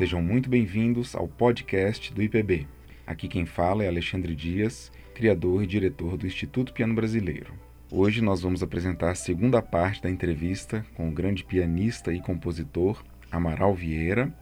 Sejam 0.00 0.22
muito 0.22 0.48
bem-vindos 0.48 1.14
ao 1.14 1.28
podcast 1.28 2.10
do 2.14 2.22
IPB. 2.22 2.66
Aqui 3.06 3.28
quem 3.28 3.44
fala 3.44 3.84
é 3.84 3.86
Alexandre 3.86 4.34
Dias, 4.34 4.90
criador 5.14 5.62
e 5.62 5.66
diretor 5.66 6.16
do 6.16 6.26
Instituto 6.26 6.72
Piano 6.72 6.94
Brasileiro. 6.94 7.52
Hoje 7.92 8.22
nós 8.22 8.40
vamos 8.40 8.62
apresentar 8.62 9.10
a 9.10 9.14
segunda 9.14 9.60
parte 9.60 10.02
da 10.02 10.08
entrevista 10.08 10.86
com 10.94 11.10
o 11.10 11.12
grande 11.12 11.44
pianista 11.44 12.14
e 12.14 12.18
compositor 12.18 13.04
Amaral 13.30 13.74
Vieira, 13.74 14.34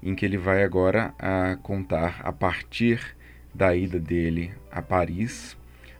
em 0.00 0.14
que 0.14 0.24
ele 0.24 0.38
vai 0.38 0.62
agora 0.62 1.12
a 1.18 1.56
contar 1.60 2.20
a 2.22 2.32
partir 2.32 3.16
da 3.52 3.74
ida 3.74 3.98
dele 3.98 4.52
a 4.70 4.80
Paris, 4.80 5.56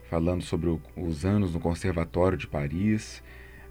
falando 0.08 0.44
sobre 0.44 0.70
os 0.96 1.24
anos 1.24 1.52
no 1.52 1.58
Conservatório 1.58 2.38
de 2.38 2.46
Paris, 2.46 3.24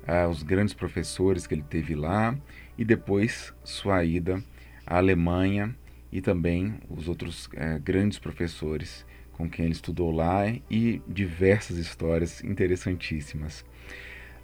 uh, 0.06 0.28
os 0.28 0.44
grandes 0.44 0.74
professores 0.74 1.48
que 1.48 1.56
ele 1.56 1.64
teve 1.64 1.96
lá 1.96 2.38
e 2.78 2.84
depois 2.84 3.54
sua 3.64 4.04
ida 4.04 4.44
à 4.86 4.98
Alemanha 4.98 5.76
e 6.12 6.22
também 6.22 6.76
os 6.90 7.08
outros 7.08 7.48
uh, 7.48 7.80
grandes 7.84 8.20
professores 8.20 9.06
com 9.34 9.50
quem 9.50 9.66
ele 9.66 9.74
estudou 9.74 10.12
lá 10.12 10.46
e 10.70 11.02
diversas 11.08 11.78
histórias 11.78 12.44
interessantíssimas. 12.44 13.66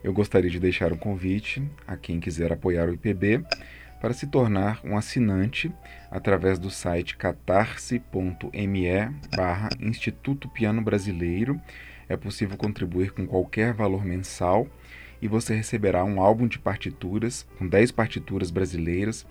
Eu 0.04 0.14
gostaria 0.14 0.50
de 0.50 0.60
deixar 0.60 0.92
um 0.92 0.98
convite 0.98 1.64
a 1.86 1.96
quem 1.96 2.20
quiser 2.20 2.52
apoiar 2.52 2.90
o 2.90 2.94
IPB 2.94 3.44
para 4.00 4.14
se 4.14 4.28
tornar 4.28 4.80
um 4.84 4.98
assinante 4.98 5.72
através 6.10 6.58
do 6.58 6.72
site 6.72 7.18
catarse.me 7.18 8.10
barra 9.36 9.70
Instituto 9.80 10.48
Piano 10.50 10.82
Brasileiro. 10.82 11.60
É 12.08 12.16
possível 12.16 12.58
contribuir 12.58 13.12
com 13.12 13.28
qualquer 13.28 13.74
valor 13.74 14.04
mensal 14.06 14.68
e 15.22 15.28
você 15.28 15.54
receberá 15.54 16.04
um 16.04 16.22
álbum 16.22 16.48
de 16.48 16.58
partituras 16.58 17.46
com 17.58 17.68
10 17.68 17.92
partituras 17.92 18.50
brasileiras 18.50 19.28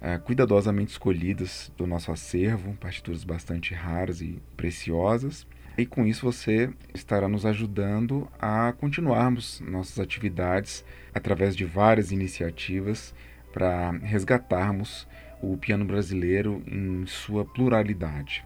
uh, 0.00 0.20
cuidadosamente 0.20 0.92
escolhidas 0.92 1.70
do 1.76 1.86
nosso 1.86 2.10
acervo, 2.10 2.74
partituras 2.74 3.24
bastante 3.24 3.74
raras 3.74 4.20
e 4.20 4.40
preciosas. 4.56 5.46
E 5.78 5.86
com 5.86 6.06
isso 6.06 6.30
você 6.30 6.70
estará 6.92 7.28
nos 7.28 7.46
ajudando 7.46 8.28
a 8.38 8.72
continuarmos 8.72 9.60
nossas 9.60 9.98
atividades 9.98 10.84
através 11.14 11.56
de 11.56 11.64
várias 11.64 12.12
iniciativas 12.12 13.14
para 13.52 13.90
resgatarmos 14.02 15.06
o 15.40 15.56
piano 15.56 15.84
brasileiro 15.84 16.62
em 16.66 17.06
sua 17.06 17.44
pluralidade. 17.44 18.44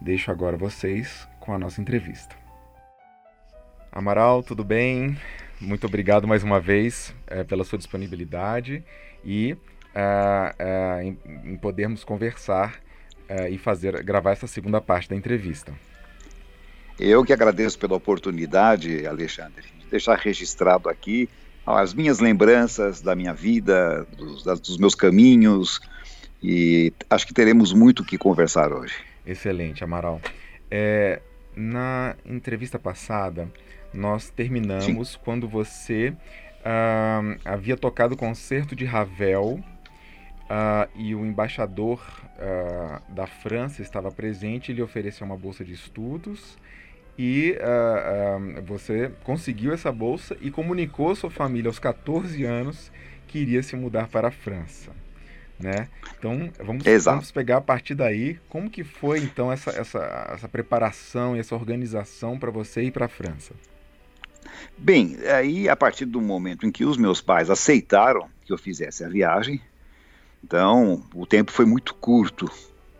Deixo 0.00 0.30
agora 0.30 0.56
vocês 0.56 1.28
com 1.40 1.52
a 1.52 1.58
nossa 1.58 1.80
entrevista. 1.80 2.36
Amaral, 3.90 4.42
tudo 4.42 4.64
bem? 4.64 5.16
Muito 5.60 5.86
obrigado 5.86 6.26
mais 6.28 6.44
uma 6.44 6.60
vez 6.60 7.14
é, 7.26 7.42
pela 7.42 7.64
sua 7.64 7.78
disponibilidade 7.78 8.84
e 9.24 9.56
é, 9.94 10.54
é, 10.58 11.04
em, 11.04 11.18
em, 11.44 11.56
podermos 11.56 12.04
conversar 12.04 12.80
e 13.50 13.58
fazer 13.58 14.02
gravar 14.02 14.32
essa 14.32 14.46
segunda 14.46 14.80
parte 14.80 15.06
da 15.10 15.14
entrevista. 15.14 15.74
Eu 16.98 17.22
que 17.22 17.30
agradeço 17.30 17.78
pela 17.78 17.94
oportunidade, 17.94 19.06
Alexandre, 19.06 19.66
de 19.78 19.86
deixar 19.90 20.16
registrado 20.16 20.88
aqui 20.88 21.28
as 21.66 21.92
minhas 21.92 22.20
lembranças 22.20 23.02
da 23.02 23.14
minha 23.14 23.34
vida, 23.34 24.06
dos, 24.16 24.42
dos 24.44 24.78
meus 24.78 24.94
caminhos, 24.94 25.78
e 26.42 26.92
acho 27.10 27.26
que 27.26 27.34
teremos 27.34 27.72
muito 27.72 28.02
o 28.02 28.04
que 28.04 28.16
conversar 28.16 28.72
hoje. 28.72 28.94
Excelente, 29.26 29.84
Amaral. 29.84 30.20
É, 30.70 31.20
na 31.54 32.16
entrevista 32.24 32.78
passada, 32.78 33.48
nós 33.92 34.30
terminamos 34.30 35.10
Sim. 35.10 35.18
quando 35.24 35.48
você 35.48 36.10
uh, 36.60 37.38
havia 37.44 37.76
tocado 37.76 38.14
o 38.14 38.16
concerto 38.16 38.74
de 38.74 38.84
Ravel 38.84 39.62
uh, 40.48 40.88
e 40.94 41.14
o 41.14 41.24
embaixador 41.24 42.00
uh, 42.36 43.12
da 43.12 43.26
França 43.26 43.82
estava 43.82 44.10
presente, 44.10 44.72
ele 44.72 44.82
ofereceu 44.82 45.26
uma 45.26 45.36
bolsa 45.36 45.64
de 45.64 45.72
estudos 45.72 46.56
e 47.18 47.56
uh, 47.58 48.62
você 48.62 49.10
conseguiu 49.24 49.72
essa 49.72 49.92
bolsa 49.92 50.36
e 50.40 50.50
comunicou 50.50 51.10
à 51.10 51.16
sua 51.16 51.30
família 51.30 51.68
aos 51.68 51.78
14 51.78 52.44
anos 52.44 52.90
que 53.26 53.38
iria 53.38 53.62
se 53.62 53.76
mudar 53.76 54.08
para 54.08 54.28
a 54.28 54.30
França. 54.30 54.90
Né? 55.58 55.88
Então 56.16 56.52
vamos, 56.64 56.84
vamos 57.04 57.32
pegar 57.32 57.56
a 57.56 57.60
partir 57.60 57.96
daí 57.96 58.38
como 58.48 58.70
que 58.70 58.84
foi 58.84 59.18
então 59.18 59.50
essa, 59.50 59.70
essa, 59.72 60.30
essa 60.32 60.48
preparação 60.48 61.36
e 61.36 61.40
essa 61.40 61.56
organização 61.56 62.38
para 62.38 62.50
você 62.50 62.82
ir 62.84 62.92
para 62.92 63.06
a 63.06 63.08
França. 63.08 63.54
Bem, 64.76 65.16
aí 65.26 65.68
a 65.68 65.74
partir 65.74 66.04
do 66.04 66.20
momento 66.20 66.64
em 66.64 66.70
que 66.70 66.84
os 66.84 66.96
meus 66.96 67.20
pais 67.20 67.50
aceitaram 67.50 68.28
que 68.44 68.52
eu 68.52 68.58
fizesse 68.58 69.04
a 69.04 69.08
viagem, 69.08 69.60
então 70.42 71.02
o 71.14 71.26
tempo 71.26 71.52
foi 71.52 71.64
muito 71.64 71.94
curto 71.94 72.50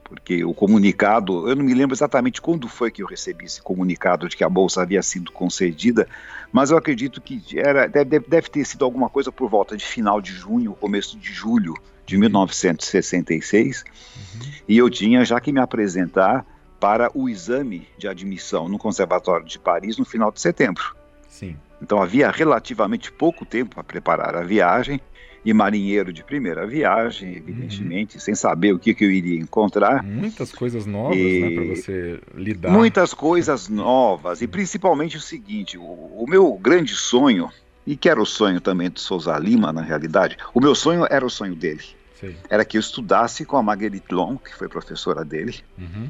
porque 0.08 0.42
o 0.42 0.54
comunicado, 0.54 1.48
eu 1.48 1.54
não 1.54 1.62
me 1.62 1.74
lembro 1.74 1.94
exatamente 1.94 2.40
quando 2.40 2.66
foi 2.66 2.90
que 2.90 3.02
eu 3.02 3.06
recebi 3.06 3.44
esse 3.44 3.60
comunicado 3.60 4.26
de 4.26 4.36
que 4.36 4.42
a 4.42 4.48
bolsa 4.48 4.80
havia 4.80 5.02
sido 5.02 5.30
concedida, 5.30 6.08
mas 6.50 6.70
eu 6.70 6.78
acredito 6.78 7.20
que 7.20 7.42
era, 7.58 7.86
deve, 7.86 8.20
deve 8.20 8.48
ter 8.48 8.64
sido 8.64 8.86
alguma 8.86 9.10
coisa 9.10 9.30
por 9.30 9.50
volta 9.50 9.76
de 9.76 9.84
final 9.84 10.18
de 10.20 10.32
junho, 10.32 10.72
começo 10.72 11.18
de 11.18 11.30
julho 11.30 11.74
de 12.06 12.16
1966, 12.16 13.84
uhum. 13.84 14.50
e 14.66 14.78
eu 14.78 14.88
tinha 14.88 15.22
já 15.26 15.38
que 15.40 15.52
me 15.52 15.60
apresentar 15.60 16.46
para 16.80 17.10
o 17.12 17.28
exame 17.28 17.86
de 17.98 18.08
admissão 18.08 18.66
no 18.66 18.78
Conservatório 18.78 19.44
de 19.44 19.58
Paris 19.58 19.98
no 19.98 20.06
final 20.06 20.32
de 20.32 20.40
setembro. 20.40 20.96
Sim. 21.28 21.54
Então 21.82 22.00
havia 22.00 22.30
relativamente 22.30 23.12
pouco 23.12 23.44
tempo 23.44 23.74
para 23.74 23.84
preparar 23.84 24.34
a 24.34 24.42
viagem 24.42 24.98
e 25.44 25.52
marinheiro 25.52 26.12
de 26.12 26.22
primeira 26.24 26.66
viagem, 26.66 27.36
evidentemente, 27.36 28.16
uhum. 28.16 28.20
sem 28.20 28.34
saber 28.34 28.72
o 28.72 28.78
que, 28.78 28.94
que 28.94 29.04
eu 29.04 29.10
iria 29.10 29.38
encontrar. 29.38 30.02
Muitas 30.02 30.52
coisas 30.52 30.86
novas, 30.86 31.16
e... 31.16 31.40
né, 31.40 31.50
para 31.50 31.64
você 31.64 32.20
lidar. 32.34 32.70
Muitas 32.70 33.14
coisas 33.14 33.68
novas, 33.68 34.42
e 34.42 34.46
principalmente 34.46 35.16
o 35.16 35.20
seguinte: 35.20 35.78
o, 35.78 35.82
o, 35.82 36.24
meu 36.28 36.52
grande 36.54 36.94
sonho, 36.94 37.50
e 37.86 37.96
que 37.96 38.08
era 38.08 38.20
o 38.20 38.26
sonho 38.26 38.60
também 38.60 38.90
do 38.90 39.00
Souza 39.00 39.36
Lima, 39.38 39.72
na 39.72 39.82
realidade, 39.82 40.36
o 40.52 40.60
meu 40.60 40.74
sonho 40.74 41.06
era 41.08 41.24
o 41.24 41.30
sonho 41.30 41.54
dele. 41.54 41.84
Sim. 42.18 42.34
Era 42.50 42.64
que 42.64 42.76
eu 42.76 42.80
estudasse 42.80 43.44
com 43.44 43.56
a 43.56 43.62
Marguerite 43.62 44.12
Long, 44.12 44.36
que 44.36 44.54
foi 44.54 44.68
professora 44.68 45.24
dele. 45.24 45.54
Uhum. 45.78 46.08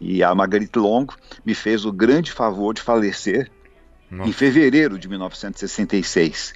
E 0.00 0.22
a 0.22 0.32
Marguerite 0.32 0.78
Long 0.78 1.06
me 1.44 1.54
fez 1.54 1.84
o 1.84 1.92
grande 1.92 2.30
favor 2.30 2.72
de 2.72 2.80
falecer 2.80 3.50
Nossa. 4.08 4.30
em 4.30 4.32
fevereiro 4.32 4.96
de 4.96 5.08
1966. 5.08 6.54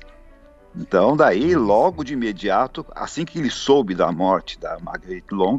Então, 0.74 1.16
daí, 1.16 1.54
logo 1.54 2.02
de 2.02 2.14
imediato, 2.14 2.84
assim 2.94 3.24
que 3.24 3.38
ele 3.38 3.50
soube 3.50 3.94
da 3.94 4.10
morte 4.10 4.58
da 4.58 4.78
Margaret 4.80 5.24
Long, 5.30 5.58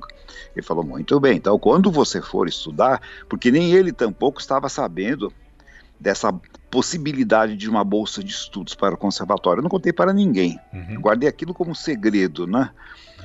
ele 0.56 0.66
falou: 0.66 0.84
muito 0.84 1.20
bem, 1.20 1.38
então 1.38 1.58
quando 1.60 1.92
você 1.92 2.22
for 2.22 2.48
estudar, 2.48 3.02
porque 3.30 3.52
nem 3.52 3.74
ele 3.74 3.92
tampouco 3.92 4.42
estava 4.42 4.68
sabendo 4.70 5.32
dessa 6.00 6.34
possibilidade 6.70 7.56
de 7.56 7.70
uma 7.70 7.84
bolsa 7.84 8.24
de 8.24 8.32
estudos 8.32 8.74
para 8.74 8.96
o 8.96 8.98
conservatório. 8.98 9.60
Eu 9.60 9.64
não 9.64 9.70
contei 9.70 9.94
para 9.94 10.12
ninguém, 10.12 10.60
uhum. 10.74 11.00
guardei 11.00 11.30
aquilo 11.30 11.54
como 11.54 11.76
segredo, 11.76 12.48
né? 12.48 12.72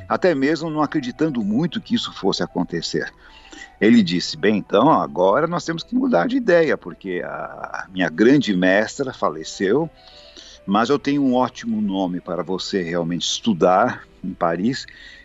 Até 0.06 0.34
mesmo 0.34 0.70
não 0.70 0.82
acreditando 0.82 1.43
muito 1.43 1.81
que 1.81 1.94
isso 1.94 2.12
fosse 2.12 2.43
acontecer. 2.43 3.10
Ele 3.81 4.03
disse: 4.03 4.37
Bem, 4.37 4.59
então 4.59 4.91
agora 4.91 5.47
nós 5.47 5.65
temos 5.65 5.82
que 5.82 5.94
mudar 5.94 6.28
de 6.28 6.37
ideia, 6.37 6.76
porque 6.76 7.22
a 7.25 7.87
minha 7.91 8.10
grande 8.10 8.55
mestra 8.55 9.12
faleceu 9.12 9.88
mas 10.68 10.90
eu 10.90 10.98
tenho 10.98 11.24
um 11.24 11.34
ótimo 11.34 11.80
nome 11.80 12.20
para 12.20 12.42
você 12.42 12.82
realmente 12.82 13.22
estudar 13.22 14.06
em 14.22 14.34
Paris, 14.34 14.84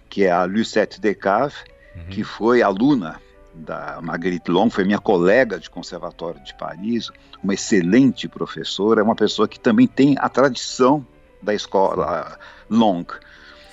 que 0.10 0.24
é 0.24 0.32
a 0.32 0.46
Lucette 0.46 1.02
Decave, 1.02 1.56
uhum. 1.98 2.06
que 2.10 2.24
foi 2.24 2.62
aluna 2.62 3.20
da 3.54 4.00
Marguerite 4.02 4.50
Long, 4.50 4.70
foi 4.70 4.86
minha 4.86 5.00
colega 5.00 5.60
de 5.60 5.70
conservatório 5.70 6.42
de 6.46 6.54
Paris, 6.54 7.12
uma 7.44 7.54
excelente 7.54 8.26
professora, 8.30 9.04
uma 9.04 9.16
pessoa 9.16 9.46
que 9.46 9.60
também 9.60 9.86
tem 9.86 10.16
a 10.18 10.30
tradição 10.30 11.06
da 11.42 11.54
escola 11.54 12.40
Long. 12.70 13.04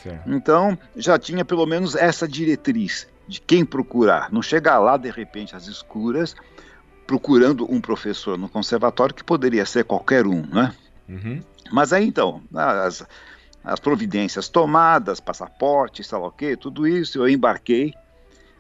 Certo. 0.03 0.29
Então, 0.29 0.77
já 0.97 1.21
tinha 1.21 1.45
pelo 1.45 1.67
menos 1.67 1.95
essa 1.95 2.27
diretriz 2.27 3.07
de 3.29 3.41
quem 3.41 3.65
procurar, 3.65 4.33
não 4.33 4.43
chegar 4.43 4.81
lá 4.81 4.97
de 4.97 5.09
repente 5.09 5.55
às 5.55 5.69
escuras, 5.69 6.35
procurando 7.07 7.65
um 7.73 7.81
professor 7.81 8.37
no 8.37 8.49
conservatório 8.49 9.15
que 9.15 9.23
poderia 9.23 9.65
ser 9.65 9.85
qualquer 9.85 10.27
um, 10.27 10.45
né? 10.47 10.75
Uhum. 11.11 11.43
Mas 11.73 11.93
aí 11.93 12.07
então, 12.07 12.43
as, 12.55 13.05
as 13.65 13.81
providências 13.81 14.49
tomadas, 14.49 15.19
passaporte, 15.19 16.05
sei 16.05 16.17
lá 16.17 16.29
o 16.29 16.33
quê, 16.33 16.57
tudo 16.57 16.87
isso, 16.87 17.19
eu 17.19 17.29
embarquei. 17.29 17.93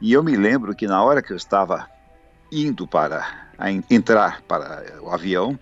E 0.00 0.12
eu 0.12 0.22
me 0.22 0.36
lembro 0.36 0.74
que 0.74 0.86
na 0.86 1.02
hora 1.02 1.22
que 1.22 1.32
eu 1.32 1.36
estava 1.36 1.88
indo 2.50 2.88
para 2.88 3.48
entrar 3.88 4.42
para 4.42 5.00
o 5.00 5.10
avião, 5.10 5.58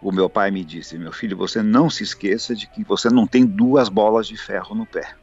o 0.00 0.12
meu 0.12 0.28
pai 0.28 0.50
me 0.50 0.64
disse: 0.64 0.96
Meu 0.98 1.12
filho, 1.12 1.36
você 1.36 1.62
não 1.62 1.90
se 1.90 2.04
esqueça 2.04 2.54
de 2.54 2.66
que 2.66 2.84
você 2.84 3.08
não 3.10 3.26
tem 3.26 3.44
duas 3.44 3.88
bolas 3.88 4.26
de 4.26 4.36
ferro 4.36 4.74
no 4.74 4.86
pé. 4.86 5.14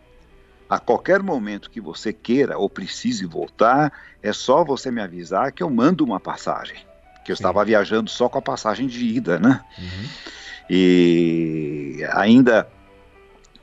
A 0.68 0.80
qualquer 0.80 1.24
momento 1.24 1.69
que 1.69 1.81
você 1.81 2.12
queira 2.12 2.57
ou 2.57 2.69
precise 2.69 3.25
voltar, 3.25 3.92
é 4.22 4.34
só 4.34 4.63
você 4.63 4.92
me 4.92 5.01
avisar 5.01 5.51
que 5.51 5.63
eu 5.63 5.69
mando 5.69 6.04
uma 6.04 6.19
passagem. 6.19 6.78
Que 7.24 7.31
eu 7.31 7.36
Sim. 7.36 7.42
estava 7.42 7.66
viajando 7.66 8.10
só 8.10 8.30
com 8.30 8.38
a 8.38 8.42
passagem 8.42 8.88
de 8.88 9.04
ida, 9.06 9.40
né? 9.40 9.62
Uhum 9.78 10.38
e 10.69 12.06
ainda, 12.12 12.68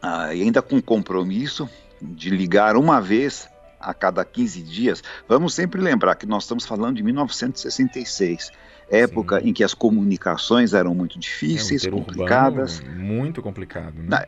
ainda 0.03 0.61
com 0.61 0.81
compromisso 0.81 1.69
de 2.01 2.31
ligar 2.31 2.77
uma 2.77 3.01
vez 3.01 3.49
a 3.81 3.95
cada 3.95 4.25
15 4.25 4.63
dias, 4.63 5.03
vamos 5.29 5.55
sempre 5.55 5.81
lembrar 5.81 6.17
que 6.17 6.27
nós 6.27 6.45
estamos 6.45 6.67
falando 6.67 6.97
de 6.97 7.03
1966 7.03 8.51
época 8.91 9.41
Sim. 9.41 9.49
em 9.49 9.53
que 9.53 9.65
as 9.65 9.75
comunicações 9.75 10.73
eram 10.73 10.95
muito 10.95 11.19
difíceis, 11.19 11.85
é, 11.85 11.91
complicadas. 11.91 12.79
Urbano, 12.79 13.05
muito 13.05 13.43
complicado. 13.43 13.95
Né? 13.97 14.27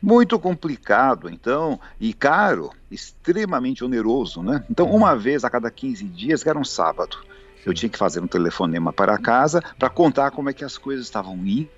Muito 0.00 0.38
complicado, 0.38 1.28
então, 1.28 1.80
e 1.98 2.12
caro, 2.12 2.70
extremamente 2.90 3.82
oneroso, 3.82 4.42
né? 4.42 4.62
Então, 4.70 4.88
uma 4.90 5.12
uhum. 5.12 5.18
vez 5.18 5.42
a 5.42 5.50
cada 5.50 5.70
15 5.70 6.04
dias, 6.04 6.42
que 6.42 6.48
era 6.48 6.58
um 6.58 6.64
sábado, 6.64 7.16
eu 7.64 7.72
tinha 7.74 7.88
que 7.88 7.98
fazer 7.98 8.20
um 8.20 8.26
telefonema 8.26 8.92
para 8.92 9.18
casa 9.18 9.62
para 9.78 9.88
contar 9.88 10.30
como 10.30 10.50
é 10.50 10.52
que 10.52 10.64
as 10.64 10.78
coisas 10.78 11.06
estavam 11.06 11.34
indo, 11.44 11.68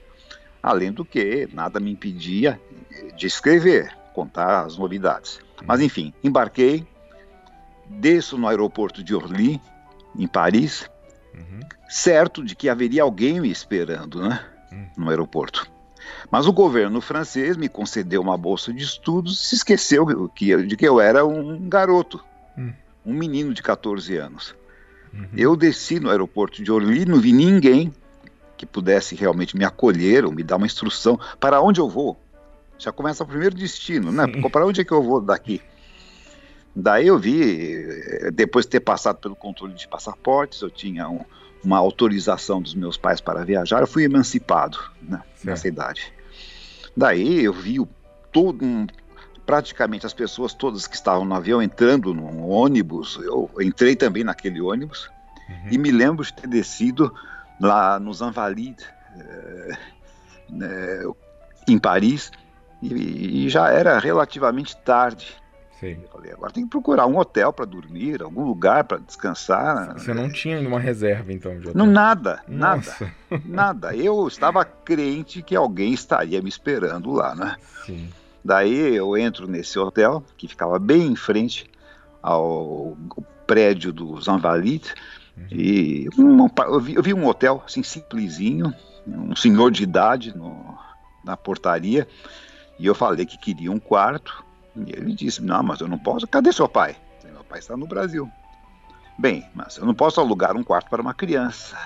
além 0.63 0.93
do 0.93 1.05
que 1.05 1.49
nada 1.53 1.81
me 1.81 1.91
impedia 1.91 2.61
de 3.17 3.27
escrever, 3.27 3.97
contar 4.15 4.65
as 4.65 4.77
novidades. 4.77 5.41
Mas, 5.67 5.81
enfim, 5.81 6.13
embarquei, 6.23 6.87
desço 7.89 8.37
no 8.37 8.49
aeroporto 8.49 9.03
de 9.03 9.15
Orly, 9.15 9.61
em 10.17 10.27
Paris, 10.27 10.89
uhum. 11.35 11.61
certo 11.89 12.45
de 12.45 12.55
que 12.55 12.69
haveria 12.69 13.03
alguém 13.03 13.41
me 13.41 13.51
esperando 13.51 14.21
né, 14.21 14.45
uhum. 14.71 14.87
no 14.97 15.11
aeroporto. 15.11 15.71
Mas 16.31 16.47
o 16.47 16.53
governo 16.53 17.01
francês 17.01 17.57
me 17.57 17.69
concedeu 17.69 18.21
uma 18.21 18.37
bolsa 18.37 18.73
de 18.73 18.83
estudos 18.83 19.41
e 19.41 19.47
se 19.49 19.55
esqueceu 19.57 20.29
que, 20.29 20.57
de 20.65 20.77
que 20.77 20.87
eu 20.87 21.01
era 21.01 21.25
um 21.25 21.69
garoto, 21.69 22.23
uhum. 22.57 22.73
um 23.07 23.15
menino 23.15 23.53
de 23.53 23.63
14 23.63 24.17
anos. 24.17 24.55
Uhum. 25.13 25.29
Eu 25.37 25.57
desci 25.57 25.99
no 26.01 26.11
aeroporto 26.11 26.63
de 26.63 26.71
Orly, 26.71 27.05
não 27.05 27.21
vi 27.21 27.33
ninguém 27.33 27.93
que 28.59 28.67
pudesse 28.67 29.15
realmente 29.15 29.57
me 29.57 29.65
acolher 29.65 30.25
ou 30.25 30.33
me 30.33 30.43
dar 30.43 30.57
uma 30.57 30.67
instrução 30.67 31.19
para 31.39 31.63
onde 31.63 31.81
eu 31.81 31.89
vou. 31.89 32.21
Já 32.77 32.93
começa 32.93 33.25
o 33.25 33.27
primeiro 33.27 33.55
destino, 33.55 34.13
né? 34.13 34.27
Para 34.53 34.67
onde 34.67 34.81
é 34.81 34.85
que 34.85 34.93
eu 34.93 35.03
vou 35.03 35.21
daqui? 35.21 35.63
Daí 36.75 37.07
eu 37.07 37.19
vi, 37.19 38.31
depois 38.33 38.67
de 38.67 38.71
ter 38.71 38.81
passado 38.81 39.17
pelo 39.17 39.35
controle 39.35 39.75
de 39.75 39.89
passaportes, 39.89 40.61
eu 40.61 40.71
tinha 40.71 41.09
um, 41.09 41.25
uma 41.65 41.79
autorização 41.79 42.61
dos 42.61 42.75
meus 42.75 42.97
pais 42.97 43.21
para 43.21 43.45
viajar, 43.45 43.81
eu 43.81 43.87
fui 43.87 44.05
emancipado 44.05 44.79
né, 45.03 45.23
nessa 45.43 45.67
idade. 45.67 46.13
Daí 46.97 47.43
eu 47.43 47.53
vi 47.53 47.81
o, 47.81 47.89
todo 48.31 48.65
um, 48.65 48.87
praticamente 49.45 50.07
as 50.07 50.15
pessoas 50.15 50.55
todas 50.55 50.87
que 50.87 50.95
estavam 50.95 51.25
no 51.25 51.35
avião 51.35 51.61
entrando 51.61 52.15
no 52.15 52.49
ônibus, 52.49 53.19
eu 53.23 53.51
entrei 53.61 53.97
também 53.97 54.23
naquele 54.23 54.61
ônibus, 54.61 55.11
uhum. 55.49 55.69
e 55.73 55.79
me 55.79 55.91
lembro 55.91 56.25
de 56.25 56.33
ter 56.33 56.47
descido 56.47 57.13
lá 57.61 57.99
nos 57.99 58.21
Invalides, 58.21 58.87
é, 59.17 59.79
é, 60.63 61.03
em 61.69 61.79
Paris, 61.79 62.31
e, 62.83 63.47
e 63.47 63.49
já 63.49 63.71
era 63.71 63.99
relativamente 63.99 64.77
tarde. 64.79 65.37
Sim. 65.79 66.01
Eu 66.03 66.09
falei, 66.09 66.33
agora 66.33 66.53
tem 66.53 66.65
que 66.65 66.71
procurar 66.71 67.07
um 67.07 67.17
hotel 67.17 67.53
para 67.53 67.65
dormir, 67.65 68.21
algum 68.21 68.45
lugar 68.45 68.83
para 68.85 68.99
descansar. 68.99 69.93
Você 69.93 70.13
não 70.13 70.29
tinha 70.29 70.59
uma 70.61 70.81
reserva 70.81 71.33
então 71.33 71.53
de 71.53 71.69
hotel? 71.69 71.75
Não, 71.75 71.87
nada, 71.87 72.43
Nossa. 72.49 73.13
nada, 73.31 73.45
nada. 73.47 73.97
Eu 73.97 74.27
estava 74.27 74.65
crente 74.65 75.41
que 75.41 75.55
alguém 75.55 75.93
estaria 75.93 76.43
me 76.43 76.49
esperando 76.49 77.13
lá, 77.13 77.35
né? 77.35 77.57
Sim. 77.87 78.09
Daí 78.45 78.95
eu 78.97 79.17
entro 79.17 79.47
nesse 79.47 79.79
hotel, 79.79 80.25
que 80.37 80.49
ficava 80.49 80.79
bem 80.79 81.07
em 81.07 81.17
frente 81.17 81.71
ao 82.23 82.97
prédio 83.47 83.93
dos 83.93 84.27
Invalides. 84.27 84.95
E 85.51 86.09
um, 86.19 86.47
eu, 86.47 86.81
vi, 86.81 86.95
eu, 86.95 87.03
vi, 87.03 87.15
um 87.15 87.27
hotel 87.27 87.63
assim 87.65 87.83
simplesinho, 87.83 88.75
um 89.07 89.35
senhor 89.35 89.71
de 89.71 89.83
idade 89.83 90.37
no, 90.37 90.77
na 91.25 91.37
portaria, 91.37 92.07
e 92.79 92.87
eu 92.87 92.95
falei 92.95 93.25
que 93.25 93.39
queria 93.39 93.73
um 93.73 93.79
quarto, 93.79 94.45
e 94.77 94.93
ele 94.93 95.13
disse: 95.15 95.43
Não, 95.43 95.63
mas 95.63 95.81
eu 95.81 95.89
não 95.89 95.99
posso. 95.99 96.27
Cadê 96.27 96.53
seu 96.53 96.69
pai? 96.69 96.97
Meu 97.25 97.45
pai 97.45 97.59
está 97.59 97.77
no 97.77 97.87
Brasil. 97.87 98.31
Bem, 99.19 99.45
mas 99.55 99.77
eu 99.77 99.85
não 99.85 99.95
posso 99.95 100.21
alugar 100.21 100.57
um 100.57 100.63
quarto 100.63 100.89
para 100.89 101.03
uma 101.03 101.15
criança. 101.15 101.77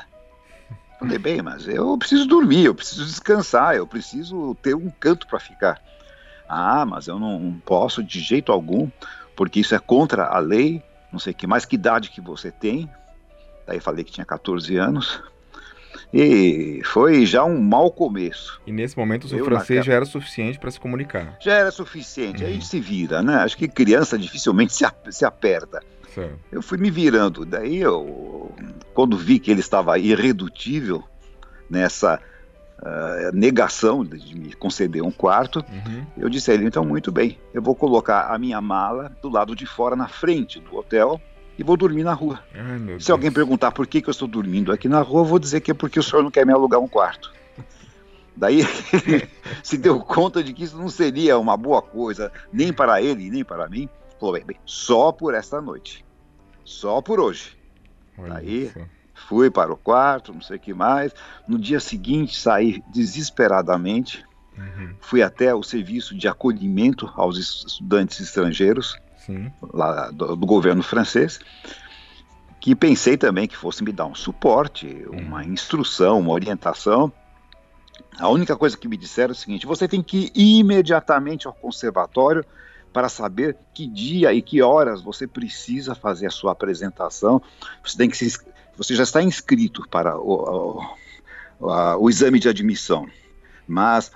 Falei, 0.98 1.18
bem, 1.18 1.42
mas 1.42 1.66
eu 1.66 1.96
preciso 1.98 2.26
dormir, 2.26 2.66
eu 2.66 2.74
preciso 2.74 3.04
descansar, 3.04 3.74
eu 3.74 3.86
preciso 3.86 4.54
ter 4.56 4.74
um 4.74 4.88
canto 4.88 5.26
para 5.26 5.40
ficar. 5.40 5.80
Ah, 6.48 6.84
mas 6.84 7.08
eu 7.08 7.18
não 7.18 7.60
posso 7.64 8.02
de 8.04 8.20
jeito 8.20 8.52
algum, 8.52 8.88
porque 9.34 9.60
isso 9.60 9.74
é 9.74 9.78
contra 9.78 10.26
a 10.26 10.38
lei, 10.38 10.82
não 11.10 11.18
sei 11.18 11.32
que 11.32 11.46
mais, 11.46 11.64
que 11.64 11.74
idade 11.74 12.10
que 12.10 12.20
você 12.20 12.50
tem. 12.50 12.88
Daí 13.66 13.80
falei 13.80 14.04
que 14.04 14.12
tinha 14.12 14.24
14 14.24 14.76
anos. 14.76 15.22
E 16.12 16.82
foi 16.84 17.24
já 17.24 17.42
um 17.44 17.58
mau 17.58 17.90
começo. 17.90 18.60
E 18.66 18.72
nesse 18.72 18.96
momento 18.98 19.24
o 19.24 19.28
seu 19.28 19.38
eu, 19.38 19.44
francês 19.44 19.78
naquela... 19.78 19.84
já 19.84 19.92
era 19.94 20.04
suficiente 20.04 20.58
para 20.58 20.70
se 20.70 20.78
comunicar? 20.78 21.36
Já 21.40 21.54
era 21.54 21.70
suficiente, 21.70 22.42
uhum. 22.42 22.50
aí 22.50 22.60
se 22.60 22.78
vira, 22.80 23.22
né? 23.22 23.36
Acho 23.36 23.56
que 23.56 23.66
criança 23.66 24.18
dificilmente 24.18 24.74
se, 24.74 24.84
se 25.10 25.24
aperta. 25.24 25.80
Certo. 26.14 26.38
Eu 26.50 26.60
fui 26.60 26.76
me 26.76 26.90
virando, 26.90 27.46
daí 27.46 27.78
eu, 27.78 28.54
quando 28.92 29.16
vi 29.16 29.38
que 29.38 29.50
ele 29.50 29.60
estava 29.60 29.98
irredutível 29.98 31.02
nessa 31.70 32.20
uh, 32.78 33.34
negação 33.34 34.04
de 34.04 34.38
me 34.38 34.52
conceder 34.52 35.02
um 35.02 35.10
quarto, 35.10 35.64
uhum. 35.70 36.06
eu 36.18 36.28
disse 36.28 36.50
a 36.50 36.54
ele, 36.54 36.66
então 36.66 36.84
muito 36.84 37.10
bem, 37.10 37.38
eu 37.54 37.62
vou 37.62 37.74
colocar 37.74 38.26
a 38.26 38.38
minha 38.38 38.60
mala 38.60 39.10
do 39.22 39.30
lado 39.30 39.56
de 39.56 39.64
fora, 39.64 39.96
na 39.96 40.06
frente 40.06 40.60
do 40.60 40.76
hotel, 40.76 41.18
e 41.58 41.62
vou 41.62 41.76
dormir 41.76 42.02
na 42.04 42.12
rua. 42.14 42.42
Ai, 42.54 42.78
Se 42.78 42.84
Deus. 42.84 43.10
alguém 43.10 43.30
perguntar 43.32 43.72
por 43.72 43.86
que, 43.86 44.00
que 44.02 44.08
eu 44.08 44.12
estou 44.12 44.26
dormindo 44.28 44.72
aqui 44.72 44.88
na 44.88 45.00
rua, 45.02 45.20
eu 45.20 45.24
vou 45.26 45.38
dizer 45.38 45.60
que 45.60 45.70
é 45.70 45.74
porque 45.74 45.98
o 45.98 46.02
senhor 46.02 46.22
não 46.22 46.30
quer 46.30 46.46
me 46.46 46.52
alugar 46.52 46.80
um 46.80 46.88
quarto. 46.88 47.32
Daí 48.34 48.60
ele 48.60 49.28
se 49.62 49.76
deu 49.76 50.00
conta 50.00 50.42
de 50.42 50.52
que 50.54 50.64
isso 50.64 50.76
não 50.78 50.88
seria 50.88 51.38
uma 51.38 51.56
boa 51.56 51.82
coisa, 51.82 52.32
nem 52.52 52.72
para 52.72 53.02
ele, 53.02 53.30
nem 53.30 53.44
para 53.44 53.68
mim. 53.68 53.88
Falou, 54.18 54.34
bem, 54.34 54.44
bem 54.44 54.56
só 54.64 55.12
por 55.12 55.34
esta 55.34 55.60
noite. 55.60 56.04
Só 56.64 57.02
por 57.02 57.20
hoje. 57.20 57.56
Olha 58.16 58.34
Daí 58.34 58.66
isso. 58.66 58.80
fui 59.28 59.50
para 59.50 59.72
o 59.72 59.76
quarto, 59.76 60.32
não 60.32 60.40
sei 60.40 60.56
o 60.56 60.60
que 60.60 60.72
mais. 60.72 61.12
No 61.46 61.58
dia 61.58 61.78
seguinte 61.80 62.38
saí 62.38 62.82
desesperadamente. 62.92 64.24
Uhum. 64.56 64.94
Fui 65.00 65.22
até 65.22 65.54
o 65.54 65.62
serviço 65.62 66.16
de 66.16 66.28
acolhimento 66.28 67.10
aos 67.16 67.36
estudantes 67.38 68.20
estrangeiros. 68.20 68.96
Lá 69.72 70.10
do, 70.10 70.36
do, 70.36 70.46
governo 70.46 70.82
francês, 70.82 71.38
que 72.60 72.74
pensei 72.74 73.16
também 73.16 73.46
que 73.46 73.56
fosse 73.56 73.82
me 73.82 73.92
dar 73.92 74.06
um 74.06 74.14
suporte, 74.14 75.04
uma 75.10 75.40
hum. 75.40 75.42
instrução, 75.42 76.20
uma 76.20 76.32
orientação. 76.32 77.12
A 78.18 78.28
única 78.28 78.56
coisa 78.56 78.76
que 78.76 78.88
me 78.88 78.96
disseram 78.96 79.30
é 79.30 79.32
o 79.32 79.36
seguinte: 79.36 79.66
você 79.66 79.88
tem 79.88 80.02
que 80.02 80.30
ir 80.34 80.60
imediatamente 80.60 81.46
ao 81.46 81.52
conservatório 81.52 82.44
para 82.92 83.08
saber 83.08 83.56
que 83.72 83.86
dia 83.86 84.32
e 84.32 84.42
que 84.42 84.60
horas 84.60 85.02
você 85.02 85.26
precisa 85.26 85.94
fazer 85.94 86.26
a 86.26 86.30
sua 86.30 86.52
apresentação. 86.52 87.40
Você 87.82 87.96
tem 87.96 88.10
que 88.10 88.16
se, 88.16 88.38
você 88.76 88.94
já 88.94 89.02
está 89.02 89.22
inscrito 89.22 89.88
para 89.88 90.18
o, 90.18 90.80
o, 91.60 91.66
o, 91.66 91.96
o 91.98 92.10
exame 92.10 92.38
de 92.38 92.48
admissão, 92.48 93.08
mas 93.66 94.12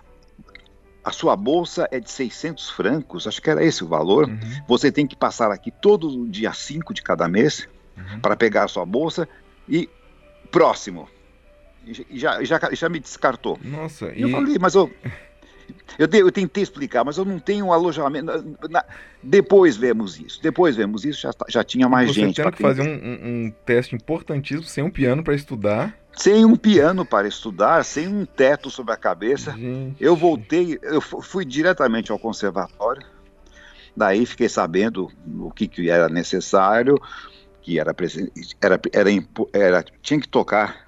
a 1.06 1.12
sua 1.12 1.36
bolsa 1.36 1.86
é 1.92 2.00
de 2.00 2.10
600 2.10 2.68
francos, 2.70 3.28
acho 3.28 3.40
que 3.40 3.48
era 3.48 3.64
esse 3.64 3.84
o 3.84 3.86
valor. 3.86 4.28
Uhum. 4.28 4.38
Você 4.66 4.90
tem 4.90 5.06
que 5.06 5.14
passar 5.14 5.52
aqui 5.52 5.70
todo 5.70 6.26
dia 6.26 6.52
5 6.52 6.92
de 6.92 7.00
cada 7.00 7.28
mês 7.28 7.68
uhum. 7.96 8.18
para 8.18 8.34
pegar 8.34 8.64
a 8.64 8.68
sua 8.68 8.84
bolsa 8.84 9.28
e 9.68 9.88
próximo. 10.50 11.08
E 11.86 12.18
já, 12.18 12.42
já, 12.42 12.58
já 12.72 12.88
me 12.88 12.98
descartou. 12.98 13.56
Nossa, 13.62 14.12
e... 14.16 14.22
Eu 14.22 14.30
falei, 14.30 14.58
mas 14.58 14.74
eu, 14.74 14.92
eu, 15.96 16.08
eu, 16.12 16.32
tentei 16.32 16.64
explicar, 16.64 17.04
mas 17.04 17.18
eu 17.18 17.24
não 17.24 17.38
tenho 17.38 17.66
um 17.66 17.72
alojamento. 17.72 18.26
Na, 18.26 18.68
na, 18.68 18.84
depois 19.22 19.76
vemos 19.76 20.18
isso. 20.18 20.42
Depois 20.42 20.74
vemos 20.74 21.04
isso, 21.04 21.20
já, 21.20 21.30
já 21.48 21.62
tinha 21.62 21.88
mais 21.88 22.08
Você 22.08 22.20
gente. 22.20 22.34
Você 22.34 22.42
tem 22.42 22.50
que 22.50 22.60
fazer 22.60 22.82
um, 22.82 22.86
um, 22.86 23.46
um, 23.46 23.52
teste 23.64 23.94
importantíssimo 23.94 24.64
sem 24.64 24.82
um 24.82 24.90
piano 24.90 25.22
para 25.22 25.36
estudar 25.36 25.96
sem 26.16 26.44
um 26.44 26.56
piano 26.56 27.04
para 27.04 27.28
estudar, 27.28 27.84
sem 27.84 28.08
um 28.08 28.24
teto 28.24 28.70
sobre 28.70 28.94
a 28.94 28.96
cabeça. 28.96 29.52
Gente. 29.52 30.02
Eu 30.02 30.16
voltei, 30.16 30.78
eu 30.82 31.00
fui 31.00 31.44
diretamente 31.44 32.10
ao 32.10 32.18
conservatório. 32.18 33.06
Daí 33.94 34.24
fiquei 34.26 34.48
sabendo 34.48 35.10
o 35.38 35.50
que, 35.50 35.68
que 35.68 35.90
era 35.90 36.08
necessário, 36.08 36.98
que 37.62 37.78
era, 37.78 37.94
era, 38.60 38.80
era, 38.92 39.10
era 39.52 39.84
tinha 40.02 40.20
que 40.20 40.28
tocar 40.28 40.86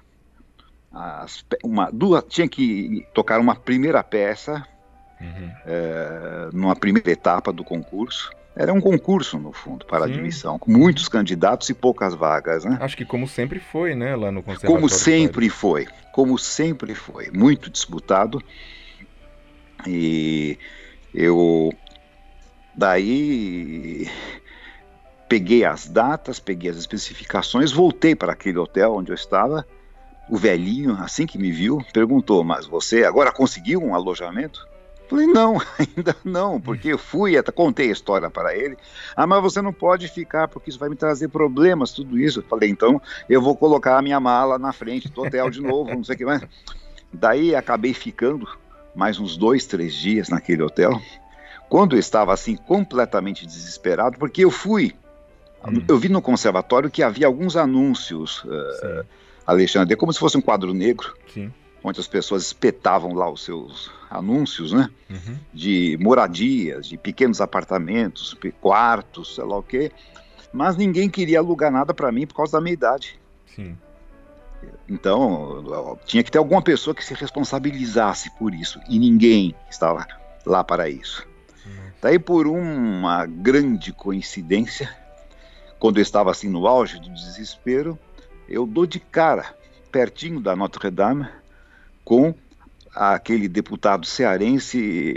as, 0.91 1.45
uma 1.63 1.91
duas, 1.91 2.23
tinha 2.27 2.47
que 2.47 3.07
tocar 3.13 3.39
uma 3.39 3.55
primeira 3.55 4.03
peça 4.03 4.65
uhum. 5.21 5.51
é, 5.65 6.49
numa 6.51 6.75
primeira 6.75 7.11
etapa 7.11 7.53
do 7.53 7.63
concurso. 7.63 8.31
Era 8.55 8.73
um 8.73 8.81
concurso, 8.81 9.39
no 9.39 9.53
fundo, 9.53 9.85
para 9.85 10.05
Sim. 10.05 10.13
admissão, 10.13 10.59
com 10.59 10.71
muitos 10.71 11.07
candidatos 11.07 11.69
e 11.69 11.73
poucas 11.73 12.13
vagas, 12.13 12.65
né? 12.65 12.77
Acho 12.81 12.97
que 12.97 13.05
como 13.05 13.27
sempre 13.27 13.59
foi, 13.59 13.95
né, 13.95 14.15
lá 14.15 14.31
no 14.31 14.43
Conservatório. 14.43 14.75
Como 14.75 14.89
sempre 14.89 15.49
foi, 15.49 15.87
como 16.11 16.37
sempre 16.37 16.93
foi, 16.93 17.29
muito 17.31 17.69
disputado. 17.69 18.41
E 19.87 20.57
eu 21.13 21.71
daí 22.75 24.09
peguei 25.29 25.63
as 25.63 25.87
datas, 25.87 26.39
peguei 26.39 26.71
as 26.71 26.77
especificações, 26.77 27.71
voltei 27.71 28.15
para 28.15 28.33
aquele 28.33 28.57
hotel 28.57 28.95
onde 28.95 29.11
eu 29.11 29.15
estava. 29.15 29.65
O 30.27 30.37
velhinho, 30.37 30.97
assim 30.99 31.25
que 31.25 31.37
me 31.37 31.51
viu, 31.51 31.83
perguntou: 31.93 32.43
Mas 32.43 32.65
você 32.65 33.03
agora 33.03 33.31
conseguiu 33.31 33.81
um 33.81 33.95
alojamento? 33.95 34.67
Falei, 35.09 35.25
não, 35.25 35.57
ainda 35.79 36.15
não, 36.23 36.61
porque 36.61 36.89
eu 36.89 36.97
fui, 36.97 37.35
até 37.35 37.51
contei 37.51 37.89
a 37.89 37.91
história 37.91 38.29
para 38.29 38.55
ele. 38.55 38.77
Ah, 39.15 39.25
mas 39.25 39.41
você 39.41 39.59
não 39.61 39.73
pode 39.73 40.07
ficar, 40.07 40.47
porque 40.47 40.69
isso 40.69 40.77
vai 40.77 40.87
me 40.87 40.95
trazer 40.95 41.29
problemas, 41.29 41.91
tudo 41.91 42.19
isso. 42.19 42.43
Falei, 42.43 42.69
então 42.69 43.01
eu 43.27 43.41
vou 43.41 43.55
colocar 43.55 43.97
a 43.97 44.01
minha 44.01 44.19
mala 44.19 44.59
na 44.59 44.71
frente 44.71 45.09
do 45.09 45.21
hotel 45.23 45.49
de 45.49 45.61
novo, 45.61 45.89
não 45.89 46.03
sei 46.03 46.13
o 46.13 46.17
que 46.19 46.25
mais. 46.25 46.43
Daí 47.11 47.55
acabei 47.55 47.93
ficando 47.93 48.47
mais 48.95 49.19
uns 49.19 49.35
dois, 49.35 49.65
três 49.65 49.95
dias 49.95 50.29
naquele 50.29 50.61
hotel. 50.61 51.01
Quando 51.67 51.95
eu 51.95 51.99
estava 51.99 52.31
assim, 52.31 52.55
completamente 52.55 53.47
desesperado, 53.47 54.17
porque 54.19 54.43
eu 54.43 54.51
fui. 54.51 54.93
Hum. 55.67 55.83
Eu 55.87 55.97
vi 55.97 56.07
no 56.07 56.21
conservatório 56.21 56.89
que 56.89 57.01
havia 57.01 57.25
alguns 57.25 57.55
anúncios, 57.55 58.43
uh, 58.43 59.05
Alexandre, 59.45 59.95
como 59.95 60.13
se 60.13 60.19
fosse 60.19 60.37
um 60.37 60.41
quadro 60.41 60.71
negro. 60.71 61.15
Sim 61.33 61.51
onde 61.83 61.99
as 61.99 62.07
pessoas 62.07 62.43
espetavam 62.43 63.13
lá 63.13 63.29
os 63.29 63.43
seus 63.43 63.91
anúncios, 64.09 64.71
né? 64.71 64.89
Uhum. 65.09 65.37
De 65.53 65.97
moradias, 66.01 66.87
de 66.87 66.97
pequenos 66.97 67.41
apartamentos, 67.41 68.35
quartos, 68.59 69.35
sei 69.35 69.43
lá 69.43 69.57
o 69.57 69.63
quê. 69.63 69.91
Mas 70.51 70.75
ninguém 70.75 71.09
queria 71.09 71.39
alugar 71.39 71.71
nada 71.71 71.93
para 71.93 72.11
mim 72.11 72.25
por 72.25 72.35
causa 72.35 72.53
da 72.53 72.61
minha 72.61 72.73
idade. 72.73 73.19
Sim. 73.55 73.77
Então, 74.89 75.97
tinha 76.05 76.23
que 76.23 76.31
ter 76.31 76.37
alguma 76.37 76.61
pessoa 76.61 76.93
que 76.93 77.05
se 77.05 77.13
responsabilizasse 77.13 78.31
por 78.37 78.53
isso. 78.53 78.79
E 78.89 78.99
ninguém 78.99 79.55
estava 79.69 80.05
lá 80.45 80.63
para 80.63 80.89
isso. 80.89 81.25
Uhum. 81.65 81.91
Daí, 82.01 82.19
por 82.19 82.47
uma 82.47 83.25
grande 83.25 83.93
coincidência, 83.93 84.89
quando 85.79 85.97
eu 85.97 86.01
estava 86.01 86.31
assim 86.31 86.49
no 86.49 86.67
auge 86.67 86.99
do 86.99 87.09
desespero, 87.09 87.97
eu 88.47 88.65
dou 88.65 88.85
de 88.85 88.99
cara, 88.99 89.55
pertinho 89.91 90.41
da 90.41 90.55
Notre 90.55 90.89
Dame, 90.89 91.27
com 92.09 92.33
aquele 92.95 93.47
deputado 93.47 94.03
cearense 94.03 95.13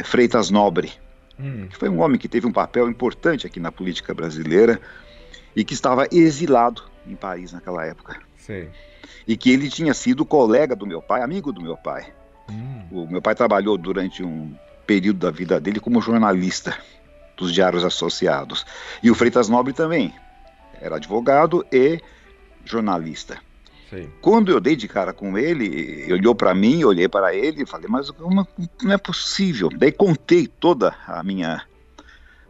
eh, 0.00 0.02
Freitas 0.02 0.50
Nobre, 0.50 0.90
hum. 1.38 1.68
que 1.68 1.76
foi 1.76 1.88
um 1.88 2.00
homem 2.00 2.18
que 2.18 2.26
teve 2.26 2.44
um 2.44 2.50
papel 2.50 2.90
importante 2.90 3.46
aqui 3.46 3.60
na 3.60 3.70
política 3.70 4.12
brasileira 4.12 4.80
e 5.54 5.64
que 5.64 5.74
estava 5.74 6.08
exilado 6.10 6.82
em 7.06 7.14
Paris 7.14 7.52
naquela 7.52 7.86
época. 7.86 8.18
Sim. 8.36 8.66
E 9.28 9.36
que 9.36 9.52
ele 9.52 9.70
tinha 9.70 9.94
sido 9.94 10.24
colega 10.24 10.74
do 10.74 10.88
meu 10.88 11.00
pai, 11.00 11.22
amigo 11.22 11.52
do 11.52 11.60
meu 11.60 11.76
pai. 11.76 12.12
Hum. 12.50 12.82
O 12.90 13.06
meu 13.06 13.22
pai 13.22 13.36
trabalhou 13.36 13.78
durante 13.78 14.24
um 14.24 14.52
período 14.84 15.20
da 15.20 15.30
vida 15.30 15.60
dele 15.60 15.78
como 15.78 16.02
jornalista 16.02 16.76
dos 17.36 17.54
Diários 17.54 17.84
Associados. 17.84 18.66
E 19.00 19.08
o 19.08 19.14
Freitas 19.14 19.48
Nobre 19.48 19.72
também 19.72 20.12
era 20.80 20.96
advogado 20.96 21.64
e 21.70 22.00
jornalista. 22.64 23.38
Quando 24.20 24.50
eu 24.50 24.60
dei 24.60 24.74
de 24.74 24.88
cara 24.88 25.12
com 25.12 25.36
ele, 25.36 25.66
ele 25.66 26.12
olhou 26.14 26.34
para 26.34 26.54
mim, 26.54 26.84
olhei 26.84 27.08
para 27.08 27.34
ele 27.34 27.62
e 27.62 27.66
falei, 27.66 27.86
mas 27.88 28.08
uma, 28.10 28.46
não 28.82 28.92
é 28.92 28.98
possível. 28.98 29.68
Daí 29.68 29.92
contei 29.92 30.46
toda 30.46 30.94
a 31.06 31.22
minha 31.22 31.62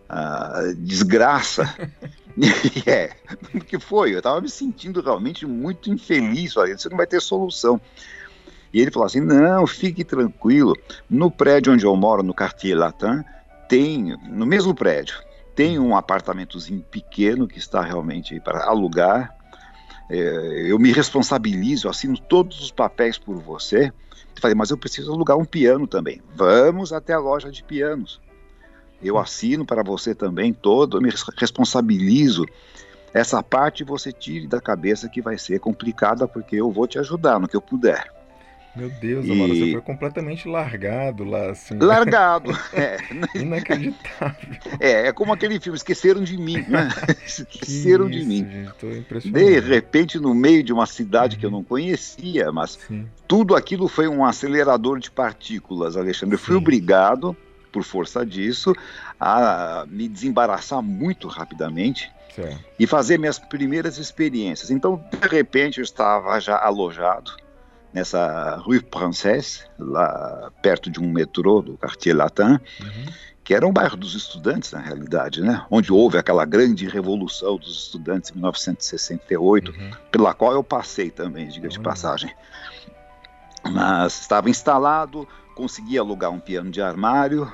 a 0.08 0.72
desgraça. 0.76 1.74
é, 2.86 3.12
o 3.54 3.60
que 3.60 3.78
foi? 3.78 4.14
Eu 4.14 4.18
estava 4.18 4.40
me 4.40 4.48
sentindo 4.48 5.02
realmente 5.02 5.46
muito 5.46 5.90
infeliz. 5.90 6.54
Você 6.54 6.88
não 6.88 6.96
vai 6.96 7.06
ter 7.06 7.20
solução. 7.20 7.80
E 8.72 8.80
ele 8.80 8.90
falou 8.90 9.06
assim: 9.06 9.20
não, 9.20 9.66
fique 9.66 10.04
tranquilo. 10.04 10.74
No 11.08 11.30
prédio 11.30 11.72
onde 11.72 11.84
eu 11.84 11.94
moro, 11.94 12.22
no 12.22 12.34
Quartier 12.34 12.76
Latin, 12.76 13.22
tem, 13.68 14.16
no 14.28 14.46
mesmo 14.46 14.74
prédio, 14.74 15.16
tem 15.54 15.78
um 15.78 15.96
apartamentozinho 15.96 16.82
pequeno 16.90 17.46
que 17.46 17.58
está 17.58 17.82
realmente 17.82 18.40
para 18.40 18.64
alugar 18.64 19.36
eu 20.10 20.78
me 20.78 20.92
responsabilizo, 20.92 21.88
assino 21.88 22.18
todos 22.18 22.60
os 22.60 22.70
papéis 22.70 23.18
por 23.18 23.36
você. 23.36 23.92
Falei, 24.40 24.54
mas 24.54 24.70
eu 24.70 24.76
preciso 24.76 25.12
alugar 25.12 25.38
um 25.38 25.44
piano 25.44 25.86
também. 25.86 26.20
Vamos 26.34 26.92
até 26.92 27.12
a 27.12 27.18
loja 27.18 27.50
de 27.50 27.62
pianos. 27.62 28.20
Eu 29.02 29.18
assino 29.18 29.64
para 29.64 29.82
você 29.82 30.14
também 30.14 30.52
todo, 30.52 30.96
eu 30.96 31.00
me 31.00 31.12
responsabilizo. 31.36 32.44
Essa 33.12 33.42
parte 33.42 33.84
você 33.84 34.12
tire 34.12 34.46
da 34.46 34.60
cabeça 34.60 35.08
que 35.08 35.20
vai 35.20 35.36
ser 35.38 35.60
complicada, 35.60 36.26
porque 36.26 36.56
eu 36.56 36.70
vou 36.70 36.86
te 36.86 36.98
ajudar 36.98 37.38
no 37.38 37.46
que 37.46 37.56
eu 37.56 37.60
puder. 37.60 38.21
Meu 38.74 38.88
Deus, 38.88 39.26
e... 39.26 39.32
Amaro, 39.32 39.54
você 39.54 39.72
foi 39.72 39.80
completamente 39.82 40.48
largado 40.48 41.24
lá, 41.24 41.50
assim. 41.50 41.76
Largado, 41.78 42.50
é. 42.72 42.96
Inacreditável. 43.34 44.56
É, 44.80 45.08
é 45.08 45.12
como 45.12 45.32
aquele 45.32 45.60
filme, 45.60 45.76
Esqueceram 45.76 46.22
de 46.22 46.38
Mim, 46.38 46.64
né? 46.66 46.88
Esqueceram 47.24 48.08
isso, 48.08 48.18
de 48.18 48.24
mim. 48.24 48.48
Gente, 48.50 48.72
tô 48.80 48.90
impressionado. 48.90 49.44
De 49.44 49.60
repente, 49.60 50.18
no 50.18 50.34
meio 50.34 50.62
de 50.62 50.72
uma 50.72 50.86
cidade 50.86 51.36
uhum. 51.36 51.40
que 51.40 51.46
eu 51.46 51.50
uhum. 51.50 51.56
não 51.56 51.64
conhecia, 51.64 52.50
mas 52.50 52.78
Sim. 52.88 53.06
tudo 53.28 53.54
aquilo 53.54 53.88
foi 53.88 54.08
um 54.08 54.24
acelerador 54.24 54.98
de 54.98 55.10
partículas, 55.10 55.94
Alexandre. 55.94 56.36
Eu 56.36 56.38
fui 56.38 56.56
obrigado, 56.56 57.36
por 57.70 57.84
força 57.84 58.24
disso, 58.24 58.74
a 59.20 59.84
me 59.86 60.08
desembaraçar 60.08 60.80
muito 60.82 61.28
rapidamente. 61.28 62.10
Certo. 62.34 62.64
E 62.78 62.86
fazer 62.86 63.18
minhas 63.18 63.38
primeiras 63.38 63.98
experiências. 63.98 64.70
Então, 64.70 65.04
de 65.20 65.28
repente, 65.28 65.78
eu 65.78 65.84
estava 65.84 66.40
já 66.40 66.58
alojado 66.58 67.32
nessa 67.92 68.56
Rue 68.56 68.80
Princesse, 68.80 69.64
lá 69.78 70.50
perto 70.62 70.90
de 70.90 70.98
um 70.98 71.10
metrô 71.10 71.60
do 71.60 71.76
Quartier 71.76 72.16
Latin, 72.16 72.58
uhum. 72.80 73.06
que 73.44 73.54
era 73.54 73.66
um 73.66 73.72
bairro 73.72 73.96
dos 73.96 74.14
estudantes, 74.14 74.72
na 74.72 74.80
realidade, 74.80 75.42
né? 75.42 75.64
onde 75.70 75.92
houve 75.92 76.16
aquela 76.16 76.44
grande 76.44 76.88
revolução 76.88 77.56
dos 77.56 77.84
estudantes 77.84 78.30
em 78.30 78.34
1968, 78.34 79.70
uhum. 79.70 79.90
pela 80.10 80.32
qual 80.32 80.52
eu 80.52 80.64
passei 80.64 81.10
também, 81.10 81.48
diga 81.48 81.68
de 81.68 81.76
uhum. 81.76 81.84
passagem. 81.84 82.34
Mas 83.64 84.20
estava 84.20 84.48
instalado, 84.48 85.28
consegui 85.54 85.98
alugar 85.98 86.30
um 86.30 86.40
piano 86.40 86.70
de 86.70 86.80
armário 86.80 87.52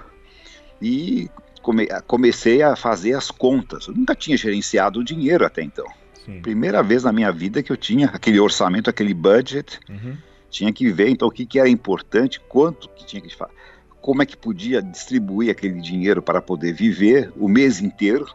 e 0.80 1.28
come 1.60 1.86
comecei 2.06 2.62
a 2.62 2.76
fazer 2.76 3.12
as 3.12 3.30
contas. 3.30 3.88
Eu 3.88 3.94
nunca 3.94 4.14
tinha 4.14 4.36
gerenciado 4.36 5.00
o 5.00 5.04
dinheiro 5.04 5.44
até 5.44 5.62
então. 5.62 5.86
Sim. 6.24 6.40
Primeira 6.40 6.82
vez 6.82 7.04
na 7.04 7.12
minha 7.12 7.30
vida 7.30 7.62
que 7.62 7.70
eu 7.70 7.76
tinha 7.76 8.06
aquele 8.06 8.40
orçamento, 8.40 8.88
aquele 8.88 9.12
budget. 9.12 9.78
Uhum 9.88 10.16
tinha 10.50 10.72
que 10.72 10.90
ver 10.90 11.08
então 11.08 11.28
o 11.28 11.30
que, 11.30 11.46
que 11.46 11.58
era 11.58 11.68
importante, 11.68 12.40
quanto 12.40 12.88
que 12.90 13.04
tinha 13.04 13.22
que 13.22 13.34
fazer, 13.34 13.52
como 14.00 14.22
é 14.22 14.26
que 14.26 14.36
podia 14.36 14.80
distribuir 14.80 15.50
aquele 15.50 15.80
dinheiro 15.80 16.22
para 16.22 16.40
poder 16.40 16.72
viver 16.72 17.32
o 17.36 17.48
mês 17.48 17.80
inteiro, 17.80 18.26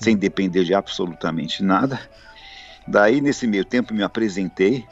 sem 0.00 0.16
depender 0.16 0.64
de 0.64 0.74
absolutamente 0.74 1.62
nada. 1.62 2.00
Daí, 2.86 3.20
nesse 3.20 3.46
meio 3.46 3.64
tempo, 3.64 3.94
me 3.94 4.02
apresentei 4.02 4.84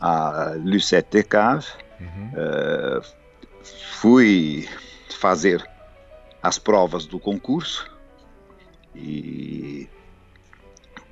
a 0.00 0.54
Lucette 0.56 1.10
Decave, 1.12 1.66
uhum. 2.00 2.30
uh, 2.32 3.02
fui 3.92 4.68
fazer 5.10 5.64
as 6.42 6.58
provas 6.58 7.06
do 7.06 7.18
concurso 7.18 7.90
e 8.94 9.88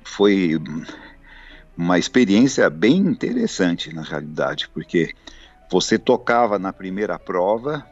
foi 0.03 0.57
uma 1.77 1.99
experiência 1.99 2.69
bem 2.69 2.97
interessante, 2.97 3.93
na 3.93 4.01
realidade, 4.01 4.67
porque 4.73 5.13
você 5.69 5.99
tocava 5.99 6.57
na 6.57 6.73
primeira 6.73 7.19
prova 7.19 7.85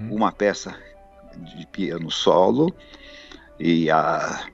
uhum. 0.00 0.16
uma 0.16 0.32
peça 0.32 0.74
de 1.36 1.66
piano 1.66 2.10
solo 2.10 2.74
e 3.60 3.88
a, 3.90 4.46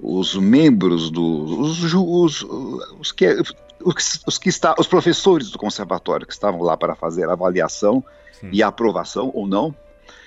os 0.00 0.34
membros 0.34 1.10
do 1.10 1.60
os, 1.60 1.94
os, 1.94 2.42
os 2.98 3.12
que 3.12 3.26
os, 3.84 4.22
os, 4.26 4.38
que 4.38 4.48
está, 4.48 4.74
os 4.78 4.86
professores 4.86 5.50
do 5.50 5.58
conservatório 5.58 6.26
que 6.26 6.32
estavam 6.32 6.62
lá 6.62 6.76
para 6.76 6.94
fazer 6.94 7.28
a 7.28 7.32
avaliação 7.32 8.02
Sim. 8.32 8.48
e 8.50 8.62
a 8.62 8.68
aprovação 8.68 9.30
ou 9.34 9.46
não, 9.46 9.74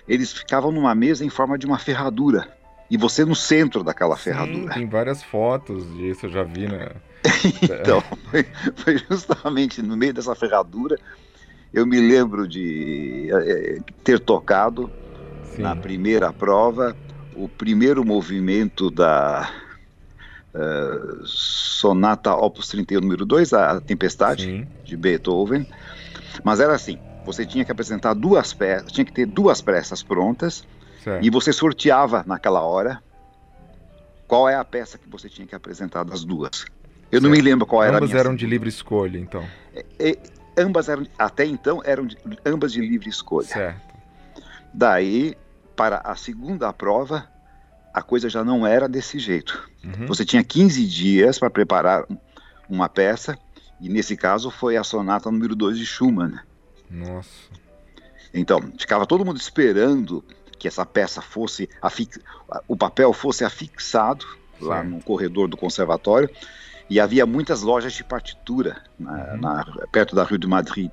eles 0.07 0.31
ficavam 0.31 0.71
numa 0.71 0.93
mesa 0.93 1.25
em 1.25 1.29
forma 1.29 1.57
de 1.57 1.65
uma 1.65 1.79
ferradura 1.79 2.55
e 2.89 2.97
você 2.97 3.25
no 3.25 3.35
centro 3.35 3.83
daquela 3.83 4.15
Sim, 4.15 4.23
ferradura. 4.23 4.73
Tem 4.75 4.87
várias 4.87 5.23
fotos 5.23 5.91
disso, 5.95 6.27
eu 6.27 6.29
já 6.29 6.43
vi, 6.43 6.67
né? 6.67 6.91
então, 7.61 8.01
foi, 8.29 8.43
foi, 8.75 8.97
justamente 8.97 9.81
no 9.81 9.97
meio 9.97 10.13
dessa 10.13 10.35
ferradura. 10.35 10.97
Eu 11.73 11.85
me 11.85 11.99
lembro 11.99 12.47
de 12.47 13.29
é, 13.31 13.79
ter 14.03 14.19
tocado 14.19 14.91
Sim. 15.43 15.63
na 15.63 15.75
primeira 15.75 16.31
prova 16.31 16.95
o 17.35 17.47
primeiro 17.47 18.03
movimento 18.03 18.89
da 18.89 19.51
uh, 20.53 21.25
Sonata 21.25 22.33
Opus 22.33 22.67
31, 22.69 23.01
número 23.01 23.25
2, 23.25 23.53
a 23.53 23.81
Tempestade, 23.81 24.43
Sim. 24.45 24.67
de 24.83 24.97
Beethoven. 24.97 25.67
Mas 26.43 26.59
era 26.59 26.73
assim: 26.73 26.97
você 27.25 27.45
tinha 27.45 27.65
que 27.65 27.71
apresentar 27.71 28.13
duas 28.13 28.53
peças, 28.53 28.91
tinha 28.91 29.05
que 29.05 29.13
ter 29.13 29.25
duas 29.25 29.61
peças 29.61 30.01
prontas 30.01 30.65
Certo. 31.07 31.25
E 31.25 31.29
você 31.29 31.53
sorteava 31.53 32.21
naquela 32.27 32.61
hora 32.63 33.01
qual 34.27 34.49
é 34.49 34.55
a 34.55 34.65
peça 34.65 34.97
que 34.97 35.09
você 35.09 35.29
tinha 35.29 35.47
que 35.47 35.55
apresentar 35.55 36.03
das 36.03 36.25
duas. 36.25 36.65
Eu 37.11 37.19
certo. 37.19 37.23
não 37.23 37.29
me 37.29 37.41
lembro 37.41 37.65
qual 37.65 37.83
era 37.83 37.97
ambas 37.97 38.09
a 38.09 38.13
minha. 38.13 38.19
eram 38.19 38.35
de 38.35 38.45
livre 38.45 38.69
escolha, 38.69 39.17
então. 39.17 39.45
É, 39.73 39.85
é, 39.99 40.17
ambas 40.57 40.89
eram, 40.89 41.05
até 41.17 41.45
então, 41.45 41.81
eram 41.85 42.05
de, 42.05 42.17
ambas 42.45 42.71
de 42.71 42.81
livre 42.81 43.09
escolha. 43.09 43.47
Certo. 43.47 43.95
Daí, 44.73 45.35
para 45.75 45.97
a 46.03 46.15
segunda 46.15 46.71
prova, 46.73 47.29
a 47.93 48.01
coisa 48.01 48.29
já 48.29 48.43
não 48.43 48.67
era 48.67 48.87
desse 48.89 49.19
jeito. 49.19 49.69
Uhum. 49.83 50.05
Você 50.07 50.25
tinha 50.25 50.43
15 50.43 50.85
dias 50.85 51.39
para 51.39 51.49
preparar 51.49 52.05
uma 52.69 52.89
peça, 52.89 53.37
e 53.79 53.89
nesse 53.89 54.17
caso 54.17 54.51
foi 54.51 54.75
a 54.75 54.83
sonata 54.83 55.31
número 55.31 55.55
2 55.55 55.77
de 55.77 55.85
Schumann. 55.85 56.39
Nossa. 56.89 57.29
Então, 58.33 58.61
ficava 58.77 59.05
todo 59.05 59.25
mundo 59.25 59.37
esperando 59.37 60.23
que 60.59 60.67
essa 60.67 60.85
peça 60.85 61.21
fosse, 61.21 61.69
o 62.67 62.75
papel 62.75 63.13
fosse 63.13 63.45
afixado 63.45 64.25
certo. 64.25 64.65
lá 64.65 64.83
no 64.83 65.01
corredor 65.01 65.47
do 65.47 65.55
conservatório 65.55 66.29
e 66.89 66.99
havia 66.99 67.25
muitas 67.25 67.61
lojas 67.61 67.93
de 67.93 68.03
partitura 68.03 68.81
na, 68.97 69.11
uhum. 69.11 69.41
na, 69.41 69.65
perto 69.91 70.15
da 70.15 70.23
Rue 70.23 70.37
de 70.37 70.47
Madrid. 70.47 70.91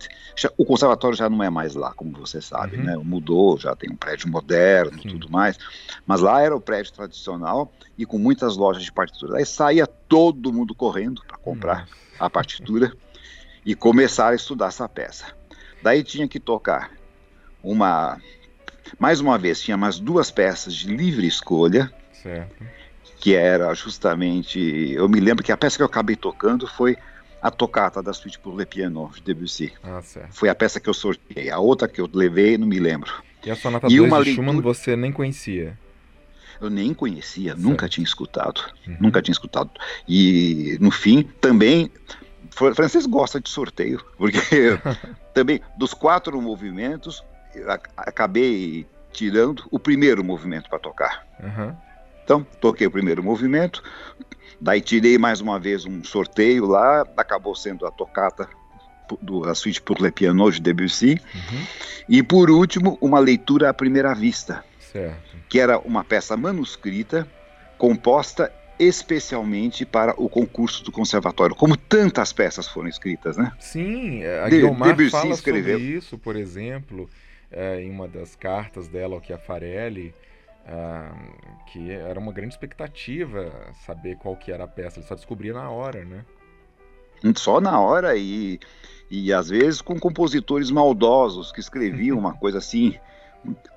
O 0.57 0.65
conservatório 0.65 1.17
já 1.17 1.31
não 1.31 1.43
é 1.43 1.49
mais 1.49 1.75
lá, 1.75 1.93
como 1.95 2.19
você 2.19 2.41
sabe, 2.41 2.77
uhum. 2.77 2.85
né? 2.85 2.97
Mudou, 2.97 3.57
já 3.59 3.77
tem 3.77 3.91
um 3.91 3.97
prédio 3.97 4.29
moderno 4.29 4.99
e 4.99 5.09
tudo 5.09 5.31
mais. 5.31 5.59
Mas 6.07 6.21
lá 6.21 6.43
era 6.43 6.55
o 6.55 6.61
prédio 6.61 6.93
tradicional 6.93 7.73
e 7.97 8.05
com 8.05 8.19
muitas 8.19 8.57
lojas 8.57 8.83
de 8.83 8.93
partitura. 8.93 9.39
Aí 9.39 9.47
saía 9.47 9.87
todo 9.87 10.53
mundo 10.53 10.75
correndo 10.75 11.23
para 11.27 11.39
comprar 11.39 11.83
uhum. 11.83 11.87
a 12.19 12.29
partitura 12.29 12.93
e 13.65 13.75
começar 13.75 14.31
a 14.31 14.35
estudar 14.35 14.69
essa 14.69 14.89
peça. 14.89 15.27
Daí 15.83 16.03
tinha 16.03 16.27
que 16.27 16.41
tocar 16.41 16.91
uma. 17.63 18.21
Mais 18.99 19.21
uma 19.21 19.39
vez, 19.39 19.63
tinha 19.63 19.77
mais 19.77 19.99
duas 19.99 20.31
peças 20.31 20.75
de 20.75 20.95
livre 20.95 21.27
escolha. 21.27 21.93
Certo 22.13 22.65
que 23.25 23.35
era 23.35 23.73
justamente. 23.73 24.93
Eu 24.93 25.09
me 25.09 25.19
lembro 25.19 25.43
que 25.43 25.50
a 25.50 25.57
peça 25.57 25.78
que 25.78 25.83
eu 25.83 25.87
acabei 25.87 26.14
tocando 26.14 26.66
foi 26.66 26.95
a 27.40 27.50
tocata 27.50 28.02
da 28.02 28.12
Suite 28.12 28.38
pour 28.38 28.54
le 28.54 28.66
piano 28.66 29.11
de 29.14 29.23
Debussy. 29.23 29.73
Ah, 29.83 30.02
foi 30.31 30.50
a 30.50 30.54
peça 30.54 30.78
que 30.78 30.90
eu 30.90 30.93
sorteei. 30.93 31.49
A 31.49 31.59
outra 31.59 31.88
que 31.88 32.02
eu 32.02 32.11
levei, 32.12 32.59
não 32.59 32.66
me 32.66 32.78
lembro. 32.78 33.11
E 33.43 33.50
a 33.50 33.57
sonata 33.57 33.88
2 33.88 33.95
de 33.95 33.99
leitura... 33.99 34.25
Schumann 34.26 34.61
você 34.61 34.95
nem 34.95 35.11
conhecia? 35.11 35.78
Eu 36.61 36.69
nem 36.69 36.93
conhecia, 36.93 37.52
certo. 37.52 37.62
nunca 37.62 37.88
tinha 37.88 38.04
escutado. 38.04 38.61
Uhum. 38.87 38.97
Nunca 39.00 39.23
tinha 39.23 39.33
escutado. 39.33 39.71
E, 40.07 40.76
no 40.78 40.90
fim, 40.90 41.23
também. 41.40 41.90
O 42.61 42.75
francês 42.75 43.07
gosta 43.07 43.40
de 43.40 43.49
sorteio, 43.49 44.04
porque 44.19 44.78
também 45.33 45.62
dos 45.78 45.95
quatro 45.95 46.38
movimentos, 46.43 47.25
eu 47.54 47.71
acabei 47.97 48.87
tirando 49.14 49.64
o 49.71 49.78
primeiro 49.78 50.23
movimento 50.23 50.69
para 50.69 50.78
tocar. 50.78 51.26
Uhum. 51.43 51.75
Então, 52.25 52.45
toquei 52.61 52.87
o 52.87 52.90
primeiro 52.90 53.23
movimento, 53.23 53.83
daí 54.61 54.81
tirei 54.81 55.19
mais 55.19 55.40
uma 55.40 55.61
vez 55.61 55.85
um 55.85 56.02
sorteio 56.02 56.66
lá, 56.66 57.07
acabou 57.16 57.54
sendo 57.54 57.87
a 57.87 57.90
tocata 57.90 58.49
do 59.21 59.45
a 59.49 59.54
suíte 59.54 59.83
pour 59.83 60.00
le 60.00 60.11
piano 60.11 60.50
de 60.50 60.61
Debussy, 60.61 61.21
uhum. 61.35 61.66
e 62.09 62.23
por 62.23 62.50
último, 62.50 62.97
uma 63.00 63.19
leitura 63.19 63.69
à 63.69 63.75
primeira 63.75 64.14
vista, 64.14 64.64
certo. 64.81 65.37
que 65.49 65.61
era 65.61 65.78
uma 65.78 66.02
peça 66.02 66.35
manuscrita, 66.37 67.28
composta 67.76 68.50
especialmente 68.78 69.85
para 69.85 70.14
o 70.16 70.28
concurso 70.28 70.83
do 70.83 70.90
conservatório, 70.90 71.54
como 71.54 71.76
tantas 71.76 72.33
peças 72.33 72.66
foram 72.66 72.88
escritas, 72.88 73.37
né? 73.37 73.52
Sim, 73.61 74.25
a 74.25 74.49
de, 74.49 74.57
Guilmar 74.59 74.88
Debussy 74.88 75.11
fala 75.11 75.35
escreveu. 75.35 75.78
sobre 75.78 75.93
isso, 75.95 76.19
por 76.19 76.35
exemplo, 76.35 77.09
é, 77.52 77.83
em 77.83 77.90
uma 77.90 78.09
das 78.09 78.35
cartas 78.35 78.88
dela 78.88 79.14
ao 79.14 79.23
Chiafarelli, 79.23 80.14
ah, 80.66 81.14
que 81.66 81.90
era 81.90 82.18
uma 82.18 82.33
grande 82.33 82.54
expectativa 82.54 83.52
saber 83.85 84.16
qual 84.16 84.37
que 84.37 84.50
era 84.50 84.64
a 84.64 84.68
peça. 84.68 84.99
Ele 84.99 85.06
só 85.06 85.14
descobria 85.14 85.52
na 85.52 85.71
hora, 85.71 86.04
né? 86.04 86.25
Só 87.37 87.61
na 87.61 87.78
hora 87.80 88.16
e, 88.16 88.59
e 89.11 89.33
às 89.33 89.49
vezes 89.49 89.80
com 89.80 89.99
compositores 89.99 90.71
maldosos 90.71 91.52
que 91.52 91.61
escreviam 91.61 92.18
uma 92.18 92.35
coisa 92.37 92.59
assim, 92.59 92.99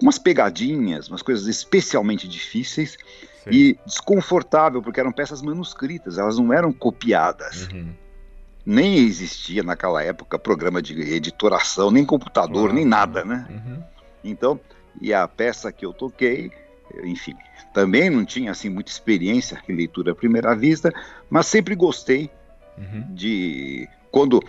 umas 0.01 0.17
pegadinhas, 0.17 1.07
umas 1.09 1.21
coisas 1.21 1.47
especialmente 1.47 2.27
difíceis 2.27 2.97
Sim. 3.43 3.49
e 3.51 3.79
desconfortável, 3.85 4.81
porque 4.81 4.99
eram 4.99 5.11
peças 5.11 5.41
manuscritas, 5.41 6.17
elas 6.17 6.37
não 6.37 6.51
eram 6.53 6.71
copiadas. 6.71 7.67
Uhum. 7.67 7.93
Nem 8.65 8.97
existia 8.97 9.63
naquela 9.63 10.03
época 10.03 10.37
programa 10.37 10.81
de 10.81 10.99
editoração, 11.13 11.89
nem 11.89 12.05
computador, 12.05 12.73
nem 12.73 12.83
nada, 12.83 13.23
né? 13.23 13.47
Uhum. 13.49 13.83
Então, 14.23 14.59
e 14.99 15.13
a 15.13 15.25
peça 15.25 15.71
que 15.71 15.85
eu 15.85 15.93
toquei 15.93 16.51
enfim, 17.03 17.35
também 17.73 18.09
não 18.09 18.25
tinha 18.25 18.51
assim 18.51 18.69
muita 18.69 18.91
experiência 18.91 19.61
em 19.67 19.75
leitura 19.75 20.11
à 20.11 20.15
primeira 20.15 20.55
vista, 20.55 20.93
mas 21.29 21.47
sempre 21.47 21.75
gostei 21.75 22.29
uhum. 22.77 23.05
de 23.09 23.87
quando, 24.11 24.41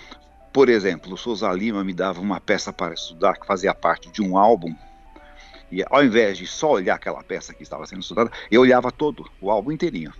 por 0.52 0.68
exemplo, 0.68 1.12
o 1.12 1.16
Souza 1.16 1.50
Lima 1.52 1.84
me 1.84 1.92
dava 1.92 2.20
uma 2.20 2.40
peça 2.40 2.72
para 2.72 2.94
estudar 2.94 3.38
que 3.38 3.46
fazia 3.46 3.74
parte 3.74 4.10
de 4.10 4.22
um 4.22 4.36
álbum 4.36 4.74
e 5.70 5.84
ao 5.88 6.02
invés 6.02 6.38
de 6.38 6.46
só 6.46 6.72
olhar 6.72 6.94
aquela 6.94 7.22
peça 7.22 7.52
que 7.52 7.62
estava 7.62 7.86
sendo 7.86 8.00
estudada, 8.00 8.30
eu 8.50 8.62
olhava 8.62 8.90
todo 8.90 9.30
o 9.40 9.50
álbum 9.50 9.70
inteirinho. 9.70 10.12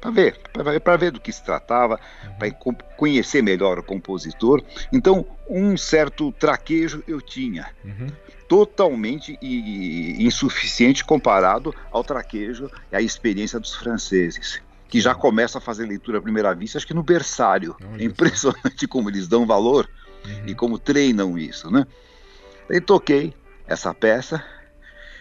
Para 0.00 0.10
ver, 0.10 0.38
para 0.80 0.96
ver 0.96 1.10
do 1.10 1.20
que 1.20 1.30
se 1.30 1.44
tratava, 1.44 2.00
uhum. 2.24 2.34
para 2.36 2.50
conhecer 2.96 3.42
melhor 3.42 3.78
o 3.78 3.82
compositor. 3.82 4.62
Então, 4.92 5.26
um 5.48 5.76
certo 5.76 6.32
traquejo 6.32 7.02
eu 7.06 7.20
tinha. 7.20 7.68
Uhum 7.84 8.06
totalmente 8.48 9.38
insuficiente 9.42 11.04
comparado 11.04 11.74
ao 11.90 12.04
traquejo 12.04 12.70
e 12.92 12.96
à 12.96 13.00
experiência 13.00 13.58
dos 13.58 13.74
franceses, 13.74 14.60
que 14.88 15.00
já 15.00 15.14
começam 15.14 15.58
a 15.58 15.62
fazer 15.62 15.86
leitura 15.86 16.18
à 16.18 16.22
primeira 16.22 16.54
vista, 16.54 16.78
acho 16.78 16.86
que 16.86 16.94
no 16.94 17.02
berçário. 17.02 17.76
é 17.98 18.04
impressionante 18.04 18.86
como 18.88 19.10
eles 19.10 19.26
dão 19.26 19.46
valor 19.46 19.88
uhum. 20.24 20.46
e 20.46 20.54
como 20.54 20.78
treinam 20.78 21.36
isso, 21.38 21.70
né? 21.70 21.86
Aí 22.70 22.80
toquei 22.80 23.34
essa 23.66 23.92
peça 23.92 24.42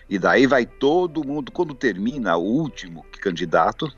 e 0.09 0.19
daí 0.19 0.45
vai 0.45 0.65
todo 0.65 1.25
mundo, 1.25 1.51
quando 1.51 1.73
termina 1.73 2.37
o 2.37 2.43
último 2.43 3.05
candidato, 3.19 3.91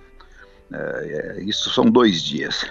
é, 0.71 1.43
isso 1.45 1.69
são 1.71 1.85
dois 1.85 2.21
dias, 2.21 2.65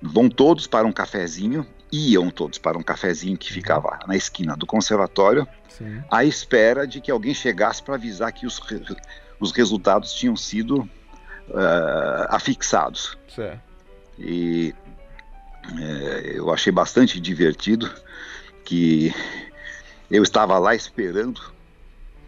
vão 0.00 0.28
todos 0.28 0.66
para 0.66 0.86
um 0.86 0.92
cafezinho 0.92 1.66
iam 1.94 2.30
todos 2.30 2.58
para 2.58 2.76
um 2.76 2.82
cafezinho 2.82 3.36
que 3.36 3.52
ficava 3.52 3.98
na 4.06 4.16
esquina 4.16 4.56
do 4.56 4.66
conservatório, 4.66 5.46
Sim. 5.68 6.02
à 6.10 6.24
espera 6.24 6.86
de 6.86 7.00
que 7.00 7.10
alguém 7.10 7.32
chegasse 7.32 7.82
para 7.82 7.94
avisar 7.94 8.32
que 8.32 8.46
os, 8.46 8.60
os 9.38 9.52
resultados 9.52 10.12
tinham 10.12 10.36
sido 10.36 10.80
uh, 10.80 12.26
afixados. 12.28 13.16
Certo. 13.28 13.60
E 14.18 14.74
é, 15.78 16.32
eu 16.36 16.52
achei 16.52 16.72
bastante 16.72 17.20
divertido 17.20 17.90
que 18.64 19.14
eu 20.10 20.22
estava 20.22 20.58
lá 20.58 20.74
esperando 20.74 21.40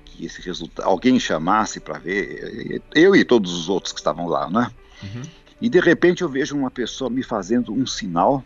que 0.04 0.24
esse 0.24 0.40
resultado 0.42 0.86
alguém 0.86 1.18
chamasse 1.18 1.80
para 1.80 1.98
ver 1.98 2.82
eu 2.94 3.14
e 3.14 3.24
todos 3.24 3.52
os 3.52 3.68
outros 3.68 3.92
que 3.92 4.00
estavam 4.00 4.26
lá, 4.26 4.48
né? 4.48 4.70
Uhum. 5.02 5.22
E 5.60 5.68
de 5.68 5.80
repente 5.80 6.22
eu 6.22 6.28
vejo 6.28 6.56
uma 6.56 6.70
pessoa 6.70 7.10
me 7.10 7.22
fazendo 7.22 7.72
um 7.72 7.86
sinal 7.86 8.44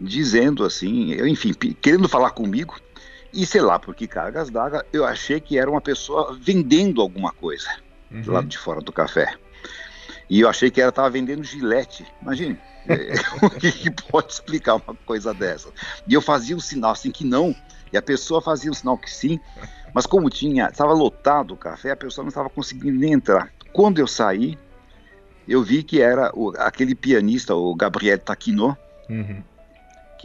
dizendo 0.00 0.64
assim, 0.64 1.12
enfim, 1.26 1.52
querendo 1.80 2.08
falar 2.08 2.30
comigo, 2.30 2.78
e 3.32 3.44
sei 3.44 3.60
lá 3.60 3.78
por 3.78 3.94
que 3.94 4.06
cargas 4.06 4.50
d'água, 4.50 4.84
eu 4.92 5.04
achei 5.04 5.40
que 5.40 5.58
era 5.58 5.70
uma 5.70 5.80
pessoa 5.80 6.36
vendendo 6.40 7.00
alguma 7.00 7.32
coisa 7.32 7.68
uhum. 8.10 8.22
do 8.22 8.32
lado 8.32 8.46
de 8.46 8.58
fora 8.58 8.80
do 8.80 8.92
café. 8.92 9.34
E 10.28 10.40
eu 10.40 10.48
achei 10.48 10.70
que 10.70 10.80
ela 10.80 10.88
estava 10.88 11.10
vendendo 11.10 11.44
gilete. 11.44 12.06
Imagine, 12.22 12.58
é, 12.88 13.14
o 13.44 13.50
que, 13.50 13.90
pode 14.10 14.32
explicar 14.32 14.76
uma 14.76 14.94
coisa 15.04 15.32
dessa? 15.32 15.68
E 16.06 16.14
eu 16.14 16.22
fazia 16.22 16.56
um 16.56 16.60
sinal 16.60 16.92
assim 16.92 17.10
que 17.10 17.24
não, 17.24 17.54
e 17.92 17.96
a 17.96 18.02
pessoa 18.02 18.40
fazia 18.40 18.70
um 18.70 18.74
sinal 18.74 18.98
que 18.98 19.10
sim, 19.10 19.38
mas 19.94 20.06
como 20.06 20.30
tinha, 20.30 20.68
estava 20.68 20.92
lotado 20.92 21.54
o 21.54 21.56
café, 21.56 21.90
a 21.90 21.96
pessoa 21.96 22.22
não 22.24 22.28
estava 22.30 22.50
conseguindo 22.50 22.98
nem 22.98 23.12
entrar. 23.12 23.52
Quando 23.72 23.98
eu 23.98 24.06
saí, 24.06 24.58
eu 25.46 25.62
vi 25.62 25.82
que 25.82 26.00
era 26.00 26.30
o, 26.34 26.52
aquele 26.56 26.94
pianista, 26.94 27.54
o 27.54 27.74
Gabriel 27.74 28.18
Taquinot, 28.18 28.76
uhum 29.08 29.42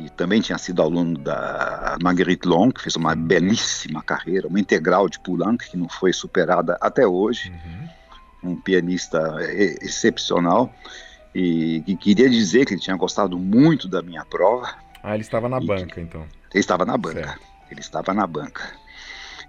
que 0.02 0.12
também 0.12 0.42
tinha 0.42 0.58
sido 0.58 0.82
aluno 0.82 1.18
da 1.18 1.98
Marguerite 2.02 2.48
Long, 2.48 2.72
que 2.72 2.82
fez 2.82 2.96
uma 2.96 3.16
belíssima 3.16 4.02
carreira, 4.02 4.48
uma 4.48 4.60
integral 4.60 5.08
de 5.08 5.20
Poulenc, 5.20 5.70
que 5.70 5.78
não 5.78 5.88
foi 5.88 6.12
superada 6.12 6.78
até 6.82 7.06
hoje. 7.06 7.50
Uhum. 7.50 7.90
Um 8.44 8.56
pianista 8.56 9.38
excepcional 9.82 10.74
e 11.34 11.84
que 11.86 11.96
queria 11.96 12.28
dizer 12.28 12.66
que 12.66 12.74
ele 12.74 12.82
tinha 12.82 12.96
gostado 12.96 13.38
muito 13.38 13.88
da 13.88 14.02
minha 14.02 14.26
prova. 14.26 14.74
Ah, 15.04 15.14
ele 15.14 15.22
estava 15.22 15.48
na 15.48 15.60
banca, 15.60 15.96
que... 15.96 16.02
então. 16.02 16.22
Ele 16.22 16.60
estava 16.60 16.84
na 16.84 16.98
banca. 16.98 17.28
Certo. 17.28 17.42
Ele 17.70 17.80
estava 17.80 18.14
na 18.14 18.26
banca. 18.26 18.64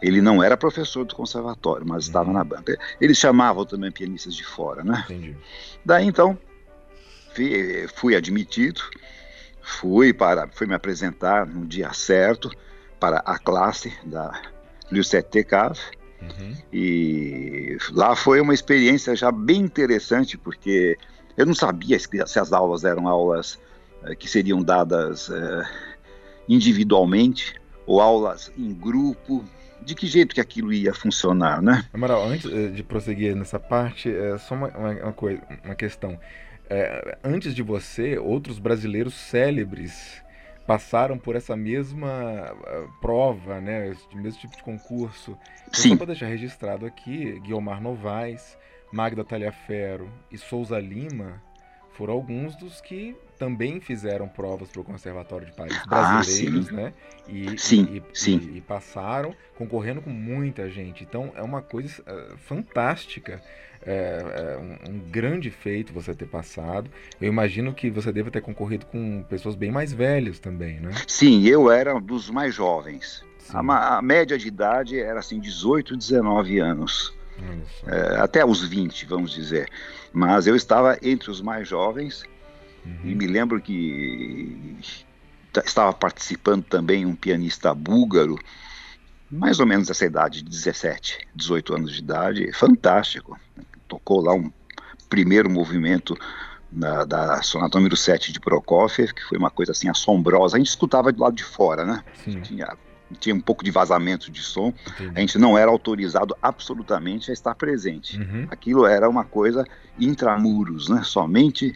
Ele 0.02 0.20
não 0.20 0.42
era 0.42 0.56
professor 0.56 1.04
do 1.06 1.14
conservatório, 1.14 1.86
mas 1.86 2.04
uhum. 2.04 2.10
estava 2.10 2.32
na 2.32 2.44
banca. 2.44 2.76
Eles 3.00 3.16
chamavam 3.16 3.64
também 3.64 3.90
pianistas 3.90 4.34
de 4.34 4.44
fora, 4.44 4.84
né? 4.84 5.04
Entendi. 5.06 5.36
Daí 5.84 6.06
então 6.06 6.38
fui, 7.34 7.88
fui 7.94 8.14
admitido 8.14 8.82
fui 9.62 10.12
para 10.12 10.48
fui 10.48 10.66
me 10.66 10.74
apresentar 10.74 11.46
no 11.46 11.66
dia 11.66 11.92
certo 11.92 12.50
para 12.98 13.18
a 13.18 13.38
classe 13.38 13.92
da 14.04 14.32
Lucette 14.90 15.44
Cave 15.44 15.80
uhum. 16.20 16.56
e 16.72 17.78
lá 17.92 18.14
foi 18.14 18.40
uma 18.40 18.54
experiência 18.54 19.14
já 19.16 19.30
bem 19.30 19.60
interessante 19.60 20.36
porque 20.36 20.98
eu 21.36 21.46
não 21.46 21.54
sabia 21.54 21.98
se 21.98 22.38
as 22.38 22.52
aulas 22.52 22.84
eram 22.84 23.08
aulas 23.08 23.58
uh, 24.02 24.14
que 24.16 24.28
seriam 24.28 24.62
dadas 24.62 25.28
uh, 25.28 25.64
individualmente 26.48 27.54
ou 27.86 28.00
aulas 28.00 28.52
em 28.56 28.72
grupo 28.74 29.44
de 29.84 29.94
que 29.94 30.06
jeito 30.06 30.34
que 30.34 30.40
aquilo 30.40 30.72
ia 30.72 30.94
funcionar, 30.94 31.60
né? 31.60 31.84
Amaral, 31.92 32.24
antes 32.24 32.50
eh, 32.50 32.68
de 32.68 32.82
prosseguir 32.82 33.34
nessa 33.34 33.58
parte, 33.58 34.08
é 34.08 34.38
só 34.38 34.54
uma, 34.54 34.68
uma, 34.68 34.90
uma, 34.90 35.12
coisa, 35.12 35.42
uma 35.64 35.74
questão 35.74 36.18
é, 36.72 37.18
antes 37.22 37.54
de 37.54 37.62
você, 37.62 38.18
outros 38.18 38.58
brasileiros 38.58 39.14
célebres 39.14 40.22
passaram 40.66 41.18
por 41.18 41.36
essa 41.36 41.56
mesma 41.56 42.52
uh, 42.52 43.00
prova, 43.00 43.60
né? 43.60 43.90
Esse 43.90 44.16
mesmo 44.16 44.40
tipo 44.40 44.56
de 44.56 44.62
concurso. 44.62 45.36
Sim. 45.72 45.90
Só 45.90 45.96
para 45.96 46.06
deixar 46.06 46.26
registrado 46.26 46.86
aqui, 46.86 47.38
Guilmar 47.40 47.80
Novaes, 47.80 48.56
Magda 48.92 49.24
Talhaferro 49.24 50.08
e 50.30 50.38
Souza 50.38 50.78
Lima 50.78 51.42
foram 51.94 52.14
alguns 52.14 52.56
dos 52.56 52.80
que 52.80 53.16
também 53.38 53.80
fizeram 53.80 54.28
provas 54.28 54.68
para 54.68 54.80
o 54.80 54.84
Conservatório 54.84 55.46
de 55.46 55.52
Paris 55.52 55.76
brasileiros, 55.86 56.68
ah, 56.68 56.72
né? 56.72 56.92
E, 57.28 57.58
sim, 57.58 57.88
e, 57.92 58.02
sim. 58.16 58.50
E, 58.52 58.58
e, 58.58 58.60
passaram 58.60 59.34
concorrendo 59.56 60.00
com 60.00 60.10
muita 60.10 60.70
gente. 60.70 61.02
Então 61.02 61.32
é 61.34 61.42
uma 61.42 61.60
coisa 61.60 62.02
uh, 62.02 62.36
fantástica. 62.38 63.42
É, 63.84 64.54
é 64.54 64.58
um, 64.58 64.94
um, 64.94 64.98
grande 65.10 65.50
feito 65.50 65.92
você 65.92 66.14
ter 66.14 66.26
passado. 66.26 66.88
Eu 67.20 67.26
imagino 67.26 67.74
que 67.74 67.90
você 67.90 68.12
deva 68.12 68.30
ter 68.30 68.40
concorrido 68.40 68.86
com 68.86 69.24
pessoas 69.24 69.56
bem 69.56 69.72
mais 69.72 69.92
velhas 69.92 70.38
também, 70.38 70.78
né? 70.78 70.92
Sim, 71.08 71.44
eu 71.44 71.68
era 71.68 71.98
dos 71.98 72.30
mais 72.30 72.54
jovens. 72.54 73.24
A, 73.52 73.98
a, 73.98 74.02
média 74.02 74.38
de 74.38 74.46
idade 74.46 75.00
era 75.00 75.18
assim 75.18 75.40
18, 75.40 75.96
19 75.96 76.60
anos. 76.60 77.12
É, 77.86 78.16
até 78.20 78.44
os 78.44 78.62
20, 78.62 79.06
vamos 79.06 79.32
dizer. 79.32 79.68
Mas 80.12 80.46
eu 80.46 80.54
estava 80.54 80.98
entre 81.02 81.30
os 81.30 81.40
mais 81.40 81.68
jovens 81.68 82.24
uhum. 82.84 83.00
e 83.04 83.14
me 83.14 83.26
lembro 83.26 83.60
que 83.60 84.76
estava 85.64 85.92
participando 85.92 86.64
também 86.64 87.04
um 87.04 87.14
pianista 87.14 87.74
búlgaro, 87.74 88.38
mais 89.30 89.60
ou 89.60 89.66
menos 89.66 89.90
essa 89.90 90.04
idade, 90.04 90.44
17, 90.44 91.26
18 91.34 91.74
anos 91.74 91.92
de 91.92 91.98
idade, 91.98 92.52
fantástico. 92.52 93.38
Tocou 93.88 94.22
lá 94.22 94.34
um 94.34 94.50
primeiro 95.08 95.50
movimento 95.50 96.16
da, 96.70 97.04
da 97.04 97.42
sonata 97.42 97.78
número 97.78 97.96
7 97.96 98.32
de 98.32 98.40
Prokofiev, 98.40 99.12
que 99.12 99.22
foi 99.22 99.36
uma 99.36 99.50
coisa 99.50 99.72
assim 99.72 99.88
assombrosa. 99.88 100.56
A 100.56 100.58
gente 100.58 100.68
escutava 100.68 101.12
do 101.12 101.22
lado 101.22 101.34
de 101.34 101.44
fora, 101.44 101.84
né? 101.84 102.02
Sim. 102.24 102.40
Tinha 102.40 102.76
tinha 103.18 103.34
um 103.34 103.40
pouco 103.40 103.64
de 103.64 103.70
vazamento 103.70 104.30
de 104.30 104.42
som, 104.42 104.72
Entendi. 104.86 105.12
a 105.14 105.20
gente 105.20 105.38
não 105.38 105.56
era 105.56 105.70
autorizado 105.70 106.36
absolutamente 106.42 107.30
a 107.30 107.34
estar 107.34 107.54
presente. 107.54 108.18
Uhum. 108.18 108.46
Aquilo 108.50 108.86
era 108.86 109.08
uma 109.08 109.24
coisa 109.24 109.66
intramuros, 109.98 110.88
né? 110.88 111.02
Somente 111.04 111.74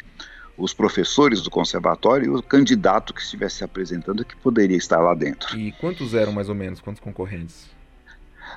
os 0.56 0.72
professores 0.72 1.42
do 1.42 1.50
conservatório 1.50 2.26
e 2.26 2.28
o 2.36 2.42
candidato 2.42 3.12
que 3.12 3.20
estivesse 3.20 3.56
se 3.56 3.64
apresentando 3.64 4.24
que 4.24 4.36
poderia 4.36 4.76
estar 4.76 5.00
lá 5.00 5.14
dentro. 5.14 5.56
E 5.58 5.72
quantos 5.72 6.14
eram 6.14 6.32
mais 6.32 6.48
ou 6.48 6.54
menos? 6.54 6.80
Quantos 6.80 7.00
concorrentes? 7.00 7.68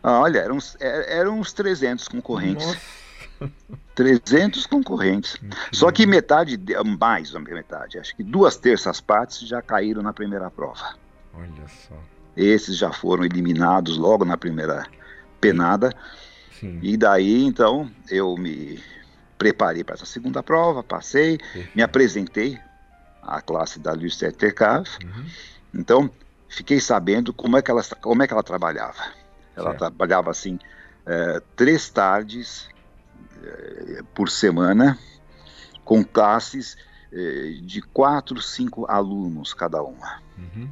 Ah, 0.01 0.19
olha, 0.21 0.39
eram, 0.39 0.57
eram 0.79 1.39
uns 1.39 1.51
300 1.51 2.07
concorrentes. 2.07 2.65
Nossa. 2.65 2.79
300 3.95 4.65
concorrentes. 4.65 5.37
Só 5.71 5.91
que 5.91 6.05
metade, 6.05 6.59
mais 6.99 7.31
da 7.31 7.39
metade, 7.39 7.97
acho 7.97 8.15
que 8.15 8.23
duas 8.23 8.57
terças 8.57 9.01
partes 9.01 9.39
já 9.47 9.61
caíram 9.61 10.01
na 10.01 10.13
primeira 10.13 10.49
prova. 10.49 10.95
Olha 11.33 11.67
só. 11.67 11.95
Esses 12.39 12.77
já 12.77 12.91
foram 12.93 13.25
eliminados 13.25 13.97
logo 13.97 14.23
na 14.23 14.37
primeira 14.37 14.87
penada. 15.41 15.93
Sim. 16.57 16.79
E 16.81 16.95
daí, 16.95 17.43
então, 17.43 17.91
eu 18.09 18.35
me 18.37 18.81
preparei 19.37 19.83
para 19.83 19.95
essa 19.95 20.05
segunda 20.05 20.41
prova, 20.41 20.81
passei, 20.81 21.37
Perfeito. 21.37 21.71
me 21.75 21.81
apresentei 21.81 22.59
à 23.21 23.41
classe 23.41 23.79
da 23.79 23.91
Lucette 23.91 24.37
Tercave. 24.37 24.89
Uhum. 25.03 25.25
Então, 25.73 26.09
fiquei 26.47 26.79
sabendo 26.79 27.33
como 27.33 27.57
é 27.57 27.61
que 27.61 27.69
ela, 27.69 27.83
como 28.01 28.23
é 28.23 28.27
que 28.27 28.33
ela 28.33 28.43
trabalhava. 28.43 29.01
Ela 29.55 29.71
Certo. 29.71 29.79
trabalhava 29.79 30.31
assim, 30.31 30.57
é, 31.05 31.41
três 31.57 31.89
tardes 31.89 32.69
é, 33.43 34.01
por 34.13 34.29
semana, 34.29 34.97
com 35.83 36.03
classes 36.05 36.77
é, 37.11 37.59
de 37.63 37.81
quatro, 37.81 38.41
cinco 38.41 38.85
alunos 38.89 39.53
cada 39.53 39.81
uma. 39.83 40.21
Uhum. 40.37 40.69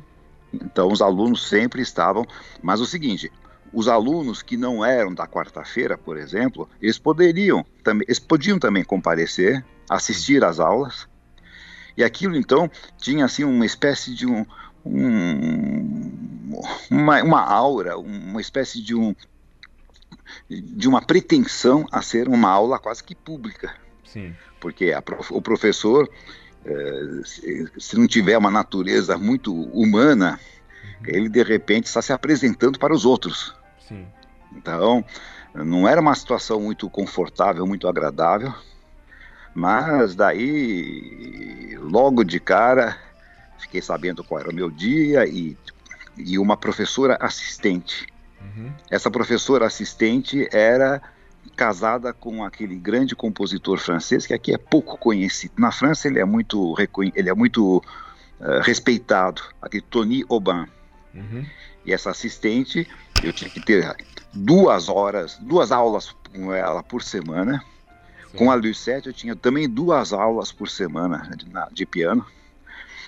Então 0.53 0.91
os 0.91 1.01
alunos 1.01 1.47
sempre 1.47 1.81
estavam. 1.81 2.25
Mas 2.61 2.79
o 2.79 2.85
seguinte, 2.85 3.31
os 3.73 3.87
alunos 3.87 4.41
que 4.41 4.57
não 4.57 4.83
eram 4.83 5.13
da 5.13 5.27
quarta-feira, 5.27 5.97
por 5.97 6.17
exemplo, 6.17 6.69
eles 6.81 6.97
poderiam 6.97 7.65
também, 7.83 8.05
eles 8.07 8.19
podiam 8.19 8.57
também 8.57 8.83
comparecer, 8.83 9.63
assistir 9.89 10.43
às 10.43 10.59
aulas. 10.59 11.07
E 11.95 12.03
aquilo 12.03 12.35
então 12.35 12.69
tinha 12.97 13.25
assim 13.25 13.43
uma 13.43 13.65
espécie 13.65 14.13
de 14.13 14.27
um, 14.27 14.45
um 14.85 16.17
uma, 16.89 17.21
uma 17.23 17.41
aura, 17.41 17.97
uma 17.97 18.41
espécie 18.41 18.81
de 18.81 18.95
um 18.95 19.15
de 20.49 20.87
uma 20.87 21.01
pretensão 21.01 21.85
a 21.91 22.01
ser 22.01 22.27
uma 22.27 22.49
aula 22.49 22.79
quase 22.79 23.03
que 23.03 23.15
pública. 23.15 23.75
Sim. 24.03 24.35
Porque 24.59 24.91
a, 24.91 25.03
o 25.31 25.41
professor 25.41 26.09
se, 27.23 27.71
se, 27.77 27.97
não 27.97 28.07
tiver 28.07 28.37
uma 28.37 28.51
natureza 28.51 29.17
muito 29.17 29.53
humana, 29.53 30.39
uhum. 30.99 31.05
ele 31.07 31.29
de 31.29 31.43
repente 31.43 31.85
está 31.85 32.01
se 32.01 32.11
apresentando 32.11 32.77
para 32.77 32.93
os 32.93 33.05
outros. 33.05 33.55
Sim. 33.87 34.05
Então, 34.55 35.03
não 35.53 35.87
era 35.87 36.01
uma 36.01 36.15
situação 36.15 36.59
muito 36.59 36.89
confortável, 36.89 37.65
muito 37.65 37.87
agradável, 37.87 38.53
mas 39.53 40.15
daí, 40.15 41.77
logo 41.81 42.23
de 42.23 42.39
cara, 42.39 42.97
fiquei 43.57 43.81
sabendo 43.81 44.23
qual 44.23 44.41
era 44.41 44.49
o 44.49 44.53
meu 44.53 44.69
dia 44.69 45.25
e, 45.25 45.57
e 46.17 46.37
uma 46.37 46.55
professora 46.57 47.17
assistente. 47.19 48.07
Uhum. 48.41 48.71
Essa 48.89 49.09
professora 49.09 49.65
assistente 49.65 50.47
era 50.51 51.01
casada 51.57 52.13
com 52.13 52.45
aquele 52.45 52.75
grande 52.75 53.15
compositor 53.15 53.79
francês 53.79 54.27
que 54.27 54.33
aqui 54.33 54.53
é 54.53 54.57
pouco 54.57 54.95
conhecido. 54.95 55.55
Na 55.57 55.71
França 55.71 56.07
ele 56.07 56.19
é 56.19 56.25
muito 56.25 56.75
ele 57.15 57.29
é 57.29 57.33
muito 57.33 57.77
uh, 58.39 58.61
respeitado, 58.61 59.41
aquele 59.59 59.83
Tony 59.89 60.23
Aubin. 60.29 60.67
Uhum. 61.15 61.43
E 61.83 61.91
essa 61.91 62.11
assistente 62.11 62.87
eu 63.23 63.33
tinha 63.33 63.49
que 63.49 63.59
ter 63.59 63.95
duas 64.31 64.87
horas, 64.87 65.35
duas 65.41 65.71
aulas 65.71 66.15
com 66.31 66.53
ela 66.53 66.83
por 66.83 67.01
semana. 67.01 67.63
Sim. 68.31 68.37
Com 68.37 68.51
a 68.51 68.55
Lucette 68.55 69.07
eu 69.07 69.13
tinha 69.13 69.35
também 69.35 69.67
duas 69.67 70.13
aulas 70.13 70.51
por 70.51 70.69
semana 70.69 71.31
de, 71.35 71.47
de 71.73 71.85
piano. 71.87 72.23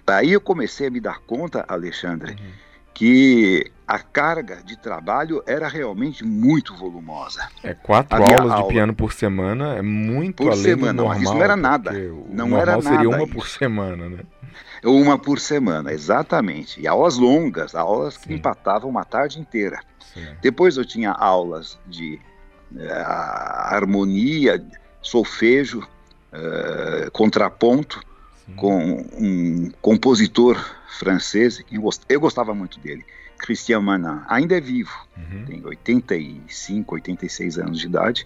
Daí 0.03 0.31
eu 0.31 0.41
comecei 0.41 0.87
a 0.87 0.89
me 0.89 0.99
dar 0.99 1.19
conta, 1.19 1.63
Alexandre, 1.67 2.31
uhum. 2.31 2.51
que 2.95 3.71
a 3.89 3.97
carga 3.97 4.57
de 4.63 4.77
trabalho 4.77 5.43
era 5.47 5.67
realmente 5.67 6.23
muito 6.23 6.75
volumosa. 6.75 7.49
É 7.63 7.73
quatro 7.73 8.23
aulas 8.23 8.51
aula 8.51 8.61
de 8.61 8.67
piano 8.67 8.93
por 8.93 9.11
semana 9.11 9.77
é 9.77 9.81
muito 9.81 10.43
por 10.43 10.51
além 10.51 10.61
semana. 10.61 10.93
do 10.93 11.03
normal. 11.05 11.23
Isso 11.23 11.33
não 11.33 11.43
era 11.43 11.55
nada. 11.55 11.91
Não 12.29 12.55
era 12.55 12.71
nada. 12.73 12.83
seria 12.83 13.09
uma 13.09 13.23
isso. 13.23 13.33
por 13.33 13.47
semana, 13.47 14.07
né? 14.07 14.19
Uma 14.83 15.17
por 15.17 15.39
semana, 15.39 15.91
exatamente. 15.91 16.79
E 16.79 16.87
aulas 16.87 17.17
longas, 17.17 17.73
aulas 17.73 18.15
que 18.15 18.27
Sim. 18.27 18.35
empatavam 18.35 18.91
uma 18.91 19.03
tarde 19.03 19.39
inteira. 19.39 19.79
Sim. 20.13 20.27
Depois 20.39 20.77
eu 20.77 20.85
tinha 20.85 21.11
aulas 21.11 21.79
de 21.87 22.19
uh, 22.71 22.91
harmonia, 23.71 24.63
solfejo, 25.01 25.79
uh, 25.79 27.09
contraponto, 27.11 27.99
Sim. 28.45 28.53
com 28.53 29.05
um 29.17 29.71
compositor 29.81 30.63
francês, 30.99 31.57
que 31.63 31.75
eu 32.07 32.19
gostava 32.19 32.53
muito 32.53 32.79
dele, 32.79 33.03
Christian 33.39 33.81
Manin. 33.81 34.21
Ainda 34.27 34.57
é 34.57 34.61
vivo, 34.61 34.91
uhum. 35.17 35.45
tem 35.45 35.65
85, 35.65 36.95
86 36.95 37.57
anos 37.57 37.79
de 37.79 37.87
idade. 37.87 38.25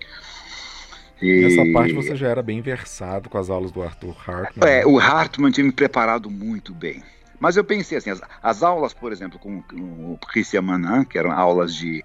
E... 1.22 1.42
Nessa 1.44 1.72
parte 1.72 1.94
você 1.94 2.16
já 2.16 2.28
era 2.28 2.44
bem 2.44 2.62
versado 2.62 3.30
com 3.30 3.38
as 3.38 3.50
aulas 3.50 3.72
do 3.72 3.82
Arthur 3.82 4.16
Hartmann. 4.28 4.70
É, 4.70 4.86
o 4.86 5.00
Hartmann 5.00 5.52
tinha 5.52 5.66
me 5.66 5.72
preparado 5.72 6.30
muito 6.30 6.74
bem. 6.74 7.02
Mas 7.40 7.56
eu 7.56 7.64
pensei 7.64 7.98
assim, 7.98 8.10
as, 8.10 8.22
as 8.42 8.64
aulas, 8.64 8.94
por 8.94 9.12
exemplo, 9.12 9.40
com, 9.40 9.62
com 9.62 10.14
o 10.14 10.18
Christian 10.18 10.62
Manin, 10.62 11.04
que 11.04 11.18
eram 11.18 11.32
aulas 11.32 11.74
de, 11.74 12.04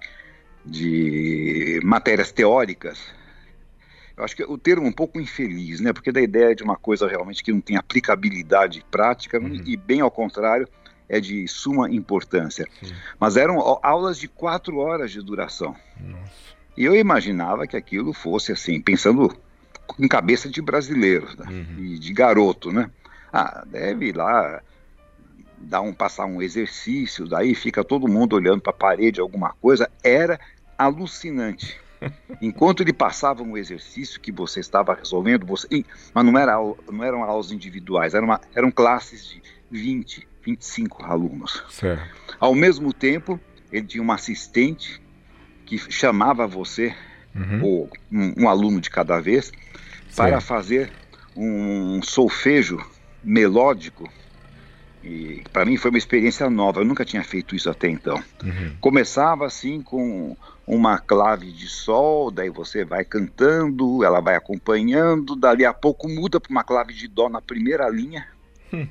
de 0.65 1.79
matérias 1.83 2.31
teóricas, 2.31 2.99
eu 4.19 4.25
acho 4.25 4.35
que 4.35 4.43
o 4.43 4.57
termo 4.57 4.85
um 4.85 4.91
pouco 4.91 5.17
infeliz, 5.17 5.79
né? 5.79 5.93
Porque 5.93 6.11
da 6.11 6.19
ideia 6.19 6.53
de 6.53 6.61
uma 6.61 6.75
coisa 6.75 7.07
realmente 7.07 7.41
que 7.41 7.53
não 7.53 7.61
tem 7.61 7.77
aplicabilidade 7.77 8.83
prática, 8.91 9.39
Uhum. 9.39 9.63
e 9.65 9.77
bem 9.77 10.01
ao 10.01 10.11
contrário, 10.11 10.67
é 11.09 11.19
de 11.19 11.47
suma 11.47 11.89
importância. 11.91 12.65
Sim. 12.81 12.93
Mas 13.19 13.35
eram 13.35 13.59
au- 13.59 13.79
aulas 13.83 14.17
de 14.19 14.27
quatro 14.27 14.77
horas 14.77 15.11
de 15.11 15.21
duração. 15.21 15.75
Nossa. 15.99 16.31
E 16.77 16.85
eu 16.85 16.95
imaginava 16.95 17.65
que 17.67 17.75
aquilo 17.75 18.13
fosse 18.13 18.51
assim, 18.51 18.79
pensando 18.79 19.35
em 19.99 20.07
cabeça 20.07 20.47
de 20.47 20.61
brasileiro 20.61 21.27
né? 21.37 21.45
Uhum. 21.49 21.83
e 21.83 21.99
de 21.99 22.13
garoto, 22.13 22.71
né? 22.71 22.89
Ah, 23.33 23.63
deve 23.67 24.09
ir 24.09 24.15
lá 24.15 24.61
dar 25.57 25.81
um 25.81 25.91
passar 25.93 26.25
um 26.25 26.41
exercício, 26.41 27.27
daí 27.27 27.53
fica 27.53 27.83
todo 27.83 28.07
mundo 28.07 28.33
olhando 28.35 28.61
para 28.61 28.69
a 28.71 28.75
parede 28.75 29.19
alguma 29.19 29.53
coisa. 29.59 29.89
Era 30.03 30.39
alucinante. 30.77 31.77
Enquanto 32.41 32.81
ele 32.81 32.93
passava 32.93 33.43
um 33.43 33.57
exercício 33.57 34.21
que 34.21 34.31
você 34.31 34.61
estava 34.61 34.93
resolvendo, 34.93 35.45
você, 35.45 35.67
mas 36.13 36.25
não, 36.25 36.37
era, 36.39 36.55
não 36.89 37.03
eram 37.03 37.23
aulas 37.23 37.51
individuais, 37.51 38.13
eram, 38.13 38.25
uma- 38.25 38.39
eram 38.55 38.71
classes 38.71 39.25
de 39.27 39.41
20, 39.69 40.25
25 40.43 41.03
alunos. 41.05 41.63
Certo. 41.69 42.03
Ao 42.39 42.53
mesmo 42.55 42.93
tempo, 42.93 43.39
ele 43.71 43.85
tinha 43.85 44.01
uma 44.03 44.15
assistente 44.15 45.01
que 45.65 45.77
chamava 45.91 46.47
você, 46.47 46.95
Uhum. 47.35 47.63
ou 47.63 47.89
um, 48.11 48.43
um 48.43 48.49
aluno 48.49 48.81
de 48.81 48.89
cada 48.89 49.19
vez, 49.19 49.51
para 50.15 50.31
Certo. 50.39 50.45
fazer 50.45 50.91
um 51.35 52.01
solfejo 52.01 52.79
melódico 53.23 54.09
E 55.01 55.43
para 55.53 55.63
mim 55.63 55.77
foi 55.77 55.91
uma 55.91 55.97
experiência 55.97 56.49
nova, 56.49 56.81
eu 56.81 56.85
nunca 56.85 57.05
tinha 57.05 57.23
feito 57.23 57.55
isso 57.55 57.69
até 57.69 57.87
então. 57.87 58.21
Uhum. 58.43 58.75
Começava 58.81 59.45
assim 59.45 59.81
com 59.81 60.35
uma 60.67 60.97
clave 60.97 61.53
de 61.53 61.69
sol, 61.69 62.29
daí 62.29 62.49
você 62.49 62.83
vai 62.83 63.05
cantando, 63.05 64.03
ela 64.03 64.19
vai 64.19 64.35
acompanhando, 64.35 65.37
dali 65.37 65.63
a 65.63 65.73
pouco 65.73 66.09
muda 66.09 66.37
para 66.39 66.51
uma 66.51 66.65
clave 66.65 66.93
de 66.93 67.07
dó 67.07 67.29
na 67.29 67.41
primeira 67.41 67.87
linha. 67.87 68.27
Hum. 68.73 68.87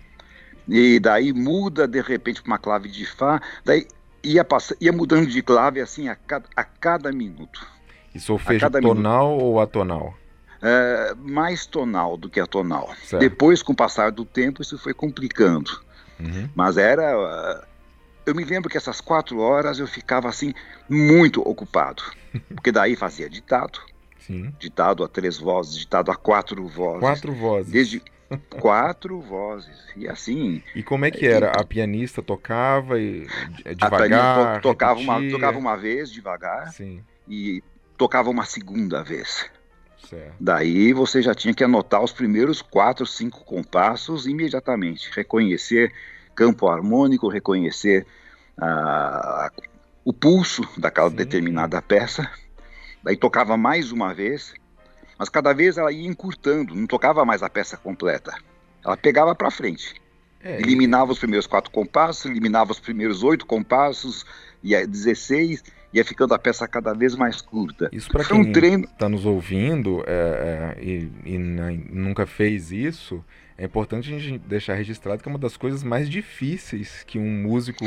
E 0.68 1.00
daí 1.00 1.32
muda 1.32 1.88
de 1.88 2.00
repente 2.00 2.42
para 2.42 2.50
uma 2.52 2.58
clave 2.58 2.88
de 2.88 3.06
fá, 3.06 3.40
daí 3.64 3.86
ia, 4.22 4.44
pass... 4.44 4.74
ia 4.80 4.92
mudando 4.92 5.26
de 5.26 5.42
clave 5.42 5.80
assim 5.80 6.08
a 6.08 6.14
cada, 6.14 6.46
a 6.54 6.64
cada 6.64 7.10
minuto. 7.12 7.66
E 8.14 8.20
solfejo 8.20 8.68
tonal 8.70 9.28
minuto. 9.28 9.44
ou 9.44 9.60
atonal? 9.60 10.14
É, 10.60 11.14
mais 11.16 11.66
tonal 11.66 12.16
do 12.16 12.28
que 12.28 12.40
atonal. 12.40 12.90
Certo. 13.04 13.20
Depois, 13.20 13.62
com 13.62 13.72
o 13.72 13.76
passar 13.76 14.10
do 14.10 14.24
tempo, 14.24 14.60
isso 14.60 14.76
foi 14.78 14.92
complicando. 14.92 15.70
Uhum. 16.18 16.48
Mas 16.54 16.76
era. 16.76 17.64
Eu 18.26 18.34
me 18.34 18.44
lembro 18.44 18.68
que 18.68 18.76
essas 18.76 19.00
quatro 19.00 19.38
horas 19.38 19.78
eu 19.78 19.86
ficava 19.86 20.28
assim, 20.28 20.52
muito 20.88 21.40
ocupado. 21.40 22.02
Porque 22.54 22.72
daí 22.72 22.96
fazia 22.96 23.28
ditado. 23.28 23.80
Sim. 24.18 24.52
Ditado 24.58 25.04
a 25.04 25.08
três 25.08 25.38
vozes, 25.38 25.76
ditado 25.76 26.10
a 26.10 26.16
quatro 26.16 26.66
vozes. 26.66 27.00
Quatro 27.00 27.32
vozes. 27.32 27.72
Desde 27.72 28.02
quatro 28.60 29.20
vozes. 29.20 29.78
E 29.96 30.08
assim. 30.08 30.62
E 30.74 30.82
como 30.82 31.04
é 31.04 31.10
que 31.10 31.26
era? 31.26 31.52
A 31.52 31.64
pianista 31.64 32.22
tocava 32.22 33.00
e 33.00 33.26
devagar? 33.76 34.56
A 34.56 34.60
to 34.60 34.62
tocava, 34.62 35.00
uma, 35.00 35.30
tocava 35.30 35.58
uma 35.58 35.76
vez 35.76 36.10
devagar. 36.10 36.72
Sim. 36.72 37.02
E 37.26 37.62
tocava 37.96 38.30
uma 38.30 38.44
segunda 38.44 39.02
vez. 39.02 39.50
Certo. 40.08 40.34
Daí 40.38 40.92
você 40.92 41.20
já 41.20 41.34
tinha 41.34 41.52
que 41.52 41.64
anotar 41.64 42.02
os 42.02 42.12
primeiros 42.12 42.62
quatro, 42.62 43.06
cinco 43.06 43.44
compassos 43.44 44.26
imediatamente, 44.26 45.10
reconhecer 45.14 45.92
campo 46.34 46.68
harmônico, 46.68 47.28
reconhecer 47.28 48.06
ah, 48.56 49.50
o 50.04 50.12
pulso 50.12 50.66
daquela 50.78 51.10
Sim. 51.10 51.16
determinada 51.16 51.82
peça. 51.82 52.30
Daí 53.02 53.16
tocava 53.16 53.56
mais 53.56 53.92
uma 53.92 54.14
vez, 54.14 54.54
mas 55.18 55.28
cada 55.28 55.52
vez 55.52 55.76
ela 55.76 55.90
ia 55.90 56.06
encurtando, 56.06 56.74
não 56.74 56.86
tocava 56.86 57.24
mais 57.24 57.42
a 57.42 57.50
peça 57.50 57.76
completa. 57.76 58.32
Ela 58.84 58.96
pegava 58.96 59.34
para 59.34 59.50
frente. 59.50 59.94
É, 60.40 60.60
eliminava 60.60 61.10
os 61.10 61.18
primeiros 61.18 61.46
quatro 61.46 61.70
compassos, 61.70 62.24
eliminava 62.26 62.70
os 62.70 62.78
primeiros 62.78 63.24
oito 63.24 63.44
compassos, 63.44 64.24
ia 64.62 64.86
16, 64.86 65.64
ia 65.92 66.04
ficando 66.04 66.32
a 66.32 66.38
peça 66.38 66.68
cada 66.68 66.94
vez 66.94 67.16
mais 67.16 67.40
curta. 67.40 67.88
Isso 67.92 68.08
para 68.08 68.24
quem 68.24 68.40
está 68.40 68.48
um 68.48 68.52
treino... 68.52 68.88
Tá 68.98 69.08
nos 69.08 69.26
ouvindo 69.26 70.04
é, 70.06 70.76
é, 70.76 70.84
e, 70.84 71.10
e 71.24 71.38
nunca 71.38 72.24
fez 72.24 72.70
isso, 72.70 73.24
é 73.56 73.64
importante 73.64 74.14
a 74.14 74.18
gente 74.18 74.38
deixar 74.38 74.74
registrado 74.74 75.20
que 75.20 75.28
é 75.28 75.32
uma 75.32 75.38
das 75.38 75.56
coisas 75.56 75.82
mais 75.82 76.08
difíceis 76.08 77.02
que 77.04 77.18
um 77.18 77.42
músico 77.42 77.84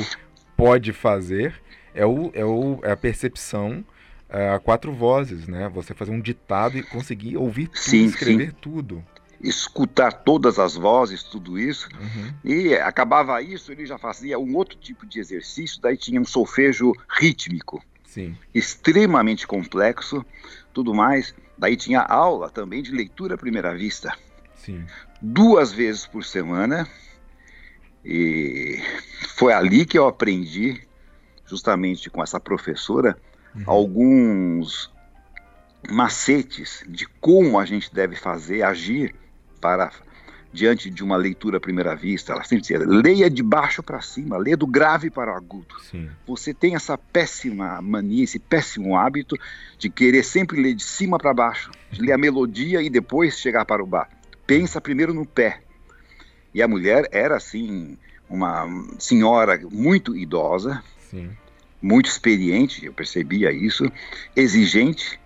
pode 0.58 0.92
fazer 0.92 1.56
é, 1.94 2.06
o, 2.06 2.30
é, 2.34 2.44
o, 2.44 2.80
é 2.84 2.92
a 2.92 2.98
percepção 2.98 3.84
é, 3.84 4.01
a 4.32 4.60
quatro 4.60 4.94
vozes, 4.94 5.48
né? 5.48 5.70
Você 5.70 5.94
fazer 5.94 6.12
um 6.12 6.22
ditado 6.22 6.78
e 6.78 6.84
conseguir 6.84 7.38
ouvir 7.38 7.68
tudo, 7.68 7.80
sim, 7.80 8.06
escrever 8.06 8.50
sim. 8.50 8.56
tudo 8.62 9.04
escutar 9.44 10.12
todas 10.12 10.60
as 10.60 10.76
vozes, 10.76 11.24
tudo 11.24 11.58
isso. 11.58 11.90
Uhum. 12.00 12.34
E 12.44 12.76
acabava 12.76 13.42
isso, 13.42 13.72
ele 13.72 13.86
já 13.86 13.98
fazia 13.98 14.38
um 14.40 14.56
outro 14.56 14.78
tipo 14.78 15.06
de 15.06 15.20
exercício, 15.20 15.82
daí 15.82 15.98
tinha 15.98 16.22
um 16.22 16.26
solfejo 16.26 16.94
rítmico. 17.10 17.84
Sim. 18.06 18.38
Extremamente 18.54 19.48
complexo, 19.48 20.26
tudo 20.74 20.94
mais. 20.94 21.34
Daí 21.58 21.76
tinha 21.76 22.02
aula 22.02 22.50
também 22.50 22.82
de 22.82 22.92
leitura 22.92 23.36
à 23.36 23.38
primeira 23.38 23.76
vista. 23.76 24.16
Sim. 24.56 24.86
Duas 25.22 25.72
vezes 25.72 26.06
por 26.06 26.24
semana. 26.24 26.88
E 28.04 28.82
foi 29.36 29.54
ali 29.54 29.86
que 29.86 29.98
eu 29.98 30.08
aprendi, 30.08 30.82
justamente 31.46 32.10
com 32.10 32.22
essa 32.22 32.40
professora, 32.40 33.18
uhum. 33.56 33.64
alguns 33.66 34.92
macetes 35.90 36.84
de 36.88 37.06
como 37.20 37.60
a 37.60 37.66
gente 37.66 37.94
deve 37.94 38.16
fazer, 38.16 38.64
agir 38.64 39.16
para 39.60 39.92
diante 40.54 40.90
de 40.90 41.04
uma 41.04 41.16
leitura 41.16 41.58
à 41.58 41.60
primeira 41.60 41.96
vista. 41.96 42.34
Ela 42.34 42.44
sempre 42.44 42.62
dizia, 42.62 42.80
leia 42.80 43.30
de 43.30 43.42
baixo 43.42 43.82
para 43.82 44.02
cima, 44.02 44.38
leia 44.38 44.58
do 44.58 44.68
grave 44.68 45.10
para 45.10 45.34
o 45.34 45.36
agudo. 45.36 45.76
Sim. 45.90 46.10
Você 46.28 46.54
tem 46.54 46.76
essa 46.76 46.98
péssima 46.98 47.82
mania, 47.82 48.24
esse 48.24 48.40
péssimo 48.40 48.98
hábito 48.98 49.38
de 49.78 49.90
querer 49.90 50.24
sempre 50.24 50.62
ler 50.62 50.74
de 50.74 50.84
cima 50.84 51.18
para 51.18 51.34
baixo, 51.34 51.72
de 51.90 52.02
ler 52.02 52.14
a 52.14 52.18
melodia 52.18 52.82
e 52.82 52.90
depois 52.90 53.40
chegar 53.40 53.66
para 53.66 53.84
o 53.84 53.88
bar. 53.88 54.10
Pensa 54.46 54.82
primeiro 54.82 55.14
no 55.14 55.26
pé. 55.26 55.62
E 56.54 56.62
a 56.62 56.68
mulher 56.68 57.08
era, 57.12 57.38
assim, 57.38 57.98
uma 58.30 58.68
senhora 59.00 59.60
muito 59.72 60.16
idosa, 60.16 60.84
Sim. 61.10 61.32
Muito 61.82 62.08
experiente, 62.08 62.86
eu 62.86 62.94
percebia 62.94 63.52
isso, 63.52 63.92
exigente 64.36 65.20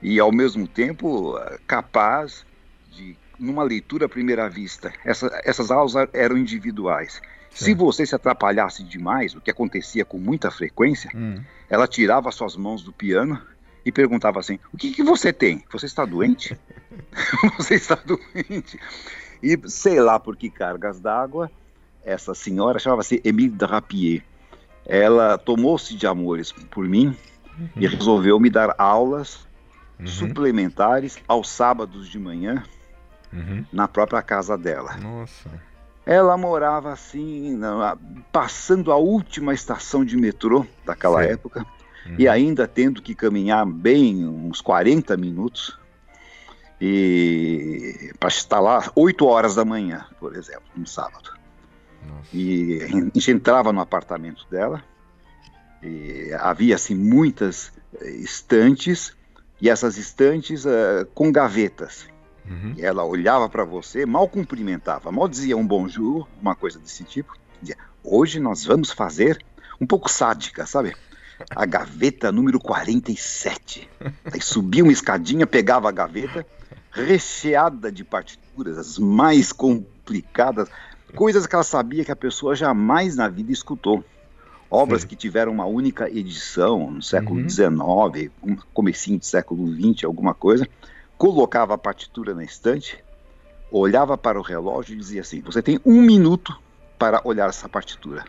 e, 0.00 0.18
ao 0.18 0.32
mesmo 0.32 0.66
tempo, 0.66 1.38
capaz 1.66 2.44
de 2.90 3.16
numa 3.38 3.62
leitura 3.62 4.06
à 4.06 4.08
primeira 4.08 4.48
vista, 4.48 4.92
essa, 5.04 5.40
essas 5.44 5.70
aulas 5.70 5.94
eram 6.12 6.36
individuais. 6.36 7.20
Se 7.50 7.74
você 7.74 8.06
se 8.06 8.14
atrapalhasse 8.14 8.84
demais, 8.84 9.34
o 9.34 9.40
que 9.40 9.50
acontecia 9.50 10.04
com 10.04 10.18
muita 10.18 10.50
frequência, 10.50 11.10
hum. 11.14 11.42
ela 11.68 11.88
tirava 11.88 12.30
suas 12.30 12.56
mãos 12.56 12.82
do 12.82 12.92
piano 12.92 13.40
e 13.84 13.90
perguntava 13.90 14.38
assim: 14.38 14.58
O 14.72 14.76
que, 14.76 14.92
que 14.92 15.02
você 15.02 15.32
tem? 15.32 15.64
Você 15.72 15.86
está 15.86 16.04
doente? 16.04 16.56
você 17.58 17.74
está 17.74 17.96
doente? 17.96 18.78
E 19.42 19.58
sei 19.68 20.00
lá 20.00 20.18
por 20.20 20.36
que 20.36 20.48
cargas 20.48 21.00
d'água, 21.00 21.50
essa 22.04 22.34
senhora 22.34 22.78
chamava-se 22.78 23.20
Emile 23.24 23.50
Drapier. 23.50 24.22
Ela 24.86 25.38
tomou-se 25.38 25.94
de 25.94 26.06
amores 26.06 26.52
por 26.52 26.86
mim 26.88 27.16
uhum. 27.58 27.68
e 27.76 27.86
resolveu 27.86 28.40
me 28.40 28.50
dar 28.50 28.74
aulas 28.78 29.46
uhum. 29.98 30.06
suplementares 30.06 31.18
aos 31.28 31.48
sábados 31.48 32.08
de 32.08 32.18
manhã 32.18 32.62
uhum. 33.32 33.64
na 33.72 33.86
própria 33.86 34.22
casa 34.22 34.56
dela. 34.56 34.96
Nossa. 34.96 35.50
Ela 36.04 36.36
morava 36.36 36.92
assim, 36.92 37.54
na, 37.56 37.96
passando 38.32 38.90
a 38.90 38.96
última 38.96 39.54
estação 39.54 40.04
de 40.04 40.16
metrô 40.16 40.66
daquela 40.84 41.22
Sim. 41.22 41.30
época 41.30 41.66
uhum. 42.06 42.16
e 42.18 42.26
ainda 42.26 42.66
tendo 42.66 43.02
que 43.02 43.14
caminhar 43.14 43.66
bem 43.66 44.26
uns 44.26 44.60
40 44.60 45.16
minutos 45.16 45.78
e 46.80 48.12
para 48.18 48.28
estar 48.28 48.58
lá 48.58 48.90
8 48.96 49.26
horas 49.26 49.54
da 49.54 49.64
manhã, 49.64 50.06
por 50.18 50.34
exemplo, 50.34 50.64
no 50.74 50.86
sábado. 50.86 51.29
Nossa. 52.06 52.28
E 52.32 52.82
a 52.82 52.86
gente 52.88 53.30
entrava 53.30 53.72
no 53.72 53.80
apartamento 53.80 54.46
dela 54.50 54.82
e 55.82 56.30
havia 56.38 56.74
assim 56.74 56.94
muitas 56.94 57.72
estantes 58.02 59.14
e 59.60 59.68
essas 59.68 59.96
estantes 59.96 60.64
uh, 60.64 61.06
com 61.14 61.30
gavetas. 61.30 62.08
Uhum. 62.48 62.74
Ela 62.78 63.04
olhava 63.04 63.48
para 63.48 63.64
você, 63.64 64.06
mal 64.06 64.28
cumprimentava, 64.28 65.12
mal 65.12 65.28
dizia 65.28 65.56
um 65.56 65.66
bonjour, 65.66 66.26
uma 66.40 66.54
coisa 66.54 66.78
desse 66.78 67.04
tipo. 67.04 67.34
Dizia: 67.60 67.76
Hoje 68.02 68.40
nós 68.40 68.64
vamos 68.64 68.90
fazer 68.90 69.38
um 69.80 69.86
pouco 69.86 70.10
sádica, 70.10 70.66
sabe? 70.66 70.94
A 71.54 71.64
gaveta 71.64 72.32
número 72.32 72.58
47. 72.58 73.88
Aí 74.30 74.40
subia 74.40 74.82
uma 74.82 74.92
escadinha, 74.92 75.46
pegava 75.46 75.88
a 75.88 75.92
gaveta, 75.92 76.46
recheada 76.90 77.90
de 77.90 78.04
partituras, 78.04 78.76
as 78.76 78.98
mais 78.98 79.52
complicadas, 79.52 80.68
coisas 81.10 81.46
que 81.46 81.54
ela 81.54 81.64
sabia 81.64 82.04
que 82.04 82.12
a 82.12 82.16
pessoa 82.16 82.54
jamais 82.54 83.16
na 83.16 83.28
vida 83.28 83.52
escutou. 83.52 84.04
Obras 84.70 85.02
Sim. 85.02 85.08
que 85.08 85.16
tiveram 85.16 85.52
uma 85.52 85.66
única 85.66 86.08
edição 86.08 86.90
no 86.92 87.02
século 87.02 87.48
XIX, 87.48 87.68
uhum. 87.70 88.30
um 88.52 88.56
comecinho 88.72 89.18
do 89.18 89.24
século 89.24 89.66
XX, 89.72 90.04
alguma 90.04 90.32
coisa 90.32 90.66
colocava 91.20 91.74
a 91.74 91.78
partitura 91.78 92.34
na 92.34 92.42
estante, 92.42 93.04
olhava 93.70 94.16
para 94.16 94.38
o 94.38 94.42
relógio 94.42 94.94
e 94.94 94.96
dizia 94.96 95.20
assim: 95.20 95.42
Você 95.42 95.60
tem 95.60 95.78
um 95.84 96.00
minuto 96.00 96.58
para 96.98 97.20
olhar 97.24 97.50
essa 97.50 97.68
partitura. 97.68 98.24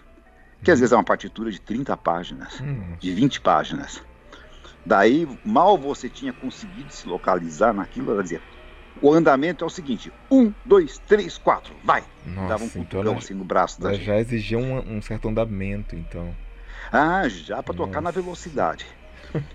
Que 0.62 0.70
às 0.70 0.80
vezes 0.80 0.91
é 0.91 0.96
uma 0.96 1.04
partitura 1.04 1.50
de 1.50 1.60
30 1.60 1.96
páginas, 1.96 2.60
hum. 2.60 2.96
de 3.00 3.13
20 3.13 3.39
páginas. 3.39 4.04
Daí, 4.86 5.28
mal 5.44 5.78
você 5.78 6.10
tinha 6.10 6.34
conseguido 6.34 6.91
se 6.91 7.08
localizar 7.08 7.74
naquilo, 7.74 8.12
ela 8.12 8.22
dizia: 8.22 8.41
O 9.01 9.13
andamento 9.13 9.63
é 9.63 9.67
o 9.67 9.69
seguinte: 9.69 10.12
um, 10.30 10.54
dois, 10.65 10.99
três, 11.08 11.38
quatro, 11.38 11.73
vai! 11.84 12.04
Nossa, 12.25 12.47
Dava 12.47 12.63
um 12.63 12.71
então 12.75 13.17
assim 13.17 13.34
no 13.34 13.43
braço 13.43 13.80
da 13.82 13.93
gente. 13.93 14.06
Já 14.06 14.19
exigia 14.19 14.58
um, 14.58 14.97
um 14.97 15.01
certo 15.01 15.27
andamento, 15.27 15.95
então. 15.95 16.36
Ah, 16.91 17.27
já 17.27 17.62
para 17.62 17.73
tocar 17.73 18.01
na 18.01 18.12
velocidade. 18.12 18.86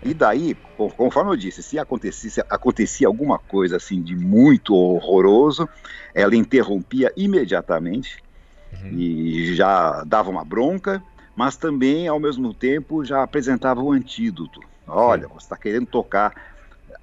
E 0.02 0.14
daí, 0.14 0.56
conforme 0.96 1.32
eu 1.32 1.36
disse, 1.36 1.62
se 1.62 1.78
acontecesse, 1.78 2.40
acontecia 2.48 3.06
alguma 3.06 3.38
coisa 3.38 3.76
assim 3.76 4.00
de 4.00 4.16
muito 4.16 4.74
horroroso, 4.74 5.68
ela 6.14 6.34
interrompia 6.34 7.12
imediatamente 7.16 8.22
uhum. 8.72 8.88
e 8.92 9.54
já 9.54 10.02
dava 10.04 10.30
uma 10.30 10.44
bronca, 10.44 11.02
mas 11.34 11.56
também, 11.56 12.08
ao 12.08 12.18
mesmo 12.18 12.54
tempo, 12.54 13.04
já 13.04 13.22
apresentava 13.22 13.82
o 13.82 13.88
um 13.88 13.92
antídoto. 13.92 14.60
Olha, 14.86 15.26
Sim. 15.26 15.34
você 15.34 15.44
está 15.44 15.56
querendo 15.56 15.86
tocar 15.86 16.32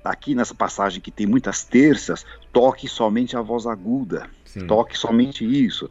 aqui 0.03 0.35
nessa 0.35 0.53
passagem 0.53 1.01
que 1.01 1.11
tem 1.11 1.25
muitas 1.25 1.63
terças, 1.63 2.25
toque 2.51 2.87
somente 2.87 3.37
a 3.37 3.41
voz 3.41 3.65
aguda, 3.65 4.29
Sim. 4.45 4.67
toque 4.67 4.97
somente 4.97 5.45
isso. 5.45 5.89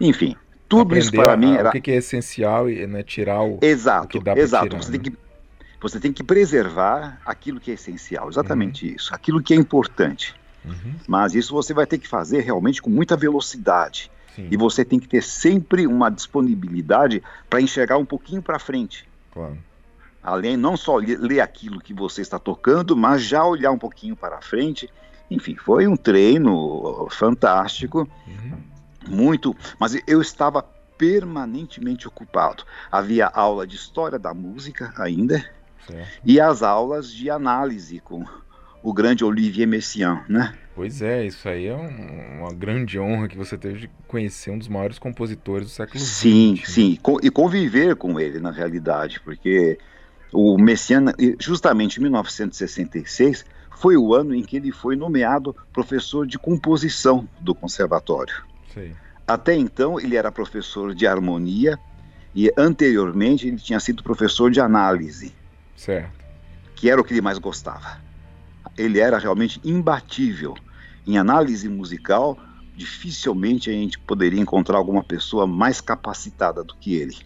Enfim, 0.00 0.36
Tudo 0.68 0.96
isso 0.96 1.12
para 1.12 1.34
a, 1.34 1.36
mim 1.36 1.54
era. 1.54 1.68
O 1.68 1.72
que 1.72 1.90
é 1.90 1.96
essencial 1.96 2.68
e 2.68 2.86
né, 2.86 3.02
tirar 3.02 3.42
o. 3.42 3.58
Exato, 3.60 4.06
o 4.06 4.08
que 4.08 4.20
dá 4.20 4.36
exato. 4.36 4.68
Tirar, 4.68 4.82
você, 4.82 4.92
né? 4.92 4.98
tem 4.98 5.12
que, 5.12 5.18
você 5.80 6.00
tem 6.00 6.12
que 6.12 6.24
preservar 6.24 7.20
aquilo 7.24 7.60
que 7.60 7.70
é 7.70 7.74
essencial, 7.74 8.28
exatamente 8.28 8.86
uhum. 8.86 8.94
isso, 8.94 9.14
aquilo 9.14 9.42
que 9.42 9.52
é 9.52 9.56
importante. 9.56 10.34
Uhum. 10.64 10.94
Mas 11.06 11.34
isso 11.34 11.52
você 11.52 11.74
vai 11.74 11.86
ter 11.86 11.98
que 11.98 12.08
fazer 12.08 12.40
realmente 12.40 12.80
com 12.80 12.88
muita 12.88 13.16
velocidade. 13.16 14.10
Sim. 14.34 14.48
E 14.50 14.56
você 14.56 14.84
tem 14.84 14.98
que 14.98 15.08
ter 15.08 15.22
sempre 15.22 15.86
uma 15.86 16.08
disponibilidade 16.10 17.22
para 17.50 17.60
enxergar 17.60 17.98
um 17.98 18.04
pouquinho 18.04 18.40
para 18.40 18.58
frente. 18.58 19.06
Claro. 19.32 19.58
Além 20.22 20.56
não 20.56 20.76
só 20.76 20.96
ler 20.96 21.40
aquilo 21.40 21.80
que 21.80 21.92
você 21.92 22.22
está 22.22 22.38
tocando, 22.38 22.96
mas 22.96 23.22
já 23.22 23.44
olhar 23.44 23.72
um 23.72 23.78
pouquinho 23.78 24.14
para 24.14 24.40
frente. 24.40 24.88
Enfim, 25.30 25.56
foi 25.56 25.86
um 25.86 25.96
treino 25.96 27.08
fantástico. 27.10 28.08
Uhum 28.26 28.72
muito, 29.08 29.56
mas 29.78 29.96
eu 30.06 30.20
estava 30.20 30.62
permanentemente 30.96 32.06
ocupado. 32.06 32.64
Havia 32.90 33.26
aula 33.26 33.66
de 33.66 33.76
história 33.76 34.18
da 34.18 34.32
música 34.32 34.92
ainda 34.96 35.44
e 36.24 36.40
as 36.40 36.62
aulas 36.62 37.12
de 37.12 37.28
análise 37.28 37.98
com 38.00 38.24
o 38.82 38.92
grande 38.92 39.24
Olivier 39.24 39.66
Messiaen, 39.66 40.20
né? 40.28 40.54
Pois 40.74 41.02
é, 41.02 41.26
isso 41.26 41.48
aí 41.48 41.66
é 41.66 41.74
um, 41.74 42.40
uma 42.40 42.52
grande 42.52 42.98
honra 42.98 43.28
que 43.28 43.36
você 43.36 43.58
teve 43.58 43.80
de 43.80 43.90
conhecer 44.08 44.50
um 44.50 44.58
dos 44.58 44.68
maiores 44.68 44.98
compositores 44.98 45.66
do 45.66 45.70
século 45.70 45.98
XX. 45.98 46.08
Sim, 46.08 46.54
né? 46.54 46.62
sim, 46.64 46.98
e 47.22 47.30
conviver 47.30 47.94
com 47.96 48.18
ele 48.18 48.40
na 48.40 48.50
realidade, 48.50 49.20
porque 49.20 49.78
o 50.32 50.56
Messiaen, 50.56 51.06
justamente 51.38 51.98
em 51.98 52.02
1966, 52.02 53.44
foi 53.76 53.96
o 53.96 54.14
ano 54.14 54.34
em 54.34 54.42
que 54.42 54.56
ele 54.56 54.72
foi 54.72 54.96
nomeado 54.96 55.54
professor 55.72 56.26
de 56.26 56.38
composição 56.38 57.28
do 57.40 57.54
conservatório. 57.54 58.44
Sim. 58.72 58.92
Até 59.26 59.54
então, 59.54 60.00
ele 60.00 60.16
era 60.16 60.32
professor 60.32 60.94
de 60.94 61.06
harmonia 61.06 61.78
e 62.34 62.50
anteriormente 62.56 63.46
ele 63.46 63.58
tinha 63.58 63.78
sido 63.78 64.02
professor 64.02 64.50
de 64.50 64.60
análise. 64.60 65.34
Certo. 65.76 66.12
Que 66.74 66.90
era 66.90 67.00
o 67.00 67.04
que 67.04 67.12
ele 67.12 67.20
mais 67.20 67.38
gostava. 67.38 68.00
Ele 68.76 68.98
era 68.98 69.18
realmente 69.18 69.60
imbatível. 69.64 70.56
Em 71.06 71.18
análise 71.18 71.68
musical, 71.68 72.38
dificilmente 72.74 73.68
a 73.68 73.72
gente 73.72 73.98
poderia 73.98 74.40
encontrar 74.40 74.78
alguma 74.78 75.02
pessoa 75.02 75.46
mais 75.46 75.80
capacitada 75.80 76.64
do 76.64 76.74
que 76.76 76.94
ele. 76.94 77.16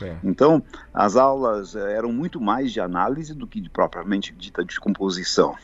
Certo. 0.00 0.26
Então, 0.26 0.62
as 0.94 1.14
aulas 1.14 1.76
eh, 1.76 1.92
eram 1.92 2.10
muito 2.10 2.40
mais 2.40 2.72
de 2.72 2.80
análise 2.80 3.34
do 3.34 3.46
que 3.46 3.60
de 3.60 3.68
propriamente 3.68 4.32
dita 4.32 4.64
de 4.64 4.80
composição. 4.80 5.54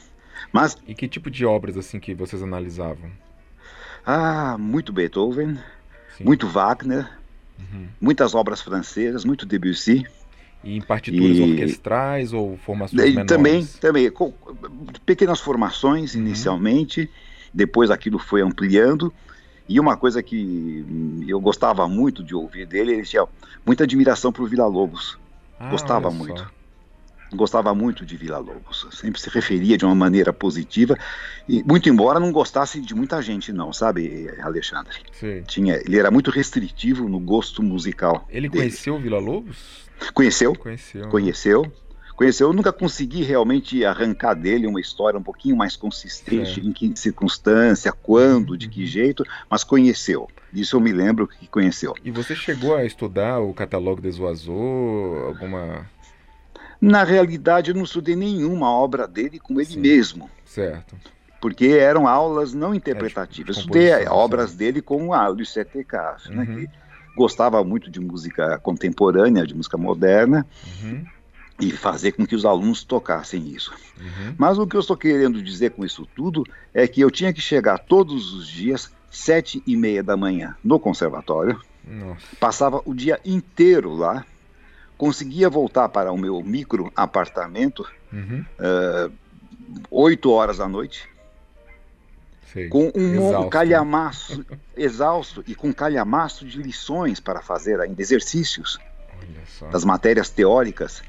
Mas 0.52 0.76
e 0.86 0.94
que 0.94 1.08
tipo 1.08 1.30
de 1.30 1.46
obras 1.46 1.76
assim 1.78 1.98
que 1.98 2.14
vocês 2.14 2.42
analisavam? 2.42 3.10
Ah, 4.04 4.56
muito 4.58 4.92
Beethoven, 4.92 5.58
Sim. 6.16 6.24
muito 6.24 6.46
Wagner, 6.46 7.08
uhum. 7.58 7.88
muitas 7.98 8.34
obras 8.34 8.60
francesas, 8.60 9.24
muito 9.24 9.46
Debussy. 9.46 10.06
E 10.62 10.76
em 10.76 10.82
partituras 10.82 11.38
e... 11.38 11.42
orquestrais 11.42 12.32
ou 12.32 12.58
formações 12.58 13.02
e, 13.02 13.08
menores? 13.08 13.26
Também, 13.26 13.66
também. 13.80 14.10
Com 14.10 14.32
pequenas 15.06 15.40
formações 15.40 16.14
uhum. 16.14 16.20
inicialmente, 16.20 17.10
depois 17.54 17.90
aquilo 17.90 18.18
foi 18.18 18.42
ampliando. 18.42 19.12
E 19.68 19.80
uma 19.80 19.96
coisa 19.96 20.22
que 20.22 21.24
eu 21.26 21.40
gostava 21.40 21.88
muito 21.88 22.22
de 22.22 22.34
ouvir 22.34 22.66
dele, 22.66 22.92
ele 22.92 23.02
tinha 23.02 23.26
muita 23.64 23.84
admiração 23.84 24.32
por 24.32 24.48
Vila 24.48 24.66
Lobos. 24.66 25.18
Ah, 25.58 25.70
Gostava 25.70 26.10
muito. 26.10 26.38
Só 26.40 26.56
gostava 27.34 27.74
muito 27.74 28.04
de 28.04 28.16
Vila 28.16 28.38
Lobos, 28.38 28.86
sempre 28.92 29.20
se 29.20 29.28
referia 29.30 29.76
de 29.76 29.84
uma 29.84 29.94
maneira 29.94 30.32
positiva, 30.32 30.96
e 31.48 31.62
muito 31.64 31.88
embora 31.88 32.20
não 32.20 32.30
gostasse 32.30 32.80
de 32.80 32.94
muita 32.94 33.20
gente 33.20 33.52
não, 33.52 33.72
sabe, 33.72 34.30
Alexandre? 34.40 34.96
Sim. 35.12 35.42
Tinha, 35.42 35.76
ele 35.76 35.98
era 35.98 36.10
muito 36.10 36.30
restritivo 36.30 37.08
no 37.08 37.18
gosto 37.18 37.62
musical. 37.62 38.26
Ele 38.28 38.48
dele. 38.48 38.64
conheceu 38.64 38.98
Vila 38.98 39.18
Lobos? 39.18 39.86
Conheceu? 40.12 40.54
Conheceu. 40.54 41.08
Conheceu. 41.08 41.72
Conheceu, 42.16 42.48
eu 42.48 42.54
nunca 42.54 42.72
consegui 42.72 43.22
realmente 43.22 43.84
arrancar 43.84 44.32
dele 44.32 44.66
uma 44.66 44.80
história 44.80 45.20
um 45.20 45.22
pouquinho 45.22 45.54
mais 45.54 45.76
consistente, 45.76 46.60
é. 46.60 46.64
em 46.64 46.72
que 46.72 46.92
circunstância, 46.96 47.92
quando, 47.92 48.56
de 48.56 48.68
que 48.68 48.80
uhum. 48.80 48.86
jeito, 48.86 49.24
mas 49.50 49.62
conheceu. 49.62 50.26
Isso 50.52 50.76
eu 50.76 50.80
me 50.80 50.92
lembro 50.92 51.28
que 51.28 51.46
conheceu. 51.46 51.94
E 52.02 52.10
você 52.10 52.34
chegou 52.34 52.74
a 52.74 52.84
estudar 52.84 53.40
o 53.40 53.52
catálogo 53.52 54.00
de 54.00 54.10
Zoazô, 54.10 55.26
alguma 55.26 55.86
na 56.80 57.04
realidade, 57.04 57.70
eu 57.70 57.74
não 57.74 57.84
estudei 57.84 58.14
nenhuma 58.14 58.70
obra 58.70 59.08
dele 59.08 59.38
com 59.38 59.54
ele 59.54 59.70
Sim, 59.70 59.80
mesmo. 59.80 60.30
Certo. 60.44 60.94
Porque 61.40 61.66
eram 61.68 62.06
aulas 62.06 62.52
não 62.52 62.74
interpretativas. 62.74 63.56
É, 63.56 63.60
de 63.60 63.66
estudei 63.66 64.06
obras 64.08 64.50
certo. 64.50 64.58
dele 64.58 64.82
com 64.82 65.12
a 65.12 65.26
Lucette 65.28 65.78
né, 65.78 65.84
uhum. 66.28 66.36
né, 66.36 66.46
que 66.46 66.68
gostava 67.16 67.64
muito 67.64 67.90
de 67.90 67.98
música 67.98 68.58
contemporânea, 68.58 69.46
de 69.46 69.54
música 69.54 69.78
moderna. 69.78 70.46
Uhum 70.82 71.15
e 71.60 71.72
fazer 71.72 72.12
com 72.12 72.26
que 72.26 72.34
os 72.34 72.44
alunos 72.44 72.84
tocassem 72.84 73.48
isso. 73.48 73.72
Uhum. 73.98 74.34
Mas 74.36 74.58
o 74.58 74.66
que 74.66 74.76
eu 74.76 74.80
estou 74.80 74.96
querendo 74.96 75.42
dizer 75.42 75.70
com 75.70 75.84
isso 75.84 76.06
tudo 76.14 76.44
é 76.74 76.86
que 76.86 77.00
eu 77.00 77.10
tinha 77.10 77.32
que 77.32 77.40
chegar 77.40 77.78
todos 77.78 78.34
os 78.34 78.46
dias 78.46 78.92
sete 79.10 79.62
e 79.66 79.76
meia 79.76 80.02
da 80.02 80.16
manhã 80.16 80.54
no 80.62 80.78
conservatório, 80.78 81.60
Nossa. 81.84 82.36
passava 82.38 82.82
o 82.84 82.94
dia 82.94 83.18
inteiro 83.24 83.94
lá 83.94 84.24
conseguia 84.98 85.48
voltar 85.48 85.88
para 85.88 86.10
o 86.10 86.16
meu 86.16 86.42
micro 86.42 86.90
apartamento 86.96 87.86
uhum. 88.12 88.44
uh, 88.58 89.12
8 89.90 90.30
horas 90.30 90.58
da 90.58 90.68
noite 90.68 91.08
com 92.70 92.90
um 92.94 93.28
exausto. 93.28 93.50
calhamaço 93.50 94.46
exausto 94.74 95.44
e 95.46 95.54
com 95.54 95.74
calhamaço 95.74 96.46
de 96.46 96.62
lições 96.62 97.20
para 97.20 97.42
fazer 97.42 97.80
ainda 97.80 98.00
exercícios 98.00 98.78
das 99.70 99.84
matérias 99.84 100.30
teóricas 100.30 101.02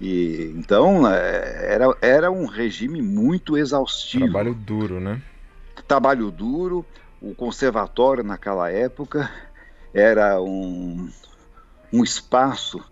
e 0.00 0.54
então 0.56 1.06
é, 1.10 1.74
era, 1.74 1.96
era 2.00 2.30
um 2.30 2.46
regime 2.46 3.02
muito 3.02 3.56
exaustivo 3.56 4.24
trabalho 4.24 4.54
duro 4.54 5.00
né 5.00 5.20
trabalho 5.86 6.30
duro 6.30 6.86
o 7.20 7.34
conservatório 7.34 8.22
naquela 8.22 8.70
época 8.70 9.30
era 9.92 10.40
um, 10.40 11.10
um 11.92 12.04
espaço 12.04 12.82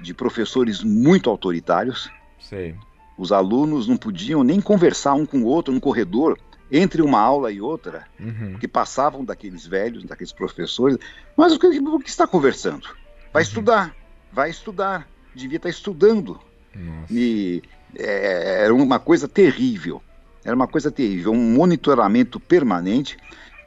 de 0.00 0.14
professores 0.14 0.82
muito 0.82 1.28
autoritários. 1.28 2.10
Sei. 2.40 2.74
Os 3.16 3.32
alunos 3.32 3.88
não 3.88 3.96
podiam 3.96 4.44
nem 4.44 4.60
conversar 4.60 5.14
um 5.14 5.26
com 5.26 5.42
o 5.42 5.46
outro 5.46 5.72
no 5.72 5.80
corredor, 5.80 6.38
entre 6.70 7.02
uma 7.02 7.20
aula 7.20 7.50
e 7.50 7.60
outra, 7.60 8.06
uhum. 8.20 8.58
que 8.58 8.68
passavam 8.68 9.24
daqueles 9.24 9.66
velhos, 9.66 10.04
daqueles 10.04 10.32
professores. 10.32 10.98
Mas 11.36 11.52
o 11.52 11.58
que, 11.58 11.66
o 11.66 11.98
que 11.98 12.10
está 12.10 12.26
conversando? 12.26 12.88
Vai 13.32 13.42
uhum. 13.42 13.48
estudar, 13.48 13.96
vai 14.32 14.50
estudar, 14.50 15.08
devia 15.34 15.56
estar 15.56 15.68
estudando. 15.68 16.38
Nossa. 16.74 17.12
E 17.12 17.62
é, 17.96 18.64
era 18.64 18.74
uma 18.74 18.98
coisa 18.98 19.28
terrível. 19.28 20.02
Era 20.44 20.54
uma 20.54 20.68
coisa 20.68 20.90
terrível, 20.90 21.32
um 21.32 21.52
monitoramento 21.52 22.40
permanente 22.40 23.16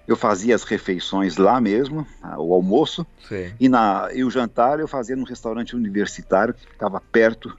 eu 0.08 0.16
fazia 0.16 0.56
as 0.56 0.64
refeições 0.64 1.38
lá 1.38 1.62
mesmo, 1.62 2.06
o 2.38 2.54
almoço, 2.54 3.06
Sim. 3.28 3.52
e, 3.60 3.70
na, 3.70 4.10
e 4.14 4.24
o 4.24 4.30
jantar 4.30 4.80
eu 4.80 4.88
fazia 4.88 5.16
num 5.16 5.24
restaurante 5.24 5.76
universitário 5.76 6.54
que 6.54 6.74
estava 6.74 7.00
perto 7.00 7.56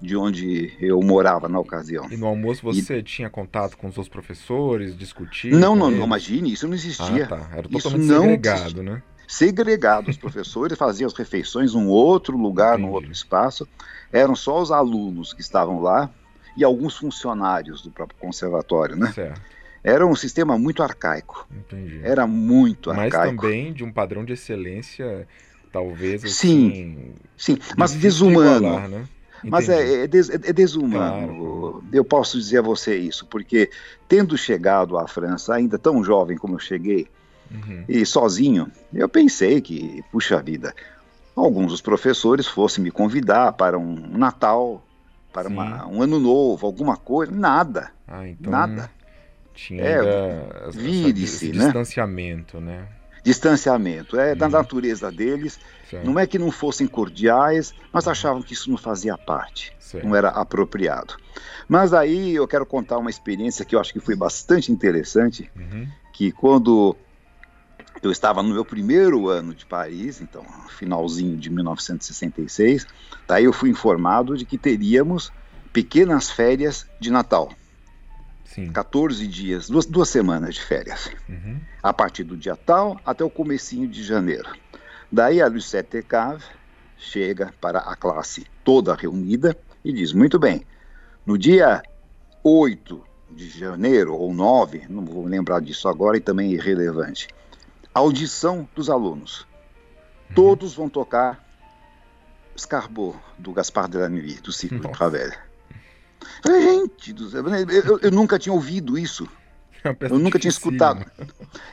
de 0.00 0.16
onde 0.16 0.76
eu 0.80 1.00
morava 1.00 1.48
na 1.48 1.60
ocasião. 1.60 2.08
E 2.10 2.16
no 2.16 2.26
almoço 2.26 2.62
você 2.62 2.98
e... 2.98 3.02
tinha 3.04 3.30
contato 3.30 3.76
com 3.76 3.86
os 3.86 3.94
seus 3.94 4.08
professores, 4.08 4.98
discutia? 4.98 5.56
Não, 5.56 5.76
não, 5.76 5.92
não, 5.92 6.04
imagine, 6.04 6.52
isso 6.52 6.66
não 6.66 6.74
existia. 6.74 7.24
Ah, 7.24 7.28
tá. 7.28 7.50
Era 7.52 7.68
totalmente 7.68 8.02
isso 8.02 8.20
segregado, 8.20 8.60
existia. 8.60 8.82
né? 8.82 9.02
Segregado, 9.32 10.10
os 10.10 10.18
professores 10.18 10.76
faziam 10.76 11.06
as 11.06 11.14
refeições 11.14 11.72
num 11.72 11.88
outro 11.88 12.36
lugar, 12.36 12.74
Entendi. 12.74 12.86
num 12.86 12.92
outro 12.92 13.10
espaço. 13.10 13.66
Eram 14.12 14.36
só 14.36 14.60
os 14.60 14.70
alunos 14.70 15.32
que 15.32 15.40
estavam 15.40 15.80
lá 15.80 16.10
e 16.54 16.62
alguns 16.62 16.98
funcionários 16.98 17.80
do 17.80 17.90
próprio 17.90 18.18
conservatório, 18.20 18.94
né? 18.94 19.10
Certo. 19.10 19.40
Era 19.82 20.06
um 20.06 20.14
sistema 20.14 20.58
muito 20.58 20.82
arcaico. 20.82 21.48
Entendi. 21.50 22.02
Era 22.04 22.26
muito 22.26 22.90
mas 22.90 23.06
arcaico. 23.06 23.36
Mas 23.36 23.42
também 23.42 23.72
de 23.72 23.82
um 23.82 23.90
padrão 23.90 24.22
de 24.22 24.34
excelência, 24.34 25.26
talvez 25.72 26.22
assim. 26.22 26.34
Sim, 26.34 27.14
sim, 27.34 27.58
mas 27.74 27.94
desumano. 27.94 28.66
igualar, 28.66 28.88
né? 28.90 29.08
Mas 29.42 29.66
é, 29.70 30.02
é, 30.04 30.06
des, 30.06 30.28
é 30.28 30.52
desumano. 30.52 31.26
Claro. 31.26 31.84
Eu 31.90 32.04
posso 32.04 32.38
dizer 32.38 32.58
a 32.58 32.62
você 32.62 32.98
isso, 32.98 33.24
porque 33.24 33.70
tendo 34.06 34.36
chegado 34.36 34.98
à 34.98 35.08
França, 35.08 35.54
ainda 35.54 35.78
tão 35.78 36.04
jovem 36.04 36.36
como 36.36 36.56
eu 36.56 36.60
cheguei, 36.60 37.08
uhum. 37.52 37.84
e 37.88 38.04
sozinho, 38.06 38.70
eu 38.92 39.08
pensei 39.08 39.60
que, 39.60 40.02
puxa 40.10 40.42
vida, 40.42 40.74
alguns 41.34 41.72
dos 41.72 41.80
professores 41.80 42.46
fossem 42.46 42.82
me 42.82 42.90
convidar 42.90 43.52
para 43.52 43.78
um 43.78 43.94
Natal, 44.16 44.84
para 45.32 45.48
uma, 45.48 45.86
um 45.86 46.02
ano 46.02 46.18
novo, 46.18 46.66
alguma 46.66 46.96
coisa. 46.96 47.32
Nada. 47.32 47.90
Ah, 48.06 48.28
então... 48.28 48.50
Nada. 48.50 48.90
Tinha 49.54 49.82
é, 49.82 50.70
vire-se, 50.70 51.52
né? 51.52 51.64
Distanciamento, 51.64 52.58
né? 52.58 52.88
Distanciamento, 53.22 54.18
é 54.18 54.32
uhum. 54.32 54.38
da 54.38 54.48
natureza 54.48 55.12
deles. 55.12 55.60
Certo. 55.88 56.06
Não 56.06 56.18
é 56.18 56.26
que 56.26 56.38
não 56.38 56.50
fossem 56.50 56.86
cordiais, 56.86 57.74
mas 57.92 58.08
achavam 58.08 58.42
que 58.42 58.54
isso 58.54 58.70
não 58.70 58.78
fazia 58.78 59.16
parte, 59.16 59.72
certo. 59.78 60.06
não 60.06 60.16
era 60.16 60.30
apropriado. 60.30 61.16
Mas 61.68 61.92
aí 61.92 62.34
eu 62.34 62.48
quero 62.48 62.64
contar 62.64 62.98
uma 62.98 63.10
experiência 63.10 63.64
que 63.64 63.76
eu 63.76 63.80
acho 63.80 63.92
que 63.92 64.00
foi 64.00 64.16
bastante 64.16 64.72
interessante, 64.72 65.50
uhum. 65.54 65.86
que 66.12 66.32
quando 66.32 66.96
eu 68.02 68.10
estava 68.10 68.42
no 68.42 68.52
meu 68.52 68.64
primeiro 68.64 69.28
ano 69.28 69.54
de 69.54 69.64
Paris, 69.64 70.20
então 70.20 70.44
finalzinho 70.76 71.36
de 71.36 71.48
1966. 71.48 72.86
Daí 73.26 73.44
eu 73.44 73.52
fui 73.52 73.70
informado 73.70 74.36
de 74.36 74.44
que 74.44 74.58
teríamos 74.58 75.32
pequenas 75.72 76.30
férias 76.30 76.86
de 76.98 77.10
Natal. 77.10 77.52
Sim. 78.44 78.70
14 78.70 79.26
dias, 79.26 79.68
duas, 79.68 79.86
duas 79.86 80.08
semanas 80.08 80.56
de 80.56 80.62
férias. 80.62 81.10
Uhum. 81.28 81.58
A 81.82 81.92
partir 81.92 82.24
do 82.24 82.36
dia 82.36 82.56
tal 82.56 83.00
até 83.06 83.24
o 83.24 83.30
comecinho 83.30 83.88
de 83.88 84.02
janeiro. 84.02 84.50
Daí 85.10 85.40
a 85.40 85.46
Lucette 85.46 86.02
Cave 86.02 86.44
chega 86.98 87.54
para 87.60 87.78
a 87.78 87.96
classe 87.96 88.46
toda 88.64 88.94
reunida 88.94 89.56
e 89.84 89.92
diz: 89.92 90.12
Muito 90.12 90.38
bem, 90.38 90.66
no 91.24 91.38
dia 91.38 91.82
8 92.42 93.02
de 93.30 93.48
janeiro 93.48 94.14
ou 94.14 94.34
9, 94.34 94.86
não 94.88 95.04
vou 95.04 95.24
lembrar 95.24 95.60
disso 95.60 95.88
agora 95.88 96.16
e 96.16 96.20
também 96.20 96.50
é 96.50 96.54
irrelevante, 96.54 97.28
audição 97.94 98.68
dos 98.74 98.88
alunos. 98.88 99.40
Uhum. 100.30 100.34
Todos 100.34 100.74
vão 100.74 100.88
tocar 100.88 101.42
Escarbot, 102.54 103.16
do 103.38 103.52
Gaspar 103.52 103.88
de 103.88 103.98
la 103.98 104.08
Nuit, 104.08 104.42
do 104.42 104.52
Ciclo 104.52 104.80
de 104.80 104.92
Ravel. 104.92 105.32
Gente 106.46 107.12
do 107.12 107.28
céu, 107.28 107.42
eu, 107.48 107.98
eu 108.00 108.10
nunca 108.10 108.38
tinha 108.38 108.52
ouvido 108.52 108.98
isso. 108.98 109.28
É 109.84 109.96
eu 110.00 110.18
nunca 110.18 110.38
tinha 110.38 110.50
escutado. 110.50 111.04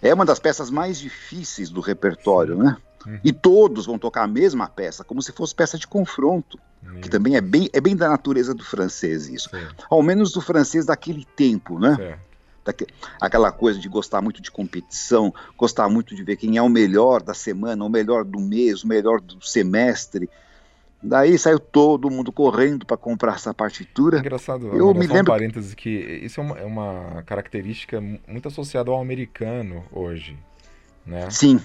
É 0.01 0.13
uma 0.13 0.25
das 0.25 0.39
peças 0.39 0.71
mais 0.71 0.99
difíceis 0.99 1.69
do 1.69 1.79
repertório, 1.79 2.55
né? 2.55 2.75
Uhum. 3.05 3.19
E 3.23 3.31
todos 3.31 3.85
vão 3.85 3.99
tocar 3.99 4.23
a 4.23 4.27
mesma 4.27 4.67
peça, 4.67 5.03
como 5.03 5.21
se 5.21 5.31
fosse 5.31 5.53
peça 5.53 5.77
de 5.77 5.87
confronto, 5.87 6.59
uhum. 6.83 7.01
que 7.01 7.09
também 7.09 7.35
é 7.35 7.41
bem, 7.41 7.69
é 7.71 7.79
bem 7.79 7.95
da 7.95 8.09
natureza 8.09 8.53
do 8.53 8.63
francês 8.63 9.27
isso. 9.27 9.49
Ao 9.89 10.01
menos 10.01 10.31
do 10.31 10.41
francês 10.41 10.85
daquele 10.85 11.23
tempo, 11.35 11.79
né? 11.79 12.17
Aquela 13.19 13.51
coisa 13.51 13.79
de 13.79 13.87
gostar 13.87 14.21
muito 14.21 14.41
de 14.41 14.51
competição, 14.51 15.33
gostar 15.57 15.89
muito 15.89 16.15
de 16.15 16.23
ver 16.23 16.37
quem 16.37 16.57
é 16.57 16.61
o 16.61 16.69
melhor 16.69 17.21
da 17.21 17.33
semana, 17.33 17.83
o 17.83 17.89
melhor 17.89 18.23
do 18.23 18.39
mês, 18.39 18.83
o 18.83 18.87
melhor 18.87 19.21
do 19.21 19.41
semestre. 19.45 20.29
Daí 21.01 21.37
saiu 21.37 21.59
todo 21.59 22.09
mundo 22.09 22.31
correndo 22.31 22.85
para 22.85 22.97
comprar 22.97 23.35
essa 23.35 23.53
partitura. 23.53 24.19
Engraçado, 24.19 24.67
eu 24.67 24.93
me 24.93 25.07
lembro. 25.07 25.33
Um 25.33 25.37
parênteses 25.37 25.73
que 25.73 25.89
isso 25.89 26.41
é 26.41 26.43
uma, 26.43 26.57
é 26.59 26.65
uma 26.65 27.23
característica 27.25 28.01
muito 28.27 28.47
associada 28.47 28.91
ao 28.91 28.99
americano 28.99 29.85
hoje 29.91 30.37
né? 31.09 31.29
Sim, 31.31 31.59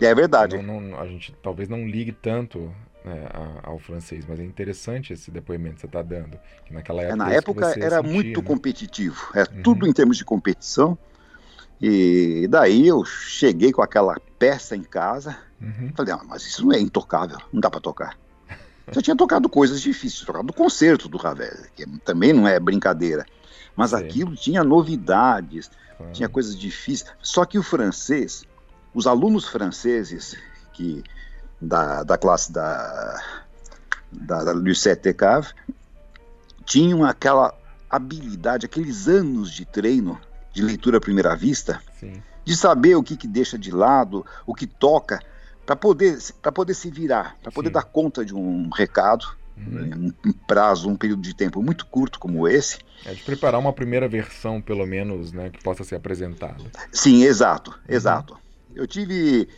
é 0.00 0.14
verdade. 0.14 0.56
Não, 0.56 0.80
não, 0.80 0.98
a 0.98 1.06
gente 1.06 1.34
talvez 1.42 1.68
não 1.68 1.86
ligue 1.86 2.10
tanto 2.10 2.72
né, 3.04 3.26
ao 3.62 3.78
francês, 3.78 4.24
mas 4.28 4.38
é 4.40 4.44
interessante 4.44 5.12
esse 5.12 5.30
depoimento 5.30 5.76
que 5.76 5.80
você 5.82 5.86
está 5.86 6.02
dando. 6.02 6.38
Que 6.64 6.72
naquela 6.72 7.02
época, 7.02 7.16
na 7.16 7.32
época 7.32 7.66
era 7.78 7.96
sentia, 7.96 8.02
muito 8.02 8.40
né? 8.40 8.46
competitivo, 8.46 9.28
é 9.34 9.40
uhum. 9.40 9.62
tudo 9.62 9.86
em 9.86 9.92
termos 9.92 10.16
de 10.16 10.24
competição. 10.24 10.96
E 11.80 12.46
daí 12.48 12.86
eu 12.86 13.04
cheguei 13.04 13.72
com 13.72 13.82
aquela 13.82 14.16
peça 14.38 14.76
em 14.76 14.84
casa, 14.84 15.36
uhum. 15.60 15.92
falei, 15.96 16.14
ah, 16.14 16.20
mas 16.28 16.46
isso 16.46 16.64
não 16.64 16.72
é 16.72 16.78
intocável, 16.78 17.38
não 17.52 17.60
dá 17.60 17.68
para 17.68 17.80
tocar. 17.80 18.16
Já 18.90 19.00
tinha 19.00 19.16
tocado 19.16 19.48
coisas 19.48 19.80
difíceis, 19.80 20.24
tocado 20.24 20.50
o 20.50 20.54
concerto 20.54 21.08
do 21.08 21.16
Ravel, 21.16 21.66
que 21.74 21.86
também 22.00 22.32
não 22.32 22.46
é 22.46 22.58
brincadeira. 22.58 23.24
Mas 23.76 23.90
Sim. 23.90 23.96
aquilo 23.96 24.36
tinha 24.36 24.62
novidades, 24.62 25.70
tinha 26.12 26.28
coisas 26.28 26.58
difíceis. 26.58 27.10
Só 27.20 27.44
que 27.44 27.58
o 27.58 27.62
francês, 27.62 28.44
os 28.92 29.06
alunos 29.06 29.48
franceses 29.48 30.36
que 30.72 31.02
da, 31.62 32.02
da 32.02 32.18
classe 32.18 32.52
da, 32.52 33.20
da, 34.10 34.44
da 34.44 34.52
Lucette 34.52 35.14
Cave 35.14 35.48
tinham 36.64 37.04
aquela 37.04 37.54
habilidade, 37.88 38.66
aqueles 38.66 39.08
anos 39.08 39.50
de 39.50 39.64
treino 39.64 40.18
de 40.52 40.62
leitura 40.62 40.98
à 40.98 41.00
primeira 41.00 41.34
vista, 41.34 41.80
Sim. 41.98 42.22
de 42.44 42.56
saber 42.56 42.94
o 42.94 43.02
que, 43.02 43.16
que 43.16 43.26
deixa 43.26 43.58
de 43.58 43.70
lado, 43.70 44.24
o 44.46 44.54
que 44.54 44.66
toca, 44.66 45.20
para 45.64 45.76
poder, 45.76 46.18
poder 46.54 46.74
se 46.74 46.90
virar, 46.90 47.36
para 47.42 47.52
poder 47.52 47.68
Sim. 47.68 47.74
dar 47.74 47.84
conta 47.84 48.24
de 48.24 48.34
um 48.34 48.68
recado, 48.70 49.26
uhum. 49.56 50.12
um, 50.24 50.28
um 50.30 50.32
prazo, 50.32 50.88
um 50.88 50.96
período 50.96 51.22
de 51.22 51.34
tempo 51.34 51.62
muito 51.62 51.86
curto 51.86 52.18
como 52.18 52.46
esse. 52.48 52.78
É 53.04 53.14
de 53.14 53.22
preparar 53.22 53.60
uma 53.60 53.72
primeira 53.72 54.08
versão, 54.08 54.60
pelo 54.60 54.86
menos, 54.86 55.32
né, 55.32 55.50
que 55.50 55.62
possa 55.62 55.84
ser 55.84 55.96
apresentada. 55.96 56.64
Sim, 56.90 57.22
exato, 57.22 57.70
uhum. 57.70 57.94
exato. 57.94 58.38
Eu 58.74 58.86
tive. 58.86 59.48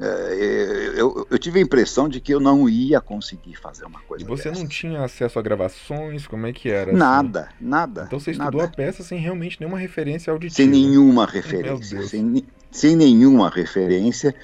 É, 0.00 0.92
eu, 0.96 1.26
eu, 1.28 1.38
tive 1.38 1.58
a 1.58 1.62
impressão 1.62 2.08
de 2.08 2.20
que 2.20 2.32
eu 2.32 2.38
não 2.38 2.68
ia 2.68 3.00
conseguir 3.00 3.56
fazer 3.56 3.84
uma 3.84 4.00
coisa. 4.00 4.24
E 4.24 4.26
você 4.26 4.48
dessas. 4.48 4.62
não 4.62 4.68
tinha 4.68 5.04
acesso 5.04 5.38
a 5.38 5.42
gravações? 5.42 6.26
Como 6.26 6.46
é 6.46 6.52
que 6.52 6.68
era? 6.68 6.92
Nada, 6.92 7.40
assim? 7.40 7.54
nada. 7.60 8.04
Então 8.06 8.20
você 8.20 8.30
estudou 8.30 8.60
nada. 8.60 8.72
a 8.72 8.76
peça 8.76 9.02
sem 9.02 9.18
realmente 9.18 9.60
nenhuma 9.60 9.78
referência 9.78 10.32
auditiva? 10.32 10.56
Sem 10.56 10.66
nenhuma 10.68 11.26
referência. 11.26 12.02
Sem, 12.04 12.44
sem 12.70 12.96
nenhuma 12.96 13.50
referência 13.50 14.34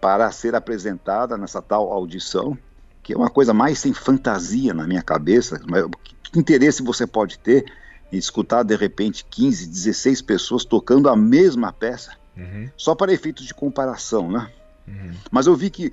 para 0.00 0.30
ser 0.30 0.54
apresentada 0.54 1.36
nessa 1.38 1.62
tal 1.62 1.90
audição, 1.90 2.56
que 3.02 3.14
é 3.14 3.16
uma 3.16 3.30
coisa 3.30 3.54
mais 3.54 3.78
sem 3.78 3.94
fantasia 3.94 4.74
na 4.74 4.86
minha 4.86 5.02
cabeça. 5.02 5.60
Mas 5.66 5.86
que 6.22 6.38
interesse 6.38 6.82
você 6.82 7.06
pode 7.06 7.38
ter 7.38 7.64
em 8.12 8.18
escutar 8.18 8.62
de 8.62 8.76
repente 8.76 9.24
15, 9.30 9.68
16 9.68 10.20
pessoas 10.22 10.64
tocando 10.64 11.08
a 11.08 11.16
mesma 11.16 11.72
peça? 11.72 12.20
uhum. 12.36 12.68
só 12.76 12.94
para 12.94 13.12
efeitos 13.12 13.44
de 13.44 13.54
comparação, 13.54 14.30
né? 14.30 14.50
Uhum. 14.86 15.12
Mas 15.30 15.46
eu 15.46 15.54
vi 15.54 15.70
que 15.70 15.92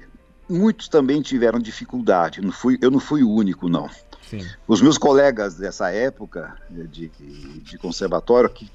muitos 0.50 0.88
também 0.88 1.22
tiveram 1.22 1.60
dificuldade. 1.60 2.42
Não 2.42 2.52
fui, 2.52 2.78
eu 2.82 2.90
não 2.90 3.00
fui 3.00 3.24
o 3.24 3.32
único, 3.32 3.70
não. 3.70 3.90
Sim. 4.30 4.46
Os 4.68 4.82
meus 4.82 4.98
colegas 4.98 5.56
dessa 5.56 5.92
época 5.92 6.56
de, 6.70 7.10
de 7.10 7.78
conservatório 7.78 8.50
que, 8.50 8.70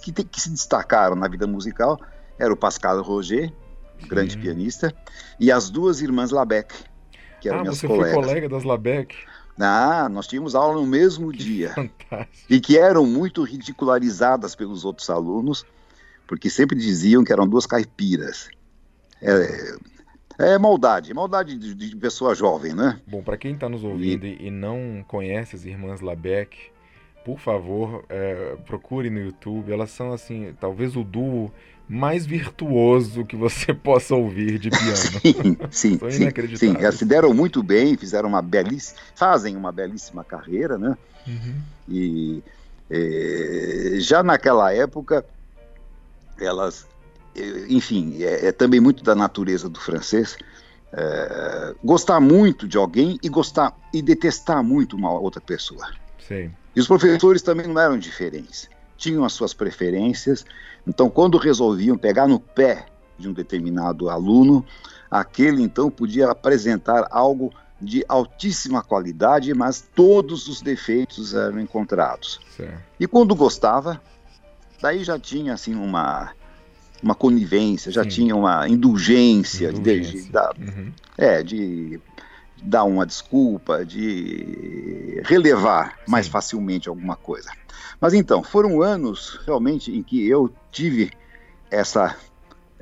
que, 0.00 0.24
que, 0.24 0.40
se 0.40 0.50
destacaram 0.50 1.16
na 1.16 1.26
vida 1.28 1.46
musical 1.46 2.00
eram 2.38 2.54
o 2.54 2.56
Pascal 2.56 3.02
Roger, 3.02 3.48
Sim. 3.48 4.08
grande 4.08 4.38
pianista, 4.38 4.94
e 5.38 5.50
as 5.50 5.70
duas 5.70 6.00
irmãs 6.00 6.30
Labec, 6.30 6.74
que 7.40 7.48
eram 7.48 7.58
ah, 7.58 7.62
minhas 7.62 7.78
você 7.78 7.86
colegas. 7.86 8.14
Foi 8.14 8.24
colega 8.24 8.48
das 8.48 8.64
Labec? 8.64 9.16
Ah, 9.60 10.08
nós 10.08 10.26
tínhamos 10.26 10.54
aula 10.54 10.80
no 10.80 10.86
mesmo 10.86 11.30
que 11.30 11.38
dia. 11.38 11.70
Fantástico. 11.74 12.46
E 12.48 12.60
que 12.60 12.78
eram 12.78 13.06
muito 13.06 13.42
ridicularizadas 13.42 14.54
pelos 14.54 14.84
outros 14.84 15.10
alunos, 15.10 15.64
porque 16.26 16.48
sempre 16.48 16.78
diziam 16.78 17.22
que 17.24 17.32
eram 17.32 17.46
duas 17.46 17.66
caipiras. 17.66 18.48
É, 19.22 19.76
é 20.54 20.58
maldade, 20.58 21.14
maldade 21.14 21.56
de, 21.56 21.74
de, 21.74 21.96
pessoa 21.96 22.34
jovem, 22.34 22.74
né? 22.74 23.00
Bom, 23.06 23.22
para 23.22 23.36
quem 23.36 23.54
está 23.54 23.68
nos 23.68 23.84
ouvindo 23.84 24.26
e... 24.26 24.48
e... 24.48 24.50
não 24.50 25.04
conhece 25.06 25.54
as 25.54 25.64
irmãs 25.64 26.00
Labec, 26.00 26.56
por 27.24 27.38
favor, 27.38 28.04
é, 28.08 28.56
procure 28.66 29.08
no 29.08 29.20
YouTube. 29.20 29.72
Elas 29.72 29.90
são, 29.90 30.12
assim, 30.12 30.52
talvez 30.60 30.96
o 30.96 31.04
duo 31.04 31.52
mais 31.88 32.26
virtuoso 32.26 33.24
que 33.24 33.36
você 33.36 33.72
possa 33.74 34.14
ouvir 34.14 34.58
de 34.58 34.70
piano. 34.70 35.68
sim, 35.70 35.98
sim, 35.98 35.98
sim, 36.10 36.56
sim. 36.56 36.76
Elas 36.78 36.96
se 36.96 37.04
deram 37.04 37.32
muito 37.32 37.62
bem, 37.62 37.96
fizeram 37.96 38.28
uma 38.28 38.42
belíssima, 38.42 39.00
fazem 39.14 39.56
uma 39.56 39.70
belíssima 39.70 40.24
carreira, 40.24 40.76
né? 40.76 40.96
Uhum. 41.26 41.54
E 41.88 42.42
é, 42.90 44.00
já 44.00 44.22
naquela 44.22 44.72
época 44.72 45.24
elas, 46.40 46.86
enfim, 47.68 48.22
é, 48.22 48.46
é 48.46 48.52
também 48.52 48.80
muito 48.80 49.02
da 49.02 49.14
natureza 49.14 49.68
do 49.68 49.80
francês. 49.80 50.36
É, 50.92 51.74
gostar 51.82 52.20
muito 52.20 52.68
de 52.68 52.76
alguém 52.76 53.18
e 53.22 53.28
gostar 53.28 53.74
e 53.92 54.02
detestar 54.02 54.62
muito 54.62 54.96
uma 54.96 55.10
outra 55.10 55.40
pessoa. 55.40 55.88
Sim. 56.26 56.52
E 56.76 56.80
os 56.80 56.86
professores 56.86 57.42
também 57.42 57.66
não 57.66 57.80
eram 57.80 57.98
diferentes. 57.98 58.68
Tinham 58.96 59.24
as 59.24 59.32
suas 59.32 59.54
preferências. 59.54 60.44
Então, 60.86 61.08
quando 61.08 61.38
resolviam 61.38 61.96
pegar 61.96 62.28
no 62.28 62.38
pé 62.38 62.86
de 63.18 63.28
um 63.28 63.32
determinado 63.32 64.10
aluno, 64.10 64.64
aquele 65.10 65.62
então 65.62 65.90
podia 65.90 66.30
apresentar 66.30 67.08
algo 67.10 67.52
de 67.80 68.04
altíssima 68.08 68.82
qualidade, 68.82 69.52
mas 69.54 69.84
todos 69.94 70.46
os 70.46 70.60
defeitos 70.60 71.34
eram 71.34 71.58
encontrados. 71.58 72.38
E 73.00 73.06
quando 73.08 73.34
gostava, 73.34 74.00
Daí 74.82 75.04
já 75.04 75.16
tinha 75.16 75.54
assim 75.54 75.76
uma 75.76 76.32
uma 77.02 77.14
conivência, 77.14 77.90
já 77.90 78.02
Sim. 78.04 78.08
tinha 78.08 78.36
uma 78.36 78.68
indulgência, 78.68 79.70
indulgência. 79.70 80.12
De, 80.12 80.22
de, 80.22 80.32
dar, 80.32 80.54
uhum. 80.58 80.92
é, 81.18 81.42
de 81.42 82.00
dar 82.62 82.84
uma 82.84 83.04
desculpa, 83.04 83.84
de 83.84 85.20
relevar 85.24 85.90
Sim. 85.90 86.10
mais 86.10 86.28
facilmente 86.28 86.88
alguma 86.88 87.16
coisa. 87.16 87.50
Mas 88.00 88.14
então, 88.14 88.42
foram 88.42 88.82
anos 88.82 89.40
realmente 89.46 89.90
em 89.90 90.02
que 90.02 90.26
eu 90.26 90.52
tive 90.70 91.10
essa 91.70 92.16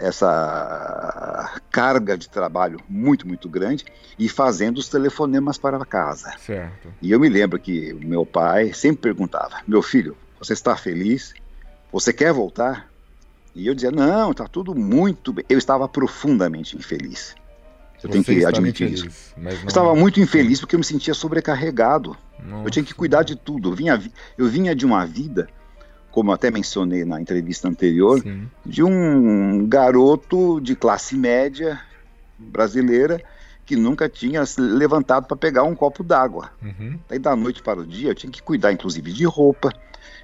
essa 0.00 1.60
carga 1.70 2.16
de 2.16 2.28
trabalho 2.28 2.80
muito, 2.88 3.28
muito 3.28 3.48
grande 3.48 3.84
e 4.18 4.28
fazendo 4.28 4.78
os 4.78 4.88
telefonemas 4.88 5.58
para 5.58 5.84
casa. 5.84 6.32
Certo. 6.38 6.88
E 7.02 7.12
eu 7.12 7.20
me 7.20 7.28
lembro 7.28 7.58
que 7.58 7.92
meu 7.92 8.24
pai 8.24 8.72
sempre 8.72 9.02
perguntava: 9.02 9.60
Meu 9.68 9.82
filho, 9.82 10.16
você 10.38 10.54
está 10.54 10.74
feliz? 10.74 11.34
Você 11.92 12.12
quer 12.12 12.32
voltar? 12.32 12.89
E 13.54 13.66
eu 13.66 13.74
dizia: 13.74 13.90
Não, 13.90 14.30
está 14.30 14.46
tudo 14.46 14.74
muito 14.74 15.32
bem. 15.32 15.44
Eu 15.48 15.58
estava 15.58 15.88
profundamente 15.88 16.76
infeliz. 16.76 17.34
Eu 18.02 18.08
Você 18.08 18.08
tenho 18.08 18.24
que 18.24 18.44
admitir 18.44 18.86
infeliz, 18.86 19.14
isso. 19.14 19.34
Não... 19.36 19.50
Estava 19.50 19.94
muito 19.94 20.20
infeliz 20.20 20.60
porque 20.60 20.74
eu 20.74 20.78
me 20.78 20.84
sentia 20.84 21.12
sobrecarregado. 21.12 22.16
Nossa. 22.42 22.66
Eu 22.66 22.70
tinha 22.70 22.84
que 22.84 22.94
cuidar 22.94 23.22
de 23.22 23.36
tudo. 23.36 23.70
Eu 23.70 23.74
vinha, 23.74 24.02
eu 24.38 24.48
vinha 24.48 24.74
de 24.74 24.86
uma 24.86 25.04
vida 25.04 25.48
como 26.10 26.30
eu 26.30 26.34
até 26.34 26.50
mencionei 26.50 27.04
na 27.04 27.20
entrevista 27.20 27.68
anterior, 27.68 28.20
Sim. 28.20 28.48
de 28.66 28.82
um 28.82 29.66
garoto 29.66 30.60
de 30.60 30.74
classe 30.74 31.16
média 31.16 31.80
brasileira 32.36 33.22
que 33.64 33.76
nunca 33.76 34.08
tinha 34.08 34.44
se 34.44 34.60
levantado 34.60 35.26
para 35.26 35.36
pegar 35.36 35.62
um 35.62 35.76
copo 35.76 36.02
d'água. 36.02 36.50
Uhum. 36.60 36.98
Daí 37.08 37.18
da 37.18 37.36
noite 37.36 37.62
para 37.62 37.80
o 37.80 37.86
dia 37.86 38.10
eu 38.10 38.14
tinha 38.14 38.32
que 38.32 38.42
cuidar 38.42 38.72
inclusive 38.72 39.12
de 39.12 39.24
roupa, 39.24 39.72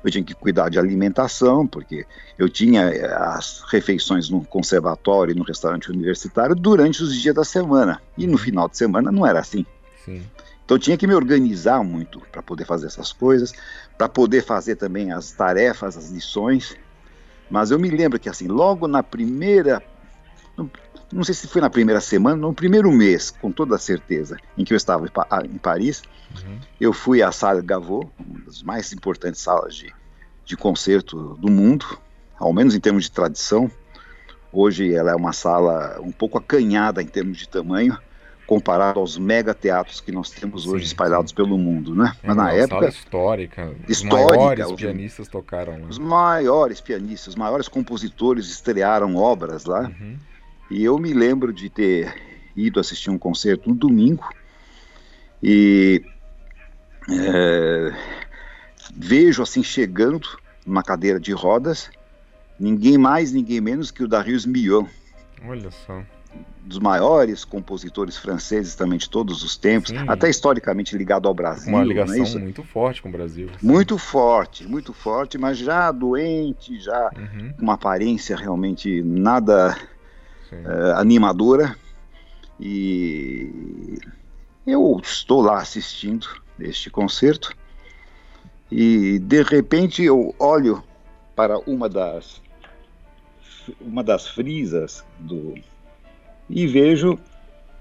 eu 0.04 0.10
tinha 0.10 0.24
que 0.24 0.34
cuidar 0.34 0.68
de 0.68 0.78
alimentação, 0.78 1.66
porque 1.66 2.06
eu 2.38 2.48
tinha 2.48 2.82
eh, 2.82 3.14
as 3.14 3.62
refeições 3.68 4.28
no 4.28 4.44
conservatório 4.44 5.32
e 5.32 5.34
no 5.34 5.44
restaurante 5.44 5.90
universitário 5.90 6.54
durante 6.54 7.02
os 7.02 7.14
dias 7.14 7.34
da 7.34 7.44
semana. 7.44 8.00
E 8.16 8.26
no 8.26 8.38
final 8.38 8.68
de 8.68 8.76
semana 8.76 9.10
não 9.10 9.26
era 9.26 9.40
assim. 9.40 9.64
Sim. 10.04 10.22
Então 10.64 10.76
eu 10.76 10.80
tinha 10.80 10.96
que 10.96 11.06
me 11.06 11.14
organizar 11.14 11.82
muito 11.84 12.20
para 12.32 12.42
poder 12.42 12.64
fazer 12.64 12.86
essas 12.86 13.12
coisas, 13.12 13.52
para 13.96 14.08
poder 14.08 14.42
fazer 14.42 14.76
também 14.76 15.12
as 15.12 15.30
tarefas, 15.32 15.96
as 15.96 16.10
lições. 16.10 16.76
Mas 17.48 17.70
eu 17.70 17.78
me 17.78 17.88
lembro 17.88 18.18
que 18.18 18.28
assim, 18.28 18.48
logo 18.48 18.88
na 18.88 19.02
primeira 19.02 19.82
não 21.12 21.22
sei 21.22 21.34
se 21.34 21.46
foi 21.46 21.60
na 21.60 21.70
primeira 21.70 22.00
semana, 22.00 22.36
no 22.36 22.52
primeiro 22.52 22.90
mês, 22.90 23.30
com 23.30 23.52
toda 23.52 23.78
certeza, 23.78 24.36
em 24.56 24.64
que 24.64 24.72
eu 24.72 24.76
estava 24.76 25.06
em 25.44 25.58
Paris, 25.58 26.02
uhum. 26.34 26.58
eu 26.80 26.92
fui 26.92 27.22
à 27.22 27.30
Sala 27.30 27.62
Gavot, 27.62 28.08
das 28.46 28.62
mais 28.62 28.92
importantes 28.92 29.40
salas 29.40 29.74
de, 29.74 29.92
de 30.44 30.56
concerto 30.56 31.34
do 31.34 31.50
mundo, 31.50 31.98
ao 32.38 32.52
menos 32.52 32.74
em 32.74 32.80
termos 32.80 33.04
de 33.04 33.10
tradição. 33.10 33.70
Hoje 34.52 34.94
ela 34.94 35.10
é 35.10 35.14
uma 35.14 35.32
sala 35.32 36.00
um 36.00 36.12
pouco 36.12 36.38
acanhada 36.38 37.02
em 37.02 37.06
termos 37.06 37.38
de 37.38 37.48
tamanho, 37.48 37.98
comparado 38.46 39.00
aos 39.00 39.18
mega 39.18 39.52
teatros 39.52 40.00
que 40.00 40.12
nós 40.12 40.30
temos 40.30 40.66
hoje 40.66 40.84
sim, 40.84 40.92
espalhados 40.92 41.30
sim. 41.30 41.34
pelo 41.34 41.58
mundo, 41.58 41.96
né? 41.96 42.14
Mas 42.22 42.36
na 42.36 42.52
época 42.52 42.88
histórica, 42.88 43.74
histórica, 43.88 43.90
os 43.90 44.02
maiores 44.04 44.66
os, 44.66 44.74
pianistas 44.74 45.28
tocaram. 45.28 45.76
Né? 45.78 45.86
Os 45.88 45.98
maiores 45.98 46.80
pianistas, 46.80 47.28
os 47.28 47.34
maiores 47.34 47.66
compositores 47.66 48.46
estrearam 48.48 49.16
obras 49.16 49.64
lá. 49.64 49.90
Uhum. 50.00 50.16
E 50.70 50.84
eu 50.84 50.96
me 50.98 51.12
lembro 51.12 51.52
de 51.52 51.68
ter 51.68 52.14
ido 52.56 52.78
assistir 52.78 53.10
um 53.10 53.18
concerto 53.18 53.68
no 53.68 53.74
domingo 53.74 54.28
e 55.42 56.02
é, 57.10 57.92
vejo 58.96 59.42
assim 59.42 59.62
chegando 59.62 60.28
numa 60.64 60.82
cadeira 60.82 61.20
de 61.20 61.32
rodas 61.32 61.90
ninguém 62.58 62.98
mais, 62.98 63.32
ninguém 63.32 63.60
menos 63.60 63.90
que 63.90 64.02
o 64.02 64.08
Darius 64.08 64.46
Milhaud. 64.46 64.88
Olha 65.46 65.70
só. 65.70 66.02
Dos 66.62 66.78
maiores 66.78 67.44
compositores 67.44 68.16
franceses 68.16 68.74
também 68.74 68.98
de 68.98 69.08
todos 69.08 69.42
os 69.44 69.56
tempos, 69.56 69.90
Sim. 69.90 70.04
até 70.08 70.28
historicamente 70.28 70.96
ligado 70.96 71.28
ao 71.28 71.34
Brasil. 71.34 71.72
Uma 71.72 71.84
ligação 71.84 72.24
é 72.24 72.38
muito 72.38 72.62
forte 72.64 73.00
com 73.00 73.08
o 73.08 73.12
Brasil. 73.12 73.48
Assim. 73.54 73.66
Muito 73.66 73.96
forte, 73.96 74.66
muito 74.66 74.92
forte, 74.92 75.38
mas 75.38 75.58
já 75.58 75.92
doente, 75.92 76.78
já 76.80 77.10
uhum. 77.16 77.52
com 77.52 77.62
uma 77.62 77.74
aparência 77.74 78.36
realmente 78.36 79.00
nada 79.02 79.78
uh, 80.52 80.96
animadora. 80.96 81.76
E 82.58 83.98
eu 84.66 85.00
estou 85.02 85.40
lá 85.40 85.60
assistindo 85.60 86.26
este 86.58 86.90
concerto 86.90 87.56
e 88.70 89.18
de 89.18 89.42
repente 89.42 90.02
eu 90.02 90.34
olho 90.38 90.82
para 91.34 91.58
uma 91.60 91.88
das 91.88 92.42
uma 93.80 94.02
das 94.02 94.28
frisas 94.28 95.04
do 95.18 95.54
e 96.48 96.66
vejo 96.66 97.18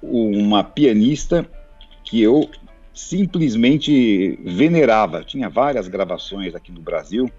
uma 0.02 0.64
pianista 0.64 1.48
que 2.04 2.22
eu 2.22 2.50
simplesmente 2.94 4.40
venerava. 4.44 5.24
Tinha 5.24 5.50
várias 5.50 5.88
gravações 5.88 6.56
aqui 6.56 6.72
no 6.72 6.82
Brasil 6.82 7.32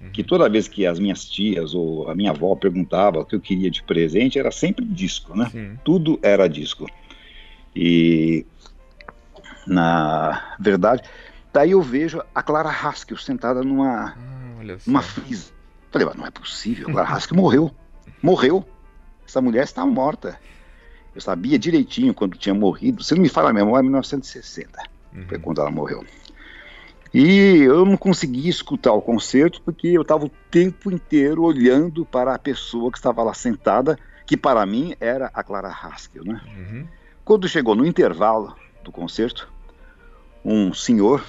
Uhum. 0.00 0.10
Que 0.10 0.22
toda 0.22 0.48
vez 0.48 0.68
que 0.68 0.86
as 0.86 0.98
minhas 0.98 1.24
tias 1.24 1.74
ou 1.74 2.08
a 2.08 2.14
minha 2.14 2.30
avó 2.30 2.54
perguntava 2.54 3.20
o 3.20 3.24
que 3.24 3.34
eu 3.34 3.40
queria 3.40 3.70
de 3.70 3.82
presente, 3.82 4.38
era 4.38 4.50
sempre 4.50 4.84
disco, 4.84 5.36
né? 5.36 5.48
Sim. 5.50 5.78
Tudo 5.84 6.18
era 6.22 6.48
disco. 6.48 6.86
E, 7.74 8.46
na 9.66 10.56
verdade, 10.58 11.02
daí 11.58 11.72
eu 11.72 11.82
vejo 11.82 12.22
a 12.32 12.40
Clara 12.40 12.70
Haskell 12.70 13.16
sentada 13.16 13.64
numa, 13.64 14.10
ah, 14.10 14.76
numa 14.86 15.02
frisa. 15.02 15.50
Falei, 15.90 16.06
mas 16.06 16.16
não 16.16 16.24
é 16.24 16.30
possível, 16.30 16.88
a 16.88 16.92
Clara 16.92 17.08
Haskell 17.08 17.36
morreu. 17.36 17.74
Morreu. 18.22 18.64
Essa 19.26 19.40
mulher 19.40 19.64
está 19.64 19.84
morta. 19.84 20.38
Eu 21.12 21.20
sabia 21.20 21.58
direitinho 21.58 22.14
quando 22.14 22.38
tinha 22.38 22.54
morrido. 22.54 23.02
Se 23.02 23.12
não 23.12 23.22
me 23.22 23.28
fala 23.28 23.50
a 23.50 23.52
memória, 23.52 23.82
1960 23.82 24.80
uhum. 25.12 25.26
foi 25.26 25.38
quando 25.40 25.60
ela 25.60 25.70
morreu. 25.70 26.04
E 27.12 27.56
eu 27.62 27.84
não 27.84 27.96
conseguia 27.96 28.48
escutar 28.48 28.92
o 28.92 29.02
concerto 29.02 29.60
porque 29.62 29.88
eu 29.88 30.02
estava 30.02 30.26
o 30.26 30.30
tempo 30.50 30.92
inteiro 30.92 31.42
olhando 31.42 32.06
para 32.06 32.36
a 32.36 32.38
pessoa 32.38 32.92
que 32.92 32.98
estava 32.98 33.24
lá 33.24 33.34
sentada, 33.34 33.98
que 34.24 34.36
para 34.36 34.64
mim 34.64 34.94
era 35.00 35.28
a 35.34 35.42
Clara 35.42 35.70
Haskell. 35.70 36.22
Né? 36.22 36.40
Uhum. 36.46 36.86
Quando 37.24 37.48
chegou 37.48 37.74
no 37.74 37.84
intervalo 37.84 38.54
do 38.84 38.92
concerto, 38.92 39.50
um 40.44 40.72
senhor 40.72 41.24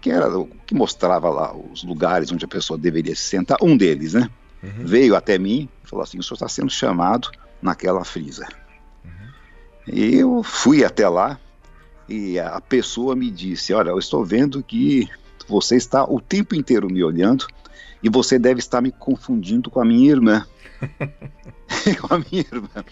que 0.00 0.10
era 0.10 0.28
que 0.66 0.74
mostrava 0.74 1.28
lá 1.28 1.54
os 1.54 1.84
lugares 1.84 2.32
onde 2.32 2.44
a 2.44 2.48
pessoa 2.48 2.78
deveria 2.78 3.14
se 3.14 3.22
sentar, 3.22 3.58
um 3.62 3.76
deles, 3.76 4.14
né? 4.14 4.30
Uhum. 4.62 4.86
Veio 4.86 5.14
até 5.14 5.38
mim 5.38 5.68
e 5.84 5.88
falou 5.88 6.02
assim: 6.02 6.18
o 6.18 6.22
senhor 6.22 6.34
está 6.34 6.48
sendo 6.48 6.70
chamado 6.70 7.30
naquela 7.60 8.04
frisa. 8.04 8.46
Uhum. 9.04 9.92
E 9.94 10.16
eu 10.16 10.42
fui 10.42 10.84
até 10.84 11.08
lá, 11.08 11.38
e 12.08 12.38
a 12.38 12.60
pessoa 12.60 13.14
me 13.14 13.30
disse: 13.30 13.72
Olha, 13.72 13.90
eu 13.90 13.98
estou 13.98 14.24
vendo 14.24 14.62
que 14.62 15.08
você 15.48 15.76
está 15.76 16.04
o 16.04 16.20
tempo 16.20 16.54
inteiro 16.54 16.88
me 16.88 17.02
olhando 17.02 17.46
e 18.02 18.08
você 18.08 18.38
deve 18.38 18.60
estar 18.60 18.80
me 18.80 18.90
confundindo 18.90 19.70
com 19.70 19.80
a 19.80 19.84
minha 19.84 20.10
irmã. 20.10 20.46
com 22.00 22.14
a 22.14 22.18
minha 22.18 22.44
irmã. 22.52 22.84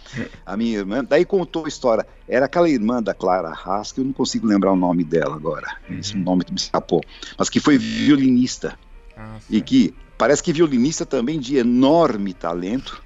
A 0.45 0.57
minha 0.57 0.79
irmã. 0.79 1.05
Daí 1.05 1.25
contou 1.25 1.65
a 1.65 1.69
história. 1.69 2.07
Era 2.29 2.47
aquela 2.47 2.69
irmã 2.69 3.03
da 3.03 3.15
Clara 3.15 3.51
Haas, 3.51 3.93
que 3.93 4.01
eu 4.01 4.05
não 4.05 4.13
consigo 4.13 4.47
lembrar 4.47 4.73
o 4.73 4.77
nome 4.77 5.05
dela 5.05 5.35
agora. 5.35 5.77
Uhum. 5.89 5.99
Esse 5.99 6.17
nome 6.17 6.45
me 6.51 6.57
escapou. 6.57 7.03
Mas 7.37 7.49
que 7.49 7.61
foi 7.61 7.79
violinista. 7.79 8.79
Ah, 9.17 9.39
e 9.51 9.61
que 9.61 9.95
parece 10.17 10.43
que 10.43 10.53
violinista 10.53 11.05
também 11.05 11.39
de 11.39 11.57
enorme 11.57 12.33
talento, 12.33 13.03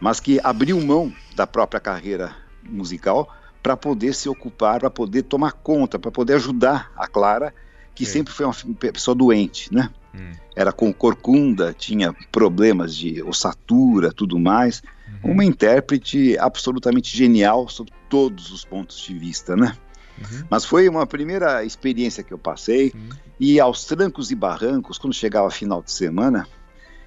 mas 0.00 0.20
que 0.20 0.40
abriu 0.42 0.80
mão 0.80 1.12
da 1.34 1.46
própria 1.46 1.80
carreira 1.80 2.34
musical 2.62 3.28
para 3.62 3.76
poder 3.76 4.14
se 4.14 4.28
ocupar, 4.28 4.80
para 4.80 4.90
poder 4.90 5.22
tomar 5.22 5.52
conta, 5.52 5.98
para 5.98 6.10
poder 6.10 6.34
ajudar 6.34 6.92
a 6.96 7.08
Clara, 7.08 7.54
que 7.94 8.04
Sim. 8.04 8.12
sempre 8.12 8.32
foi 8.32 8.46
uma 8.46 8.54
pessoa 8.92 9.14
doente, 9.14 9.72
né? 9.74 9.90
Hum. 10.16 10.32
Era 10.54 10.72
com 10.72 10.92
corcunda, 10.92 11.74
tinha 11.76 12.14
problemas 12.32 12.94
de 12.94 13.22
ossatura, 13.22 14.12
tudo 14.12 14.38
mais. 14.38 14.82
Uhum. 15.22 15.32
Uma 15.32 15.44
intérprete 15.44 16.36
absolutamente 16.38 17.16
genial 17.16 17.68
sob 17.68 17.90
todos 18.08 18.50
os 18.50 18.64
pontos 18.64 18.98
de 18.98 19.16
vista, 19.18 19.54
né? 19.56 19.76
Uhum. 20.18 20.46
Mas 20.48 20.64
foi 20.64 20.88
uma 20.88 21.06
primeira 21.06 21.62
experiência 21.64 22.22
que 22.22 22.32
eu 22.32 22.38
passei 22.38 22.90
Sim. 22.90 23.08
e 23.38 23.60
aos 23.60 23.84
trancos 23.84 24.30
e 24.30 24.34
barrancos, 24.34 24.96
quando 24.96 25.12
chegava 25.12 25.50
final 25.50 25.82
de 25.82 25.92
semana, 25.92 26.48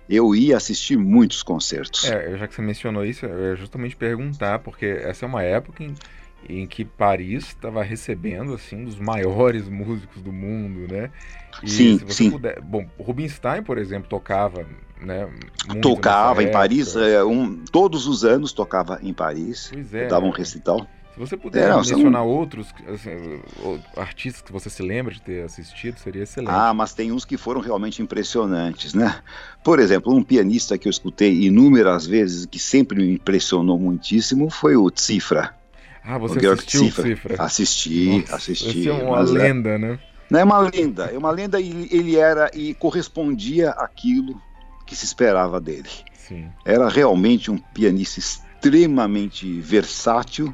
eu 0.07 0.35
ia 0.35 0.57
assistir 0.57 0.97
muitos 0.97 1.43
concertos. 1.43 2.05
É, 2.05 2.37
já 2.37 2.47
que 2.47 2.53
você 2.53 2.61
mencionou 2.61 3.05
isso, 3.05 3.25
eu 3.25 3.51
ia 3.51 3.55
justamente 3.55 3.95
perguntar, 3.95 4.59
porque 4.59 4.85
essa 4.85 5.25
é 5.25 5.27
uma 5.27 5.43
época 5.43 5.83
em 5.83 5.95
em 6.47 6.65
que 6.65 6.85
Paris 6.85 7.47
estava 7.47 7.83
recebendo 7.83 8.53
assim 8.53 8.77
um 8.77 8.85
dos 8.85 8.99
maiores 8.99 9.67
músicos 9.67 10.21
do 10.21 10.31
mundo, 10.31 10.91
né? 10.91 11.11
E 11.63 11.69
sim, 11.69 11.99
sim. 12.07 12.31
Puder... 12.31 12.61
Bom, 12.61 12.85
Rubinstein, 12.97 13.63
por 13.63 13.77
exemplo, 13.77 14.07
tocava, 14.07 14.65
né? 15.01 15.29
Tocava 15.81 16.43
em 16.43 16.51
Paris, 16.51 16.95
é, 16.95 17.23
um, 17.23 17.63
todos 17.71 18.07
os 18.07 18.23
anos 18.23 18.53
tocava 18.53 18.99
em 19.01 19.13
Paris. 19.13 19.69
Pois 19.73 19.93
é. 19.93 20.07
Dava 20.07 20.25
um 20.25 20.31
recital. 20.31 20.87
Se 21.13 21.19
você 21.19 21.35
puder 21.35 21.69
é, 21.69 21.75
mencionar 21.75 22.21
são... 22.21 22.29
outros 22.29 22.73
assim, 22.87 23.41
artistas 23.97 24.41
que 24.41 24.53
você 24.53 24.69
se 24.69 24.81
lembra 24.81 25.13
de 25.13 25.21
ter 25.21 25.43
assistido, 25.43 25.97
seria 25.97 26.23
excelente. 26.23 26.53
Ah, 26.53 26.73
mas 26.73 26.93
tem 26.93 27.11
uns 27.11 27.25
que 27.25 27.35
foram 27.35 27.59
realmente 27.59 28.01
impressionantes, 28.01 28.93
né? 28.93 29.19
Por 29.61 29.79
exemplo, 29.79 30.15
um 30.15 30.23
pianista 30.23 30.77
que 30.77 30.87
eu 30.87 30.89
escutei 30.89 31.41
inúmeras 31.41 32.07
vezes, 32.07 32.45
que 32.45 32.57
sempre 32.57 32.99
me 32.99 33.15
impressionou 33.15 33.77
muitíssimo, 33.77 34.49
foi 34.49 34.77
o 34.77 34.89
Cifra. 34.95 35.58
Ah, 36.03 36.17
você 36.17 36.47
o 36.47 36.53
assistiu 36.53 36.85
Cifra. 36.85 37.03
Cifra? 37.03 37.43
Assisti, 37.43 38.19
Nossa, 38.19 38.35
assisti. 38.35 38.89
É 38.89 38.93
uma 38.93 39.19
é 39.19 39.23
lenda, 39.23 39.77
né? 39.77 39.99
Não 40.29 40.39
é 40.39 40.43
uma 40.43 40.59
lenda, 40.59 41.05
é 41.05 41.17
uma 41.17 41.31
lenda 41.31 41.59
e 41.59 41.87
ele 41.91 42.15
era 42.15 42.51
e 42.53 42.73
correspondia 42.75 43.71
àquilo 43.71 44.39
que 44.85 44.95
se 44.95 45.05
esperava 45.05 45.59
dele. 45.59 45.89
Sim. 46.13 46.47
Era 46.63 46.87
realmente 46.87 47.49
um 47.49 47.57
pianista 47.57 48.19
extremamente 48.19 49.59
versátil, 49.59 50.53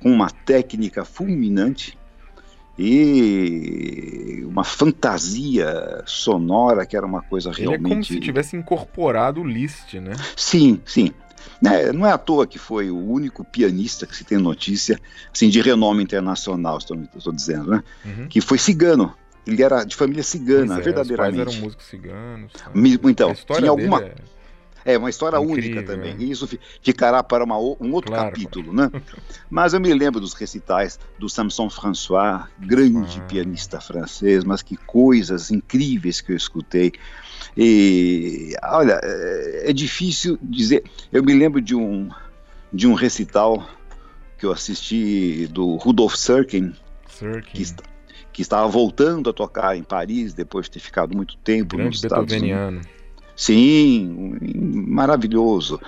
com 0.00 0.10
uma 0.10 0.30
técnica 0.30 1.04
fulminante 1.04 1.96
e 2.78 4.42
uma 4.46 4.64
fantasia 4.64 6.02
sonora 6.06 6.86
que 6.86 6.96
era 6.96 7.06
uma 7.06 7.22
coisa 7.22 7.52
realmente. 7.52 7.80
Ele 7.80 7.86
é 7.86 7.88
como 7.88 8.04
se 8.04 8.18
tivesse 8.18 8.56
incorporado 8.56 9.42
o 9.42 9.44
Liszt, 9.44 9.94
né? 10.00 10.12
Sim, 10.36 10.80
sim. 10.86 11.12
É, 11.64 11.92
não 11.92 12.06
é 12.06 12.12
à 12.12 12.18
toa 12.18 12.46
que 12.46 12.58
foi 12.58 12.90
o 12.90 12.98
único 12.98 13.44
pianista 13.44 14.06
que 14.06 14.16
se 14.16 14.24
tem 14.24 14.38
notícia, 14.38 15.00
assim, 15.32 15.48
de 15.48 15.60
renome 15.60 16.02
internacional, 16.02 16.78
estou, 16.78 16.98
estou 17.16 17.32
dizendo, 17.32 17.70
né? 17.70 17.84
Uhum. 18.04 18.28
Que 18.28 18.40
foi 18.40 18.58
cigano. 18.58 19.14
Ele 19.46 19.62
era 19.62 19.84
de 19.84 19.96
família 19.96 20.22
cigana, 20.22 20.78
é, 20.78 20.80
verdadeiramente. 20.80 21.38
Os 21.40 21.44
pais 21.44 21.54
eram 21.56 21.64
músicos 21.64 21.86
ciganos. 21.86 22.52
Então, 23.10 23.34
tinha 23.34 23.70
alguma. 23.70 24.02
É... 24.02 24.14
É 24.84 24.98
uma 24.98 25.10
história 25.10 25.36
Incrível, 25.38 25.70
única 25.76 25.82
também. 25.82 26.14
É. 26.18 26.24
Isso 26.24 26.48
ficará 26.82 27.22
para 27.22 27.44
uma, 27.44 27.56
um 27.56 27.92
outro 27.92 28.10
claro, 28.10 28.30
capítulo, 28.30 28.72
né? 28.72 28.90
Mas 29.48 29.74
eu 29.74 29.80
me 29.80 29.92
lembro 29.94 30.20
dos 30.20 30.34
recitais 30.34 30.98
do 31.18 31.28
Samson 31.28 31.70
François, 31.70 32.46
grande 32.58 33.20
ah. 33.20 33.24
pianista 33.24 33.80
francês, 33.80 34.44
mas 34.44 34.62
que 34.62 34.76
coisas 34.76 35.50
incríveis 35.50 36.20
que 36.20 36.32
eu 36.32 36.36
escutei. 36.36 36.92
E 37.56 38.54
olha, 38.62 39.00
é, 39.02 39.70
é 39.70 39.72
difícil 39.72 40.38
dizer. 40.42 40.84
Eu 41.12 41.22
me 41.22 41.34
lembro 41.34 41.60
de 41.60 41.74
um 41.74 42.08
de 42.72 42.86
um 42.86 42.94
recital 42.94 43.68
que 44.38 44.46
eu 44.46 44.52
assisti 44.52 45.46
do 45.48 45.76
Rudolf 45.76 46.16
Serkin, 46.16 46.74
que, 47.52 47.64
que, 48.32 48.42
estava 48.42 48.66
voltando 48.66 49.28
a 49.28 49.32
tocar 49.32 49.76
em 49.76 49.82
Paris 49.82 50.32
depois 50.32 50.66
de 50.66 50.72
ter 50.72 50.80
ficado 50.80 51.14
muito 51.14 51.36
tempo 51.36 51.76
Grande 51.76 51.90
nos 51.90 52.02
Estados 52.02 52.32
Unidos. 52.32 52.86
Sim, 53.36 54.38
maravilhoso. 54.86 55.80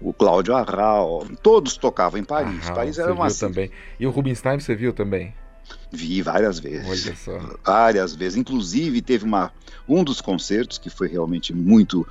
O 0.00 0.12
Cláudio 0.12 0.54
Arral, 0.54 1.24
todos 1.42 1.76
tocavam 1.76 2.20
em 2.20 2.24
Paris. 2.24 2.64
Arral, 2.64 2.74
Paris 2.74 2.98
era 2.98 3.14
uma 3.14 3.32
também. 3.32 3.70
E 3.98 4.06
o 4.06 4.10
Rubinstein 4.10 4.58
você 4.58 4.74
viu 4.74 4.92
também? 4.92 5.32
Vi 5.94 6.20
várias 6.20 6.58
vezes. 6.58 6.86
Olha 6.86 7.16
só. 7.16 7.56
Várias 7.64 8.14
vezes. 8.14 8.36
Inclusive 8.36 9.00
teve 9.00 9.24
uma 9.24 9.52
um 9.88 10.02
dos 10.02 10.20
concertos 10.20 10.78
que 10.78 10.90
foi 10.90 11.08
realmente 11.08 11.54
muito 11.54 12.06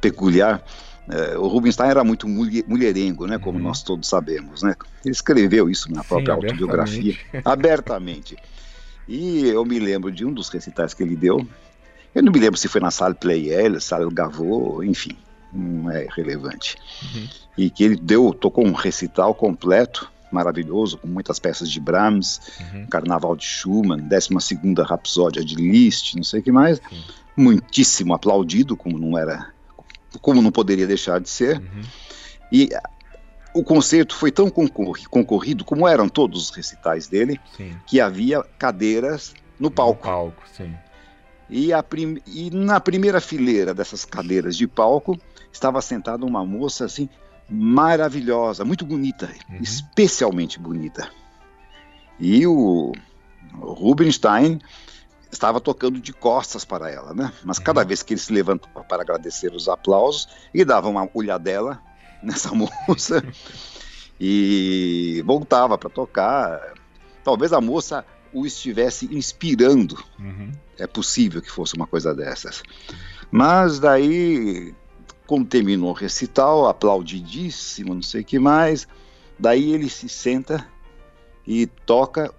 peculiar 0.00 0.64
é, 1.08 1.36
o 1.36 1.48
Rubinstein 1.48 1.90
era 1.90 2.04
muito 2.04 2.28
mulherengo, 2.28 3.26
né, 3.26 3.38
como 3.38 3.58
uhum. 3.58 3.64
nós 3.64 3.82
todos 3.82 4.08
sabemos, 4.08 4.62
né? 4.62 4.76
Ele 5.04 5.12
escreveu 5.12 5.68
isso 5.68 5.92
na 5.92 6.04
própria 6.04 6.34
Sim, 6.34 6.40
autobiografia, 6.40 7.16
abertamente. 7.44 8.36
E 9.08 9.48
eu 9.48 9.64
me 9.64 9.78
lembro 9.80 10.12
de 10.12 10.24
um 10.24 10.32
dos 10.32 10.48
recitais 10.48 10.94
que 10.94 11.02
ele 11.02 11.16
deu. 11.16 11.44
Eu 12.14 12.22
não 12.22 12.30
me 12.30 12.38
lembro 12.38 12.56
se 12.56 12.68
foi 12.68 12.80
na 12.80 12.90
Salle 12.90 13.14
Pleyel, 13.14 13.80
Salle 13.80 14.12
Gavot, 14.12 14.86
enfim, 14.86 15.16
não 15.52 15.90
é 15.90 16.06
relevante. 16.14 16.76
Uhum. 17.02 17.28
E 17.58 17.70
que 17.70 17.82
ele 17.82 17.96
deu, 17.96 18.32
tocou 18.32 18.64
um 18.64 18.72
recital 18.72 19.34
completo, 19.34 20.11
maravilhoso, 20.32 20.98
com 20.98 21.08
muitas 21.08 21.38
peças 21.38 21.70
de 21.70 21.80
Brahms, 21.80 22.40
uhum. 22.60 22.86
Carnaval 22.86 23.36
de 23.36 23.44
Schumann, 23.44 24.00
12 24.00 24.28
segunda 24.40 24.84
Rapsódia 24.84 25.44
de 25.44 25.54
Liszt, 25.54 26.14
não 26.16 26.24
sei 26.24 26.40
o 26.40 26.42
que 26.42 26.52
mais. 26.52 26.78
Sim. 26.88 27.02
Muitíssimo 27.36 28.14
aplaudido, 28.14 28.76
como 28.76 28.98
não 28.98 29.16
era 29.16 29.52
como 30.20 30.42
não 30.42 30.52
poderia 30.52 30.86
deixar 30.86 31.20
de 31.20 31.30
ser. 31.30 31.58
Uhum. 31.58 31.82
E 32.50 32.68
o 33.54 33.62
concerto 33.62 34.14
foi 34.14 34.30
tão 34.30 34.50
concorrido, 34.50 35.64
como 35.64 35.86
eram 35.86 36.08
todos 36.08 36.42
os 36.42 36.50
recitais 36.50 37.06
dele, 37.06 37.40
sim. 37.56 37.74
que 37.86 38.00
havia 38.00 38.42
cadeiras 38.58 39.34
no 39.58 39.70
palco. 39.70 40.06
No 40.06 40.12
palco. 40.12 40.42
E, 41.50 41.70
e, 42.26 42.50
na 42.50 42.80
primeira 42.80 43.20
fileira 43.20 43.74
dessas 43.74 44.06
cadeiras 44.06 44.56
de 44.56 44.66
palco 44.66 45.18
estava 45.52 45.82
sentada 45.82 46.24
uma 46.24 46.46
moça 46.46 46.86
assim 46.86 47.10
maravilhosa, 47.48 48.64
muito 48.64 48.84
bonita, 48.84 49.30
uhum. 49.48 49.58
especialmente 49.60 50.58
bonita. 50.58 51.10
E 52.18 52.46
o, 52.46 52.92
Rubinstein 53.54 54.60
estava 55.30 55.60
tocando 55.60 56.00
de 56.00 56.12
costas 56.12 56.64
para 56.64 56.90
ela, 56.90 57.14
né? 57.14 57.32
Mas 57.44 57.58
cada 57.58 57.80
uhum. 57.80 57.86
vez 57.86 58.02
que 58.02 58.14
ele 58.14 58.20
se 58.20 58.32
levantava 58.32 58.84
para 58.84 59.02
agradecer 59.02 59.52
os 59.52 59.68
aplausos, 59.68 60.28
ele 60.52 60.64
dava 60.64 60.88
uma 60.88 61.08
olhadela 61.14 61.82
nessa 62.22 62.50
moça 62.54 63.22
e 64.20 65.22
voltava 65.26 65.76
para 65.76 65.90
tocar. 65.90 66.60
Talvez 67.24 67.52
a 67.52 67.60
moça 67.60 68.04
o 68.32 68.46
estivesse 68.46 69.06
inspirando. 69.14 70.02
Uhum. 70.18 70.52
É 70.78 70.86
possível 70.86 71.42
que 71.42 71.50
fosse 71.50 71.74
uma 71.74 71.86
coisa 71.86 72.14
dessas. 72.14 72.62
Mas 73.30 73.78
daí, 73.78 74.74
quando 75.32 75.46
terminou 75.46 75.88
o 75.88 75.94
recital, 75.94 76.68
aplaudidíssimo, 76.68 77.94
não 77.94 78.02
sei 78.02 78.20
o 78.20 78.24
que 78.24 78.38
mais, 78.38 78.86
daí 79.38 79.72
ele 79.72 79.88
se 79.88 80.06
senta 80.06 80.66
e 81.46 81.66
toca 81.66 82.30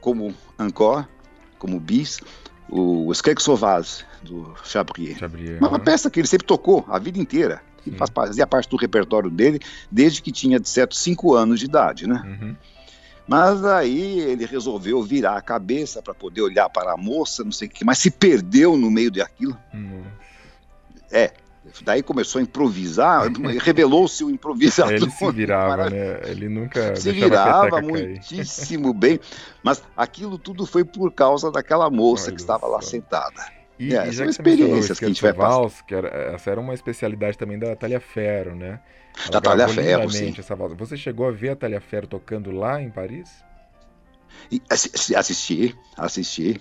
como 0.00 0.34
encore 0.58 1.06
como 1.60 1.78
bis, 1.78 2.18
o 2.68 3.12
Skek 3.12 3.40
Sauvage, 3.40 4.04
do 4.20 4.52
Chabrier. 4.64 5.16
Chabrier 5.16 5.58
uma, 5.60 5.68
uma 5.68 5.78
peça 5.78 6.10
que 6.10 6.18
ele 6.18 6.26
sempre 6.26 6.44
tocou 6.44 6.84
a 6.88 6.98
vida 6.98 7.20
inteira. 7.20 7.62
Que 7.84 7.92
faz, 7.92 8.10
fazia 8.12 8.48
parte 8.48 8.68
do 8.68 8.76
repertório 8.76 9.30
dele 9.30 9.60
desde 9.88 10.20
que 10.20 10.32
tinha, 10.32 10.58
de 10.58 10.68
certo, 10.68 10.96
cinco 10.96 11.36
anos 11.36 11.60
de 11.60 11.66
idade, 11.66 12.08
né? 12.08 12.20
Uhum. 12.26 12.56
Mas 13.28 13.64
aí 13.64 14.18
ele 14.18 14.44
resolveu 14.44 15.00
virar 15.04 15.36
a 15.36 15.40
cabeça 15.40 16.02
para 16.02 16.14
poder 16.14 16.42
olhar 16.42 16.68
para 16.68 16.94
a 16.94 16.96
moça, 16.96 17.44
não 17.44 17.52
sei 17.52 17.68
o 17.68 17.70
que, 17.70 17.84
mas 17.84 17.98
se 17.98 18.10
perdeu 18.10 18.76
no 18.76 18.90
meio 18.90 19.12
daquilo. 19.12 19.56
Uhum. 19.72 20.02
É, 21.12 21.32
Daí 21.82 22.02
começou 22.02 22.38
a 22.38 22.42
improvisar, 22.42 23.28
revelou-se 23.60 24.22
o 24.24 24.30
improvisador. 24.30 24.92
Ele 24.94 25.10
se 25.10 25.30
virava, 25.30 25.90
né? 25.90 26.20
Ele 26.24 26.48
nunca 26.48 26.96
se 26.96 27.12
virava 27.12 27.80
muitíssimo 27.80 28.92
bem, 28.92 29.20
mas 29.62 29.82
aquilo 29.96 30.38
tudo 30.38 30.66
foi 30.66 30.84
por 30.84 31.12
causa 31.12 31.50
daquela 31.50 31.90
moça 31.90 32.26
Olha 32.26 32.34
que 32.34 32.40
estava 32.40 32.66
lá 32.66 32.80
sentada. 32.80 33.58
E, 33.78 33.94
é, 33.94 34.08
e 34.08 34.12
já 34.12 34.24
são 34.24 34.30
experiências 34.30 34.98
que, 34.98 35.04
a 35.04 35.08
gente 35.08 35.22
vai 35.22 35.32
passar. 35.32 35.84
Que 35.84 35.94
era, 35.94 36.08
essa 36.34 36.50
era 36.50 36.60
uma 36.60 36.74
especialidade 36.74 37.38
também 37.38 37.58
da 37.58 37.76
Talhaferro, 37.76 38.56
né? 38.56 38.80
Ela 39.22 39.30
da 39.30 39.40
Talhaferro, 39.40 40.10
sim. 40.10 40.34
Essa 40.36 40.56
valsa. 40.56 40.74
Você 40.74 40.96
chegou 40.96 41.28
a 41.28 41.30
ver 41.30 41.50
a 41.50 41.56
Talhaferro 41.56 42.06
tocando 42.08 42.50
lá 42.50 42.82
em 42.82 42.90
Paris? 42.90 43.44
E, 44.50 44.60
assisti, 44.68 45.76
assisti. 45.96 46.60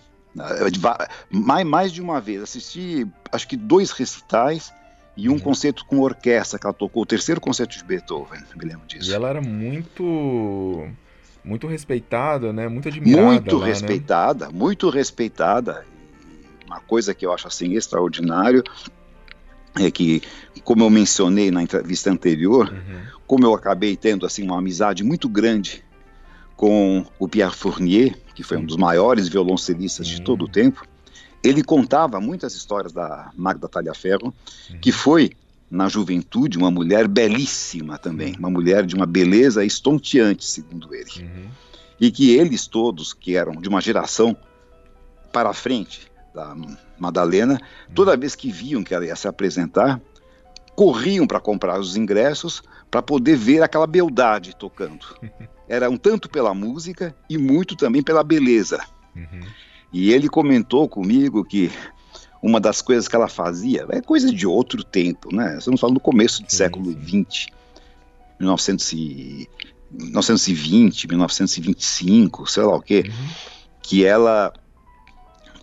Mais, 1.32 1.66
mais 1.66 1.92
de 1.92 2.02
uma 2.02 2.22
vez. 2.22 2.44
Assisti, 2.44 3.08
acho 3.32 3.48
que 3.48 3.58
dois 3.58 3.92
recitais 3.92 4.72
e 5.18 5.28
um 5.28 5.34
uhum. 5.34 5.40
concerto 5.40 5.84
com 5.84 6.00
orquestra 6.00 6.60
que 6.60 6.66
ela 6.66 6.74
tocou, 6.74 7.02
o 7.02 7.06
terceiro 7.06 7.42
concerto 7.42 7.76
de 7.76 7.84
Beethoven, 7.84 8.40
me 8.56 8.66
lembro 8.66 8.86
disso. 8.86 9.10
E 9.10 9.14
ela 9.14 9.28
era 9.28 9.42
muito 9.42 10.88
muito 11.44 11.66
respeitada, 11.66 12.54
né? 12.54 12.68
Muito 12.68 12.88
admirada. 12.88 13.26
Muito 13.26 13.56
lá, 13.56 13.66
né? 13.66 13.68
respeitada, 13.72 14.46
né? 14.48 14.52
muito 14.54 14.90
respeitada. 14.90 15.86
Uma 16.66 16.80
coisa 16.82 17.16
que 17.16 17.26
eu 17.26 17.34
acho 17.34 17.48
assim 17.48 17.74
extraordinário 17.74 18.64
é 19.80 19.90
que, 19.90 20.22
como 20.64 20.84
eu 20.84 20.90
mencionei 20.90 21.50
na 21.50 21.64
entrevista 21.64 22.12
anterior, 22.12 22.70
uhum. 22.72 23.02
como 23.26 23.46
eu 23.46 23.54
acabei 23.54 23.96
tendo 23.96 24.26
assim 24.26 24.44
uma 24.44 24.60
amizade 24.60 25.04
muito 25.04 25.28
grande 25.30 25.84
com 26.56 27.06
o 27.18 27.28
Pierre 27.28 27.56
Fournier, 27.56 28.18
que 28.36 28.44
foi 28.44 28.58
um 28.58 28.66
dos 28.66 28.76
maiores 28.76 29.28
violoncelistas 29.28 30.08
de 30.08 30.22
todo 30.22 30.46
o 30.46 30.48
tempo, 30.48 30.86
ele 31.44 31.64
contava 31.64 32.20
muitas 32.20 32.56
histórias 32.56 32.92
da 32.92 33.32
Magda 33.36 33.68
Talhaferro, 33.68 34.34
uhum. 34.70 34.80
que 34.80 34.92
foi, 34.92 35.32
na 35.70 35.88
juventude, 35.88 36.58
uma 36.58 36.72
mulher 36.72 37.08
belíssima 37.08 37.98
também, 37.98 38.36
uma 38.38 38.50
mulher 38.50 38.86
de 38.86 38.96
uma 38.96 39.06
beleza 39.06 39.64
estonteante, 39.64 40.46
segundo 40.46 40.94
ele. 40.94 41.12
Uhum. 41.20 41.48
E 42.00 42.12
que 42.12 42.36
eles 42.36 42.68
todos, 42.68 43.14
que 43.14 43.36
eram 43.36 43.54
de 43.54 43.68
uma 43.68 43.82
geração 43.82 44.36
para 45.32 45.54
frente 45.54 46.12
da 46.34 46.56
Madalena, 46.98 47.54
uhum. 47.54 47.94
toda 47.94 48.18
vez 48.18 48.36
que 48.36 48.52
viam 48.52 48.84
que 48.84 48.94
ela 48.94 49.06
ia 49.06 49.16
se 49.16 49.28
apresentar, 49.28 50.02
corriam 50.76 51.26
para 51.26 51.40
comprar 51.40 51.80
os 51.80 51.96
ingressos 51.96 52.62
para 52.90 53.02
poder 53.02 53.36
ver 53.36 53.64
aquela 53.64 53.88
beldade 53.88 54.56
tocando. 54.56 55.06
Era 55.68 55.90
um 55.90 55.98
tanto 55.98 56.30
pela 56.30 56.54
música 56.54 57.16
e 57.30 57.38
muito 57.38 57.76
também 57.76 58.02
pela 58.02 58.24
beleza. 58.24 58.80
Uhum. 59.16 59.42
E 59.98 60.14
ele 60.14 60.30
comentou 60.30 60.88
comigo 60.88 61.44
que 61.44 61.72
uma 62.40 62.60
das 62.60 62.84
coisas 62.84 63.08
que 63.08 63.16
ela 63.16 63.28
fazia 63.28 63.84
é 63.90 64.00
coisa 64.00 64.32
de 64.32 64.46
outro 64.46 64.84
tempo, 64.84 65.36
né? 65.36 65.58
Estamos 65.58 65.82
falando 65.82 65.96
do 65.96 66.00
começo 66.00 66.44
do 66.44 66.52
sim, 66.52 66.58
século 66.58 66.92
XX, 66.92 67.48
1920, 68.40 71.08
1925, 71.08 72.46
sei 72.46 72.62
lá 72.62 72.76
o 72.76 72.82
quê, 72.82 73.06
uhum. 73.08 73.28
que 73.82 74.06
ela 74.06 74.54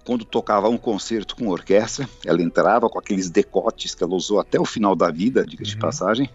quando 0.05 0.25
tocava 0.25 0.69
um 0.69 0.77
concerto 0.77 1.37
com 1.37 1.47
orquestra, 1.47 2.09
ela 2.27 2.43
entrava 2.43 2.91
com 2.91 2.99
aqueles 2.99 3.31
decotes 3.31 3.95
que 3.95 4.03
ela 4.03 4.17
usou 4.17 4.41
até 4.41 4.59
o 4.59 4.65
final 4.65 4.97
da 4.97 5.13
vida, 5.13 5.47
diga 5.47 5.63
uhum. 5.63 5.69
de 5.69 5.77
passagem, 5.77 6.29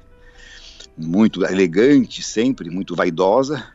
muito 0.97 1.43
elegante 1.43 2.23
sempre, 2.23 2.69
muito 2.69 2.95
vaidosa. 2.95 3.67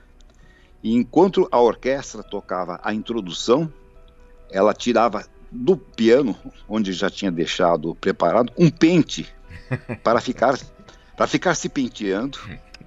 E 0.83 0.95
enquanto 0.95 1.47
a 1.53 1.61
orquestra 1.61 2.23
tocava 2.23 2.81
a 2.83 2.95
introdução, 2.95 3.71
ela 4.55 4.73
tirava 4.73 5.27
do 5.51 5.77
piano, 5.77 6.37
onde 6.69 6.93
já 6.93 7.11
tinha 7.11 7.31
deixado 7.31 7.95
preparado, 7.97 8.53
um 8.57 8.71
pente 8.71 9.27
para 10.03 10.21
ficar 10.21 10.57
para 11.17 11.27
ficar 11.27 11.55
se 11.55 11.69
penteando. 11.69 12.39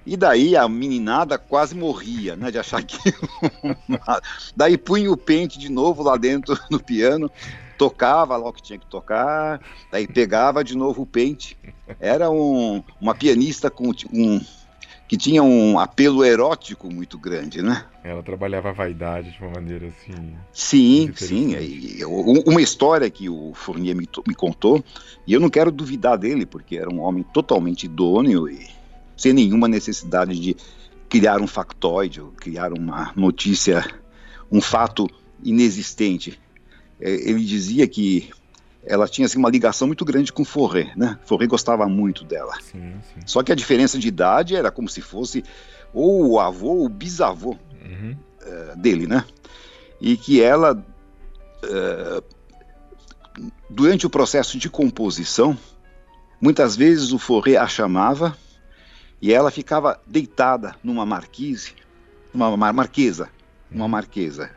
E 0.04 0.16
daí 0.16 0.56
a 0.56 0.66
meninada 0.68 1.38
quase 1.38 1.74
morria, 1.74 2.34
né, 2.34 2.50
de 2.50 2.58
achar 2.58 2.82
que 2.82 2.98
daí 4.56 4.78
punha 4.78 5.10
o 5.12 5.16
pente 5.16 5.58
de 5.58 5.70
novo 5.70 6.02
lá 6.02 6.16
dentro 6.16 6.58
no 6.70 6.82
piano, 6.82 7.30
tocava 7.76 8.36
lá 8.36 8.48
o 8.48 8.52
que 8.52 8.62
tinha 8.62 8.78
que 8.78 8.86
tocar, 8.86 9.60
daí 9.90 10.06
pegava 10.06 10.64
de 10.64 10.76
novo 10.76 11.02
o 11.02 11.06
pente. 11.06 11.58
Era 12.00 12.30
um, 12.30 12.82
uma 13.00 13.14
pianista 13.14 13.70
com 13.70 13.92
um 14.12 14.40
que 15.08 15.16
tinha 15.16 15.42
um 15.42 15.78
apelo 15.78 16.22
erótico 16.22 16.92
muito 16.92 17.18
grande, 17.18 17.62
né? 17.62 17.86
Ela 18.04 18.22
trabalhava 18.22 18.68
a 18.68 18.72
vaidade 18.72 19.32
de 19.32 19.42
uma 19.42 19.52
maneira 19.52 19.86
assim. 19.86 20.34
Sim, 20.52 21.10
sim. 21.16 21.56
E, 21.56 22.04
uma 22.04 22.60
história 22.60 23.08
que 23.08 23.26
o 23.26 23.54
Fournier 23.54 23.96
me, 23.96 24.06
me, 24.26 24.34
contou, 24.34 24.84
e 25.26 25.32
eu 25.32 25.40
não 25.40 25.48
quero 25.48 25.72
duvidar 25.72 26.18
dele, 26.18 26.44
porque 26.44 26.76
era 26.76 26.92
um 26.92 27.00
homem 27.00 27.22
totalmente 27.22 27.84
idôneo 27.84 28.46
e 28.48 28.68
sem 29.16 29.32
nenhuma 29.32 29.66
necessidade 29.66 30.38
de 30.38 30.54
criar 31.08 31.40
um 31.40 31.46
factoide, 31.46 32.20
ou 32.20 32.28
criar 32.32 32.72
uma 32.74 33.10
notícia, 33.16 33.82
um 34.52 34.60
fato 34.60 35.08
inexistente. 35.42 36.38
É, 37.00 37.10
ele 37.10 37.44
dizia 37.44 37.88
que 37.88 38.28
ela 38.88 39.06
tinha 39.06 39.26
assim, 39.26 39.38
uma 39.38 39.50
ligação 39.50 39.86
muito 39.86 40.04
grande 40.04 40.32
com 40.32 40.44
Forré, 40.44 40.92
né? 40.96 41.18
Forré 41.24 41.46
gostava 41.46 41.86
muito 41.86 42.24
dela. 42.24 42.54
Sim, 42.60 42.94
sim. 43.02 43.20
Só 43.26 43.42
que 43.42 43.52
a 43.52 43.54
diferença 43.54 43.98
de 43.98 44.08
idade 44.08 44.56
era 44.56 44.70
como 44.70 44.88
se 44.88 45.02
fosse 45.02 45.44
ou 45.92 46.30
o 46.30 46.40
avô 46.40 46.68
ou 46.68 46.86
o 46.86 46.88
bisavô 46.88 47.56
uhum. 47.82 48.16
uh, 48.42 48.76
dele, 48.76 49.06
né? 49.06 49.24
E 50.00 50.16
que 50.16 50.40
ela, 50.40 50.74
uh, 51.64 52.24
durante 53.68 54.06
o 54.06 54.10
processo 54.10 54.58
de 54.58 54.70
composição, 54.70 55.56
muitas 56.40 56.74
vezes 56.74 57.12
o 57.12 57.18
Forré 57.18 57.56
a 57.56 57.66
chamava 57.66 58.36
e 59.20 59.32
ela 59.32 59.50
ficava 59.50 60.00
deitada 60.06 60.74
numa 60.82 61.04
marquise, 61.04 61.74
uma 62.32 62.56
marquesa, 62.72 63.28
uma 63.70 63.84
uhum. 63.84 63.90
marquesa, 63.90 64.50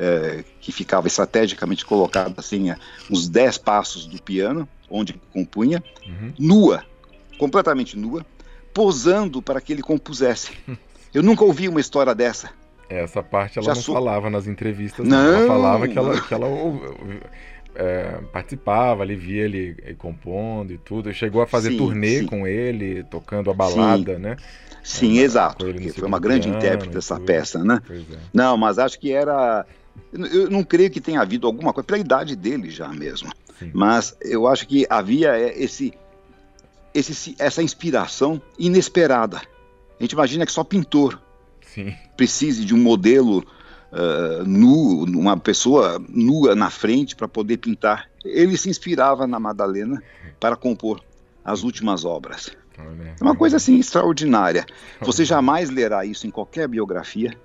é, 0.00 0.42
que 0.60 0.72
ficava 0.72 1.06
estrategicamente 1.06 1.84
colocada 1.84 2.34
assim, 2.38 2.70
a 2.70 2.78
uns 3.10 3.28
10 3.28 3.58
passos 3.58 4.06
do 4.06 4.20
piano, 4.20 4.66
onde 4.88 5.12
compunha, 5.32 5.84
uhum. 6.06 6.32
nua, 6.38 6.84
completamente 7.38 7.98
nua, 7.98 8.24
posando 8.72 9.42
para 9.42 9.60
que 9.60 9.72
ele 9.72 9.82
compusesse. 9.82 10.52
Eu 11.12 11.22
nunca 11.22 11.44
ouvi 11.44 11.68
uma 11.68 11.80
história 11.80 12.14
dessa. 12.14 12.50
É, 12.88 13.02
essa 13.02 13.22
parte 13.22 13.58
ela 13.58 13.66
Já 13.66 13.74
não 13.74 13.82
sou... 13.82 13.94
falava 13.94 14.30
nas 14.30 14.46
entrevistas, 14.46 15.06
não. 15.06 15.34
ela 15.34 15.46
falava 15.46 15.88
que 15.88 15.98
ela, 15.98 16.20
que 16.20 16.32
ela 16.32 16.46
é, 17.74 18.20
participava, 18.32 19.02
ali 19.02 19.16
via 19.16 19.44
ele 19.44 19.96
compondo 19.98 20.72
e 20.72 20.78
tudo. 20.78 21.12
Chegou 21.12 21.42
a 21.42 21.46
fazer 21.46 21.70
sim, 21.70 21.76
turnê 21.76 22.20
sim. 22.20 22.26
com 22.26 22.46
ele, 22.46 23.02
tocando 23.04 23.50
a 23.50 23.54
balada, 23.54 24.14
sim. 24.14 24.20
né? 24.20 24.36
Sim, 24.82 25.18
é, 25.18 25.22
exato. 25.22 25.66
Foi 25.94 26.08
uma 26.08 26.18
grande 26.18 26.48
intérprete 26.48 26.94
dessa 26.94 27.18
peça, 27.20 27.62
né? 27.62 27.80
É. 27.90 28.00
Não, 28.32 28.56
mas 28.56 28.78
acho 28.78 28.98
que 28.98 29.12
era 29.12 29.66
eu 30.12 30.50
não 30.50 30.62
creio 30.62 30.90
que 30.90 31.00
tenha 31.00 31.20
havido 31.20 31.46
alguma 31.46 31.72
coisa, 31.72 31.86
pela 31.86 31.98
idade 31.98 32.36
dele 32.36 32.70
já 32.70 32.88
mesmo. 32.88 33.30
Sim. 33.58 33.70
Mas 33.74 34.16
eu 34.20 34.46
acho 34.46 34.66
que 34.66 34.86
havia 34.88 35.36
é, 35.36 35.62
esse, 35.62 35.92
esse, 36.94 37.34
essa 37.38 37.62
inspiração 37.62 38.40
inesperada. 38.58 39.38
A 39.98 40.02
gente 40.02 40.12
imagina 40.12 40.46
que 40.46 40.52
só 40.52 40.64
pintor 40.64 41.20
Sim. 41.60 41.94
precise 42.16 42.64
de 42.64 42.74
um 42.74 42.78
modelo 42.78 43.44
uh, 43.92 44.44
nu, 44.46 45.04
uma 45.04 45.36
pessoa 45.36 46.02
nua 46.08 46.54
na 46.54 46.70
frente 46.70 47.14
para 47.14 47.28
poder 47.28 47.58
pintar. 47.58 48.08
Ele 48.24 48.56
se 48.56 48.70
inspirava 48.70 49.26
na 49.26 49.38
Madalena 49.38 50.02
para 50.38 50.56
compor 50.56 51.02
as 51.44 51.62
últimas 51.62 52.04
obras. 52.04 52.50
É 52.78 53.22
uma 53.22 53.36
coisa 53.36 53.58
assim 53.58 53.78
extraordinária. 53.78 54.64
Você 55.02 55.24
jamais 55.24 55.68
lerá 55.68 56.04
isso 56.04 56.26
em 56.26 56.30
qualquer 56.30 56.66
biografia 56.66 57.36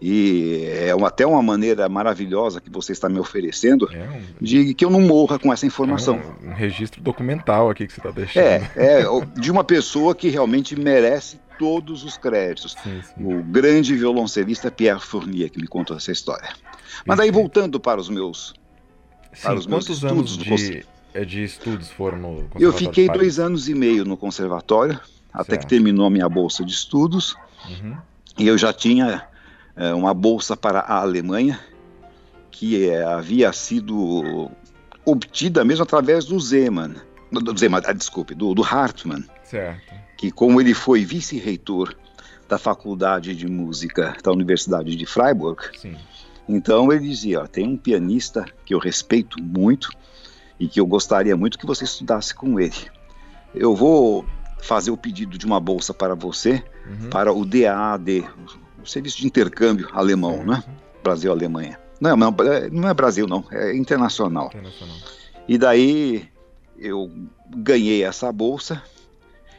e 0.00 0.64
é 0.86 0.94
uma, 0.94 1.08
até 1.08 1.26
uma 1.26 1.42
maneira 1.42 1.88
maravilhosa 1.88 2.60
que 2.60 2.70
você 2.70 2.92
está 2.92 3.08
me 3.08 3.18
oferecendo 3.18 3.88
é 3.92 4.08
um, 4.08 4.22
de 4.40 4.72
que 4.74 4.84
eu 4.84 4.90
não 4.90 5.00
morra 5.00 5.38
com 5.38 5.52
essa 5.52 5.66
informação. 5.66 6.16
É 6.42 6.46
um, 6.46 6.50
um 6.50 6.54
registro 6.54 7.02
documental 7.02 7.68
aqui 7.68 7.86
que 7.86 7.92
você 7.92 8.00
está 8.00 8.10
deixando. 8.10 8.44
É, 8.44 8.70
é, 8.76 9.04
de 9.40 9.50
uma 9.50 9.64
pessoa 9.64 10.14
que 10.14 10.28
realmente 10.28 10.78
merece 10.78 11.40
todos 11.58 12.04
os 12.04 12.16
créditos. 12.16 12.76
Sim, 12.82 13.02
sim. 13.02 13.24
O 13.24 13.42
grande 13.42 13.96
violoncelista 13.96 14.70
Pierre 14.70 15.00
Fournier, 15.00 15.50
que 15.50 15.60
me 15.60 15.66
contou 15.66 15.96
essa 15.96 16.12
história. 16.12 16.48
Mas 17.04 17.18
daí 17.18 17.32
voltando 17.32 17.80
para 17.80 18.00
os 18.00 18.08
meus, 18.08 18.54
sim, 19.32 19.42
para 19.42 19.58
os 19.58 19.66
meus 19.66 19.88
estudos 19.88 20.38
de, 20.38 20.86
é 21.12 21.24
de 21.24 21.42
estudos 21.42 21.90
foram 21.90 22.18
no 22.18 22.46
Eu 22.60 22.72
fiquei 22.72 23.08
dois 23.08 23.40
anos 23.40 23.68
e 23.68 23.74
meio 23.74 24.04
no 24.04 24.16
conservatório, 24.16 25.00
até 25.32 25.52
certo. 25.52 25.62
que 25.62 25.66
terminou 25.66 26.06
a 26.06 26.10
minha 26.10 26.28
bolsa 26.28 26.64
de 26.64 26.72
estudos. 26.72 27.34
Uhum. 27.68 27.96
E 28.38 28.46
eu 28.46 28.56
já 28.56 28.72
tinha 28.72 29.26
uma 29.94 30.12
bolsa 30.12 30.56
para 30.56 30.80
a 30.80 31.00
Alemanha, 31.00 31.60
que 32.50 32.88
é, 32.88 33.04
havia 33.04 33.52
sido 33.52 34.50
obtida 35.04 35.64
mesmo 35.64 35.84
através 35.84 36.24
do 36.24 36.38
Zeman, 36.38 36.96
do 37.30 37.56
Zeman, 37.56 37.80
ah, 37.84 37.92
desculpe, 37.92 38.34
do, 38.34 38.54
do 38.54 38.62
Hartmann, 38.62 39.24
certo. 39.44 39.94
que 40.16 40.30
como 40.30 40.60
ele 40.60 40.74
foi 40.74 41.04
vice-reitor 41.04 41.94
da 42.48 42.58
Faculdade 42.58 43.34
de 43.34 43.46
Música 43.46 44.16
da 44.22 44.32
Universidade 44.32 44.96
de 44.96 45.06
Freiburg, 45.06 45.62
Sim. 45.76 45.96
então 46.48 46.92
ele 46.92 47.08
dizia, 47.08 47.42
ó, 47.42 47.46
tem 47.46 47.66
um 47.66 47.76
pianista 47.76 48.44
que 48.64 48.74
eu 48.74 48.78
respeito 48.78 49.42
muito 49.42 49.90
e 50.58 50.66
que 50.66 50.80
eu 50.80 50.86
gostaria 50.86 51.36
muito 51.36 51.58
que 51.58 51.66
você 51.66 51.84
estudasse 51.84 52.34
com 52.34 52.58
ele. 52.58 52.90
Eu 53.54 53.76
vou 53.76 54.26
fazer 54.60 54.90
o 54.90 54.96
pedido 54.96 55.38
de 55.38 55.46
uma 55.46 55.60
bolsa 55.60 55.94
para 55.94 56.14
você, 56.14 56.64
uhum. 56.86 57.10
para 57.10 57.32
o 57.32 57.44
DAAD, 57.44 58.26
serviço 58.86 59.18
de 59.18 59.26
intercâmbio 59.26 59.88
alemão, 59.92 60.44
né? 60.44 60.62
Brasil-Alemanha. 61.02 61.78
Não, 62.00 62.16
não, 62.16 62.34
é, 62.40 62.70
não 62.70 62.88
é 62.88 62.94
Brasil, 62.94 63.26
não, 63.26 63.44
é 63.50 63.76
internacional. 63.76 64.48
internacional. 64.48 64.96
E 65.48 65.58
daí 65.58 66.28
eu 66.78 67.10
ganhei 67.50 68.04
essa 68.04 68.30
bolsa. 68.30 68.82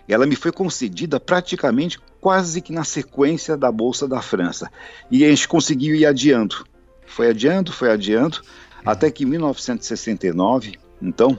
Ela 0.08 0.26
me 0.26 0.36
foi 0.36 0.52
concedida 0.52 1.20
praticamente 1.20 2.00
quase 2.20 2.62
que 2.62 2.74
na 2.74 2.84
sequência 2.84 3.56
da 3.56 3.72
bolsa 3.72 4.08
da 4.08 4.22
França. 4.22 4.72
E 5.12 5.24
a 5.26 5.30
gente 5.30 5.48
conseguiu 5.48 5.96
ir 5.96 6.06
adiando. 6.06 6.66
Foi 7.06 7.30
adiando, 7.30 7.72
foi 7.72 7.92
adiando, 7.92 8.38
uhum. 8.38 8.92
até 8.92 9.10
que 9.10 9.24
em 9.24 9.28
1969, 9.28 10.80
então, 11.02 11.38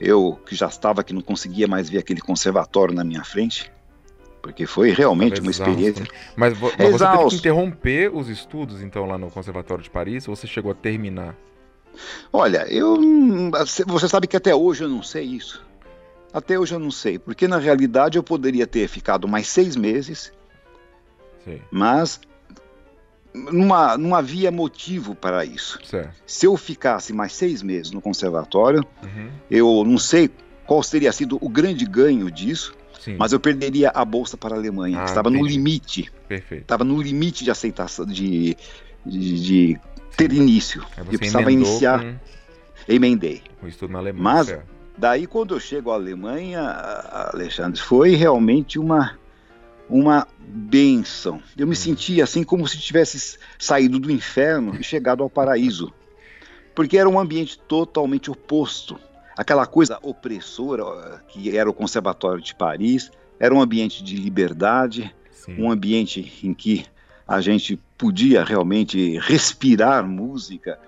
eu 0.00 0.38
que 0.46 0.54
já 0.54 0.66
estava 0.66 1.04
que 1.04 1.12
não 1.12 1.22
conseguia 1.22 1.68
mais 1.68 1.88
ver 1.88 1.98
aquele 1.98 2.20
conservatório 2.20 2.94
na 2.94 3.04
minha 3.04 3.24
frente, 3.24 3.70
porque 4.46 4.64
foi 4.64 4.90
realmente 4.90 5.40
uma 5.40 5.50
experiência. 5.50 6.06
Mas, 6.36 6.56
mas 6.60 6.92
você 6.92 7.04
teve 7.04 7.28
que 7.28 7.34
interromper 7.34 8.14
os 8.14 8.28
estudos, 8.28 8.80
então, 8.80 9.04
lá 9.04 9.18
no 9.18 9.28
Conservatório 9.28 9.82
de 9.82 9.90
Paris, 9.90 10.28
ou 10.28 10.36
você 10.36 10.46
chegou 10.46 10.70
a 10.70 10.74
terminar? 10.74 11.34
Olha, 12.32 12.64
eu. 12.72 12.96
Você 13.86 14.08
sabe 14.08 14.28
que 14.28 14.36
até 14.36 14.54
hoje 14.54 14.84
eu 14.84 14.88
não 14.88 15.02
sei 15.02 15.24
isso. 15.24 15.66
Até 16.32 16.56
hoje 16.56 16.74
eu 16.74 16.78
não 16.78 16.92
sei, 16.92 17.18
porque 17.18 17.48
na 17.48 17.58
realidade 17.58 18.18
eu 18.18 18.22
poderia 18.22 18.66
ter 18.66 18.86
ficado 18.86 19.26
mais 19.26 19.48
seis 19.48 19.74
meses, 19.74 20.32
Sim. 21.44 21.60
mas 21.70 22.20
numa, 23.34 23.98
não 23.98 24.14
havia 24.14 24.50
motivo 24.52 25.14
para 25.14 25.44
isso. 25.44 25.78
Certo. 25.84 26.14
Se 26.24 26.46
eu 26.46 26.56
ficasse 26.56 27.12
mais 27.12 27.32
seis 27.32 27.62
meses 27.62 27.90
no 27.90 28.00
conservatório, 28.00 28.84
uhum. 29.02 29.30
eu 29.50 29.84
não 29.84 29.98
sei 29.98 30.30
qual 30.66 30.82
teria 30.82 31.10
sido 31.10 31.38
o 31.40 31.48
grande 31.48 31.84
ganho 31.84 32.30
disso, 32.30 32.74
Sim. 33.06 33.14
mas 33.16 33.32
eu 33.32 33.38
perderia 33.38 33.90
a 33.94 34.04
bolsa 34.04 34.36
para 34.36 34.56
a 34.56 34.58
Alemanha. 34.58 35.02
Ah, 35.02 35.04
estava 35.04 35.28
entendi. 35.28 35.44
no 35.44 35.48
limite. 35.48 36.12
Perfeito. 36.26 36.62
Estava 36.62 36.82
no 36.82 37.00
limite 37.00 37.44
de 37.44 37.52
aceitação, 37.52 38.04
de, 38.04 38.56
de, 39.04 39.40
de 39.40 39.80
ter 40.16 40.32
início. 40.32 40.84
Eu 40.98 41.04
precisava 41.04 41.52
iniciar. 41.52 42.02
Com... 42.02 42.16
Emendei. 42.88 43.42
O 43.62 43.68
estudo 43.68 43.92
na 43.92 44.00
Alemanha. 44.00 44.22
Mas 44.24 44.58
daí 44.98 45.24
quando 45.24 45.54
eu 45.54 45.60
chego 45.60 45.92
à 45.92 45.94
Alemanha, 45.94 46.62
Alexandre, 47.32 47.80
foi 47.80 48.16
realmente 48.16 48.76
uma 48.76 49.16
uma 49.88 50.26
benção. 50.40 51.40
Eu 51.56 51.64
me 51.64 51.74
hum. 51.74 51.76
sentia 51.76 52.24
assim 52.24 52.42
como 52.42 52.66
se 52.66 52.76
tivesse 52.76 53.38
saído 53.56 54.00
do 54.00 54.10
inferno 54.10 54.74
e 54.80 54.82
chegado 54.82 55.22
ao 55.22 55.30
paraíso. 55.30 55.92
Porque 56.74 56.98
era 56.98 57.08
um 57.08 57.20
ambiente 57.20 57.56
totalmente 57.56 58.32
oposto 58.32 58.98
aquela 59.36 59.66
coisa 59.66 59.98
opressora 60.02 61.22
que 61.28 61.56
era 61.56 61.68
o 61.68 61.74
Conservatório 61.74 62.42
de 62.42 62.54
Paris, 62.54 63.10
era 63.38 63.54
um 63.54 63.60
ambiente 63.60 64.02
de 64.02 64.16
liberdade, 64.16 65.14
Sim. 65.30 65.60
um 65.60 65.70
ambiente 65.70 66.40
em 66.42 66.54
que 66.54 66.86
a 67.28 67.40
gente 67.40 67.78
podia 67.98 68.44
realmente 68.44 69.18
respirar 69.18 70.06
música. 70.06 70.78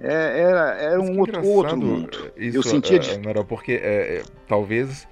É, 0.00 0.40
era 0.40 0.74
era 0.76 1.00
um 1.00 1.18
outro, 1.18 1.46
outro, 1.46 1.76
mundo. 1.76 2.32
Isso, 2.36 2.56
Eu 2.56 2.62
sentia 2.62 2.98
de... 2.98 3.18
Não, 3.18 3.44
porque 3.44 3.72
é, 3.72 4.22
talvez 4.48 5.06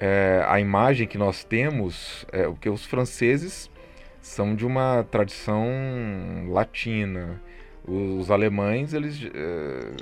é, 0.00 0.44
a 0.48 0.58
imagem 0.58 1.06
que 1.06 1.16
nós 1.16 1.44
temos 1.44 2.26
é 2.32 2.46
o 2.48 2.54
que 2.54 2.68
os 2.68 2.84
franceses 2.84 3.70
são 4.20 4.56
de 4.56 4.66
uma 4.66 5.04
tradição 5.04 5.64
latina 6.48 7.40
os 7.86 8.30
alemães, 8.30 8.92
eles 8.92 9.22
uh, 9.22 9.96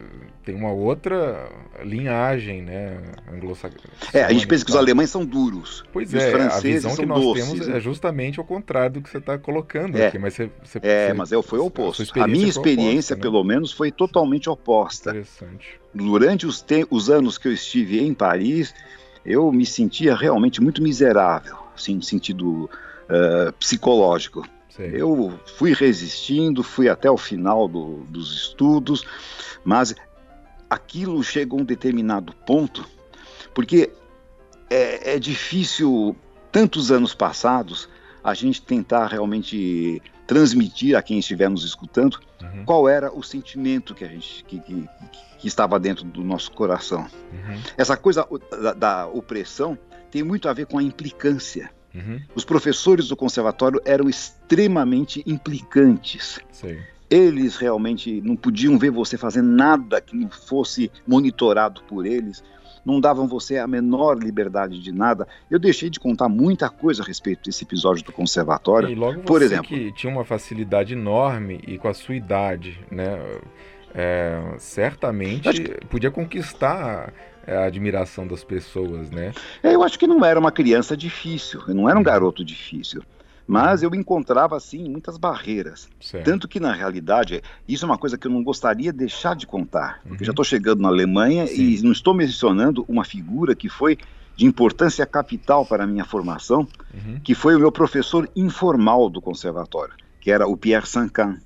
têm 0.45 0.55
uma 0.55 0.73
outra 0.73 1.49
linhagem, 1.83 2.63
né, 2.63 2.99
anglo-saxônica. 3.31 3.91
É, 4.13 4.25
a 4.25 4.33
gente 4.33 4.47
pensa 4.47 4.65
que 4.65 4.71
os 4.71 4.77
alemães 4.77 5.11
são 5.11 5.25
duros. 5.25 5.85
Pois 5.93 6.15
é, 6.15 6.33
a 6.35 6.61
visão 6.61 6.97
que 6.97 7.05
nós 7.05 7.23
doces, 7.23 7.45
temos 7.51 7.69
né? 7.69 7.77
é 7.77 7.81
justamente 7.81 8.41
o 8.41 8.45
contrário 8.45 8.95
do 8.95 9.03
que 9.03 9.11
você 9.11 9.19
está 9.19 9.37
colocando 9.37 9.97
é, 9.97 10.07
aqui. 10.07 10.19
Mas 10.19 10.35
você, 10.35 10.51
você, 10.63 10.79
é, 10.83 11.09
você, 11.09 11.13
mas 11.13 11.33
eu 11.33 11.43
foi 11.43 11.59
o 11.59 11.67
oposto. 11.67 12.03
A, 12.19 12.25
a 12.25 12.27
minha 12.27 12.49
experiência, 12.49 13.15
oposta, 13.15 13.17
né? 13.17 13.21
pelo 13.21 13.45
menos, 13.45 13.71
foi 13.71 13.93
totalmente 13.93 14.49
oposta. 14.49 15.11
Interessante. 15.11 15.79
Durante 15.93 16.47
os, 16.47 16.65
os 16.91 17.11
anos 17.11 17.37
que 17.37 17.49
eu 17.49 17.53
estive 17.53 18.01
em 18.01 18.15
Paris, 18.15 18.75
eu 19.27 19.53
me 19.53 19.67
sentia 19.67 20.17
realmente 20.17 20.61
muito 20.61 20.83
miserável 20.83 21.65
assim, 21.77 21.97
no 21.97 22.03
sentido 22.03 22.65
uh, 22.65 23.53
psicológico. 23.59 24.47
Sim. 24.77 24.85
Eu 24.85 25.39
fui 25.57 25.73
resistindo, 25.73 26.63
fui 26.63 26.89
até 26.89 27.11
o 27.11 27.17
final 27.17 27.69
do, 27.69 28.05
dos 28.09 28.33
estudos, 28.33 29.05
mas 29.65 29.95
aquilo 30.69 31.23
chegou 31.23 31.61
a 31.61 31.63
um 31.63 31.65
determinado 31.65 32.35
ponto, 32.45 32.85
porque 33.55 33.93
é, 34.69 35.15
é 35.15 35.19
difícil, 35.19 36.17
tantos 36.51 36.91
anos 36.91 37.15
passados, 37.15 37.89
a 38.23 38.35
gente 38.35 38.63
tentar 38.63 39.07
realmente 39.07 40.03
transmitir 40.27 40.97
a 40.97 41.03
quem 41.03 41.19
estiver 41.19 41.49
nos 41.49 41.65
escutando 41.65 42.19
uhum. 42.43 42.65
qual 42.65 42.89
era 42.89 43.13
o 43.13 43.23
sentimento 43.23 43.95
que 43.95 44.05
a 44.05 44.09
gente 44.09 44.43
que, 44.45 44.59
que, 44.59 44.89
que 45.39 45.47
estava 45.47 45.79
dentro 45.79 46.05
do 46.05 46.25
nosso 46.25 46.51
coração. 46.51 47.07
Uhum. 47.33 47.61
Essa 47.77 47.97
coisa 47.97 48.27
da, 48.51 48.73
da, 48.73 49.07
opressão 49.07 49.79
tem 50.11 50.23
muito 50.23 50.49
a 50.49 50.53
ver 50.53 50.67
com 50.67 50.79
a 50.79 50.83
implicância. 50.83 51.71
Uhum. 51.95 52.21
Os 52.35 52.45
professores 52.45 53.09
do 53.09 53.17
conservatório 53.17 53.81
eram 53.85 54.09
extremamente 54.09 55.23
implicantes. 55.27 56.41
Sim. 56.51 56.79
Eles 57.09 57.57
realmente 57.57 58.21
não 58.23 58.35
podiam 58.35 58.79
ver 58.79 58.91
você 58.91 59.17
fazendo 59.17 59.49
nada 59.49 60.01
que 60.01 60.17
não 60.17 60.29
fosse 60.29 60.91
monitorado 61.07 61.83
por 61.83 62.07
eles 62.07 62.43
não 62.85 63.01
davam 63.01 63.27
você 63.27 63.59
a 63.59 63.67
menor 63.67 64.19
liberdade 64.19 64.81
de 64.81 64.93
nada. 64.93 65.27
Eu 65.51 65.59
deixei 65.59 65.89
de 65.89 65.99
contar 65.99 66.29
muita 66.29 66.69
coisa 66.69 67.03
a 67.03 67.07
respeito 67.07 67.45
desse 67.45 67.65
episódio 67.65 68.05
do 68.05 68.13
conservatório. 68.13 68.89
E 68.89 68.95
logo 68.95 69.21
Por 69.23 69.43
exemplo, 69.43 69.69
que 69.69 69.91
tinha 69.93 70.13
uma 70.13 70.25
facilidade 70.25 70.93
enorme 70.93 71.61
e 71.67 71.79
com 71.79 71.89
a 71.89 71.95
sua 71.95 72.15
idade, 72.15 72.79
né? 72.91 73.19
É, 73.95 74.57
certamente 74.59 75.53
que... 75.53 75.87
podia 75.87 76.11
conquistar 76.11 77.13
a 77.47 77.65
admiração 77.65 78.27
das 78.27 78.45
pessoas, 78.45 79.11
né? 79.11 79.33
É, 79.63 79.75
eu 79.75 79.83
acho 79.83 79.99
que 79.99 80.07
não 80.07 80.25
era 80.25 80.39
uma 80.39 80.53
criança 80.53 80.97
difícil, 80.97 81.63
eu 81.67 81.75
não 81.75 81.89
era 81.89 81.97
um 81.97 82.01
uhum. 82.01 82.05
garoto 82.05 82.45
difícil. 82.45 83.03
Mas 83.47 83.83
eu 83.83 83.95
encontrava, 83.95 84.57
assim, 84.57 84.89
muitas 84.89 85.19
barreiras. 85.19 85.89
Certo. 86.01 86.25
Tanto 86.25 86.49
que, 86.49 86.59
na 86.59 86.73
realidade, 86.73 87.43
isso 87.69 87.85
é 87.85 87.89
uma 87.89 87.99
coisa 87.99 88.17
que 88.17 88.27
eu 88.27 88.31
não 88.31 88.43
gostaria 88.43 88.91
de 88.91 88.99
deixar 88.99 89.37
de 89.37 89.47
contar. 89.47 90.01
Porque 90.03 90.23
uhum. 90.23 90.27
já 90.27 90.33
estou 90.33 90.45
chegando 90.45 90.81
na 90.81 90.89
Alemanha 90.89 91.47
Sim. 91.47 91.61
e 91.61 91.83
não 91.83 91.93
estou 91.93 92.15
mencionando 92.15 92.85
uma 92.89 93.05
figura 93.05 93.55
que 93.55 93.69
foi 93.69 93.99
de 94.37 94.47
importância 94.47 95.05
capital 95.07 95.65
para 95.65 95.85
a 95.85 95.87
minha 95.87 96.05
formação, 96.05 96.67
uhum. 96.93 97.21
que 97.23 97.35
foi 97.35 97.55
o 97.55 97.59
meu 97.59 97.71
professor 97.71 98.29
informal 98.35 99.09
do 99.09 99.21
conservatório, 99.21 99.95
que 100.21 100.31
era 100.31 100.47
o 100.47 100.57
Pierre 100.57 100.87
Sancan. 100.87 101.39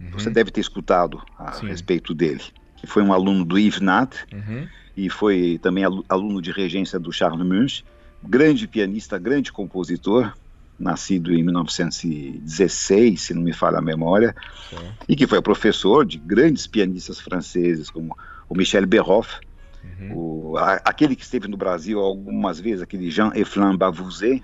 Uhum. 0.00 0.10
Você 0.12 0.30
deve 0.30 0.50
ter 0.50 0.60
escutado 0.60 1.20
a 1.38 1.52
Sim. 1.52 1.66
respeito 1.66 2.14
dele. 2.14 2.42
Que 2.76 2.86
foi 2.86 3.02
um 3.02 3.12
aluno 3.12 3.44
do 3.44 3.58
Yves 3.58 3.80
Nat 3.80 4.14
uhum. 4.32 4.68
E 4.96 5.10
foi 5.10 5.58
também 5.62 5.84
aluno 6.08 6.40
de 6.40 6.50
regência 6.50 6.98
do 6.98 7.12
Charles 7.12 7.46
Munch, 7.46 7.84
grande 8.22 8.66
pianista, 8.66 9.18
grande 9.18 9.52
compositor, 9.52 10.32
nascido 10.78 11.32
em 11.32 11.42
1916, 11.42 13.20
se 13.20 13.34
não 13.34 13.42
me 13.42 13.52
falha 13.52 13.78
a 13.78 13.82
memória, 13.82 14.34
Sim. 14.70 14.76
e 15.08 15.16
que 15.16 15.26
foi 15.26 15.40
professor 15.42 16.04
de 16.04 16.18
grandes 16.18 16.66
pianistas 16.66 17.20
franceses, 17.20 17.90
como 17.90 18.16
o 18.48 18.54
Michel 18.54 18.86
Berhoff, 18.86 19.40
uhum. 19.82 20.16
o, 20.16 20.56
a, 20.58 20.74
aquele 20.84 21.16
que 21.16 21.22
esteve 21.22 21.48
no 21.48 21.56
Brasil 21.56 21.98
algumas 22.00 22.60
vezes, 22.60 22.82
aquele 22.82 23.10
Jean-Eflin 23.10 23.76
Bavouzet, 23.76 24.42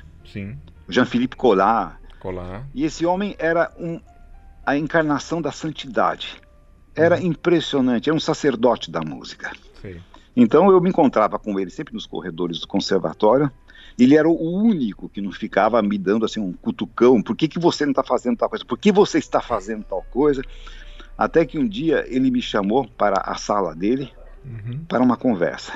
Jean-Philippe 0.89 1.37
Collard. 1.37 1.97
Collard. 2.21 2.65
E 2.75 2.85
esse 2.85 3.05
homem 3.05 3.35
era 3.39 3.71
um, 3.79 4.01
a 4.65 4.77
encarnação 4.77 5.41
da 5.43 5.53
santidade. 5.53 6.41
Era 6.95 7.17
uhum. 7.17 7.27
impressionante, 7.27 8.09
era 8.09 8.17
um 8.17 8.21
sacerdote 8.21 8.91
da 8.91 9.01
música. 9.01 9.53
Sim. 9.81 10.01
Então 10.35 10.71
eu 10.71 10.81
me 10.81 10.89
encontrava 10.89 11.39
com 11.39 11.59
ele 11.61 11.71
sempre 11.71 11.95
nos 11.95 12.07
corredores 12.07 12.61
do 12.61 12.69
conservatório, 12.69 13.51
ele 13.99 14.17
era 14.17 14.29
o 14.29 14.41
único 14.41 15.09
que 15.09 15.21
não 15.21 15.31
ficava 15.31 15.83
me 15.83 15.99
dando 15.99 16.25
assim 16.25 16.41
um 16.41 16.53
cutucão, 16.53 17.23
por 17.23 17.37
que, 17.37 17.47
que 17.47 17.59
você 17.59 17.85
não 17.85 17.93
está 17.93 18.03
fazendo 18.03 18.37
tal 18.37 18.49
coisa, 18.49 18.65
por 18.65 18.79
que 18.79 18.91
você 18.91 19.19
está 19.19 19.41
fazendo 19.41 19.85
tal 19.85 20.03
coisa, 20.11 20.43
até 21.17 21.45
que 21.45 21.59
um 21.59 21.69
dia 21.69 22.05
ele 22.09 22.31
me 22.31 22.41
chamou 22.41 22.89
para 22.89 23.21
a 23.21 23.37
sala 23.37 23.75
dele 23.75 24.11
uhum. 24.45 24.85
para 24.89 25.03
uma 25.03 25.17
conversa. 25.17 25.75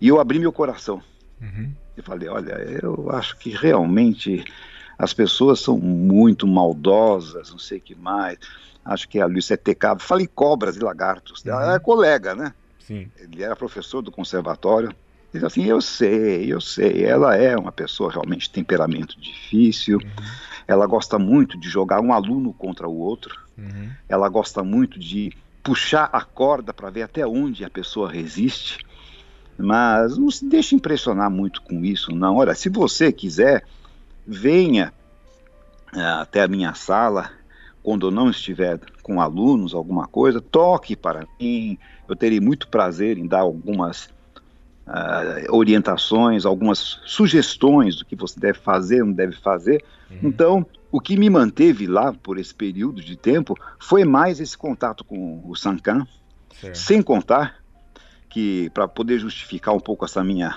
E 0.00 0.08
eu 0.08 0.20
abri 0.20 0.38
meu 0.38 0.52
coração. 0.52 1.02
Uhum. 1.40 1.72
E 1.96 2.02
falei, 2.02 2.28
olha, 2.28 2.52
eu 2.82 3.10
acho 3.10 3.36
que 3.38 3.50
realmente 3.50 4.44
as 4.98 5.12
pessoas 5.12 5.60
são 5.60 5.78
muito 5.78 6.46
maldosas, 6.46 7.50
não 7.50 7.58
sei 7.58 7.78
o 7.78 7.80
que 7.80 7.94
mais. 7.94 8.38
Acho 8.84 9.08
que 9.08 9.20
a 9.20 9.26
Lúcia 9.26 9.56
TK, 9.56 9.98
falei 9.98 10.26
cobras 10.26 10.76
e 10.76 10.80
lagartos. 10.80 11.42
Uhum. 11.44 11.52
Ela 11.52 11.74
é 11.74 11.78
colega, 11.78 12.34
né? 12.34 12.54
Sim. 12.86 13.10
Ele 13.18 13.42
era 13.42 13.56
professor 13.56 14.00
do 14.00 14.12
conservatório. 14.12 14.94
Diz 15.32 15.42
assim, 15.42 15.64
eu 15.64 15.82
sei, 15.82 16.52
eu 16.52 16.60
sei, 16.60 17.04
ela 17.04 17.36
é 17.36 17.56
uma 17.56 17.72
pessoa 17.72 18.10
realmente 18.10 18.42
de 18.42 18.50
temperamento 18.50 19.20
difícil, 19.20 19.98
uhum. 19.98 20.24
ela 20.66 20.86
gosta 20.86 21.18
muito 21.18 21.58
de 21.58 21.68
jogar 21.68 22.00
um 22.00 22.12
aluno 22.12 22.54
contra 22.54 22.88
o 22.88 22.96
outro, 22.96 23.38
uhum. 23.58 23.90
ela 24.08 24.28
gosta 24.28 24.62
muito 24.62 24.98
de 24.98 25.32
puxar 25.62 26.08
a 26.12 26.22
corda 26.22 26.72
para 26.72 26.88
ver 26.88 27.02
até 27.02 27.26
onde 27.26 27.64
a 27.64 27.68
pessoa 27.68 28.10
resiste, 28.10 28.86
mas 29.58 30.16
não 30.16 30.30
se 30.30 30.46
deixe 30.46 30.74
impressionar 30.74 31.28
muito 31.28 31.60
com 31.60 31.84
isso, 31.84 32.14
não. 32.14 32.36
Olha, 32.36 32.54
se 32.54 32.68
você 32.68 33.12
quiser, 33.12 33.64
venha 34.26 34.92
uh, 35.92 36.20
até 36.20 36.42
a 36.42 36.48
minha 36.48 36.72
sala, 36.72 37.30
quando 37.82 38.06
eu 38.06 38.10
não 38.10 38.30
estiver 38.30 38.78
com 39.02 39.20
alunos, 39.20 39.74
alguma 39.74 40.06
coisa, 40.06 40.40
toque 40.40 40.96
para 40.96 41.26
mim, 41.38 41.78
eu 42.08 42.16
terei 42.16 42.40
muito 42.40 42.68
prazer 42.68 43.18
em 43.18 43.26
dar 43.26 43.40
algumas 43.40 44.04
uh, 44.86 45.50
orientações, 45.54 46.44
algumas 46.44 47.00
sugestões 47.04 47.96
do 47.96 48.04
que 48.04 48.16
você 48.16 48.38
deve 48.38 48.58
fazer, 48.58 49.04
não 49.04 49.12
deve 49.12 49.36
fazer. 49.36 49.84
Uhum. 50.10 50.18
Então, 50.22 50.66
o 50.90 51.00
que 51.00 51.16
me 51.16 51.28
manteve 51.28 51.86
lá 51.86 52.12
por 52.12 52.38
esse 52.38 52.54
período 52.54 53.02
de 53.02 53.16
tempo 53.16 53.54
foi 53.78 54.04
mais 54.04 54.40
esse 54.40 54.56
contato 54.56 55.04
com 55.04 55.42
o 55.44 55.54
Sankan, 55.54 56.06
sem 56.72 57.02
contar 57.02 57.56
que, 58.30 58.70
para 58.70 58.88
poder 58.88 59.18
justificar 59.18 59.74
um 59.74 59.80
pouco 59.80 60.04
essa 60.04 60.24
minha 60.24 60.56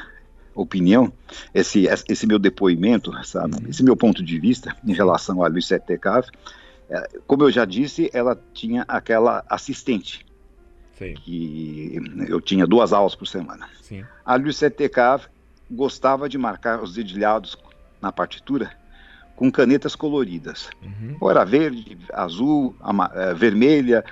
opinião, 0.56 1.12
esse, 1.54 1.88
esse 2.08 2.28
meu 2.28 2.40
depoimento, 2.40 3.16
essa, 3.18 3.44
uhum. 3.44 3.68
esse 3.68 3.84
meu 3.84 3.96
ponto 3.96 4.24
de 4.24 4.40
vista 4.40 4.76
em 4.86 4.94
relação 4.94 5.44
a 5.44 5.48
Lucette 5.48 5.88
Decave, 5.88 6.30
é, 6.90 7.08
como 7.28 7.44
eu 7.44 7.52
já 7.52 7.66
disse, 7.66 8.10
ela 8.14 8.40
tinha 8.54 8.84
aquela 8.88 9.44
assistente 9.48 10.26
Sim. 11.00 11.14
que 11.14 11.98
eu 12.28 12.42
tinha 12.42 12.68
duas 12.68 12.92
aulas 12.92 13.16
por 13.16 13.26
semana. 13.26 13.68
Sim. 13.82 14.04
A 14.26 14.36
Lucette 14.36 14.88
Cave 14.90 15.26
gostava 15.72 16.28
de 16.28 16.38
marcar 16.38 16.84
os 16.84 16.94
dedilhados 16.94 17.58
na 18.02 18.12
partitura 18.12 18.72
com 19.40 19.50
canetas 19.50 19.96
coloridas. 19.96 20.70
Uhum. 20.84 21.16
Ou 21.22 21.32
era 21.32 21.46
verde, 21.46 21.98
azul, 22.12 22.76
é, 23.14 23.34
vermelha. 23.34 24.04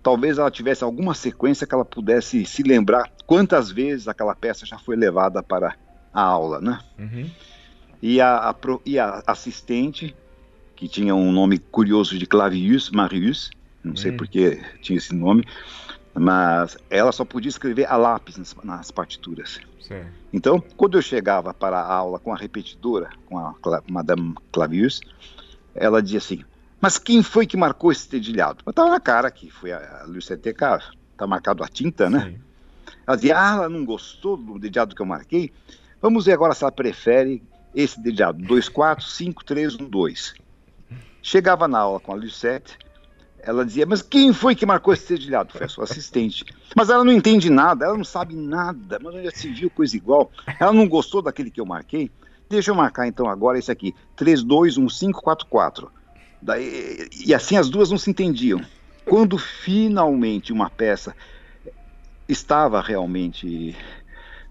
Talvez 0.00 0.38
ela 0.38 0.50
tivesse 0.50 0.84
alguma 0.84 1.12
sequência 1.12 1.66
que 1.66 1.74
ela 1.74 1.84
pudesse 1.84 2.44
se 2.44 2.62
lembrar 2.62 3.10
quantas 3.26 3.72
vezes 3.72 4.06
aquela 4.06 4.36
peça 4.36 4.64
já 4.64 4.78
foi 4.78 4.94
levada 4.94 5.42
para 5.42 5.74
a 6.14 6.22
aula, 6.22 6.60
né? 6.60 6.78
Uhum. 6.96 7.28
E, 8.00 8.20
a, 8.20 8.50
a, 8.50 8.54
e 8.84 8.96
a 8.96 9.24
assistente, 9.26 10.14
que 10.76 10.86
tinha 10.86 11.16
um 11.16 11.32
nome 11.32 11.58
curioso 11.58 12.16
de 12.16 12.24
Clavius 12.24 12.88
Marius, 12.90 13.50
não 13.82 13.96
sei 13.96 14.12
uhum. 14.12 14.16
por 14.16 14.28
que 14.28 14.62
tinha 14.82 14.98
esse 14.98 15.12
nome, 15.12 15.44
mas 16.18 16.78
ela 16.88 17.12
só 17.12 17.24
podia 17.24 17.48
escrever 17.48 17.86
a 17.86 17.96
lápis 17.96 18.36
nas, 18.36 18.54
nas 18.64 18.90
partituras. 18.90 19.60
Sim. 19.80 20.04
Então, 20.32 20.62
quando 20.76 20.96
eu 20.96 21.02
chegava 21.02 21.52
para 21.52 21.78
a 21.78 21.92
aula 21.92 22.18
com 22.18 22.32
a 22.32 22.36
repetidora, 22.36 23.10
com 23.26 23.38
a 23.38 23.54
Madame 23.88 24.34
Clavius, 24.50 25.00
ela 25.74 26.02
dizia 26.02 26.18
assim: 26.18 26.42
Mas 26.80 26.98
quem 26.98 27.22
foi 27.22 27.46
que 27.46 27.56
marcou 27.56 27.92
esse 27.92 28.10
dedilhado? 28.10 28.64
Estava 28.66 28.90
na 28.90 29.00
cara 29.00 29.30
que 29.30 29.50
foi 29.50 29.72
a 29.72 30.04
Lucette 30.06 30.52
Caro. 30.54 30.82
Está 31.12 31.26
marcado 31.26 31.62
a 31.62 31.68
tinta, 31.68 32.10
né? 32.10 32.20
Sim. 32.30 32.40
Ela 33.06 33.16
dizia: 33.16 33.38
Ah, 33.38 33.54
ela 33.54 33.68
não 33.68 33.84
gostou 33.84 34.36
do 34.36 34.58
dedilhado 34.58 34.94
que 34.94 35.02
eu 35.02 35.06
marquei. 35.06 35.52
Vamos 36.00 36.26
ver 36.26 36.32
agora 36.32 36.54
se 36.54 36.64
ela 36.64 36.72
prefere 36.72 37.42
esse 37.74 38.00
dedilhado: 38.00 38.42
2, 38.42 38.68
4, 38.68 39.04
5, 39.04 39.44
3, 39.44 39.74
1, 39.76 39.88
2. 39.88 40.34
Chegava 41.22 41.68
na 41.68 41.78
aula 41.78 42.00
com 42.00 42.12
a 42.12 42.14
Lucette, 42.14 42.78
ela 43.46 43.64
dizia, 43.64 43.86
mas 43.86 44.02
quem 44.02 44.32
foi 44.32 44.56
que 44.56 44.66
marcou 44.66 44.92
esse 44.92 45.14
dedilhado? 45.14 45.52
Foi 45.52 45.66
a 45.66 45.68
sua 45.68 45.84
assistente. 45.84 46.44
Mas 46.74 46.90
ela 46.90 47.04
não 47.04 47.12
entende 47.12 47.48
nada, 47.48 47.84
ela 47.84 47.96
não 47.96 48.04
sabe 48.04 48.34
nada, 48.34 48.98
mas 49.00 49.22
já 49.22 49.30
se 49.30 49.48
viu 49.48 49.70
coisa 49.70 49.96
igual. 49.96 50.32
Ela 50.58 50.72
não 50.72 50.88
gostou 50.88 51.22
daquele 51.22 51.48
que 51.48 51.60
eu 51.60 51.64
marquei. 51.64 52.10
Deixa 52.50 52.72
eu 52.72 52.74
marcar 52.74 53.06
então 53.06 53.30
agora 53.30 53.56
esse 53.56 53.70
aqui, 53.70 53.94
321544. 54.16 55.88
Daí, 56.42 57.08
e 57.24 57.32
assim 57.32 57.56
as 57.56 57.70
duas 57.70 57.88
não 57.88 57.98
se 57.98 58.10
entendiam. 58.10 58.60
Quando 59.04 59.38
finalmente 59.38 60.52
uma 60.52 60.68
peça 60.68 61.14
estava 62.28 62.80
realmente 62.80 63.76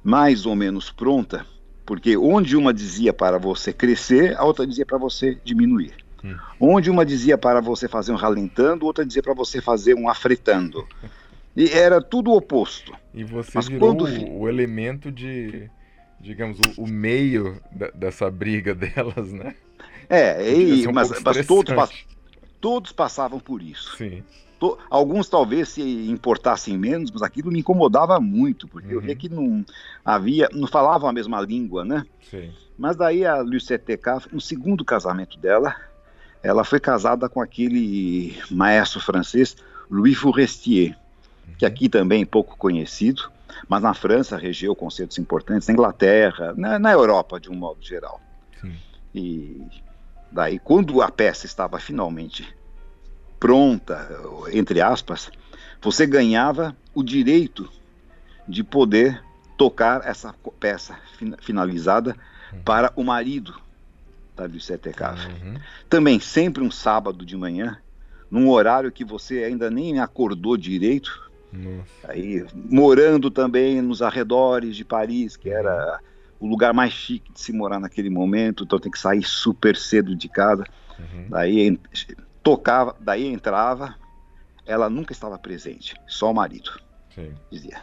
mais 0.02 0.46
ou 0.46 0.56
menos 0.56 0.90
pronta, 0.90 1.46
porque 1.86 2.16
onde 2.16 2.56
uma 2.56 2.74
dizia 2.74 3.12
para 3.12 3.38
você 3.38 3.74
crescer, 3.74 4.38
a 4.38 4.46
outra 4.46 4.66
dizia 4.66 4.86
para 4.86 4.98
você 4.98 5.38
diminuir. 5.44 6.05
Hum. 6.26 6.38
Onde 6.60 6.90
uma 6.90 7.06
dizia 7.06 7.38
para 7.38 7.62
você 7.62 7.88
fazer 7.88 8.12
um 8.12 8.16
ralentando, 8.16 8.86
outra 8.86 9.06
dizia 9.06 9.22
para 9.22 9.34
você 9.34 9.62
fazer 9.62 9.94
um 9.94 10.10
afretando. 10.10 10.88
E 11.56 11.70
era 11.70 12.02
tudo 12.02 12.32
o 12.32 12.36
oposto. 12.36 12.92
E 13.14 13.24
você 13.24 13.52
Mas 13.54 13.68
virou 13.68 13.96
quando... 13.96 14.32
o 14.32 14.50
elemento 14.50 15.12
de, 15.12 15.70
digamos, 16.20 16.60
o, 16.60 16.84
o 16.84 16.88
meio 16.88 17.62
da, 17.72 17.90
dessa 17.92 18.30
briga 18.30 18.74
delas, 18.76 19.32
né? 19.32 19.56
É, 20.10 20.54
e, 20.54 20.88
um 20.88 20.92
mas, 20.92 21.10
mas 21.24 21.46
todos, 21.46 21.74
todos 22.60 22.92
passavam 22.92 23.40
por 23.40 23.62
isso. 23.62 23.96
Sim. 23.98 24.24
To, 24.60 24.78
alguns 24.90 25.28
talvez 25.28 25.70
se 25.70 25.82
importassem 26.10 26.78
menos, 26.78 27.12
mas 27.12 27.22
aquilo 27.22 27.52
me 27.52 27.60
incomodava 27.60 28.20
muito, 28.20 28.68
porque 28.68 28.88
uhum. 28.88 28.94
eu 28.94 29.02
via 29.02 29.12
uhum. 29.12 29.18
que 29.18 29.30
não 29.30 29.66
havia, 30.04 30.50
não 30.54 30.68
falavam 30.68 31.10
a 31.10 31.14
mesma 31.14 31.42
língua, 31.42 31.84
né? 31.84 32.06
Sim. 32.30 32.52
Mas 32.78 32.96
daí 32.96 33.26
a 33.26 33.42
Lucette 33.42 33.98
K, 33.98 34.22
no 34.32 34.42
segundo 34.42 34.84
casamento 34.84 35.38
dela, 35.38 35.76
ela 36.46 36.64
foi 36.64 36.80
casada 36.80 37.28
com 37.28 37.42
aquele 37.42 38.38
maestro 38.52 39.00
francês 39.00 39.58
Louis 39.90 40.16
Forestier, 40.16 40.96
uhum. 41.48 41.56
que 41.58 41.66
aqui 41.66 41.90
também 41.90 42.22
é 42.22 42.26
pouco 42.26 42.56
conhecido, 42.56 43.32
mas 43.68 43.82
na 43.82 43.96
França 43.96 44.38
regeu 44.38 44.76
concertos 44.76 45.18
importantes, 45.18 45.68
na 45.68 45.74
Inglaterra, 45.74 46.54
na, 46.56 46.78
na 46.78 46.92
Europa 46.92 47.40
de 47.40 47.50
um 47.50 47.56
modo 47.56 47.82
geral. 47.82 48.22
Sim. 48.62 48.76
E 49.14 49.60
daí, 50.32 50.60
quando 50.60 51.02
a 51.02 51.10
peça 51.10 51.48
estava 51.48 51.80
finalmente 51.80 52.56
pronta, 53.40 54.08
entre 54.54 54.82
aspas, 54.82 55.32
você 55.82 56.06
ganhava 56.06 56.78
o 56.94 57.02
direito 57.02 57.68
de 58.48 58.64
poder 58.64 59.20
tocar 59.58 60.06
essa 60.06 60.36
peça 60.60 60.96
finalizada 61.40 62.16
uhum. 62.54 62.62
para 62.62 62.94
o 62.96 63.04
marido 63.04 63.65
da 64.36 64.46
Lucette 64.46 64.92
Cave. 64.92 65.28
Uhum. 65.28 65.56
Também 65.90 66.20
sempre 66.20 66.64
um 66.64 66.72
sábado 66.72 67.26
de 67.26 67.38
manhã, 67.38 67.78
num 68.30 68.50
horário 68.50 68.92
que 68.92 69.06
você 69.06 69.44
ainda 69.44 69.70
nem 69.70 70.00
acordou 70.00 70.58
direito, 70.58 71.26
nossa. 71.56 72.12
Aí, 72.12 72.46
morando 72.54 73.32
também 73.32 73.82
nos 73.82 74.02
arredores 74.02 74.76
de 74.76 74.84
Paris, 74.84 75.38
que 75.38 75.50
era 75.50 76.00
o 76.40 76.48
lugar 76.48 76.74
mais 76.74 76.92
chique 76.92 77.32
de 77.32 77.40
se 77.40 77.54
morar 77.54 77.80
naquele 77.80 78.10
momento, 78.10 78.64
então 78.64 78.80
tem 78.80 78.92
que 78.92 79.00
sair 79.00 79.24
super 79.24 79.76
cedo 79.76 80.16
de 80.16 80.28
casa. 80.28 80.66
Uhum. 81.00 81.28
Daí 81.30 81.80
tocava, 82.44 82.96
daí 83.00 83.26
entrava, 83.26 83.96
ela 84.66 84.90
nunca 84.90 85.14
estava 85.14 85.38
presente, 85.38 85.96
só 86.08 86.32
o 86.32 86.36
marido. 86.36 86.72
Sim. 87.14 87.34
Dizia: 87.52 87.82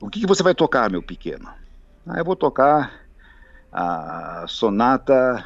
O 0.00 0.08
que, 0.08 0.20
que 0.20 0.26
você 0.26 0.42
vai 0.42 0.54
tocar, 0.54 0.90
meu 0.90 1.02
pequeno? 1.02 1.48
Ah, 2.06 2.18
eu 2.18 2.24
vou 2.24 2.36
tocar 2.36 3.00
a 3.72 4.44
sonata 4.48 5.44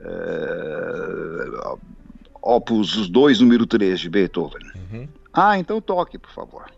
uh, 0.00 1.78
Opus 2.42 3.08
2, 3.08 3.40
número 3.40 3.66
3 3.66 4.00
de 4.00 4.10
Beethoven. 4.10 4.62
Uhum. 4.74 5.08
Ah, 5.32 5.58
então 5.58 5.80
toque, 5.80 6.18
por 6.18 6.30
favor. 6.30 6.70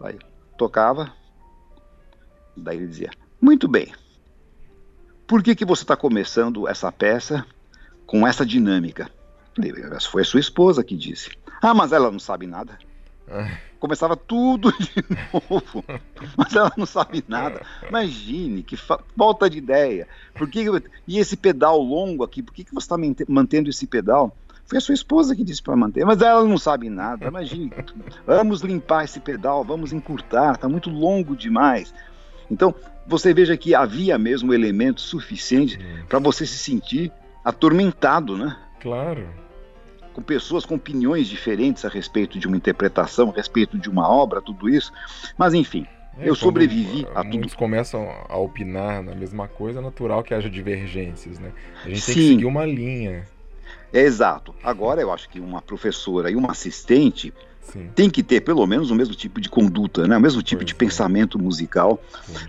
Aí 0.00 0.18
tocava. 0.58 1.12
Daí 2.56 2.76
ele 2.76 2.88
dizia: 2.88 3.10
Muito 3.40 3.68
bem. 3.68 3.92
Por 5.26 5.42
que, 5.42 5.54
que 5.54 5.64
você 5.64 5.82
está 5.82 5.96
começando 5.96 6.68
essa 6.68 6.90
peça 6.92 7.44
com 8.06 8.26
essa 8.26 8.46
dinâmica? 8.46 9.10
Foi 10.10 10.22
a 10.22 10.24
sua 10.24 10.40
esposa 10.40 10.84
que 10.84 10.96
disse. 10.96 11.30
Ah, 11.62 11.74
mas 11.74 11.92
ela 11.92 12.10
não 12.10 12.18
sabe 12.18 12.46
nada. 12.46 12.78
É. 13.28 13.58
Começava 13.78 14.16
tudo 14.16 14.72
de 14.72 14.90
novo, 15.32 15.84
mas 16.36 16.54
ela 16.54 16.72
não 16.76 16.86
sabe 16.86 17.24
nada. 17.28 17.60
Imagine 17.88 18.62
que 18.62 18.76
falta 18.76 19.50
de 19.50 19.58
ideia. 19.58 20.08
Por 20.34 20.48
que, 20.48 20.64
e 21.06 21.18
esse 21.18 21.36
pedal 21.36 21.78
longo 21.80 22.24
aqui? 22.24 22.42
Por 22.42 22.54
que, 22.54 22.64
que 22.64 22.74
você 22.74 22.84
está 22.84 22.96
mantendo 23.28 23.68
esse 23.68 23.86
pedal? 23.86 24.34
Foi 24.64 24.78
a 24.78 24.80
sua 24.80 24.94
esposa 24.94 25.36
que 25.36 25.44
disse 25.44 25.62
para 25.62 25.76
manter, 25.76 26.04
mas 26.04 26.20
ela 26.20 26.44
não 26.44 26.58
sabe 26.58 26.90
nada. 26.90 27.26
Imagine, 27.26 27.72
vamos 28.26 28.62
limpar 28.62 29.04
esse 29.04 29.20
pedal, 29.20 29.62
vamos 29.62 29.92
encurtar, 29.92 30.54
está 30.54 30.68
muito 30.68 30.90
longo 30.90 31.36
demais. 31.36 31.94
Então, 32.50 32.74
você 33.06 33.32
veja 33.32 33.56
que 33.56 33.74
havia 33.74 34.18
mesmo 34.18 34.52
elemento 34.52 35.00
suficiente 35.00 35.78
para 36.08 36.18
você 36.18 36.44
se 36.44 36.58
sentir 36.58 37.12
atormentado, 37.44 38.36
né? 38.36 38.56
Claro. 38.80 39.28
Com 40.16 40.22
pessoas 40.22 40.64
com 40.64 40.76
opiniões 40.76 41.28
diferentes 41.28 41.84
a 41.84 41.90
respeito 41.90 42.38
de 42.38 42.46
uma 42.46 42.56
interpretação, 42.56 43.28
a 43.28 43.36
respeito 43.36 43.76
de 43.78 43.90
uma 43.90 44.08
obra, 44.08 44.40
tudo 44.40 44.66
isso. 44.66 44.90
Mas, 45.36 45.52
enfim, 45.52 45.86
é, 46.18 46.26
eu 46.26 46.34
sobrevivi 46.34 47.06
a 47.14 47.22
tudo. 47.22 47.36
Muitos 47.36 47.54
começam 47.54 48.08
a 48.26 48.34
opinar 48.38 49.02
na 49.02 49.14
mesma 49.14 49.46
coisa, 49.46 49.78
é 49.80 49.82
natural 49.82 50.22
que 50.22 50.32
haja 50.32 50.48
divergências, 50.48 51.38
né? 51.38 51.52
A 51.84 51.90
gente 51.90 52.00
Sim. 52.00 52.14
tem 52.14 52.22
que 52.22 52.28
seguir 52.28 52.44
uma 52.46 52.64
linha. 52.64 53.28
É 53.92 54.00
exato. 54.00 54.54
Agora 54.64 55.02
eu 55.02 55.12
acho 55.12 55.28
que 55.28 55.38
uma 55.38 55.60
professora 55.60 56.30
e 56.30 56.34
uma 56.34 56.50
assistente 56.50 57.34
Sim. 57.60 57.90
tem 57.94 58.08
que 58.08 58.22
ter 58.22 58.40
pelo 58.40 58.66
menos 58.66 58.90
o 58.90 58.94
mesmo 58.94 59.14
tipo 59.14 59.38
de 59.38 59.50
conduta, 59.50 60.08
né? 60.08 60.16
o 60.16 60.20
mesmo 60.20 60.42
tipo 60.42 60.60
pois 60.60 60.66
de 60.66 60.72
é. 60.72 60.76
pensamento 60.76 61.38
musical. 61.38 62.00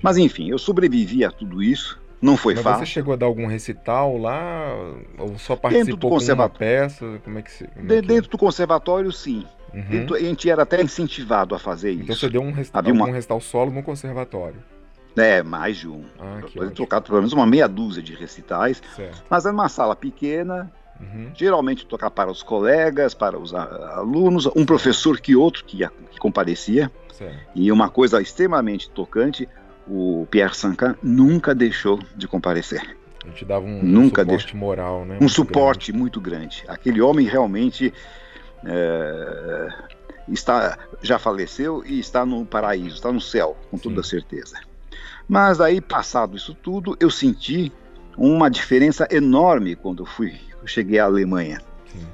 Mas 0.01 0.17
enfim, 0.17 0.49
eu 0.49 0.57
sobrevivi 0.57 1.25
a 1.25 1.31
tudo 1.31 1.61
isso. 1.61 1.99
Não 2.21 2.35
foi 2.35 2.55
Mas 2.55 2.63
fácil. 2.63 2.85
Você 2.85 2.91
chegou 2.91 3.13
a 3.13 3.17
dar 3.17 3.25
algum 3.27 3.45
recital 3.45 4.17
lá? 4.17 4.73
Ou 5.19 5.37
só 5.37 5.55
participou 5.55 5.85
dentro 5.85 5.97
do 5.97 6.09
conservatório. 6.09 6.41
uma 6.41 6.49
peça? 6.49 7.19
Como 7.23 7.37
é 7.37 7.41
que, 7.41 7.67
como 7.67 7.93
é 7.93 8.01
que 8.01 8.07
dentro 8.07 8.29
é? 8.29 8.31
do 8.31 8.37
conservatório, 8.37 9.11
sim. 9.11 9.45
Uhum. 9.73 9.81
Dentro, 9.89 10.15
a 10.15 10.19
gente 10.19 10.49
era 10.49 10.63
até 10.63 10.81
incentivado 10.81 11.53
a 11.53 11.59
fazer 11.59 11.91
então 11.91 12.03
isso. 12.03 12.11
Então 12.11 12.15
você 12.15 12.29
deu 12.29 12.41
um 12.41 12.51
recital, 12.51 12.83
uma... 12.91 13.05
um 13.05 13.11
recital 13.11 13.39
solo 13.39 13.71
no 13.71 13.83
conservatório? 13.83 14.63
É, 15.15 15.43
mais 15.43 15.77
de 15.77 15.87
um. 15.87 16.05
Ah, 16.19 16.41
eu 16.55 16.71
tocado 16.71 17.05
pelo 17.05 17.17
menos 17.17 17.33
uma 17.33 17.45
meia 17.45 17.67
dúzia 17.67 18.03
de 18.03 18.13
recitais. 18.13 18.81
Certo. 18.95 19.23
Mas 19.29 19.45
era 19.45 19.53
uma 19.53 19.67
sala 19.67 19.95
pequena, 19.95 20.71
Uhum. 20.99 21.31
Geralmente 21.35 21.85
tocar 21.85 22.09
para 22.09 22.31
os 22.31 22.41
colegas, 22.41 23.13
para 23.13 23.37
os 23.37 23.53
alunos, 23.53 24.47
um 24.55 24.65
professor 24.65 25.19
que 25.19 25.35
outro 25.35 25.63
que, 25.63 25.87
que 25.87 26.19
comparecia. 26.19 26.91
Certo. 27.13 27.37
E 27.55 27.71
uma 27.71 27.89
coisa 27.89 28.21
extremamente 28.21 28.89
tocante, 28.89 29.47
o 29.89 30.27
Pierre 30.29 30.55
Sancan 30.55 30.95
nunca 31.01 31.53
deixou 31.55 31.99
de 32.15 32.27
comparecer. 32.27 32.81
Ele 33.23 33.33
te 33.33 33.45
dava 33.45 33.65
um, 33.65 33.83
nunca 33.83 34.21
um 34.21 34.25
suporte 34.25 34.43
deixou. 34.45 34.59
moral, 34.59 35.05
né? 35.05 35.15
Um 35.15 35.19
muito 35.19 35.33
suporte 35.33 35.91
grande. 35.91 36.01
muito 36.01 36.21
grande. 36.21 36.63
Aquele 36.67 37.01
homem 37.01 37.27
realmente 37.27 37.93
é, 38.65 39.67
está 40.29 40.77
já 41.01 41.19
faleceu 41.19 41.83
e 41.85 41.99
está 41.99 42.25
no 42.25 42.45
paraíso, 42.45 42.95
está 42.95 43.11
no 43.11 43.21
céu, 43.21 43.57
com 43.69 43.77
toda 43.77 44.01
Sim. 44.03 44.09
certeza. 44.09 44.59
Mas 45.27 45.59
aí, 45.59 45.81
passado 45.81 46.37
isso 46.37 46.53
tudo, 46.53 46.95
eu 46.99 47.09
senti 47.09 47.71
uma 48.17 48.49
diferença 48.49 49.07
enorme 49.11 49.75
quando 49.75 50.03
eu 50.03 50.05
fui 50.05 50.39
eu 50.61 50.67
cheguei 50.67 50.99
à 50.99 51.05
Alemanha. 51.05 51.61
Sim. 51.91 52.05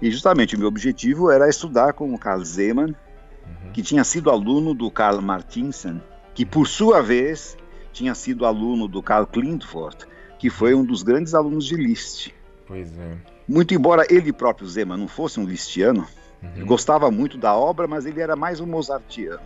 E 0.00 0.10
justamente 0.10 0.54
o 0.54 0.58
meu 0.58 0.68
objetivo 0.68 1.30
era 1.30 1.48
estudar 1.48 1.94
com 1.94 2.12
o 2.12 2.18
Carl 2.18 2.44
Zeman, 2.44 2.88
uhum. 2.88 3.72
que 3.72 3.82
tinha 3.82 4.04
sido 4.04 4.30
aluno 4.30 4.74
do 4.74 4.90
Karl 4.90 5.20
Martinsen, 5.22 6.02
que 6.34 6.44
por 6.44 6.66
sua 6.66 7.02
vez 7.02 7.56
tinha 7.92 8.14
sido 8.14 8.46
aluno 8.46 8.88
do 8.88 9.02
Karl 9.02 9.26
Klintfort, 9.26 10.04
que 10.38 10.48
foi 10.50 10.74
um 10.74 10.84
dos 10.84 11.02
grandes 11.02 11.34
alunos 11.34 11.64
de 11.64 11.76
Liszt. 11.76 12.32
Pois 12.66 12.98
é. 12.98 13.16
Muito 13.46 13.74
embora 13.74 14.06
ele 14.08 14.32
próprio 14.32 14.66
Zeman 14.66 14.96
não 14.96 15.08
fosse 15.08 15.38
um 15.38 15.44
listiano, 15.44 16.06
uhum. 16.42 16.64
gostava 16.64 17.10
muito 17.10 17.36
da 17.36 17.54
obra, 17.54 17.86
mas 17.86 18.06
ele 18.06 18.20
era 18.20 18.34
mais 18.34 18.60
um 18.60 18.66
mozartiano. 18.66 19.42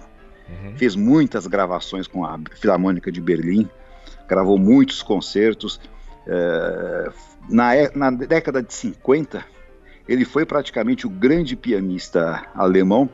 Uhum. 0.49 0.76
Fez 0.76 0.95
muitas 0.95 1.47
gravações 1.47 2.07
com 2.07 2.24
a 2.24 2.39
Filarmônica 2.55 3.11
de 3.11 3.20
Berlim, 3.20 3.68
gravou 4.28 4.59
muitos 4.59 5.03
concertos, 5.03 5.80
é, 6.26 7.11
na, 7.49 7.72
na 7.95 8.11
década 8.11 8.62
de 8.62 8.72
50, 8.72 9.45
ele 10.09 10.24
foi 10.24 10.45
praticamente 10.45 11.07
o 11.07 11.11
grande 11.11 11.57
pianista 11.57 12.47
alemão, 12.55 13.09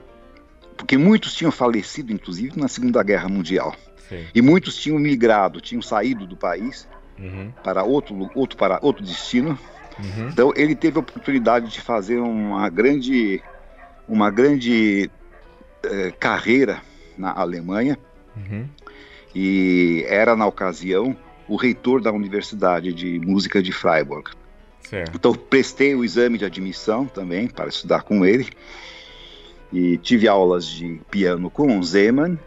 porque 0.83 0.99
muitos 0.99 1.33
tinham 1.33 1.53
falecido, 1.53 2.13
inclusive, 2.13 2.59
na 2.59 2.67
Segunda 2.67 3.01
Guerra 3.05 3.29
Mundial. 3.29 3.73
Sim. 4.09 4.27
E 4.35 4.43
muitos 4.43 4.77
tinham 4.77 4.99
migrado, 4.99 5.61
tinham 5.61 5.81
saído 5.81 6.27
do 6.27 6.37
país 6.37 6.89
uhum. 7.17 7.53
para 7.63 7.85
outro, 7.85 8.29
outro, 8.35 8.59
para 8.59 8.81
outro 8.83 9.05
destino. 9.05 9.57
Uhum. 9.97 10.29
Então 10.29 10.53
ele 10.57 10.75
teve 10.75 10.97
a 10.97 11.01
oportunidade 11.01 11.71
de 11.71 11.81
fazer 11.81 12.19
uma 12.19 12.69
grande, 12.69 13.41
uma 14.09 14.29
grande 14.29 15.09
eh, 15.85 16.13
carreira 16.19 16.83
na 17.17 17.33
Alemanha. 17.33 17.97
Uhum. 18.37 18.67
E 19.33 20.05
era 20.09 20.35
na 20.35 20.47
ocasião 20.47 21.17
o 21.47 21.55
reitor 21.55 22.03
da 22.03 22.11
Universidade 22.11 22.93
de 22.93 23.21
Música 23.21 23.63
de 23.63 23.71
Freiburg. 23.71 24.33
Certo. 24.81 25.13
Então 25.15 25.33
prestei 25.33 25.95
o 25.95 26.05
exame 26.05 26.39
de 26.39 26.45
admissão 26.45 27.07
também 27.07 27.47
para 27.47 27.69
estudar 27.69 28.03
com 28.03 28.27
ele 28.27 28.49
e 29.73 29.97
tive 29.99 30.29
aulas 30.29 30.67
de 30.67 31.01
piano 31.11 31.51
com 31.51 31.79
o 31.79 31.83
Zeman 31.83 32.39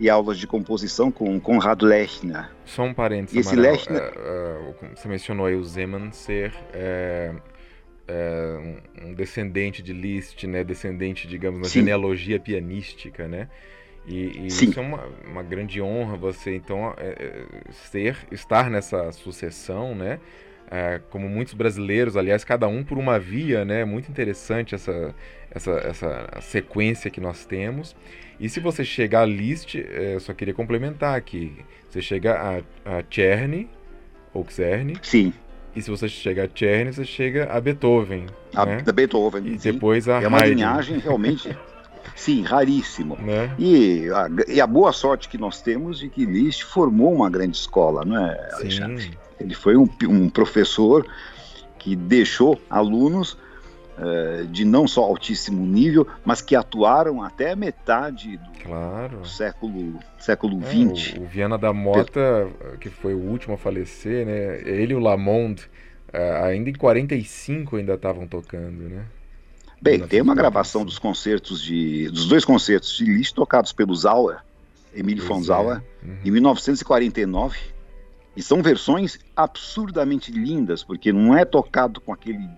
e 0.00 0.10
aulas 0.10 0.38
de 0.38 0.46
composição 0.46 1.12
com 1.12 1.38
Konrad 1.40 1.80
Lechner. 1.82 2.50
Só 2.64 2.82
um 2.82 2.92
parênteses, 2.92 3.38
esse 3.46 3.54
Amaral, 3.54 3.72
Lechner... 3.72 4.02
É, 4.02 4.12
é, 4.16 4.88
você 4.96 5.08
mencionou 5.08 5.46
aí 5.46 5.54
o 5.54 5.64
Zeman 5.64 6.10
ser 6.10 6.52
é, 6.72 7.32
um 9.00 9.14
descendente 9.14 9.82
de 9.82 9.92
Liszt, 9.92 10.44
né? 10.44 10.64
descendente, 10.64 11.28
digamos, 11.28 11.60
na 11.60 11.68
genealogia 11.68 12.40
pianística, 12.40 13.28
né? 13.28 13.48
E, 14.04 14.40
e 14.40 14.46
isso 14.48 14.78
é 14.78 14.82
uma, 14.82 15.06
uma 15.24 15.42
grande 15.44 15.80
honra 15.80 16.16
você 16.16 16.56
então 16.56 16.92
ser, 17.70 18.16
estar 18.32 18.68
nessa 18.68 19.12
sucessão, 19.12 19.94
né? 19.94 20.18
É, 20.72 21.02
como 21.10 21.28
muitos 21.28 21.52
brasileiros, 21.52 22.16
aliás, 22.16 22.44
cada 22.44 22.66
um 22.66 22.82
por 22.82 22.96
uma 22.96 23.18
via, 23.18 23.62
né? 23.62 23.84
Muito 23.84 24.10
interessante 24.10 24.74
essa, 24.74 25.14
essa, 25.50 25.70
essa 25.72 26.28
sequência 26.40 27.10
que 27.10 27.20
nós 27.20 27.44
temos. 27.44 27.94
E 28.40 28.48
se 28.48 28.58
você 28.58 28.82
chegar 28.82 29.20
a 29.20 29.26
Liszt, 29.26 29.74
é, 29.76 30.14
eu 30.14 30.20
só 30.20 30.32
queria 30.32 30.54
complementar 30.54 31.14
aqui. 31.14 31.52
Você 31.90 32.00
chega 32.00 32.62
a, 32.86 32.96
a 32.98 33.02
Czerny, 33.02 33.68
ou 34.32 34.46
Czerny. 34.46 34.96
Sim. 35.02 35.34
E 35.76 35.82
se 35.82 35.90
você 35.90 36.08
chega 36.08 36.44
a 36.44 36.48
Czerny, 36.48 36.90
você 36.90 37.04
chega 37.04 37.52
a 37.52 37.60
Beethoven. 37.60 38.26
A, 38.54 38.64
né? 38.64 38.82
Beethoven. 38.94 39.46
E 39.46 39.58
sim. 39.58 39.72
depois 39.72 40.08
a 40.08 40.22
É 40.22 40.26
uma 40.26 40.38
Haydn. 40.38 40.54
linhagem 40.54 40.98
realmente... 40.98 41.54
Sim, 42.16 42.42
raríssimo. 42.42 43.16
Né? 43.16 43.54
E, 43.58 44.08
a, 44.10 44.28
e 44.48 44.60
a 44.60 44.66
boa 44.66 44.92
sorte 44.92 45.28
que 45.28 45.38
nós 45.38 45.62
temos 45.62 45.98
de 45.98 46.08
que 46.08 46.24
Liszt 46.24 46.64
formou 46.64 47.14
uma 47.14 47.30
grande 47.30 47.56
escola, 47.56 48.04
não 48.04 48.18
é, 48.26 48.50
Alexandre? 48.54 49.02
Sim. 49.02 49.10
Ele 49.42 49.54
foi 49.54 49.76
um, 49.76 49.88
um 50.08 50.28
professor 50.28 51.06
que 51.78 51.96
deixou 51.96 52.60
alunos 52.70 53.32
uh, 53.98 54.46
de 54.46 54.64
não 54.64 54.86
só 54.86 55.02
altíssimo 55.02 55.66
nível, 55.66 56.06
mas 56.24 56.40
que 56.40 56.54
atuaram 56.54 57.22
até 57.22 57.52
a 57.52 57.56
metade 57.56 58.36
do 58.36 58.52
Claro. 58.62 59.24
século 59.26 59.98
século 60.18 60.60
É, 60.62 60.66
XX. 60.94 61.18
o, 61.18 61.22
o 61.22 61.26
Viana 61.26 61.58
da 61.58 61.72
Mota, 61.72 62.48
que 62.80 62.88
foi 62.88 63.12
o 63.14 63.18
último 63.18 63.54
a 63.54 63.58
falecer, 63.58 64.24
né? 64.24 64.60
Ele 64.64 64.92
e 64.92 64.96
o 64.96 65.00
Lamond, 65.00 65.60
eh, 66.12 66.40
ainda 66.44 66.70
em 66.70 66.74
45 66.74 67.76
ainda 67.76 67.94
estavam 67.94 68.26
tocando, 68.28 68.88
né? 68.88 69.04
Bem, 69.80 69.98
tem 69.98 70.20
uma 70.20 70.32
1945. 70.32 70.34
gravação 70.36 70.84
dos 70.84 70.96
concertos 71.00 71.60
de 71.60 72.08
dos 72.10 72.28
dois 72.28 72.44
concertos 72.44 72.96
de 72.96 73.04
Liszt 73.04 73.34
tocados 73.34 73.72
pelo 73.72 73.92
Zauer, 73.96 74.38
Emílio 74.94 75.24
von 75.24 75.34
Pois 75.34 75.42
é. 75.42 75.46
Zauer, 75.46 75.82
Uhum. 76.04 76.16
em 76.24 76.30
1949. 76.30 77.58
E 78.36 78.42
são 78.42 78.62
versões 78.62 79.18
absurdamente 79.36 80.30
lindas, 80.32 80.82
porque 80.82 81.12
não 81.12 81.36
é 81.36 81.44
tocado 81.44 82.00
com 82.00 82.12
aquele 82.12 82.48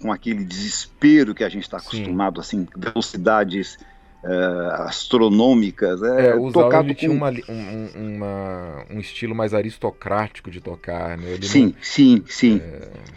com 0.00 0.10
aquele 0.10 0.42
desespero 0.44 1.34
que 1.34 1.44
a 1.44 1.48
gente 1.50 1.64
está 1.64 1.78
Sim. 1.78 1.88
acostumado, 1.88 2.40
assim, 2.40 2.66
velocidades 2.74 3.78
eh, 4.24 4.68
astronômicas. 4.78 6.02
É, 6.02 6.28
É, 6.28 6.34
o 6.34 6.50
tocado 6.50 6.88
com... 6.88 6.94
tinha 6.94 7.10
uma, 7.10 7.30
um, 7.30 7.52
um- 7.52 8.16
uma- 8.16 8.84
um 8.90 8.98
estilo 8.98 9.34
mais 9.34 9.52
aristocrático 9.52 10.50
de 10.50 10.60
tocar, 10.60 11.18
né? 11.18 11.32
Ele 11.32 11.46
Sim, 11.46 11.74
sim, 11.82 12.22
sim, 12.26 12.62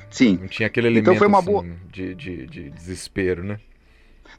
sim. 0.09 0.33
não, 0.35 0.41
não 0.41 0.47
tinha 0.47 0.67
aquele 0.67 0.87
elemento 0.87 1.11
Então 1.11 1.17
foi 1.19 1.27
uma 1.27 1.39
assim, 1.39 1.51
boa- 1.51 1.65
de, 1.89 2.15
de, 2.15 2.47
de 2.47 2.69
desespero, 2.69 3.43
né? 3.43 3.59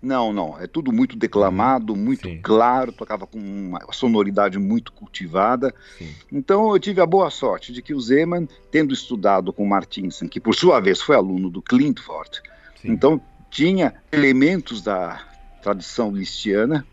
Não, 0.05 0.33
não. 0.33 0.61
É 0.61 0.67
tudo 0.67 0.93
muito 0.93 1.17
declamado, 1.17 1.97
muito 1.97 2.29
Sim. 2.29 2.39
claro, 2.43 2.93
tocava 2.93 3.27
com 3.27 3.39
uma 3.39 3.81
sonoridade 3.91 4.59
muito 4.59 4.93
cultivada. 4.93 5.75
Sim. 5.99 6.15
Então 6.31 6.71
eu 6.73 6.79
tive 6.79 7.01
a 7.01 7.07
boa 7.07 7.31
sorte 7.31 7.73
de 7.73 7.81
que 7.81 7.95
o 7.95 8.01
Zeman, 8.01 8.47
tendo 8.71 8.93
estudado 8.93 9.53
com 9.53 9.67
Martinsen, 9.67 10.29
que 10.29 10.39
por 10.39 10.55
sua 10.55 10.79
vez 10.79 11.01
foi 11.01 11.17
aluno 11.17 11.49
do 11.49 11.63
Klintfort, 11.63 12.41
Sim. 12.81 12.91
então 12.91 13.21
tinha 13.51 13.95
elementos 14.13 14.83
da 14.83 15.23
tradição 15.63 16.11
listiana, 16.11 16.87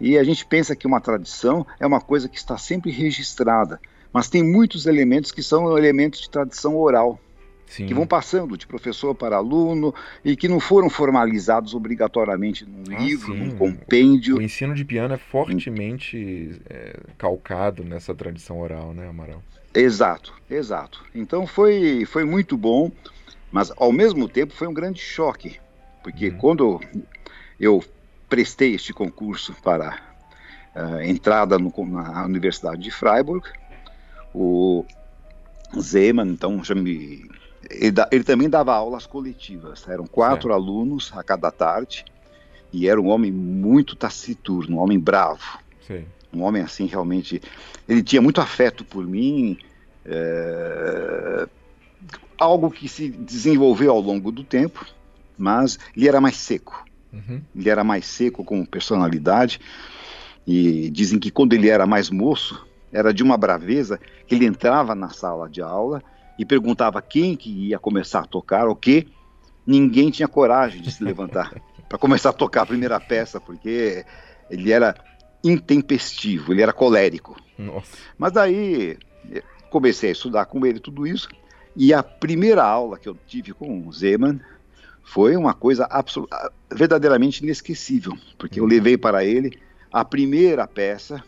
e 0.00 0.18
a 0.18 0.24
gente 0.24 0.44
pensa 0.46 0.74
que 0.74 0.86
uma 0.86 1.00
tradição 1.00 1.66
é 1.78 1.86
uma 1.86 2.00
coisa 2.00 2.28
que 2.28 2.38
está 2.38 2.56
sempre 2.58 2.90
registrada, 2.90 3.78
mas 4.12 4.28
tem 4.28 4.42
muitos 4.42 4.86
elementos 4.86 5.30
que 5.30 5.42
são 5.42 5.76
elementos 5.76 6.20
de 6.20 6.30
tradição 6.30 6.76
oral, 6.76 7.20
Sim. 7.70 7.86
que 7.86 7.94
vão 7.94 8.04
passando 8.04 8.58
de 8.58 8.66
professor 8.66 9.14
para 9.14 9.36
aluno 9.36 9.94
e 10.24 10.36
que 10.36 10.48
não 10.48 10.58
foram 10.58 10.90
formalizados 10.90 11.72
obrigatoriamente 11.72 12.66
num 12.66 12.82
Ah, 12.92 12.98
livro, 13.04 13.32
sim. 13.32 13.38
num 13.38 13.56
compêndio. 13.56 14.38
O 14.38 14.42
ensino 14.42 14.74
de 14.74 14.84
piano 14.84 15.14
é 15.14 15.16
fortemente 15.16 16.60
é, 16.68 16.98
calcado 17.16 17.84
nessa 17.84 18.12
tradição 18.12 18.58
oral, 18.58 18.92
né, 18.92 19.08
Amaral? 19.08 19.40
Exato, 19.72 20.34
exato. 20.50 21.04
Então 21.14 21.46
foi, 21.46 22.04
foi 22.06 22.24
muito 22.24 22.56
bom, 22.56 22.90
mas 23.52 23.72
ao 23.76 23.92
mesmo 23.92 24.28
tempo 24.28 24.52
foi 24.52 24.66
um 24.66 24.74
grande 24.74 25.00
choque, 25.00 25.60
porque 26.02 26.30
Uhum. 26.30 26.38
quando 26.38 26.80
eu 27.58 27.84
prestei 28.28 28.74
este 28.74 28.92
concurso 28.92 29.54
para 29.62 29.96
a 30.74 31.06
entrada 31.06 31.56
no- 31.56 31.72
na 31.86 32.24
Universidade 32.24 32.82
de 32.82 32.90
Freiburg, 32.90 33.46
o 34.34 34.84
Zeman, 35.78 36.26
então, 36.30 36.62
já 36.64 36.74
me. 36.74 37.28
Ele, 37.68 37.90
da- 37.90 38.08
ele 38.10 38.24
também 38.24 38.48
dava 38.48 38.72
aulas 38.74 39.06
coletivas, 39.06 39.86
eram 39.88 40.06
quatro 40.06 40.52
alunos 40.52 41.10
a 41.14 41.22
cada 41.22 41.50
tarde, 41.50 42.04
e 42.72 42.88
era 42.88 43.00
um 43.00 43.08
homem 43.08 43.30
muito 43.32 43.96
taciturno, 43.96 44.76
um 44.76 44.80
homem 44.80 44.98
bravo 44.98 45.58
Sei. 45.86 46.06
um 46.32 46.42
homem 46.42 46.62
assim 46.62 46.86
realmente 46.86 47.42
ele 47.88 48.02
tinha 48.02 48.22
muito 48.22 48.40
afeto 48.40 48.84
por 48.84 49.04
mim 49.06 49.58
é, 50.04 51.48
algo 52.38 52.70
que 52.70 52.88
se 52.88 53.10
desenvolveu 53.10 53.90
ao 53.90 54.00
longo 54.00 54.30
do 54.32 54.44
tempo 54.44 54.86
mas 55.36 55.78
ele 55.96 56.08
era 56.08 56.20
mais 56.20 56.36
seco 56.36 56.84
Uhum. 57.12 57.42
ele 57.56 57.68
era 57.68 57.82
mais 57.82 58.06
seco 58.06 58.44
como 58.44 58.64
personalidade 58.64 59.58
e 60.46 60.88
dizem 60.90 61.18
que 61.18 61.28
quando 61.30 61.54
ele 61.54 61.68
era 61.68 61.88
mais 61.88 62.08
moço 62.08 62.64
era 62.92 63.12
de 63.12 63.20
uma 63.24 63.36
braveza 63.36 63.98
que 64.28 64.36
ele 64.36 64.46
entrava 64.46 64.94
na 64.94 65.08
sala 65.10 65.48
de 65.50 65.60
aula 65.60 66.00
e 66.40 66.44
perguntava 66.46 67.02
quem 67.02 67.36
que 67.36 67.50
ia 67.50 67.78
começar 67.78 68.20
a 68.20 68.26
tocar 68.26 68.66
o 68.66 68.74
que 68.74 69.06
ninguém 69.66 70.10
tinha 70.10 70.26
coragem 70.26 70.80
de 70.80 70.90
se 70.90 71.04
levantar 71.04 71.54
para 71.86 71.98
começar 71.98 72.30
a 72.30 72.32
tocar 72.32 72.62
a 72.62 72.66
primeira 72.66 72.98
peça 72.98 73.38
porque 73.38 74.06
ele 74.48 74.72
era 74.72 74.94
intempestivo, 75.44 76.50
ele 76.50 76.62
era 76.62 76.72
colérico. 76.72 77.36
Nossa. 77.58 77.94
Mas 78.16 78.32
daí 78.32 78.96
eh, 79.30 79.42
comecei 79.68 80.08
a 80.08 80.12
estudar 80.12 80.46
com 80.46 80.64
ele 80.64 80.80
tudo 80.80 81.06
isso 81.06 81.28
e 81.76 81.92
a 81.92 82.02
primeira 82.02 82.64
aula 82.64 82.98
que 82.98 83.06
eu 83.06 83.14
tive 83.26 83.52
com 83.52 83.86
o 83.86 83.92
Zeman 83.92 84.40
foi 85.02 85.36
uma 85.36 85.52
coisa 85.52 85.86
ah, 85.90 86.02
verdadeiramente 86.72 87.44
inesquecível, 87.44 88.16
porque 88.38 88.60
eu 88.60 88.64
levei 88.64 88.96
para 88.96 89.22
ele 89.26 89.58
a 89.92 90.06
primeira 90.06 90.66
peça 90.66 91.22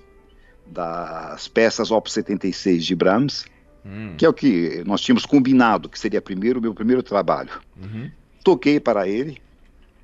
das 0.66 1.48
peças 1.48 1.90
Op 1.90 2.10
76 2.10 2.82
de 2.82 2.94
Brahms, 2.94 3.44
Hum. 3.84 4.14
que 4.16 4.24
é 4.24 4.28
o 4.28 4.32
que 4.32 4.82
nós 4.86 5.00
tínhamos 5.00 5.26
combinado 5.26 5.88
que 5.88 5.98
seria 5.98 6.22
primeiro 6.22 6.60
o 6.60 6.62
meu 6.62 6.72
primeiro 6.72 7.02
trabalho. 7.02 7.50
Uhum. 7.76 8.10
Toquei 8.44 8.78
para 8.78 9.08
ele 9.08 9.42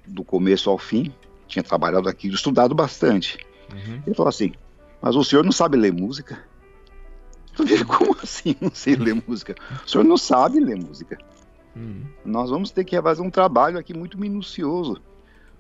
do 0.07 0.25
começo 0.25 0.69
ao 0.69 0.79
fim, 0.79 1.13
tinha 1.47 1.63
trabalhado 1.63 2.09
aquilo, 2.09 2.35
estudado 2.35 2.75
bastante. 2.75 3.39
Uhum. 3.73 4.03
Ele 4.07 4.15
falou 4.17 4.29
assim: 4.31 4.53
Mas 5.01 5.15
o 5.15 5.23
senhor 5.23 5.45
não 5.45 5.53
sabe 5.53 5.77
ler 5.77 5.93
música? 5.93 6.39
Eu 7.59 7.67
falei: 7.67 7.85
Como 7.85 8.17
assim 8.23 8.57
não 8.61 8.71
sei 8.75 8.97
ler 8.97 9.15
música? 9.27 9.55
O 9.85 9.89
senhor 9.89 10.05
não 10.05 10.17
sabe 10.17 10.59
ler 10.61 10.77
música. 10.77 11.17
Uhum. 11.77 12.03
Nós 12.25 12.51
vamos 12.51 12.71
ter 12.71 12.85
que 12.85 13.01
fazer 13.01 13.23
um 13.23 13.31
trabalho 13.31 13.79
aqui 13.79 13.95
muito 13.95 14.19
minucioso. 14.19 15.01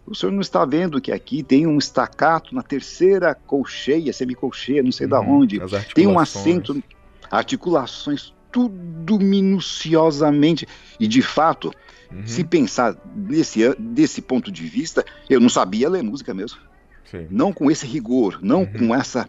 O 0.07 0.15
senhor 0.15 0.33
não 0.33 0.41
está 0.41 0.65
vendo 0.65 1.01
que 1.01 1.13
aqui 1.13 1.43
tem 1.43 1.67
um 1.67 1.77
estacato 1.77 2.55
na 2.55 2.63
terceira 2.63 3.35
colcheia, 3.35 4.11
semicolcheia, 4.13 4.83
não 4.83 4.91
sei 4.91 5.07
da 5.07 5.21
Uhum. 5.21 5.41
onde. 5.41 5.61
Tem 5.95 6.07
um 6.07 6.19
acento, 6.19 6.83
articulações, 7.31 8.33
tudo 8.53 9.19
minuciosamente. 9.19 10.67
E 10.99 11.07
de 11.07 11.23
fato, 11.23 11.71
Uhum. 12.11 12.27
se 12.27 12.43
pensar 12.43 12.97
nesse, 13.15 13.63
an- 13.65 13.77
desse 13.79 14.23
ponto 14.23 14.51
de 14.51 14.63
vista, 14.65 15.05
eu 15.29 15.39
não 15.39 15.49
sabia 15.51 15.91
ler 15.91 16.03
música 16.03 16.33
mesmo 16.33 16.59
Sei. 17.05 17.27
não 17.31 17.53
com 17.53 17.71
esse 17.71 17.87
rigor, 17.87 18.39
não 18.43 18.61
Uhum. 18.63 18.73
com 18.89 18.95
essa 18.95 19.29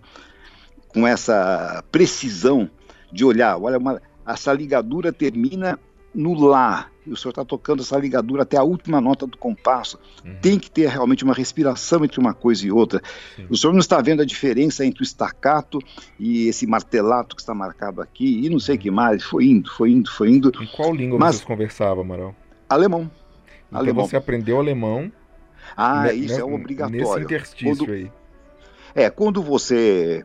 com 0.88 1.06
essa 1.06 1.84
precisão 1.92 2.68
de 3.12 3.24
olhar, 3.24 3.58
olha, 3.62 3.78
uma, 3.78 4.02
essa 4.26 4.52
ligadura 4.54 5.12
termina 5.14 5.78
no 6.20 6.34
lá, 6.34 6.88
e 7.08 7.12
o 7.12 7.16
senhor 7.18 7.30
está 7.32 7.46
tocando 7.46 7.82
essa 7.82 7.98
ligadura 7.98 8.44
até 8.44 8.58
a 8.58 8.64
última 8.64 9.00
nota 9.00 9.26
do 9.26 9.38
compasso. 9.38 9.98
Uhum. 10.26 10.36
Tem 10.42 10.60
que 10.60 10.70
ter 10.70 10.90
realmente 10.90 11.24
uma 11.24 11.34
respiração 11.34 12.04
entre 12.04 12.20
uma 12.20 12.34
coisa 12.34 12.66
e 12.68 12.72
outra. 12.72 13.02
Sim. 13.36 13.48
O 13.50 13.56
senhor 13.56 13.72
não 13.74 13.80
está 13.80 14.02
vendo 14.02 14.22
a 14.22 14.26
diferença 14.26 14.86
entre 14.86 15.02
o 15.02 15.06
staccato 15.06 15.80
e 16.20 16.48
esse 16.48 16.68
martelato 16.68 17.36
que 17.36 17.42
está 17.42 17.54
marcado 17.56 18.02
aqui, 18.02 18.46
e 18.46 18.50
não 18.50 18.60
sei 18.60 18.76
o 18.76 18.80
que 18.80 18.92
mais. 18.92 19.24
Foi 19.24 19.46
indo, 19.46 19.72
foi 19.72 19.92
indo, 19.92 20.12
foi 20.12 20.30
indo. 20.30 20.52
Em 20.62 20.68
qual 20.68 20.94
língua 20.94 21.18
Mas- 21.18 21.36
vocês 21.38 21.46
conversavam, 21.48 22.04
Amaral? 22.04 22.36
Alemão. 22.70 23.10
Então 23.70 23.80
Alemão. 23.80 24.06
você 24.08 24.18
aprendeu 24.18 24.60
alemão 24.60 25.12
Ah, 25.78 26.04
ne- 26.04 26.14
isso 26.14 26.20
ne- 26.36 26.42
é 26.42 26.44
Nesse 26.46 26.56
obrigatório. 26.56 27.24
interstício 27.24 27.78
Quando- 27.86 27.92
aí. 27.94 28.12
É, 28.96 29.10
quando 29.10 29.42
você 29.42 30.22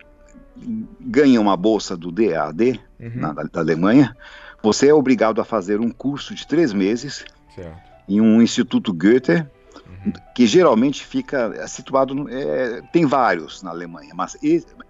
ganha 1.00 1.40
uma 1.40 1.56
bolsa 1.56 1.96
do 1.96 2.10
DAD, 2.10 2.80
Uhum. 2.98 3.10
na, 3.14 3.32
da 3.32 3.60
Alemanha, 3.60 4.16
você 4.64 4.88
é 4.88 4.94
obrigado 4.94 5.40
a 5.40 5.44
fazer 5.44 5.78
um 5.78 5.90
curso 5.90 6.34
de 6.34 6.46
três 6.46 6.72
meses 6.72 7.24
Certo. 7.54 7.78
em 8.08 8.18
um 8.20 8.40
instituto 8.40 8.92
Goethe, 8.94 9.46
Uhum. 9.86 10.12
que 10.34 10.46
geralmente 10.46 11.04
fica 11.04 11.66
situado, 11.68 12.14
no- 12.14 12.28
é, 12.30 12.80
tem 12.92 13.04
vários 13.04 13.62
na 13.62 13.70
Alemanha, 13.70 14.12
mas 14.14 14.36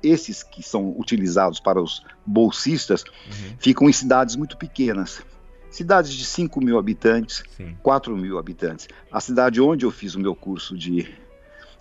esses 0.03 0.43
que 0.45 0.63
são 0.63 0.95
utilizados 0.99 1.59
para 1.59 1.81
os 1.83 2.05
bolsistas 2.25 3.03
Uhum. 3.27 3.57
ficam 3.59 3.89
em 3.89 3.93
cidades 3.93 4.37
muito 4.37 4.57
pequenas. 4.57 5.23
Cidades 5.71 6.13
de 6.13 6.25
5 6.25 6.61
mil 6.61 6.79
habitantes, 6.79 7.43
Sim. 7.57 7.77
4 7.83 8.17
mil 8.17 8.39
habitantes. 8.39 8.87
A 9.11 9.21
cidade 9.21 9.61
onde 9.61 9.85
eu 9.85 9.91
fiz 9.91 10.15
o 10.15 10.21
meu 10.21 10.35
curso 10.37 10.77
de 10.79 11.13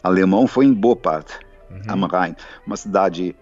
alemão 0.01 0.47
foi 0.47 0.65
em 0.65 0.73
Bopart, 0.73 1.27
Uhum. 1.69 1.81
am 1.87 2.07
Rhein, 2.07 2.35
uma 2.65 2.75
cidade 2.77 3.35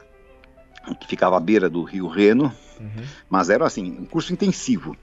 que 1.00 1.08
ficava 1.08 1.38
à 1.38 1.40
beira 1.40 1.70
do 1.70 1.84
rio 1.84 2.08
Reno, 2.08 2.52
Uhum. 2.80 3.04
mas 3.30 3.50
era 3.50 3.66
assim, 3.66 3.96
um 4.00 4.06
curso 4.06 4.34
intensivo. 4.34 4.98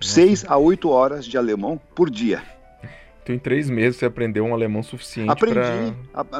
Seis 0.00 0.44
a 0.48 0.56
oito 0.56 0.90
horas 0.90 1.24
de 1.24 1.38
alemão 1.38 1.80
por 1.94 2.10
dia. 2.10 2.42
Então, 3.22 3.34
em 3.34 3.38
três 3.38 3.68
meses, 3.68 3.98
você 3.98 4.06
aprendeu 4.06 4.44
um 4.44 4.54
alemão 4.54 4.82
suficiente 4.82 5.30
Aprendi. 5.30 5.58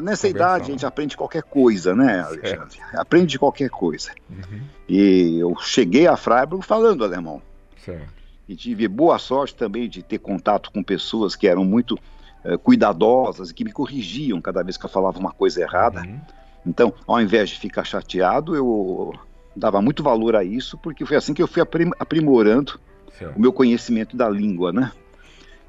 Nessa 0.02 0.26
idade, 0.26 0.68
a 0.68 0.70
gente 0.70 0.86
aprende 0.86 1.16
qualquer 1.16 1.43
coisa, 1.43 1.94
né, 1.94 2.20
Alexandre? 2.20 2.76
Certo. 2.76 2.97
Aprende 2.97 3.39
qualquer 3.39 3.68
coisa. 3.68 4.10
Uhum. 4.30 4.60
E 4.89 5.39
eu 5.39 5.55
cheguei 5.60 6.06
a 6.06 6.16
Freiburg 6.16 6.64
falando 6.64 7.05
alemão. 7.05 7.43
Certo. 7.85 8.09
E 8.48 8.56
tive 8.56 8.89
boa 8.89 9.18
sorte 9.18 9.55
também 9.55 9.89
de 9.89 10.02
ter 10.02 10.18
contato 10.18 10.70
com 10.72 10.82
pessoas 10.82 11.36
que 11.36 11.47
eram 11.47 11.64
muito 11.64 11.98
uh, 12.44 12.59
cuidadosas 12.59 13.51
e 13.51 13.55
que 13.55 13.64
me 13.64 13.72
corrigiam 13.72 14.40
cada 14.40 14.62
vez 14.62 14.78
que 14.78 14.86
eu 14.86 14.90
falava 14.90 15.18
uma 15.18 15.32
coisa 15.32 15.60
errada. 15.60 16.01
Uhum. 16.01 16.20
Então, 16.69 16.93
ao 17.07 17.19
invés 17.19 17.49
de 17.49 17.59
ficar 17.59 17.82
chateado, 17.82 18.55
eu 18.55 19.15
dava 19.57 19.81
muito 19.81 20.03
valor 20.03 20.36
a 20.36 20.45
isso, 20.45 20.77
porque 20.77 21.07
foi 21.07 21.16
assim 21.16 21.32
que 21.32 21.43
eu 21.43 21.49
fui 21.49 21.62
aprimorando 21.99 22.78
certo. 23.19 23.36
o 23.36 23.40
meu 23.40 23.53
conhecimento 23.53 24.15
da 24.15 24.28
língua, 24.28 24.70
né? 24.70 24.93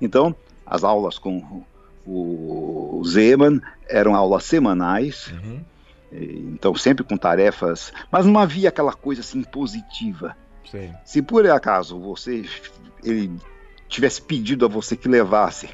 Então, 0.01 0.35
as 0.65 0.83
aulas 0.83 1.17
com 1.17 1.63
o 2.05 3.01
Zeman 3.05 3.61
eram 3.87 4.13
aulas 4.13 4.43
semanais, 4.43 5.31
uhum. 5.31 5.61
então 6.11 6.75
sempre 6.75 7.03
com 7.05 7.15
tarefas, 7.15 7.93
mas 8.11 8.25
não 8.25 8.37
havia 8.37 8.67
aquela 8.67 8.93
coisa 8.93 9.21
assim 9.21 9.41
positiva. 9.41 10.35
Sim. 10.69 10.93
Se 11.05 11.21
por 11.21 11.49
acaso 11.49 11.97
você 11.97 12.43
ele 13.03 13.31
tivesse 13.87 14.21
pedido 14.21 14.65
a 14.65 14.67
você 14.67 14.97
que 14.97 15.07
levasse 15.07 15.69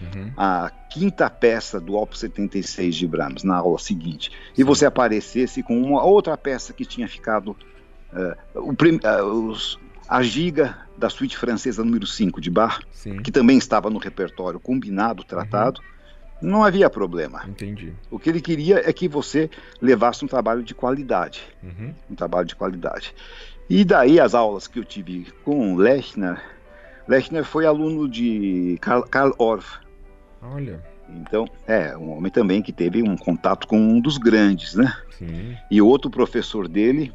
uhum. 0.00 0.32
a 0.36 0.70
quinta 0.90 1.28
peça 1.28 1.80
do 1.80 1.94
Opus 1.94 2.20
76 2.20 2.94
de 2.94 3.06
Brahms 3.06 3.42
na 3.42 3.56
aula 3.56 3.78
seguinte 3.78 4.30
Sim. 4.30 4.36
e 4.58 4.64
você 4.64 4.86
aparecesse 4.86 5.62
com 5.62 5.80
uma 5.80 6.02
outra 6.02 6.36
peça 6.36 6.72
que 6.72 6.84
tinha 6.84 7.08
ficado 7.08 7.56
uh, 8.12 8.60
o, 8.60 8.70
uh, 8.70 9.50
os, 9.50 9.78
a 10.08 10.22
giga 10.22 10.76
da 10.96 11.10
suíte 11.10 11.36
francesa 11.36 11.84
número 11.84 12.06
5 12.06 12.40
de 12.40 12.50
Bach, 12.50 12.80
Sim. 12.90 13.18
que 13.18 13.30
também 13.30 13.58
estava 13.58 13.90
no 13.90 13.98
repertório 13.98 14.58
combinado, 14.58 15.22
tratado, 15.24 15.80
uhum. 16.40 16.50
não 16.50 16.64
havia 16.64 16.88
problema. 16.88 17.44
Entendi. 17.46 17.92
O 18.10 18.18
que 18.18 18.30
ele 18.30 18.40
queria 18.40 18.88
é 18.88 18.92
que 18.92 19.08
você 19.08 19.50
levasse 19.80 20.24
um 20.24 20.28
trabalho 20.28 20.62
de 20.62 20.74
qualidade. 20.74 21.42
Uhum. 21.62 21.94
Um 22.10 22.14
trabalho 22.14 22.46
de 22.46 22.56
qualidade. 22.56 23.14
E 23.68 23.84
daí 23.84 24.20
as 24.20 24.34
aulas 24.34 24.66
que 24.66 24.78
eu 24.78 24.84
tive 24.84 25.26
com 25.44 25.76
Lechner, 25.76 26.40
Lechner 27.08 27.44
foi 27.44 27.66
aluno 27.66 28.08
de 28.08 28.78
Karl, 28.80 29.02
Karl 29.02 29.32
Orff. 29.38 29.78
Olha. 30.52 30.82
Então, 31.08 31.46
é, 31.66 31.96
um 31.96 32.16
homem 32.16 32.30
também 32.30 32.60
que 32.60 32.72
teve 32.72 33.02
um 33.02 33.16
contato 33.16 33.66
com 33.66 33.78
um 33.78 34.00
dos 34.00 34.18
grandes, 34.18 34.74
né? 34.74 34.92
Sim. 35.16 35.56
E 35.70 35.80
outro 35.80 36.10
professor 36.10 36.66
dele 36.66 37.12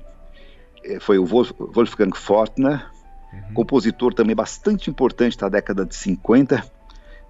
eh, 0.83 0.99
foi 0.99 1.17
o 1.17 1.25
Wolfgang 1.25 2.15
Fortner, 2.15 2.89
uhum. 3.33 3.53
compositor 3.53 4.13
também 4.13 4.35
bastante 4.35 4.89
importante 4.89 5.37
da 5.37 5.49
década 5.49 5.85
de 5.85 5.95
50, 5.95 6.63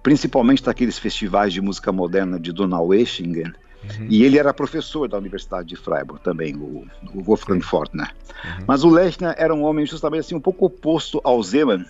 principalmente 0.02 0.62
daqueles 0.62 0.98
festivais 0.98 1.52
de 1.52 1.60
música 1.60 1.90
moderna 1.90 2.38
de 2.38 2.52
Donaueschingen. 2.52 3.52
Uhum. 3.82 4.06
E 4.08 4.22
ele 4.22 4.38
era 4.38 4.54
professor 4.54 5.08
da 5.08 5.18
Universidade 5.18 5.68
de 5.68 5.76
Freiburg 5.76 6.22
também, 6.22 6.54
o, 6.54 6.86
o 7.12 7.22
Wolfgang 7.22 7.60
Fortner. 7.60 8.14
Uhum. 8.44 8.64
Mas 8.68 8.84
o 8.84 8.88
Lechner 8.88 9.34
era 9.36 9.52
um 9.52 9.64
homem 9.64 9.84
justamente 9.84 10.20
assim 10.20 10.36
um 10.36 10.40
pouco 10.40 10.66
oposto 10.66 11.20
ao 11.24 11.42
Zeman, 11.42 11.84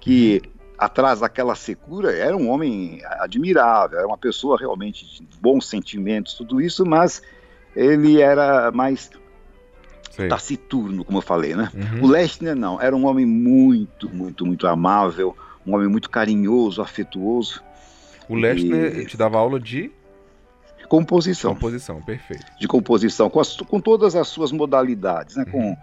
que 0.00 0.40
uhum. 0.42 0.57
Atrás 0.78 1.20
daquela 1.20 1.54
secura 1.56 2.16
era 2.16 2.36
um 2.36 2.48
homem 2.48 3.00
admirável, 3.18 3.98
era 3.98 4.06
uma 4.06 4.16
pessoa 4.16 4.56
realmente 4.56 5.04
de 5.04 5.26
bons 5.40 5.66
sentimentos, 5.68 6.34
tudo 6.34 6.60
isso, 6.60 6.86
mas 6.86 7.20
ele 7.74 8.20
era 8.20 8.70
mais 8.70 9.10
Sei. 10.12 10.28
taciturno, 10.28 11.04
como 11.04 11.18
eu 11.18 11.22
falei, 11.22 11.54
né? 11.54 11.70
Uhum. 11.74 12.04
O 12.04 12.06
Lechner 12.08 12.54
não, 12.54 12.80
era 12.80 12.94
um 12.94 13.06
homem 13.06 13.26
muito, 13.26 14.08
muito, 14.08 14.46
muito 14.46 14.66
amável, 14.66 15.36
um 15.66 15.74
homem 15.74 15.88
muito 15.88 16.08
carinhoso, 16.08 16.80
afetuoso. 16.80 17.62
O 18.28 18.36
Lechner 18.36 19.00
e... 19.00 19.06
te 19.06 19.16
dava 19.16 19.36
aula 19.38 19.58
de 19.58 19.90
composição. 20.88 21.54
Composição, 21.54 22.00
perfeito. 22.00 22.46
De 22.58 22.68
composição, 22.68 23.28
com, 23.28 23.40
as, 23.40 23.56
com 23.56 23.80
todas 23.80 24.14
as 24.14 24.28
suas 24.28 24.52
modalidades, 24.52 25.36
né? 25.36 25.44
Uhum. 25.52 25.52
Com, 25.52 25.76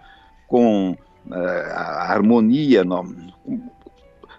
com 0.48 0.90
uh, 1.30 1.34
a 1.34 2.12
harmonia, 2.12 2.82
no, 2.82 3.04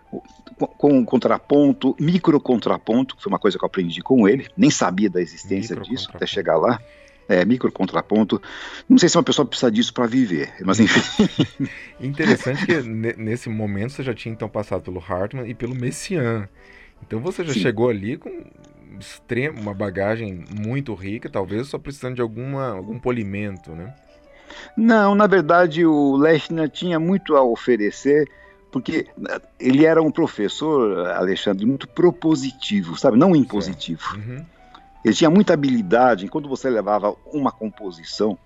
com, 0.09 0.21
com 0.57 1.05
contraponto, 1.05 1.95
micro 1.99 2.39
contraponto, 2.39 3.15
que 3.15 3.23
foi 3.23 3.31
uma 3.31 3.39
coisa 3.39 3.57
que 3.57 3.63
eu 3.63 3.67
aprendi 3.67 4.01
com 4.01 4.27
ele, 4.27 4.47
nem 4.57 4.69
sabia 4.69 5.09
da 5.09 5.21
existência 5.21 5.75
disso 5.75 6.09
até 6.13 6.25
chegar 6.25 6.57
lá 6.57 6.79
é, 7.27 7.43
micro 7.43 7.71
contraponto. 7.71 8.41
Não 8.87 8.97
sei 8.97 9.09
se 9.09 9.17
uma 9.17 9.23
pessoa 9.23 9.45
precisa 9.45 9.71
disso 9.71 9.93
para 9.93 10.07
viver, 10.07 10.53
mas 10.61 10.79
enfim. 10.79 11.01
Interessante 11.99 12.65
que 12.65 12.81
nesse 12.81 13.49
momento 13.49 13.91
você 13.91 14.03
já 14.03 14.13
tinha 14.13 14.33
então 14.33 14.47
passado 14.47 14.81
pelo 14.81 15.03
Hartmann 15.05 15.49
e 15.49 15.53
pelo 15.53 15.75
Messiaen. 15.75 16.47
Então 17.05 17.19
você 17.19 17.43
já 17.43 17.53
Sim. 17.53 17.59
chegou 17.59 17.89
ali 17.89 18.17
com 18.17 18.45
extremo, 18.99 19.61
uma 19.61 19.73
bagagem 19.73 20.43
muito 20.59 20.93
rica, 20.95 21.29
talvez 21.29 21.67
só 21.67 21.77
precisando 21.77 22.15
de 22.15 22.21
alguma, 22.21 22.69
algum 22.69 22.97
polimento, 22.97 23.71
né? 23.71 23.93
Não, 24.75 25.13
na 25.13 25.27
verdade 25.27 25.85
o 25.85 26.15
Lechner 26.15 26.69
tinha 26.69 26.99
muito 26.99 27.35
a 27.35 27.43
oferecer, 27.43 28.27
porque 28.71 29.07
ele 29.59 29.85
era 29.85 30.01
um 30.01 30.11
professor, 30.11 31.07
Alexandre, 31.07 31.65
muito 31.65 31.87
propositivo, 31.87 32.97
sabe? 32.97 33.17
Não 33.17 33.35
impositivo. 33.35 34.15
Uhum. 34.15 34.45
Ele 35.03 35.13
tinha 35.13 35.29
muita 35.29 35.53
habilidade 35.53 36.25
enquanto 36.25 36.49
você 36.49 36.69
levava 36.69 37.15
uma 37.31 37.51
composição, 37.51 38.37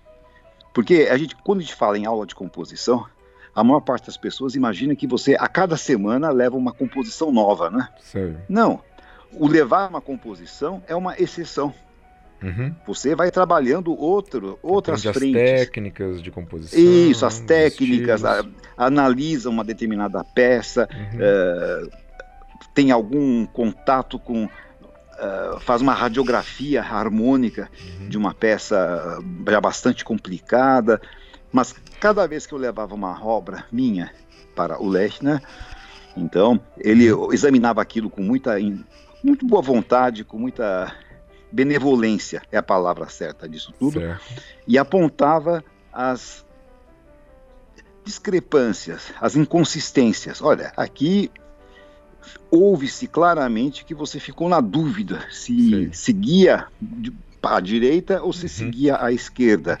porque 0.72 1.08
a 1.10 1.16
gente, 1.16 1.34
quando 1.36 1.58
a 1.58 1.62
gente 1.62 1.74
fala 1.74 1.98
em 1.98 2.06
aula 2.06 2.26
de 2.26 2.34
composição, 2.34 3.06
a 3.54 3.62
maior 3.62 3.80
parte 3.80 4.06
das 4.06 4.16
pessoas 4.16 4.54
imagina 4.54 4.96
que 4.96 5.06
você 5.06 5.36
a 5.38 5.48
cada 5.48 5.76
semana 5.76 6.30
leva 6.30 6.56
uma 6.56 6.72
composição 6.72 7.30
nova, 7.30 7.70
né? 7.70 7.88
Não. 8.48 8.80
O 9.32 9.46
levar 9.46 9.88
uma 9.88 10.00
composição 10.00 10.82
é 10.86 10.94
uma 10.94 11.18
exceção. 11.18 11.74
Uhum. 12.42 12.74
Você 12.86 13.14
vai 13.14 13.30
trabalhando 13.30 13.96
outro, 13.98 14.58
outras 14.62 15.02
frentes. 15.02 15.40
As 15.40 15.60
técnicas 15.60 16.22
de 16.22 16.30
composição. 16.30 16.78
Isso, 16.78 17.24
as 17.24 17.38
técnicas, 17.40 18.24
a, 18.24 18.44
analisa 18.76 19.48
uma 19.48 19.64
determinada 19.64 20.24
peça, 20.24 20.88
uhum. 20.92 21.86
uh, 21.86 21.90
tem 22.74 22.90
algum 22.90 23.46
contato 23.46 24.18
com 24.18 24.44
uh, 24.44 25.60
faz 25.60 25.80
uma 25.80 25.94
radiografia 25.94 26.82
harmônica 26.82 27.70
uhum. 28.00 28.08
de 28.08 28.18
uma 28.18 28.34
peça 28.34 29.18
já 29.48 29.60
bastante 29.60 30.04
complicada, 30.04 31.00
mas 31.52 31.74
cada 32.00 32.26
vez 32.26 32.46
que 32.46 32.52
eu 32.52 32.58
levava 32.58 32.94
uma 32.94 33.24
obra 33.24 33.64
minha 33.70 34.10
para 34.56 34.82
o 34.82 34.88
Lechner, 34.88 35.40
então 36.16 36.60
ele 36.78 37.12
uhum. 37.12 37.32
examinava 37.32 37.80
aquilo 37.80 38.10
com 38.10 38.22
muita, 38.22 38.56
muito 39.22 39.46
boa 39.46 39.62
vontade, 39.62 40.24
com 40.24 40.38
muita 40.38 40.92
benevolência, 41.52 42.42
é 42.50 42.56
a 42.56 42.62
palavra 42.62 43.08
certa 43.08 43.48
disso 43.48 43.72
tudo, 43.78 44.00
certo. 44.00 44.42
e 44.66 44.78
apontava 44.78 45.62
as 45.92 46.44
discrepâncias, 48.04 49.12
as 49.20 49.36
inconsistências. 49.36 50.40
Olha, 50.42 50.72
aqui 50.76 51.30
ouve-se 52.50 53.06
claramente 53.06 53.84
que 53.84 53.94
você 53.94 54.18
ficou 54.18 54.48
na 54.48 54.60
dúvida 54.60 55.20
se 55.30 55.54
Sim. 55.54 55.92
seguia 55.92 56.66
à 57.42 57.60
direita 57.60 58.22
ou 58.22 58.32
se 58.32 58.44
uhum. 58.44 58.48
seguia 58.48 59.02
à 59.02 59.12
esquerda. 59.12 59.78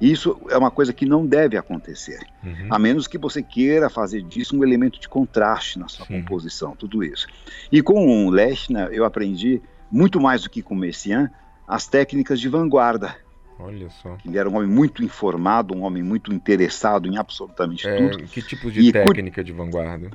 Isso 0.00 0.38
é 0.50 0.58
uma 0.58 0.70
coisa 0.70 0.92
que 0.92 1.06
não 1.06 1.24
deve 1.24 1.56
acontecer, 1.56 2.20
uhum. 2.42 2.68
a 2.68 2.78
menos 2.78 3.06
que 3.06 3.16
você 3.16 3.42
queira 3.42 3.88
fazer 3.88 4.22
disso 4.22 4.56
um 4.56 4.64
elemento 4.64 4.98
de 5.00 5.08
contraste 5.08 5.78
na 5.78 5.88
sua 5.88 6.04
Sim. 6.06 6.20
composição, 6.20 6.74
tudo 6.74 7.04
isso. 7.04 7.26
E 7.70 7.80
com 7.80 8.26
o 8.26 8.30
Lechner 8.30 8.88
eu 8.92 9.04
aprendi 9.04 9.62
muito 9.94 10.20
mais 10.20 10.42
do 10.42 10.50
que 10.50 10.60
com 10.60 10.74
Messiaen 10.74 11.28
as 11.68 11.86
técnicas 11.86 12.40
de 12.40 12.48
vanguarda. 12.48 13.14
Olha 13.60 13.88
só. 14.02 14.18
Ele 14.26 14.36
era 14.36 14.50
um 14.50 14.56
homem 14.56 14.68
muito 14.68 15.04
informado, 15.04 15.72
um 15.72 15.84
homem 15.84 16.02
muito 16.02 16.32
interessado 16.32 17.06
em 17.06 17.16
absolutamente 17.16 17.86
é, 17.86 17.96
tudo. 17.96 18.24
Que 18.24 18.42
tipo 18.42 18.72
de 18.72 18.80
e 18.80 18.92
técnica 18.92 19.44
de 19.44 19.52
vanguarda? 19.52 20.10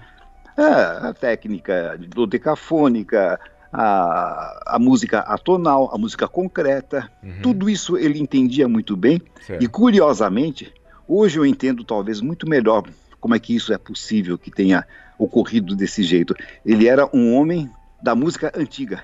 É, 0.57 1.07
a 1.07 1.13
técnica 1.13 1.97
dodecafônica, 2.13 3.39
a, 3.71 4.75
a 4.75 4.77
música 4.77 5.19
atonal, 5.21 5.89
a 5.93 5.97
música 5.97 6.27
concreta, 6.27 7.09
uhum. 7.23 7.41
tudo 7.41 7.69
isso 7.69 7.97
ele 7.97 8.19
entendia 8.19 8.67
muito 8.67 8.97
bem. 8.97 9.21
Certo. 9.47 9.63
E 9.63 9.67
curiosamente, 9.69 10.73
hoje 11.07 11.39
eu 11.39 11.45
entendo 11.45 11.85
talvez 11.85 12.19
muito 12.19 12.49
melhor 12.49 12.83
como 13.21 13.33
é 13.33 13.39
que 13.39 13.55
isso 13.55 13.71
é 13.71 13.77
possível 13.77 14.37
que 14.37 14.51
tenha 14.51 14.85
ocorrido 15.17 15.73
desse 15.73 16.03
jeito. 16.03 16.35
Ele 16.65 16.85
era 16.85 17.09
um 17.13 17.33
homem 17.33 17.69
da 18.03 18.13
música 18.13 18.51
antiga. 18.53 19.01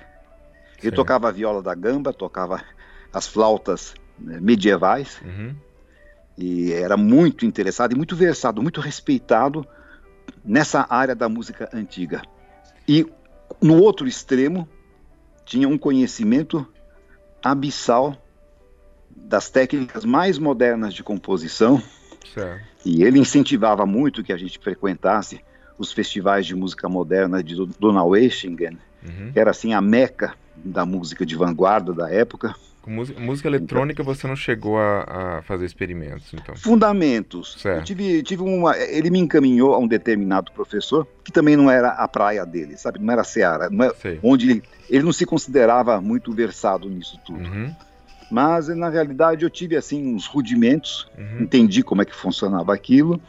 Ele 0.85 0.95
certo. 0.95 0.95
tocava 0.95 1.29
a 1.29 1.31
viola 1.31 1.61
da 1.61 1.73
gamba, 1.73 2.13
tocava 2.13 2.63
as 3.11 3.27
flautas 3.27 3.95
né, 4.19 4.39
medievais. 4.39 5.19
Uhum. 5.23 5.55
E 6.37 6.73
era 6.73 6.95
muito 6.95 7.45
interessado 7.45 7.93
e 7.93 7.95
muito 7.95 8.15
versado, 8.15 8.61
muito 8.61 8.81
respeitado 8.81 9.65
nessa 10.43 10.85
área 10.89 11.15
da 11.15 11.27
música 11.27 11.69
antiga. 11.73 12.21
E 12.87 13.05
no 13.61 13.81
outro 13.81 14.07
extremo, 14.07 14.67
tinha 15.45 15.67
um 15.67 15.77
conhecimento 15.77 16.67
abissal 17.43 18.15
das 19.09 19.49
técnicas 19.49 20.03
mais 20.05 20.37
modernas 20.37 20.93
de 20.93 21.03
composição. 21.03 21.81
Certo. 22.33 22.63
E 22.85 23.03
ele 23.03 23.17
incentivava 23.17 23.85
muito 23.85 24.23
que 24.23 24.33
a 24.33 24.37
gente 24.37 24.59
frequentasse 24.59 25.43
os 25.77 25.91
festivais 25.91 26.45
de 26.45 26.55
música 26.55 26.87
moderna 26.89 27.43
de 27.43 27.55
Donaueschingen, 27.79 28.77
uhum. 29.03 29.31
que 29.31 29.39
era 29.39 29.51
assim 29.51 29.73
a 29.73 29.81
meca 29.81 30.35
da 30.63 30.85
música 30.85 31.25
de 31.25 31.35
vanguarda 31.35 31.93
da 31.93 32.09
época. 32.09 32.55
Música, 32.87 33.19
música 33.19 33.47
eletrônica 33.47 34.01
então, 34.01 34.13
você 34.13 34.27
não 34.27 34.35
chegou 34.35 34.77
a, 34.77 35.37
a, 35.37 35.41
fazer 35.41 35.65
experimentos, 35.65 36.31
então? 36.33 36.55
Fundamentos. 36.55 37.55
Certo. 37.59 37.79
Eu 37.79 37.83
tive, 37.83 38.21
tive 38.21 38.43
uma, 38.43 38.77
ele 38.77 39.09
me 39.09 39.17
encaminhou 39.17 39.73
a 39.73 39.79
um 39.79 39.87
determinado 39.87 40.51
professor 40.51 41.07
que 41.23 41.31
também 41.31 41.55
não 41.55 41.69
era 41.69 41.89
a 41.89 42.07
praia 42.07 42.45
dele, 42.45 42.77
sabe? 42.77 42.99
Não 42.99 43.11
era 43.11 43.21
a 43.21 43.25
Seara, 43.25 43.69
não 43.71 43.85
era, 43.85 43.95
é 44.03 44.19
onde 44.21 44.51
ele, 44.51 44.63
ele 44.87 45.03
não 45.03 45.11
se 45.11 45.25
considerava 45.25 45.99
muito 45.99 46.31
versado 46.31 46.87
nisso 46.87 47.19
tudo. 47.25 47.39
Uhum. 47.39 47.75
Mas 48.29 48.67
na 48.67 48.89
realidade 48.89 49.43
eu 49.43 49.49
tive 49.49 49.75
assim 49.75 50.13
uns 50.13 50.27
rudimentos, 50.27 51.09
uhum. 51.17 51.41
entendi 51.41 51.81
como 51.81 52.03
é 52.03 52.05
que 52.05 52.15
funcionava 52.15 52.73
aquilo, 52.73 53.19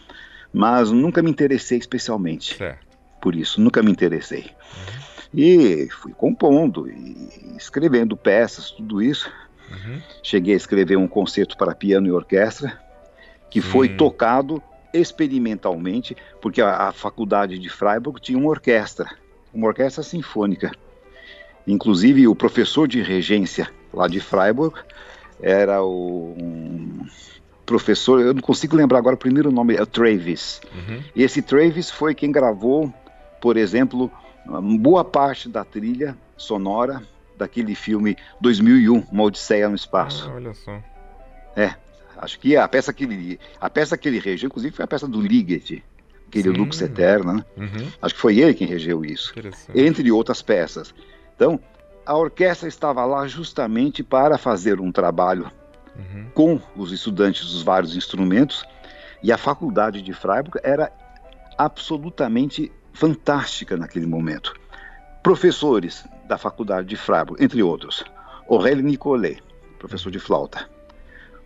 mas 0.52 0.90
nunca 0.90 1.22
me 1.22 1.30
interessei 1.30 1.78
especialmente 1.78 2.56
certo. 2.56 2.86
por 3.20 3.34
isso, 3.34 3.60
nunca 3.60 3.82
me 3.82 3.90
interessei. 3.90 4.50
Uhum. 4.50 5.05
E 5.34 5.88
fui 5.90 6.12
compondo 6.12 6.88
e 6.88 7.56
escrevendo 7.56 8.16
peças, 8.16 8.70
tudo 8.70 9.02
isso. 9.02 9.30
Uhum. 9.70 10.00
Cheguei 10.22 10.54
a 10.54 10.56
escrever 10.56 10.96
um 10.96 11.08
concerto 11.08 11.56
para 11.56 11.74
piano 11.74 12.06
e 12.06 12.12
orquestra, 12.12 12.80
que 13.50 13.60
Sim. 13.60 13.68
foi 13.68 13.88
tocado 13.88 14.62
experimentalmente, 14.92 16.16
porque 16.40 16.60
a, 16.62 16.88
a, 16.88 16.92
faculdade 16.92 17.58
de 17.58 17.68
Freiburg 17.68 18.20
tinha 18.20 18.38
uma 18.38 18.48
orquestra, 18.48 19.10
uma 19.52 19.66
orquestra 19.66 20.02
sinfônica. 20.02 20.70
Inclusive, 21.66 22.28
o 22.28 22.34
professor 22.34 22.86
de 22.86 23.02
regência 23.02 23.68
lá 23.92 24.06
de 24.06 24.20
Freiburg 24.20 24.78
era 25.42 25.82
o 25.82 26.34
um 26.38 27.06
professor, 27.66 28.20
eu 28.20 28.32
não 28.32 28.40
consigo 28.40 28.76
lembrar 28.76 28.98
agora 28.98 29.16
o 29.16 29.18
primeiro 29.18 29.50
nome, 29.50 29.74
é 29.74 29.82
o 29.82 29.86
Travis. 29.86 30.60
Uhum. 30.72 31.02
E 31.14 31.22
esse 31.24 31.42
Travis 31.42 31.90
foi 31.90 32.14
quem 32.14 32.30
gravou, 32.30 32.94
por 33.40 33.56
exemplo, 33.56 34.10
boa 34.78 35.04
parte 35.04 35.48
da 35.48 35.64
trilha 35.64 36.16
sonora 36.36 37.02
daquele 37.36 37.74
filme 37.74 38.16
2001, 38.40 39.06
Uma 39.10 39.24
Odisseia 39.24 39.68
no 39.68 39.74
Espaço. 39.74 40.28
Ah, 40.30 40.34
olha 40.34 40.54
só. 40.54 40.82
É, 41.54 41.74
acho 42.18 42.38
que 42.38 42.56
a 42.56 42.66
peça 42.68 42.92
que 42.92 43.04
ele, 43.04 43.40
a 43.60 43.68
peça 43.68 43.96
que 43.96 44.08
ele 44.08 44.18
regeu, 44.18 44.46
inclusive, 44.46 44.74
foi 44.74 44.84
a 44.84 44.88
peça 44.88 45.06
do 45.06 45.20
Ligeti, 45.20 45.82
aquele 46.26 46.50
Sim. 46.50 46.56
Lux 46.56 46.80
Eterna, 46.80 47.32
né? 47.34 47.44
Uhum. 47.56 47.88
Acho 48.00 48.14
que 48.14 48.20
foi 48.20 48.38
ele 48.38 48.54
quem 48.54 48.66
regeu 48.66 49.04
isso, 49.04 49.32
entre 49.74 50.10
outras 50.10 50.42
peças. 50.42 50.94
Então, 51.34 51.60
a 52.04 52.16
orquestra 52.16 52.68
estava 52.68 53.04
lá 53.04 53.26
justamente 53.26 54.02
para 54.02 54.38
fazer 54.38 54.80
um 54.80 54.92
trabalho 54.92 55.50
uhum. 55.96 56.26
com 56.34 56.60
os 56.76 56.92
estudantes 56.92 57.50
dos 57.50 57.62
vários 57.62 57.96
instrumentos, 57.96 58.64
e 59.22 59.32
a 59.32 59.38
faculdade 59.38 60.02
de 60.02 60.12
Freiburg 60.12 60.58
era 60.62 60.92
absolutamente 61.58 62.70
fantástica 62.96 63.76
naquele 63.76 64.06
momento. 64.06 64.54
Professores 65.22 66.04
da 66.26 66.38
faculdade 66.38 66.88
de 66.88 66.96
Freiburg, 66.96 67.42
entre 67.42 67.62
outros, 67.62 68.02
Aurélie 68.48 68.82
Nicolet, 68.82 69.42
professor 69.78 70.10
de 70.10 70.18
flauta, 70.18 70.68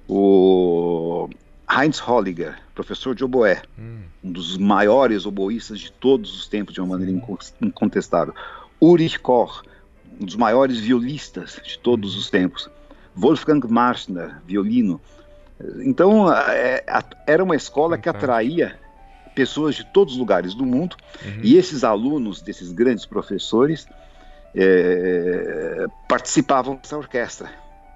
o 0.08 1.28
Heinz 1.68 1.98
Holliger, 1.98 2.56
professor 2.74 3.14
de 3.14 3.24
oboé, 3.24 3.62
hum. 3.76 4.02
um 4.22 4.32
dos 4.32 4.56
maiores 4.56 5.26
oboístas 5.26 5.80
de 5.80 5.92
todos 5.92 6.36
os 6.36 6.46
tempos, 6.46 6.72
de 6.72 6.80
uma 6.80 6.96
maneira 6.96 7.20
incontestável, 7.60 8.34
Ulrich 8.80 9.18
Koch, 9.18 9.62
um 10.20 10.24
dos 10.24 10.36
maiores 10.36 10.78
violistas 10.78 11.60
de 11.64 11.78
todos 11.78 12.16
os 12.16 12.30
tempos, 12.30 12.70
Wolfgang 13.14 13.66
Marschner, 13.68 14.36
violino. 14.46 15.00
Então, 15.80 16.32
é, 16.32 16.84
era 17.26 17.42
uma 17.42 17.56
escola 17.56 17.98
que 17.98 18.08
atraía 18.08 18.78
pessoas 19.34 19.74
de 19.74 19.84
todos 19.84 20.14
os 20.14 20.18
lugares 20.18 20.54
do 20.54 20.64
mundo, 20.64 20.96
uhum. 21.24 21.40
e 21.42 21.56
esses 21.56 21.84
alunos 21.84 22.42
desses 22.42 22.72
grandes 22.72 23.06
professores 23.06 23.86
é, 24.54 25.86
participavam 26.08 26.76
dessa 26.76 26.96
orquestra, 26.96 27.50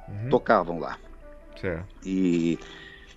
uhum. 0.09 0.31
tocavam 0.31 0.79
lá. 0.79 0.99
Certo. 1.61 1.87
E, 2.05 2.59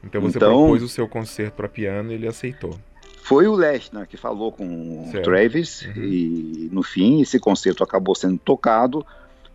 então 0.04 0.22
você 0.22 0.38
então, 0.38 0.54
propôs 0.54 0.84
o 0.84 0.90
seu 0.90 1.08
concerto 1.08 1.56
para 1.56 1.68
piano 1.68 2.12
e 2.12 2.16
ele 2.16 2.28
aceitou. 2.28 2.78
Foi 3.24 3.46
o 3.46 3.56
Lechner 3.56 4.08
que 4.08 4.16
falou 4.16 4.52
com 4.52 5.10
certo. 5.12 5.18
o 5.18 5.22
Travis, 5.24 5.82
uhum. 5.82 6.04
e 6.04 6.70
no 6.72 6.82
fim 6.82 7.22
esse 7.22 7.40
concerto 7.40 7.84
acabou 7.84 8.16
sendo 8.16 8.38
tocado. 8.38 9.06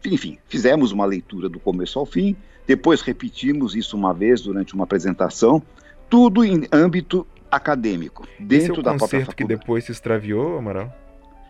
Enfim, 0.05 0.39
fizemos 0.47 0.93
uma 0.93 1.07
leitura 1.07 1.49
do 1.49 1.59
começo 1.59 1.99
ao 1.99 2.05
fim, 2.05 2.37
depois 2.67 3.01
repetimos 3.01 3.75
isso 3.75 3.97
uma 3.97 4.13
vez 4.13 4.41
durante 4.43 4.75
uma 4.75 4.85
apresentação, 4.85 5.63
tudo 6.11 6.45
em 6.45 6.67
âmbito 6.71 7.27
acadêmico, 7.53 8.27
dentro 8.41 8.73
Esse 8.73 8.81
é 8.81 8.83
da 8.83 8.95
própria 8.95 9.21
faculdade. 9.21 9.37
que 9.37 9.45
depois 9.45 9.85
se 9.85 9.93
extraviou, 9.93 10.59
Amaral? 10.59 10.91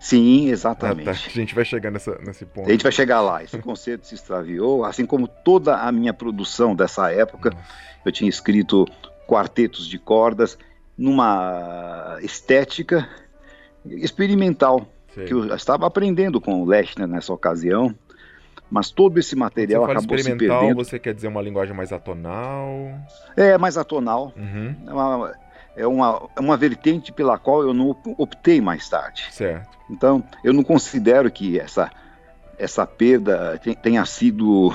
Sim, 0.01 0.49
exatamente. 0.49 1.09
Ah, 1.09 1.13
tá. 1.15 1.19
A 1.27 1.31
gente 1.31 1.55
vai 1.55 1.65
chegar 1.65 1.93
nessa, 1.93 2.19
nesse 2.19 2.45
ponto. 2.45 2.69
A 2.69 2.73
gente 2.73 2.83
vai 2.83 2.91
chegar 2.91 3.21
lá. 3.21 3.45
Esse 3.45 3.57
conceito 3.63 4.05
se 4.05 4.17
extraviou, 4.17 4.85
assim 4.85 5.07
como 5.07 5.29
toda 5.29 5.77
a 5.77 5.93
minha 5.93 6.13
produção 6.13 6.75
dessa 6.75 7.13
época. 7.13 7.51
Nossa. 7.51 7.65
Eu 8.05 8.11
tinha 8.11 8.29
escrito 8.29 8.85
quartetos 9.29 9.87
de 9.87 10.01
cordas 10.01 10.59
numa 10.99 12.19
estética 12.21 13.09
experimental, 13.87 14.87
Sei. 15.15 15.27
que 15.27 15.35
eu 15.35 15.55
estava 15.55 15.87
aprendendo 15.87 16.41
com 16.41 16.61
o 16.61 16.65
Lechner 16.65 17.07
nessa 17.07 17.33
ocasião. 17.33 17.95
Mas 18.69 18.91
todo 18.91 19.19
esse 19.19 19.37
material 19.37 19.85
acabou 19.85 20.19
se 20.19 20.35
perdendo. 20.35 20.75
Você 20.77 20.99
quer 20.99 21.15
dizer 21.15 21.29
uma 21.29 21.43
linguagem 21.43 21.77
mais 21.77 21.93
atonal? 21.93 22.99
É, 23.37 23.57
mais 23.59 23.77
atonal. 23.77 24.33
Uhum. 24.35 24.75
É 24.87 24.93
uma, 24.93 25.35
é 25.77 25.87
uma, 25.87 26.29
é 26.37 26.41
uma 26.41 26.57
vertente 26.57 27.13
pela 27.13 27.39
qual 27.39 27.63
eu 27.63 27.73
não 27.73 27.97
optei 28.19 28.61
mais 28.61 28.89
tarde. 28.89 29.27
Certo. 29.31 29.79
Então, 29.91 30.23
eu 30.43 30.53
não 30.53 30.63
considero 30.63 31.31
que 31.31 31.59
essa, 31.59 31.91
essa 32.59 32.87
perda 32.87 33.61
tenha 33.83 34.05
sido 34.05 34.75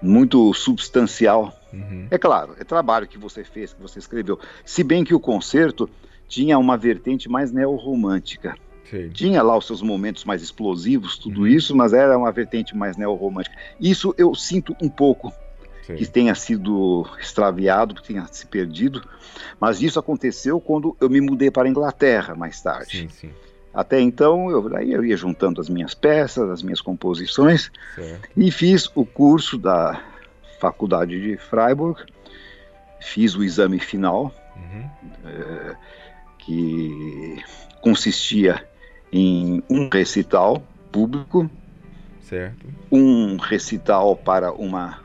muito 0.00 0.52
substancial. 0.52 1.52
Uhum. 1.72 2.06
É 2.10 2.18
claro, 2.18 2.54
é 2.58 2.64
trabalho 2.64 3.06
que 3.06 3.16
você 3.16 3.44
fez, 3.44 3.72
que 3.72 3.80
você 3.80 3.98
escreveu. 3.98 4.38
Se 4.64 4.82
bem 4.82 5.04
que 5.04 5.14
o 5.14 5.20
concerto 5.20 5.88
tinha 6.28 6.58
uma 6.58 6.76
vertente 6.76 7.28
mais 7.28 7.52
neorromântica. 7.52 8.54
Sim. 8.90 9.10
Tinha 9.10 9.42
lá 9.42 9.56
os 9.56 9.66
seus 9.66 9.82
momentos 9.82 10.24
mais 10.24 10.42
explosivos, 10.42 11.18
tudo 11.18 11.42
uhum. 11.42 11.46
isso, 11.46 11.76
mas 11.76 11.92
era 11.92 12.16
uma 12.16 12.32
vertente 12.32 12.76
mais 12.76 12.96
neorromântica. 12.96 13.54
Isso 13.78 14.14
eu 14.18 14.34
sinto 14.34 14.74
um 14.82 14.88
pouco 14.88 15.32
Sim. 15.82 15.96
que 15.96 16.06
tenha 16.06 16.34
sido 16.34 17.06
extraviado, 17.20 17.94
que 17.94 18.04
tenha 18.04 18.26
se 18.30 18.46
perdido, 18.46 19.02
mas 19.58 19.82
isso 19.82 19.98
aconteceu 19.98 20.60
quando 20.60 20.96
eu 21.00 21.10
me 21.10 21.20
mudei 21.20 21.50
para 21.50 21.66
a 21.66 21.70
Inglaterra 21.70 22.34
mais 22.34 22.60
tarde. 22.60 23.00
Sim, 23.00 23.08
sim. 23.08 23.30
Até 23.74 24.00
então, 24.00 24.50
eu, 24.50 24.76
aí 24.76 24.92
eu 24.92 25.04
ia 25.04 25.16
juntando 25.16 25.60
as 25.60 25.68
minhas 25.68 25.94
peças, 25.94 26.48
as 26.50 26.62
minhas 26.62 26.80
composições, 26.80 27.70
e 28.36 28.50
fiz 28.50 28.90
o 28.94 29.04
curso 29.04 29.56
da 29.56 30.00
Faculdade 30.60 31.20
de 31.20 31.36
Freiburg, 31.38 32.04
fiz 33.00 33.34
o 33.34 33.42
exame 33.42 33.80
final, 33.80 34.32
uhum. 34.54 34.90
é, 35.24 35.76
que 36.38 37.42
consistia 37.80 38.62
em 39.10 39.62
um 39.68 39.88
recital 39.88 40.62
público, 40.92 41.50
certo. 42.20 42.66
um 42.90 43.36
recital 43.36 44.14
para 44.14 44.52
uma 44.52 45.00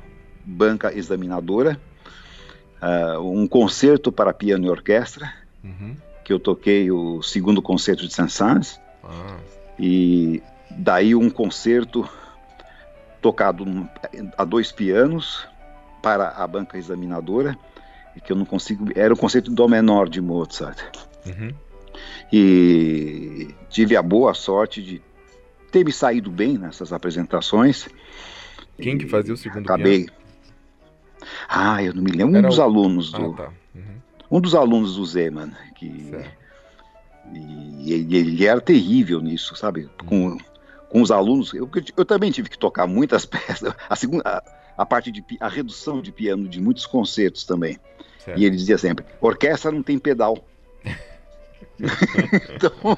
banca 0.48 0.94
examinadora, 0.94 1.80
uh, 2.82 3.20
um 3.20 3.46
concerto 3.46 4.12
para 4.12 4.34
piano 4.34 4.66
e 4.66 4.70
orquestra, 4.70 5.32
uhum. 5.62 5.96
que 6.24 6.32
eu 6.32 6.40
toquei 6.40 6.90
o 6.90 7.22
segundo 7.22 7.62
concerto 7.62 8.08
de 8.08 8.14
Saint-Saëns, 8.14 8.80
ah. 9.04 9.38
e 9.78 10.42
daí 10.72 11.14
um 11.14 11.30
concerto 11.30 12.08
tocado 13.22 13.66
a 14.38 14.46
dois 14.46 14.72
pianos 14.72 15.46
para 16.02 16.30
a 16.30 16.48
banca 16.48 16.78
examinadora, 16.78 17.58
que 18.24 18.32
eu 18.32 18.36
não 18.36 18.46
consigo, 18.46 18.88
era 18.96 19.14
o 19.14 19.18
concerto 19.18 19.52
do 19.52 19.68
menor 19.68 20.10
de 20.10 20.22
Mozart. 20.22 20.80
Uhum. 21.26 21.54
E 22.32 23.54
tive 23.70 23.96
a 23.96 24.02
boa 24.02 24.34
sorte 24.34 24.82
de 24.82 25.02
ter 25.72 25.84
me 25.84 25.92
saído 25.92 26.32
bem 26.32 26.58
nessas 26.58 26.94
apresentações. 26.94 27.88
Quem 28.80 28.98
que 28.98 29.08
fazia 29.08 29.34
o 29.34 29.38
segundo 29.38 29.66
acabei, 29.66 30.06
piano? 30.06 30.27
Ah, 31.48 31.84
eu 31.84 31.94
não 31.94 32.04
me 32.04 32.12
lembro. 32.12 32.34
Um 32.34 32.38
Era 32.38 32.48
dos 32.48 32.58
o... 32.58 32.62
alunos 32.62 33.12
do. 33.12 33.32
Ah, 33.32 33.38
tá. 33.38 33.52
uhum. 33.76 34.02
Um 34.30 34.42
dos 34.42 34.56
alunos 34.56 34.96
do 34.96 35.06
Zeman, 35.06 35.52
que. 35.76 36.14
E 37.34 37.94
ele, 37.94 38.18
ele, 38.18 38.46
era 38.46 38.62
terrível 38.62 39.20
nisso, 39.20 39.56
sabe? 39.56 39.90
Uhum. 40.04 40.08
Com, 40.08 40.38
com 40.90 41.02
os 41.02 41.12
alunos. 41.12 41.54
Eu, 41.54 41.70
eu 41.98 42.06
também 42.06 42.32
tive 42.32 42.50
que 42.50 42.58
tocar 42.58 42.88
muitas 42.88 43.26
peças. 43.28 43.74
A 43.90 43.96
segunda. 43.96 44.24
A, 44.26 44.44
a 44.78 44.86
parte 44.86 45.12
de 45.12 45.24
a 45.40 45.50
redução 45.50 46.02
de 46.02 46.12
piano 46.12 46.48
de 46.48 46.62
muitos 46.62 46.86
concertos 46.86 47.44
também. 47.44 47.80
Certo. 48.20 48.40
E 48.40 48.46
ele 48.46 48.56
dizia 48.56 48.78
sempre: 48.78 49.06
orquestra 49.20 49.72
não 49.72 49.82
tem 49.82 49.98
pedal. 49.98 50.38
então 52.56 52.98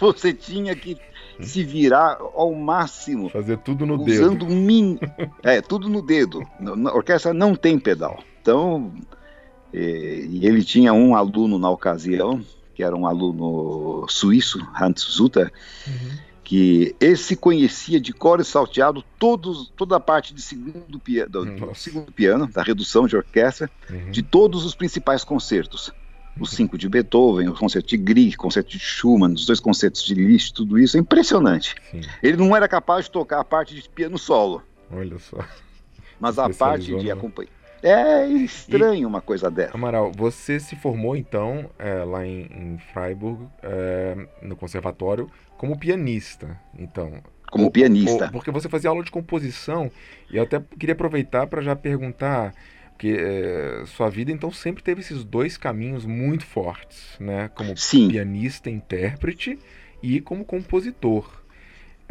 você 0.00 0.32
tinha 0.32 0.74
que 0.74 0.96
se 1.40 1.62
virar 1.64 2.18
ao 2.34 2.54
máximo. 2.54 3.28
Fazer 3.28 3.58
tudo 3.58 3.86
no 3.86 3.94
usando 3.94 4.06
dedo. 4.06 4.46
Usando 4.46 4.46
min... 4.46 4.98
É, 5.42 5.60
tudo 5.60 5.88
no 5.88 6.02
dedo. 6.02 6.42
A 6.60 6.94
orquestra 6.94 7.32
não 7.32 7.54
tem 7.54 7.78
pedal. 7.78 8.22
Então, 8.40 8.92
e 9.72 10.40
ele 10.42 10.62
tinha 10.64 10.92
um 10.92 11.14
aluno 11.14 11.58
na 11.58 11.70
ocasião, 11.70 12.44
que 12.74 12.82
era 12.82 12.96
um 12.96 13.06
aluno 13.06 14.06
suíço, 14.08 14.58
Hans 14.74 15.00
Zutter, 15.02 15.52
uhum. 15.86 16.18
que 16.42 16.94
esse 16.98 17.36
conhecia 17.36 18.00
de 18.00 18.12
cor 18.12 18.40
e 18.40 18.44
salteado 18.44 19.04
todos, 19.18 19.72
toda 19.76 19.96
a 19.96 20.00
parte 20.00 20.34
de 20.34 20.42
segundo, 20.42 20.98
pia, 20.98 21.26
do, 21.28 21.44
do 21.44 21.74
segundo 21.74 22.10
piano, 22.10 22.46
da 22.46 22.62
redução 22.62 23.06
de 23.06 23.16
orquestra, 23.16 23.70
uhum. 23.88 24.10
de 24.10 24.22
todos 24.22 24.64
os 24.64 24.74
principais 24.74 25.24
concertos. 25.24 25.92
Os 26.38 26.50
cinco 26.50 26.78
de 26.78 26.88
Beethoven, 26.88 27.48
o 27.48 27.54
concerto 27.54 27.88
de 27.88 27.96
Grieg, 27.96 28.34
o 28.34 28.38
concerto 28.38 28.70
de 28.70 28.78
Schumann, 28.78 29.34
os 29.34 29.44
dois 29.44 29.60
concertos 29.60 30.02
de 30.04 30.14
Liszt, 30.14 30.54
tudo 30.54 30.78
isso 30.78 30.96
é 30.96 31.00
impressionante. 31.00 31.74
Sim. 31.90 32.00
Ele 32.22 32.36
não 32.36 32.56
era 32.56 32.66
capaz 32.68 33.06
de 33.06 33.10
tocar 33.10 33.40
a 33.40 33.44
parte 33.44 33.74
de 33.74 33.88
piano 33.88 34.16
solo. 34.16 34.62
Olha 34.90 35.18
só. 35.18 35.38
Mas 36.18 36.38
a 36.38 36.48
parte 36.48 36.96
de 36.96 37.10
acompanhar 37.10 37.50
é 37.82 38.26
estranho 38.26 39.02
e, 39.02 39.06
uma 39.06 39.20
coisa 39.20 39.50
dessa. 39.50 39.74
Amaral, 39.74 40.12
você 40.14 40.60
se 40.60 40.76
formou 40.76 41.16
então 41.16 41.70
é, 41.78 42.04
lá 42.04 42.26
em, 42.26 42.42
em 42.42 42.78
Freiburg, 42.92 43.46
é, 43.62 44.16
no 44.42 44.54
conservatório, 44.54 45.30
como 45.56 45.78
pianista. 45.78 46.58
Então, 46.78 47.22
como 47.50 47.70
pianista. 47.70 48.30
porque 48.30 48.50
você 48.50 48.68
fazia 48.68 48.90
aula 48.90 49.02
de 49.02 49.10
composição 49.10 49.90
e 50.30 50.36
eu 50.36 50.42
até 50.42 50.62
queria 50.78 50.92
aproveitar 50.92 51.46
para 51.46 51.62
já 51.62 51.74
perguntar 51.74 52.54
que 53.00 53.16
é, 53.16 53.82
sua 53.86 54.10
vida 54.10 54.30
então 54.30 54.52
sempre 54.52 54.82
teve 54.82 55.00
esses 55.00 55.24
dois 55.24 55.56
caminhos 55.56 56.04
muito 56.04 56.44
fortes, 56.44 57.16
né? 57.18 57.48
Como 57.54 57.74
Sim. 57.74 58.08
pianista, 58.08 58.68
intérprete 58.68 59.58
e 60.02 60.20
como 60.20 60.44
compositor. 60.44 61.26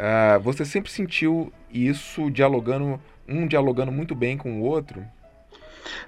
Uh, 0.00 0.40
você 0.42 0.64
sempre 0.64 0.90
sentiu 0.90 1.52
isso 1.72 2.28
dialogando 2.28 3.00
um 3.28 3.46
dialogando 3.46 3.92
muito 3.92 4.16
bem 4.16 4.36
com 4.36 4.60
o 4.60 4.64
outro? 4.64 5.04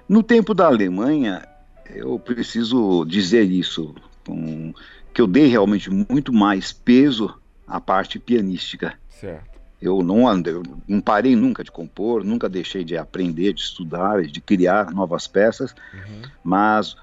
No 0.09 0.21
tempo 0.21 0.53
da 0.53 0.65
Alemanha, 0.65 1.47
eu 1.89 2.19
preciso 2.19 3.05
dizer 3.05 3.49
isso, 3.49 3.95
um, 4.27 4.73
que 5.13 5.21
eu 5.21 5.27
dei 5.27 5.47
realmente 5.47 5.89
muito 5.89 6.33
mais 6.33 6.73
peso 6.73 7.33
à 7.65 7.79
parte 7.79 8.19
pianística. 8.19 8.99
Certo. 9.07 9.52
Eu 9.83 10.01
não, 10.01 10.29
eu 10.45 10.63
não 10.87 11.01
parei 11.01 11.35
nunca 11.35 11.63
de 11.63 11.71
compor, 11.71 12.23
nunca 12.23 12.47
deixei 12.47 12.83
de 12.83 12.97
aprender, 12.97 13.53
de 13.53 13.61
estudar, 13.61 14.21
de 14.23 14.39
criar 14.39 14.91
novas 14.91 15.27
peças, 15.27 15.75
uhum. 15.93 16.21
mas 16.43 16.95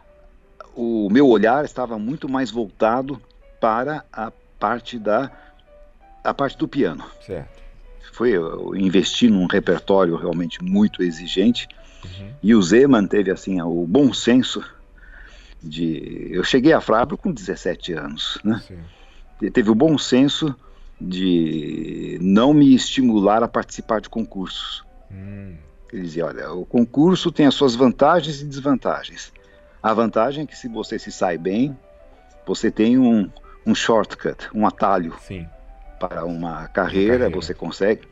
o 0.75 1.09
meu 1.11 1.29
olhar 1.29 1.65
estava 1.65 1.99
muito 1.99 2.29
mais 2.29 2.51
voltado 2.51 3.21
para 3.61 4.05
a 4.13 4.33
parte 4.59 4.99
da 4.99 5.31
a 6.25 6.35
parte 6.35 6.57
do 6.57 6.69
piano. 6.69 7.05
Certo. 7.21 7.61
Foi 8.13 8.31
eu 8.31 8.75
investi 8.75 9.29
num 9.29 9.47
repertório 9.47 10.17
realmente 10.17 10.63
muito 10.63 11.03
exigente 11.03 11.69
Uhum. 12.05 12.33
E 12.43 12.55
o 12.55 12.63
Zeman 12.63 13.07
teve 13.07 13.31
assim 13.31 13.61
o 13.61 13.87
bom 13.87 14.13
senso 14.13 14.65
de. 15.63 16.29
Eu 16.31 16.43
cheguei 16.45 16.73
a 16.73 16.81
Freiburg 16.81 17.17
com 17.23 17.33
17 17.33 17.93
anos, 17.93 18.39
né? 18.43 18.63
Sim. 18.67 19.51
Teve 19.51 19.71
o 19.71 19.75
bom 19.75 19.97
senso 19.97 20.55
de 21.01 22.19
não 22.21 22.53
me 22.53 22.75
estimular 22.75 23.43
a 23.43 23.49
participar 23.49 24.01
de 24.01 24.09
concursos. 24.09 24.85
Hum. 25.11 25.55
Ele 25.93 26.03
dizia: 26.03 26.27
olha, 26.27 26.53
o 26.53 26.67
concurso 26.67 27.33
tem 27.33 27.47
as 27.47 27.55
suas 27.55 27.75
vantagens 27.75 28.41
e 28.41 28.45
desvantagens. 28.45 29.33
A 29.83 29.95
vantagem 29.95 30.45
é 30.45 30.47
que 30.47 30.57
se 30.57 30.69
você 30.69 30.99
se 30.99 31.11
sai 31.11 31.39
bem, 31.39 31.77
você 32.47 32.71
tem 32.71 32.99
um, 32.99 33.31
um 33.67 33.75
shortcut, 33.75 34.49
um 34.55 34.67
atalho 34.67 35.15
Sim. 35.21 35.49
para 35.99 36.25
uma 36.25 36.69
carreira, 36.69 37.19
carreira, 37.19 37.31
você 37.31 37.55
consegue 37.55 38.09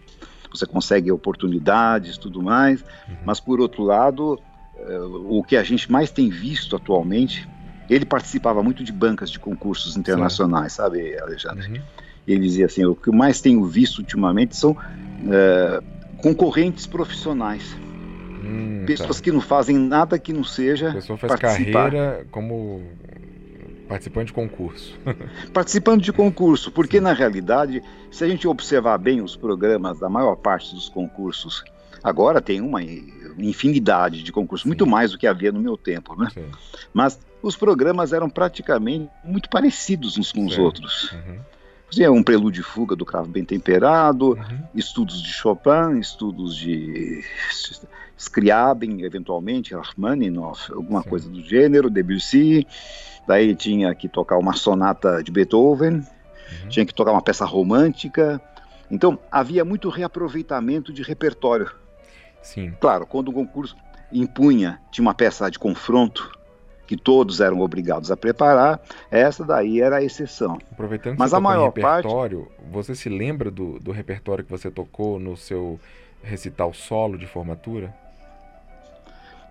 você 0.51 0.66
consegue 0.66 1.12
oportunidades, 1.12 2.16
tudo 2.16 2.43
mais, 2.43 2.81
uhum. 2.81 3.16
mas 3.24 3.39
por 3.39 3.60
outro 3.60 3.82
lado, 3.82 4.40
uh, 4.77 5.39
o 5.39 5.44
que 5.44 5.56
a 5.56 5.62
gente 5.62 5.93
mais 5.93 6.10
tem 6.10 6.31
visto 6.31 6.74
atualmente, 6.74 7.47
ele 7.89 8.06
participava 8.06 8.62
muito 8.62 8.82
de 8.82 8.93
bancas 8.93 9.31
de 9.31 9.39
concursos 9.39 9.97
internacionais, 9.97 10.73
Sim. 10.73 10.77
sabe, 10.77 11.19
Alexandre? 11.20 11.69
Uhum. 11.69 11.82
Ele 12.28 12.40
dizia 12.40 12.66
assim, 12.66 12.84
o 12.84 12.94
que 12.94 13.09
eu 13.09 13.12
mais 13.12 13.40
tenho 13.40 13.64
visto 13.64 13.98
ultimamente 13.98 14.56
são 14.56 14.72
uh, 14.72 15.82
concorrentes 16.18 16.86
profissionais. 16.86 17.76
Hum, 18.44 18.84
pessoas 18.86 19.16
tá. 19.16 19.22
que 19.22 19.32
não 19.32 19.40
fazem 19.40 19.76
nada 19.76 20.18
que 20.18 20.32
não 20.32 20.44
seja. 20.44 20.90
A 20.90 20.94
pessoa 20.94 21.18
faz 21.18 21.40
participar. 21.40 21.90
carreira 21.90 22.26
como 22.30 22.82
Participando 23.88 24.26
de 24.26 24.32
concurso. 24.34 24.94
Participando 25.52 26.02
de 26.02 26.12
concurso, 26.12 26.70
porque 26.70 26.98
Sim. 26.98 27.05
na 27.05 27.14
realidade, 27.14 27.82
se 28.10 28.22
a 28.22 28.28
gente 28.28 28.46
observar 28.46 28.98
bem 28.98 29.22
os 29.22 29.34
programas 29.34 29.98
da 29.98 30.10
maior 30.10 30.36
parte 30.36 30.74
dos 30.74 30.90
concursos, 30.90 31.64
agora 32.05 32.42
tem 32.42 32.60
uma 32.60 32.82
infinidade 32.82 34.22
de 34.22 34.30
concursos, 34.30 34.64
Sim. 34.64 34.68
muito 34.68 34.86
mais 34.86 35.12
do 35.12 35.18
que 35.18 35.26
havia 35.26 35.50
no 35.50 35.59
meu 35.59 35.76
tempo, 35.76 36.14
né? 36.14 36.28
Sim. 36.34 36.44
Mas 36.92 37.18
os 37.42 37.56
programas 37.56 38.12
eram 38.12 38.28
praticamente 38.28 39.09
muito 39.24 39.48
parecidos 39.48 40.18
uns 40.18 40.30
com 40.32 40.44
os 40.44 40.59
outros. 40.59 41.12
Uhum. 41.12 41.38
É 41.97 42.10
um 42.10 42.23
prelúdio 42.23 42.62
de 42.62 42.69
fuga 42.69 42.94
do 42.94 43.05
cravo 43.05 43.28
bem 43.28 43.44
temperado, 43.44 44.32
uhum. 44.32 44.62
estudos 44.74 45.23
de 45.23 45.32
Chopin, 45.32 45.98
estudos 45.98 46.55
de 46.55 47.24
Scriabin, 48.16 49.02
eventualmente, 49.02 49.74
Rachmaninoff, 49.74 50.73
alguma 50.73 51.02
Sim. 51.02 51.09
coisa 51.09 51.28
do 51.31 51.43
gênero, 51.43 51.89
Debussy, 51.89 52.66
Daí 53.28 53.55
tinha 53.55 53.94
que 53.94 54.09
tocar 54.09 54.39
uma 54.39 54.55
sonata 54.55 55.23
de 55.23 55.31
Beethoven, 55.31 55.97
uhum. 55.97 56.69
tinha 56.70 56.86
que 56.86 56.94
tocar 56.94 57.12
uma 57.12 57.20
peça 57.20 57.44
romântica. 57.44 58.40
Então 58.90 59.19
havia 59.31 59.66
muito 59.66 59.90
reaproveitamento 59.90 60.94
de 60.94 61.02
repertório. 61.02 61.70
Sim. 62.40 62.73
Claro, 62.81 63.06
quando 63.06 63.28
o 63.28 63.32
concurso 63.32 63.77
impunha, 64.10 64.81
tinha 64.90 65.02
uma 65.02 65.12
peça 65.12 65.51
de 65.51 65.59
confronto 65.59 66.38
que 66.89 66.97
todos 66.97 67.40
eram 67.40 67.60
obrigados 67.60 68.10
a 68.10 68.16
preparar, 68.16 68.81
essa 69.10 69.44
daí 69.44 69.81
era 69.81 69.98
a 69.98 70.02
exceção. 70.02 70.59
Aproveitando 70.73 71.12
que 71.12 71.19
Mas 71.19 71.31
você 71.31 71.36
a 71.36 71.40
maior 71.40 71.66
repertório, 71.66 72.47
parte... 72.47 72.73
você 72.73 72.94
se 72.94 73.10
lembra 73.10 73.51
do, 73.51 73.78
do 73.78 73.93
repertório 73.93 74.43
que 74.43 74.51
você 74.51 74.70
tocou 74.70 75.20
no 75.20 75.36
seu 75.36 75.78
recital 76.23 76.73
solo 76.73 77.19
de 77.19 77.27
formatura? 77.27 77.94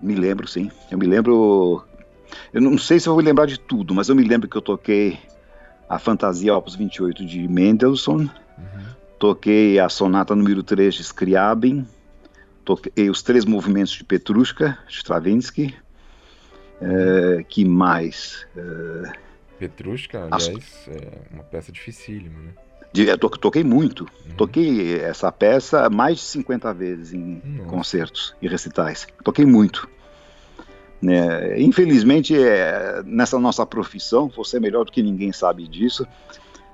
Me 0.02 0.16
lembro, 0.16 0.48
sim. 0.48 0.72
Eu 0.92 0.98
me 0.98 1.06
lembro 1.06 1.86
eu 2.54 2.60
não 2.60 2.78
sei 2.78 3.00
se 3.00 3.08
eu 3.08 3.14
vou 3.14 3.24
lembrar 3.24 3.46
de 3.46 3.60
tudo, 3.60 3.94
mas 3.94 4.10
eu 4.10 4.16
me 4.16 4.24
lembro 4.24 4.50
que 4.50 4.58
eu 4.58 4.62
toquei 4.62 5.20
a 5.88 6.00
Fantasia 6.00 6.56
Opus 6.56 6.76
28 6.76 7.26
de 7.26 7.48
Mendelssohn, 7.48 8.22
uhum. 8.22 8.30
toquei 9.20 9.80
a 9.80 9.88
Sonata 9.90 10.36
número 10.36 10.64
3 10.64 10.96
de 10.96 11.04
Scriabin, 11.04 11.86
toquei 12.66 13.10
os 13.10 13.22
três 13.22 13.46
movimentos 13.46 13.94
de 13.94 14.04
Petrushka, 14.04 14.78
Stravinsky, 14.90 15.76
é, 16.82 17.44
que 17.44 17.66
mais? 17.66 18.46
É, 18.56 19.12
Petrushka, 19.60 20.24
aliás, 20.24 20.48
as... 20.48 20.88
é 20.88 21.12
uma 21.32 21.44
peça 21.44 21.72
dificílima, 21.72 22.40
né? 22.40 22.52
Eu 22.96 23.18
toquei 23.18 23.64
muito. 23.64 24.04
Uhum. 24.04 24.36
Toquei 24.36 25.00
essa 25.00 25.32
peça 25.32 25.90
mais 25.90 26.18
de 26.18 26.24
50 26.24 26.74
vezes 26.74 27.14
em 27.14 27.40
concertos 27.68 28.36
e 28.42 28.48
recitais. 28.48 29.06
Toquei 29.24 29.46
muito. 29.46 29.88
Né? 31.02 31.60
Infelizmente, 31.60 32.36
é, 32.36 33.04
nessa 33.06 33.38
nossa 33.38 33.66
profissão, 33.66 34.30
você 34.30 34.58
é 34.58 34.60
melhor 34.60 34.86
do 34.86 34.92
que 34.92 35.04
ninguém 35.04 35.32
sabe 35.32 35.68
disso. 35.68 36.08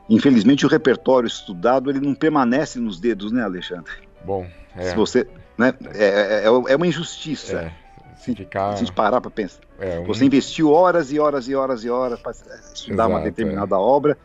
Infelizmente, 0.10 0.66
o 0.66 0.70
repertório 0.70 1.28
estudado 1.28 1.90
ele 1.90 2.00
não 2.00 2.14
permanece 2.14 2.80
nos 2.80 3.00
dedos, 3.00 3.32
né, 3.32 3.44
Alexandre? 3.44 3.92
Bom, 4.24 4.48
é. 4.76 4.90
Se 4.90 4.96
você, 4.96 5.28
né, 5.58 5.74
é, 5.94 6.44
é, 6.44 6.46
é 6.46 6.76
uma 6.76 6.88
injustiça. 6.88 7.58
É, 7.60 7.83
se, 8.24 8.36
ficar... 8.36 8.70
se 8.72 8.76
a 8.76 8.80
gente 8.86 8.94
parar 8.94 9.22
para 9.22 9.32
pensar. 9.32 9.62
É, 9.80 10.00
um... 10.00 10.06
Você 10.06 10.26
investiu 10.26 10.72
horas 10.72 11.12
e 11.12 11.20
horas 11.20 11.48
e 11.48 11.56
horas 11.56 11.84
e 11.84 11.90
horas 11.90 12.20
para 12.20 12.32
estudar 12.32 12.94
Exato, 12.94 13.10
uma 13.10 13.22
determinada 13.22 13.78
obra, 13.78 14.18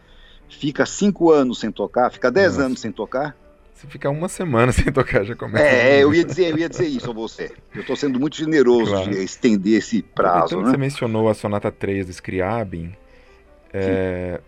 fica 0.49 0.87
cinco 0.87 1.31
anos 1.31 1.61
sem 1.61 1.71
tocar, 1.71 2.11
fica 2.11 2.31
dez 2.31 2.53
Nossa. 2.53 2.67
anos 2.67 2.81
sem 2.81 2.93
tocar, 2.93 3.37
se 3.79 3.87
ficar 3.87 4.11
uma 4.11 4.29
semana 4.29 4.73
sem 4.73 4.93
tocar, 4.93 5.25
já 5.25 5.37
começa. 5.37 5.65
É, 5.65 6.03
eu 6.03 6.13
ia 6.15 6.25
dizer, 6.25 6.51
eu 6.51 6.59
ia 6.59 6.69
dizer 6.69 6.87
isso 6.87 7.11
a 7.11 7.15
você. 7.15 7.53
Eu 7.73 7.83
estou 7.83 7.95
sendo 7.95 8.19
muito 8.19 8.37
generoso 8.37 8.91
claro. 8.91 9.11
de 9.11 9.23
estender 9.23 9.79
esse 9.79 10.03
prazo. 10.03 10.55
Então, 10.55 10.63
né? 10.63 10.71
você 10.71 10.77
mencionou 10.77 11.29
a 11.29 11.35
Sonata 11.35 11.71
3 11.71 12.07
do 12.07 12.13
Scriabin. 12.13 12.93
É, 13.73 14.41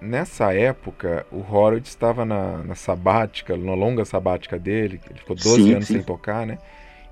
nessa 0.00 0.52
época, 0.52 1.24
o 1.32 1.38
Horowitz 1.38 1.88
estava 1.88 2.26
na, 2.26 2.58
na, 2.58 2.74
sabática, 2.74 3.56
na 3.56 3.74
longa 3.74 4.04
sabática 4.04 4.58
dele, 4.58 5.00
ele 5.08 5.18
ficou 5.18 5.34
12 5.34 5.54
sim, 5.54 5.72
anos 5.72 5.86
sim. 5.86 5.94
sem 5.94 6.02
tocar, 6.02 6.46
né? 6.46 6.58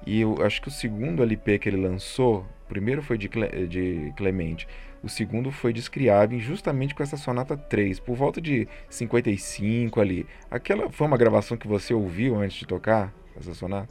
E 0.07 0.21
eu 0.21 0.43
acho 0.45 0.63
que 0.63 0.69
o 0.69 0.71
segundo 0.71 1.23
LP 1.23 1.59
que 1.59 1.69
ele 1.69 1.77
lançou, 1.77 2.47
o 2.65 2.69
primeiro 2.69 3.03
foi 3.03 3.19
de, 3.19 3.29
de 3.69 4.13
Clemente, 4.17 4.67
o 5.03 5.09
segundo 5.09 5.51
foi 5.51 5.73
de 5.73 5.81
Scriabin, 5.81 6.41
justamente 6.41 6.95
com 6.95 7.03
essa 7.03 7.17
sonata 7.17 7.57
3, 7.57 8.01
por 8.01 8.17
volta 8.17 8.41
de 8.41 8.69
55 8.89 10.01
ali. 10.01 10.27
Aquela 10.51 10.91
foi 10.91 11.07
uma 11.07 11.17
gravação 11.17 11.57
que 11.57 11.67
você 11.67 11.95
ouviu 11.95 12.41
antes 12.41 12.59
de 12.59 12.67
tocar 12.67 13.13
essa 13.39 13.55
sonata? 13.55 13.89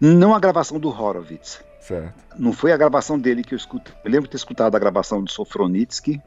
Não 0.00 0.34
a 0.34 0.40
gravação 0.40 0.78
do 0.78 0.88
Horowitz. 0.88 1.62
Certo. 1.80 2.14
Não 2.36 2.52
foi 2.52 2.72
a 2.72 2.76
gravação 2.76 3.18
dele 3.18 3.42
que 3.42 3.54
eu 3.54 3.56
escutei. 3.56 3.94
Eu 4.04 4.10
lembro 4.10 4.26
de 4.26 4.32
ter 4.32 4.36
escutado 4.36 4.74
a 4.74 4.78
gravação 4.78 5.22
de 5.22 5.32
Sofronitsky, 5.32 6.20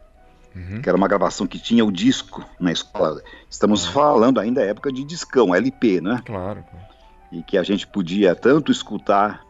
uhum. 0.55 0.81
que 0.81 0.89
era 0.89 0.97
uma 0.97 1.07
gravação 1.07 1.45
que 1.45 1.59
tinha 1.59 1.85
o 1.85 1.91
disco 1.91 2.43
na 2.59 2.71
escola. 2.71 3.21
Estamos 3.49 3.85
uhum. 3.85 3.93
falando 3.93 4.39
ainda 4.39 4.61
da 4.61 4.67
época 4.67 4.91
de 4.91 5.03
discão, 5.03 5.53
LP, 5.53 6.01
né? 6.01 6.21
Claro, 6.25 6.63
claro. 6.69 6.90
E 7.31 7.41
que 7.43 7.57
a 7.57 7.63
gente 7.63 7.87
podia 7.87 8.35
tanto 8.35 8.71
escutar 8.71 9.41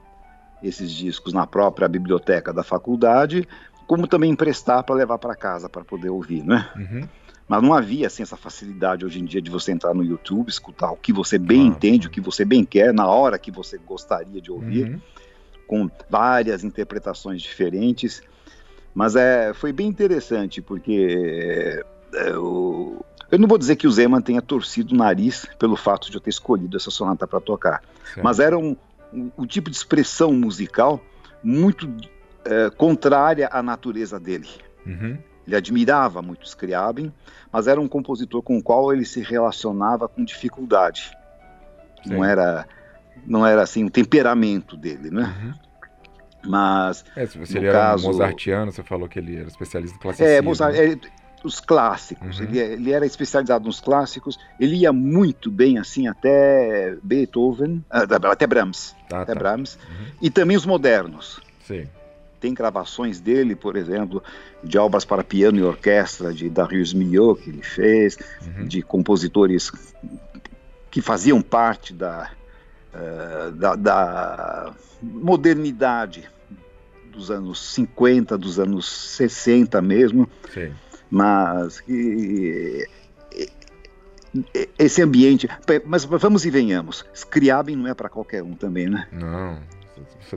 esses 0.62 0.92
discos 0.92 1.34
na 1.34 1.48
própria 1.48 1.88
biblioteca 1.88 2.54
da 2.54 2.64
faculdade, 2.64 3.48
como 3.88 4.08
também 4.08 4.32
emprestar 4.32 4.84
para 4.84 4.96
levar 4.96 5.18
para 5.18 5.36
casa 5.36 5.68
para 5.68 5.84
poder 5.84 6.10
ouvir, 6.10 6.44
né? 6.44 6.70
Uhum. 6.76 7.08
Mas 7.48 7.62
não 7.62 7.74
havia 7.74 8.08
assim 8.08 8.24
essa 8.24 8.38
facilidade 8.38 9.06
hoje 9.06 9.20
em 9.20 9.26
dia 9.26 9.42
de 9.42 9.52
você 9.52 9.74
entrar 9.74 9.94
no 9.94 10.06
YouTube, 10.06 10.48
escutar 10.48 10.92
o 10.92 10.96
que 10.96 11.12
você 11.12 11.38
bem 11.38 11.68
entende, 11.68 12.08
o 12.08 12.10
que 12.10 12.22
você 12.22 12.46
bem 12.46 12.64
quer, 12.64 12.94
na 12.94 13.08
hora 13.08 13.38
que 13.38 13.52
você 13.52 13.78
gostaria 13.78 14.40
de 14.40 14.50
ouvir, 14.50 14.86
uhum. 14.86 15.02
com 15.68 15.92
várias 16.10 16.64
interpretações 16.64 17.42
diferentes. 17.42 18.22
Mas 18.94 19.16
é, 19.16 19.54
foi 19.54 19.74
bem 19.74 19.88
interessante, 19.88 20.62
porque 20.62 21.84
é, 22.14 22.30
eu, 22.30 23.04
eu 23.32 23.40
não 23.40 23.48
vou 23.48 23.58
dizer 23.58 23.78
que 23.78 23.88
o 23.88 23.92
Zeman 23.92 24.22
tenha 24.22 24.42
torcido 24.42 24.94
o 24.94 24.98
nariz 24.98 25.48
pelo 25.58 25.76
fato 25.76 26.12
de 26.12 26.18
eu 26.18 26.22
ter 26.22 26.30
escolhido 26.30 26.76
essa 26.76 26.92
sonata 26.92 27.26
para 27.26 27.40
tocar, 27.40 27.82
certo. 28.04 28.24
mas 28.24 28.40
era 28.40 28.58
um, 28.58 28.76
um, 29.14 29.32
um, 29.38 29.46
tipo 29.46 29.70
de 29.70 29.76
expressão 29.76 30.34
musical 30.34 31.02
muito 31.42 31.90
é, 32.46 32.70
contrária 32.70 33.50
à 33.52 33.64
natureza 33.64 34.20
dele. 34.20 34.50
Uhum. 34.86 35.18
Ele 35.48 35.56
admirava 35.56 36.22
muito 36.22 36.46
Scriabin, 36.46 37.12
mas 37.52 37.68
era 37.68 37.80
um 37.80 37.88
compositor 37.88 38.42
com 38.42 38.58
o 38.58 38.64
qual 38.64 38.94
ele 38.94 39.06
se 39.06 39.22
relacionava 39.22 40.08
com 40.08 40.24
dificuldade. 40.24 41.12
Sim. 42.04 42.14
Não 42.14 42.26
era, 42.26 42.68
não 43.26 43.46
era 43.46 43.62
assim 43.62 43.86
o 43.86 43.90
temperamento 43.90 44.76
dele, 44.76 45.10
né? 45.10 45.24
Uhum. 45.24 45.54
Mas 46.44 47.06
é, 47.16 47.26
se 47.26 47.38
você 47.38 47.60
era 47.60 47.72
caso, 47.72 48.08
mozartiano, 48.08 48.72
você 48.72 48.82
falou 48.84 49.08
que 49.08 49.20
ele 49.20 49.38
era 49.38 49.48
especialista 49.48 49.96
em 49.96 50.00
classicismo. 50.00 50.32
É, 50.32 50.42
Mozart, 50.42 50.76
é, 50.76 50.98
os 51.48 51.60
clássicos. 51.60 52.40
Uhum. 52.40 52.46
Ele, 52.46 52.60
ele, 52.60 52.92
era 52.92 53.06
especializado 53.06 53.66
nos 53.66 53.80
clássicos. 53.80 54.40
Ele 54.60 54.76
ia 54.76 54.94
muito 54.94 55.50
bem 55.50 55.78
assim 55.78 56.08
até 56.08 56.96
Beethoven, 57.02 57.84
ah, 57.90 58.06
até 58.32 58.46
Brahms, 58.48 58.96
ah, 59.12 59.22
até 59.22 59.34
tá. 59.34 59.40
Brahms, 59.40 59.76
uhum. 59.76 60.06
e 60.22 60.30
também 60.30 60.58
os 60.58 60.66
modernos. 60.66 61.42
Sim. 61.66 61.88
Tem 62.40 62.54
gravações 62.54 63.20
dele, 63.20 63.56
por 63.56 63.76
exemplo, 63.76 64.24
de 64.64 64.78
obras 64.78 65.06
para 65.06 65.24
piano 65.24 65.60
e 65.60 65.64
orquestra 65.64 66.34
de 66.34 66.50
Darius 66.50 66.94
Milhaud 66.94 67.40
que 67.40 67.50
ele 67.50 67.62
fez, 67.62 68.18
uhum. 68.42 68.66
de 68.66 68.82
compositores 68.82 69.72
que 70.90 71.02
faziam 71.02 71.42
parte 71.42 71.94
da, 71.94 72.32
uh, 72.94 73.52
da, 73.52 73.76
da 73.76 74.74
modernidade 75.02 76.28
dos 77.12 77.30
anos 77.30 77.74
50, 77.74 78.38
dos 78.38 78.60
anos 78.60 78.90
60 78.90 79.82
mesmo. 79.82 80.28
Sim. 80.52 80.74
Mas 81.12 81.82
que 81.82 82.88
esse 84.80 85.02
ambiente. 85.02 85.48
Mas 85.86 86.06
vamos 86.06 86.46
e 86.46 86.50
venhamos. 86.50 87.06
Scriabin 87.14 87.76
não 87.76 87.88
é 87.88 87.94
para 87.94 88.10
qualquer 88.10 88.42
um 88.42 88.54
também, 88.54 88.90
né? 88.90 89.08
Não 89.12 89.60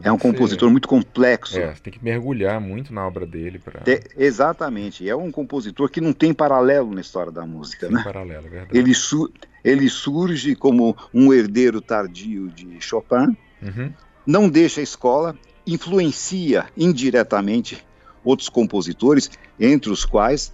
é 0.02 0.10
um 0.10 0.18
compositor 0.18 0.68
ser... 0.68 0.72
muito 0.72 0.88
complexo. 0.88 1.58
É, 1.58 1.74
você 1.74 1.82
tem 1.82 1.92
que 1.92 2.02
mergulhar 2.02 2.60
muito 2.60 2.92
na 2.92 3.06
obra 3.06 3.26
dele 3.26 3.58
para. 3.58 3.82
exatamente. 4.16 5.08
É 5.08 5.14
um 5.14 5.30
compositor 5.30 5.88
que 5.88 6.00
não 6.00 6.12
tem 6.12 6.32
paralelo 6.32 6.92
na 6.92 7.00
história 7.00 7.32
da 7.32 7.46
música, 7.46 7.86
Sem 7.86 7.96
né? 7.96 8.02
paralelo, 8.02 8.46
é 8.46 8.50
verdade. 8.50 8.78
Ele, 8.78 8.94
su... 8.94 9.32
ele 9.62 9.88
surge 9.88 10.54
como 10.54 10.96
um 11.12 11.32
herdeiro 11.32 11.80
tardio 11.80 12.48
de 12.48 12.80
Chopin, 12.80 13.36
uhum. 13.62 13.92
não 14.26 14.48
deixa 14.48 14.80
a 14.80 14.84
escola, 14.84 15.36
influencia 15.66 16.66
indiretamente 16.76 17.84
outros 18.24 18.48
compositores, 18.48 19.30
entre 19.60 19.90
os 19.90 20.04
quais 20.04 20.52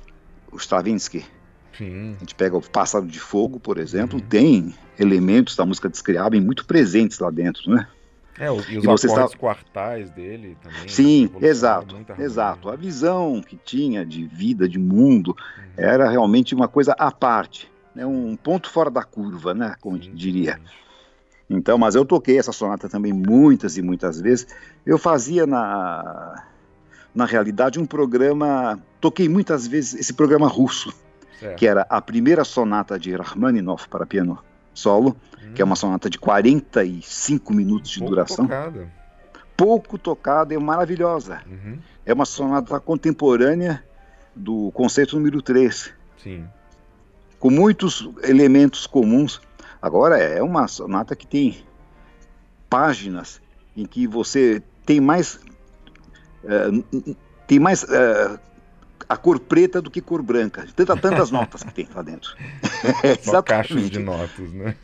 o 0.53 0.57
Stravinsky. 0.57 1.25
Sim. 1.77 2.15
A 2.17 2.21
gente 2.21 2.35
pega 2.35 2.57
o 2.57 2.61
Pássaro 2.61 3.07
de 3.07 3.21
Fogo, 3.21 3.59
por 3.59 3.79
exemplo, 3.79 4.19
uhum. 4.19 4.27
tem 4.27 4.75
elementos 4.99 5.57
da 5.57 5.65
música 5.65 5.89
de 5.89 5.97
Scriabin 5.97 6.41
muito 6.41 6.67
presentes 6.67 7.19
lá 7.19 7.31
dentro, 7.31 7.71
né? 7.71 7.87
É, 8.39 8.47
e 8.47 8.51
os 8.51 8.69
e 8.69 8.79
acordes 8.79 9.05
está... 9.05 9.29
quartais 9.37 10.11
dele 10.11 10.57
também. 10.63 10.89
Sim, 10.89 11.31
exato, 11.43 11.97
exato. 12.19 12.71
A 12.71 12.77
visão 12.77 13.43
que 13.43 13.57
tinha 13.57 14.05
de 14.05 14.27
vida, 14.27 14.69
de 14.69 14.79
mundo, 14.79 15.29
uhum. 15.29 15.65
era 15.77 16.09
realmente 16.09 16.55
uma 16.55 16.67
coisa 16.67 16.93
à 16.99 17.11
parte, 17.11 17.71
né? 17.95 18.07
um 18.07 18.37
ponto 18.37 18.71
fora 18.71 18.91
da 18.91 19.03
curva, 19.03 19.53
né? 19.53 19.75
como 19.81 20.03
sim, 20.03 20.15
diria. 20.15 20.55
Sim. 20.55 20.63
Então, 21.51 21.77
mas 21.77 21.95
eu 21.95 22.05
toquei 22.05 22.39
essa 22.39 22.53
sonata 22.53 22.89
também 22.89 23.13
muitas 23.13 23.77
e 23.77 23.83
muitas 23.83 24.21
vezes. 24.21 24.47
Eu 24.87 24.97
fazia 24.97 25.47
na, 25.47 26.45
na 27.15 27.25
realidade 27.25 27.79
um 27.79 27.87
programa, 27.87 28.81
toquei 29.01 29.29
muitas 29.29 29.67
vezes 29.67 29.95
esse 29.95 30.13
programa 30.13 30.47
russo, 30.47 30.93
certo. 31.39 31.57
que 31.57 31.67
era 31.67 31.87
a 31.89 32.01
primeira 32.01 32.45
sonata 32.45 32.99
de 32.99 33.15
Rachmaninoff 33.15 33.89
para 33.89 34.07
piano 34.07 34.39
solo, 34.73 35.17
hum. 35.43 35.53
que 35.55 35.63
é 35.63 35.65
uma 35.65 35.77
sonata 35.77 36.09
de 36.09 36.19
45 36.19 37.53
minutos 37.53 37.91
de 37.91 37.99
Pouco 37.99 38.15
duração. 38.15 38.47
Tocada. 38.47 38.89
Pouco 39.57 39.99
tocada 39.99 40.55
e 40.55 40.59
maravilhosa. 40.59 41.43
Uhum. 41.47 41.79
É 42.07 42.15
uma 42.15 42.25
sonata 42.25 42.81
contemporânea 42.81 43.85
do 44.35 44.71
conceito 44.73 45.17
número 45.17 45.43
3. 45.43 45.93
Sim. 46.17 46.47
Com 47.39 47.51
muitos 47.51 48.09
elementos 48.23 48.87
comuns. 48.87 49.39
Agora 49.83 50.17
é 50.19 50.43
uma 50.43 50.67
sonata 50.67 51.15
que 51.15 51.27
tem 51.27 51.63
páginas 52.71 53.41
em 53.77 53.85
que 53.85 54.07
você 54.07 54.63
tem 54.87 54.99
mais 54.99 55.41
uh, 56.45 57.17
tem 57.47 57.59
mais 57.59 57.83
uh, 57.83 58.39
a 59.09 59.17
cor 59.17 59.41
preta 59.41 59.81
do 59.83 59.91
que 59.91 60.01
cor 60.01 60.23
branca. 60.23 60.67
Tanta, 60.75 60.97
tantas 60.97 61.31
notas 61.31 61.63
que 61.63 61.73
tem 61.73 61.89
lá 61.95 62.03
dentro. 62.03 62.37
Só 63.23 63.43
caixas 63.43 63.91
de 63.91 63.99
notas, 63.99 64.53
né? 64.53 64.77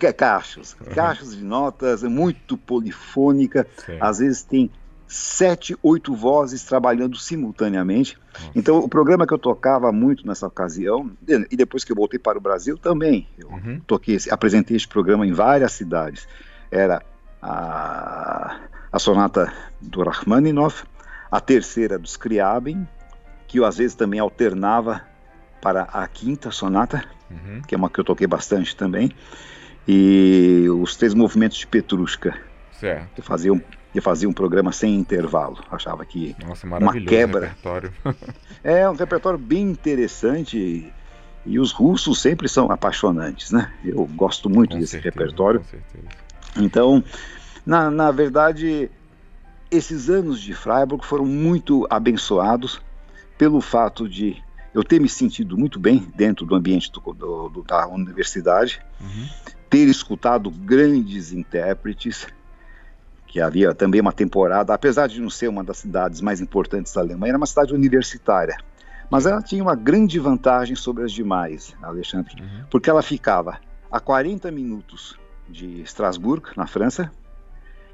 É, 0.00 0.12
caixas, 0.12 0.74
caixas 0.94 1.34
de 1.34 1.42
notas, 1.42 2.04
é 2.04 2.08
muito 2.08 2.56
polifônica, 2.56 3.66
Sim. 3.84 3.98
às 4.00 4.18
vezes 4.18 4.42
tem 4.42 4.70
sete, 5.12 5.76
oito 5.82 6.14
vozes 6.14 6.64
trabalhando 6.64 7.16
simultaneamente. 7.18 8.18
Nossa. 8.32 8.50
Então, 8.54 8.78
o 8.78 8.88
programa 8.88 9.26
que 9.26 9.34
eu 9.34 9.38
tocava 9.38 9.92
muito 9.92 10.26
nessa 10.26 10.46
ocasião, 10.46 11.10
e 11.50 11.56
depois 11.56 11.84
que 11.84 11.92
eu 11.92 11.96
voltei 11.96 12.18
para 12.18 12.38
o 12.38 12.40
Brasil 12.40 12.78
também, 12.78 13.28
eu 13.38 13.48
uhum. 13.48 13.80
toquei, 13.86 14.18
apresentei 14.30 14.76
este 14.76 14.88
programa 14.88 15.26
em 15.26 15.32
várias 15.32 15.72
cidades. 15.72 16.26
Era 16.70 17.02
a, 17.42 18.60
a 18.90 18.98
sonata 18.98 19.52
do 19.80 20.02
Rachmaninoff, 20.02 20.84
a 21.32 21.40
terceira 21.40 21.98
do 21.98 22.06
Scriabin, 22.06 22.86
que 23.48 23.58
eu 23.58 23.64
às 23.64 23.78
vezes 23.78 23.96
também 23.96 24.20
alternava 24.20 25.00
para 25.62 25.84
a 25.84 26.06
quinta 26.06 26.50
sonata, 26.50 27.02
uhum. 27.30 27.62
que 27.66 27.74
é 27.74 27.78
uma 27.78 27.88
que 27.88 27.98
eu 27.98 28.04
toquei 28.04 28.26
bastante 28.26 28.76
também, 28.76 29.10
e 29.88 30.66
os 30.68 30.94
três 30.94 31.14
movimentos 31.14 31.56
de 31.56 31.66
Petrushka. 31.66 32.36
Certo. 32.72 33.08
Eu 33.16 33.24
fazia 33.24 33.50
um, 33.50 33.60
eu 33.94 34.02
fazia 34.02 34.28
um 34.28 34.32
programa 34.32 34.72
sem 34.72 34.94
intervalo. 34.94 35.58
Achava 35.70 36.04
que 36.04 36.36
Nossa, 36.46 36.66
uma 36.66 36.92
quebra. 36.92 37.56
É 38.62 38.88
um 38.88 38.94
repertório 38.94 39.38
bem 39.38 39.62
interessante 39.62 40.56
e, 40.56 40.92
e, 41.44 41.58
os 41.58 41.72
russos 41.72 42.20
sempre 42.20 42.48
são 42.48 42.70
apaixonantes, 42.70 43.50
né? 43.50 43.72
Eu 43.84 44.06
gosto 44.14 44.48
muito 44.48 44.72
com 44.72 44.78
desse 44.78 44.92
certeza, 44.92 45.18
repertório. 45.18 45.64
Então, 46.56 47.02
na, 47.66 47.90
na 47.90 48.12
verdade, 48.12 48.88
esses 49.72 50.10
anos 50.10 50.40
de 50.40 50.52
Freiburg 50.52 51.04
foram 51.04 51.24
muito 51.24 51.86
abençoados 51.88 52.80
pelo 53.38 53.60
fato 53.62 54.06
de 54.06 54.36
eu 54.74 54.84
ter 54.84 55.00
me 55.00 55.08
sentido 55.08 55.56
muito 55.56 55.80
bem 55.80 56.06
dentro 56.14 56.44
do 56.44 56.54
ambiente 56.54 56.92
do, 56.92 57.00
do, 57.12 57.48
do, 57.48 57.62
da 57.62 57.88
universidade, 57.88 58.80
uhum. 59.00 59.28
ter 59.68 59.88
escutado 59.88 60.50
grandes 60.50 61.32
intérpretes, 61.32 62.26
que 63.26 63.40
havia 63.40 63.74
também 63.74 64.00
uma 64.00 64.12
temporada, 64.12 64.74
apesar 64.74 65.06
de 65.06 65.20
não 65.20 65.30
ser 65.30 65.48
uma 65.48 65.64
das 65.64 65.78
cidades 65.78 66.20
mais 66.20 66.40
importantes 66.40 66.92
da 66.92 67.00
Alemanha, 67.00 67.30
era 67.30 67.38
uma 67.38 67.46
cidade 67.46 67.72
universitária. 67.72 68.56
Mas 69.10 69.26
ela 69.26 69.42
tinha 69.42 69.62
uma 69.62 69.74
grande 69.74 70.18
vantagem 70.18 70.76
sobre 70.76 71.04
as 71.04 71.12
demais, 71.12 71.74
Alexandre, 71.82 72.34
uhum. 72.40 72.64
porque 72.70 72.90
ela 72.90 73.02
ficava 73.02 73.58
a 73.90 74.00
40 74.00 74.50
minutos 74.50 75.18
de 75.48 75.80
Estrasburgo, 75.80 76.48
na 76.56 76.66
França, 76.66 77.10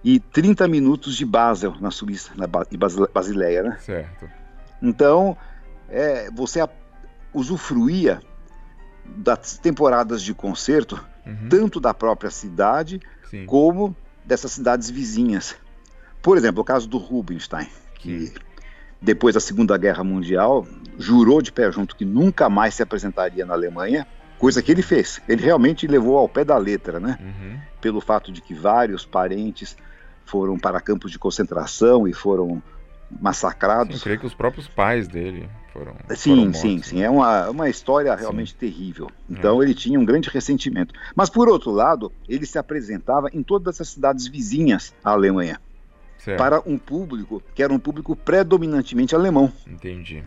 e 0.03 0.21
30 0.21 0.69
minutos 0.69 1.17
de 1.17 1.25
Basel, 1.25 1.75
na 1.81 1.91
Suíça, 1.91 2.33
na 2.37 2.47
Basileia, 2.47 3.63
né? 3.63 3.79
Certo. 3.81 4.29
Então, 4.81 5.37
é, 5.89 6.31
você 6.31 6.61
usufruía 7.33 8.21
das 9.05 9.59
temporadas 9.59 10.23
de 10.23 10.35
concerto, 10.35 11.03
uhum. 11.27 11.49
tanto 11.49 11.81
da 11.81 11.93
própria 11.93 12.31
cidade, 12.31 13.01
Sim. 13.31 13.47
como 13.47 13.97
dessas 14.25 14.53
cidades 14.53 14.91
vizinhas. 14.91 15.57
Por 16.23 16.37
exemplo, 16.37 16.63
o 16.63 16.65
caso 16.65 16.89
do 16.89 16.99
Rubinstein, 16.99 17.67
que 17.95 18.29
Sim. 18.29 18.35
depois 19.01 19.35
da 19.35 19.41
Segunda 19.41 19.77
Guerra 19.77 20.05
Mundial 20.05 20.67
jurou 20.99 21.41
de 21.41 21.51
pé 21.51 21.71
junto 21.73 21.97
que 21.97 22.05
nunca 22.05 22.49
mais 22.49 22.75
se 22.75 22.83
apresentaria 22.83 23.47
na 23.47 23.55
Alemanha, 23.55 24.07
coisa 24.39 24.63
que 24.63 24.71
ele 24.71 24.83
fez. 24.83 25.21
Ele 25.29 25.43
realmente 25.43 25.87
levou 25.87 26.19
ao 26.19 26.29
pé 26.29 26.45
da 26.45 26.57
letra, 26.57 27.01
né? 27.01 27.19
Uhum. 27.21 27.59
Pelo 27.81 28.01
fato 28.01 28.31
de 28.31 28.41
que 28.41 28.55
vários 28.55 29.05
parentes 29.05 29.77
foram 30.29 30.59
para 30.59 30.81
campos 30.81 31.11
de 31.11 31.19
concentração 31.19 32.07
e 32.07 32.13
foram 32.13 32.63
massacrados. 33.21 33.97
Eu 33.97 34.03
creio 34.03 34.21
que 34.21 34.27
os 34.27 34.35
próprios 34.35 34.69
pais 34.69 35.09
dele 35.09 35.49
foram. 35.73 35.95
Sim, 36.15 36.37
foram 36.37 36.55
sim, 36.55 36.83
sim. 36.83 37.03
É 37.03 37.09
uma, 37.09 37.49
uma 37.49 37.69
história 37.71 38.15
realmente 38.15 38.53
sim. 38.53 38.59
terrível. 38.59 39.09
Então 39.29 39.63
é. 39.63 39.65
ele 39.65 39.75
tinha 39.75 39.99
um 39.99 40.05
grande 40.05 40.29
ressentimento. 40.29 40.95
Mas 41.17 41.31
por 41.31 41.49
outro 41.49 41.71
lado, 41.71 42.13
ele 42.29 42.45
se 42.45 42.59
apresentava 42.59 43.29
em 43.33 43.43
todas 43.43 43.81
as 43.81 43.89
cidades 43.89 44.27
vizinhas 44.27 44.95
à 45.03 45.11
Alemanha. 45.13 45.59
certo. 46.19 46.39
para 46.39 46.61
um 46.67 46.77
público 46.77 47.43
que 47.55 47.63
era 47.63 47.73
um 47.73 47.79
público 47.79 48.15
predominantemente 48.15 49.15
alemão. 49.15 49.51
Entendi. 49.67 50.23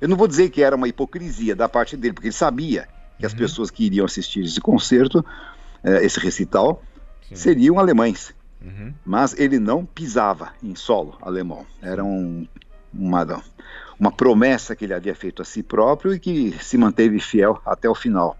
Eu 0.00 0.08
não 0.08 0.16
vou 0.16 0.26
dizer 0.26 0.50
que 0.50 0.62
era 0.62 0.74
uma 0.74 0.88
hipocrisia 0.88 1.54
da 1.54 1.68
parte 1.68 1.96
dele, 1.96 2.12
porque 2.12 2.26
ele 2.26 2.34
sabia 2.34 2.88
que 3.18 3.24
as 3.24 3.32
uhum. 3.32 3.38
pessoas 3.38 3.70
que 3.70 3.84
iriam 3.84 4.04
assistir 4.04 4.44
esse 4.44 4.60
concerto, 4.60 5.24
eh, 5.84 6.04
esse 6.04 6.18
recital, 6.18 6.82
Sim. 7.28 7.36
seriam 7.36 7.78
alemães. 7.78 8.34
Uhum. 8.64 8.94
Mas 9.04 9.38
ele 9.38 9.58
não 9.58 9.84
pisava 9.84 10.52
em 10.62 10.74
solo 10.74 11.18
alemão. 11.20 11.66
Era 11.82 12.02
um, 12.02 12.46
uma, 12.92 13.42
uma 13.98 14.10
promessa 14.10 14.74
que 14.74 14.84
ele 14.84 14.94
havia 14.94 15.14
feito 15.14 15.42
a 15.42 15.44
si 15.44 15.62
próprio 15.62 16.14
e 16.14 16.18
que 16.18 16.52
se 16.62 16.78
manteve 16.78 17.20
fiel 17.20 17.60
até 17.64 17.88
o 17.88 17.94
final. 17.94 18.36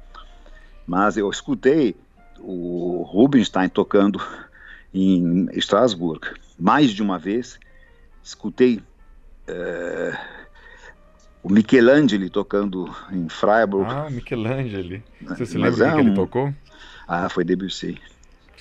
Mas 0.87 1.17
eu 1.17 1.31
escutei 1.31 1.95
o 2.41 3.03
Rubinstein 3.03 3.69
tocando 3.69 4.21
em 4.93 5.49
Estrasburgo 5.53 6.27
mais 6.59 6.91
de 6.91 7.03
uma 7.03 7.19
vez. 7.19 7.59
Escutei 8.23 8.81
é, 9.47 10.19
o 11.43 11.51
Michelangelo 11.51 12.31
tocando 12.31 12.95
em 13.13 13.29
Freiburg. 13.29 13.91
Ah, 13.91 14.09
Michelangelo. 14.11 15.03
Você 15.23 15.47
se 15.47 15.59
lembra 15.59 15.89
é 15.89 15.93
que 15.93 16.01
ele 16.01 16.15
tocou? 16.15 16.55
Ah, 17.07 17.29
foi 17.29 17.45
Debussy. 17.45 18.01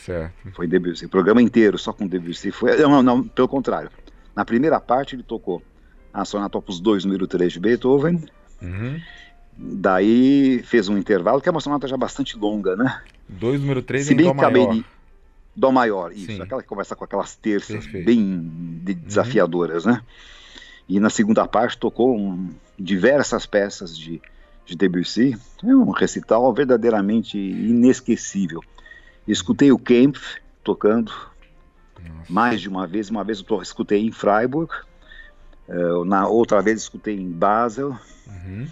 Certo. 0.06 0.52
Foi 0.54 0.68
Debussy. 0.68 1.06
O 1.06 1.10
programa 1.10 1.42
inteiro 1.42 1.78
só 1.78 1.94
com 1.94 2.06
Debussy. 2.06 2.52
Foi... 2.52 2.76
Não, 2.78 3.02
não, 3.02 3.24
pelo 3.24 3.48
contrário. 3.48 3.90
Na 4.36 4.44
primeira 4.44 4.80
parte 4.80 5.16
ele 5.16 5.24
tocou 5.24 5.62
a 6.14 6.26
Sonata 6.26 6.58
Opus 6.58 6.80
2, 6.80 7.06
número 7.06 7.26
3 7.26 7.54
de 7.54 7.60
Beethoven. 7.60 8.24
Uhum. 8.62 9.00
Daí 9.58 10.62
fez 10.64 10.90
um 10.90 10.98
intervalo, 10.98 11.40
que 11.40 11.48
é 11.48 11.52
uma 11.52 11.62
sonata 11.62 11.88
já 11.88 11.96
bastante 11.96 12.38
longa, 12.38 12.76
né? 12.76 13.02
2, 13.30 13.62
número 13.62 13.82
3 13.82 14.12
em 14.12 14.16
Dó 14.18 14.34
maior. 14.34 14.84
Dó 15.56 15.72
maior, 15.72 16.12
isso. 16.12 16.26
Sim. 16.26 16.42
Aquela 16.42 16.62
que 16.62 16.68
começa 16.68 16.96
com 16.96 17.04
aquelas 17.04 17.36
terças 17.36 17.84
Perfeito. 17.84 18.06
bem 18.06 18.40
desafiadoras, 18.82 19.86
uhum. 19.86 19.94
né? 19.94 20.02
E 20.90 21.00
na 21.00 21.10
segunda 21.10 21.48
parte 21.48 21.78
tocou 21.78 22.18
um, 22.18 22.50
diversas 22.78 23.46
peças 23.46 23.98
de, 23.98 24.22
de 24.66 24.76
Debussy. 24.76 25.38
É 25.64 25.68
um 25.68 25.92
recital 25.92 26.52
verdadeiramente 26.54 27.38
inesquecível. 27.38 28.62
Escutei 29.28 29.72
o 29.72 29.80
Kempf 29.80 30.38
tocando 30.64 31.12
Nossa. 32.00 32.34
mais 32.34 32.62
de 32.62 32.70
uma 32.70 32.88
vez. 32.88 33.10
Uma 33.10 33.24
vez 33.24 33.44
eu 33.48 33.62
escutei 33.62 34.06
em 34.06 34.12
Freiburg, 34.12 34.72
uh, 35.68 36.06
na 36.06 36.28
outra 36.28 36.62
vez 36.62 36.82
escutei 36.82 37.16
em 37.16 37.32
Basel. 37.32 37.98
Uhum. 38.28 38.68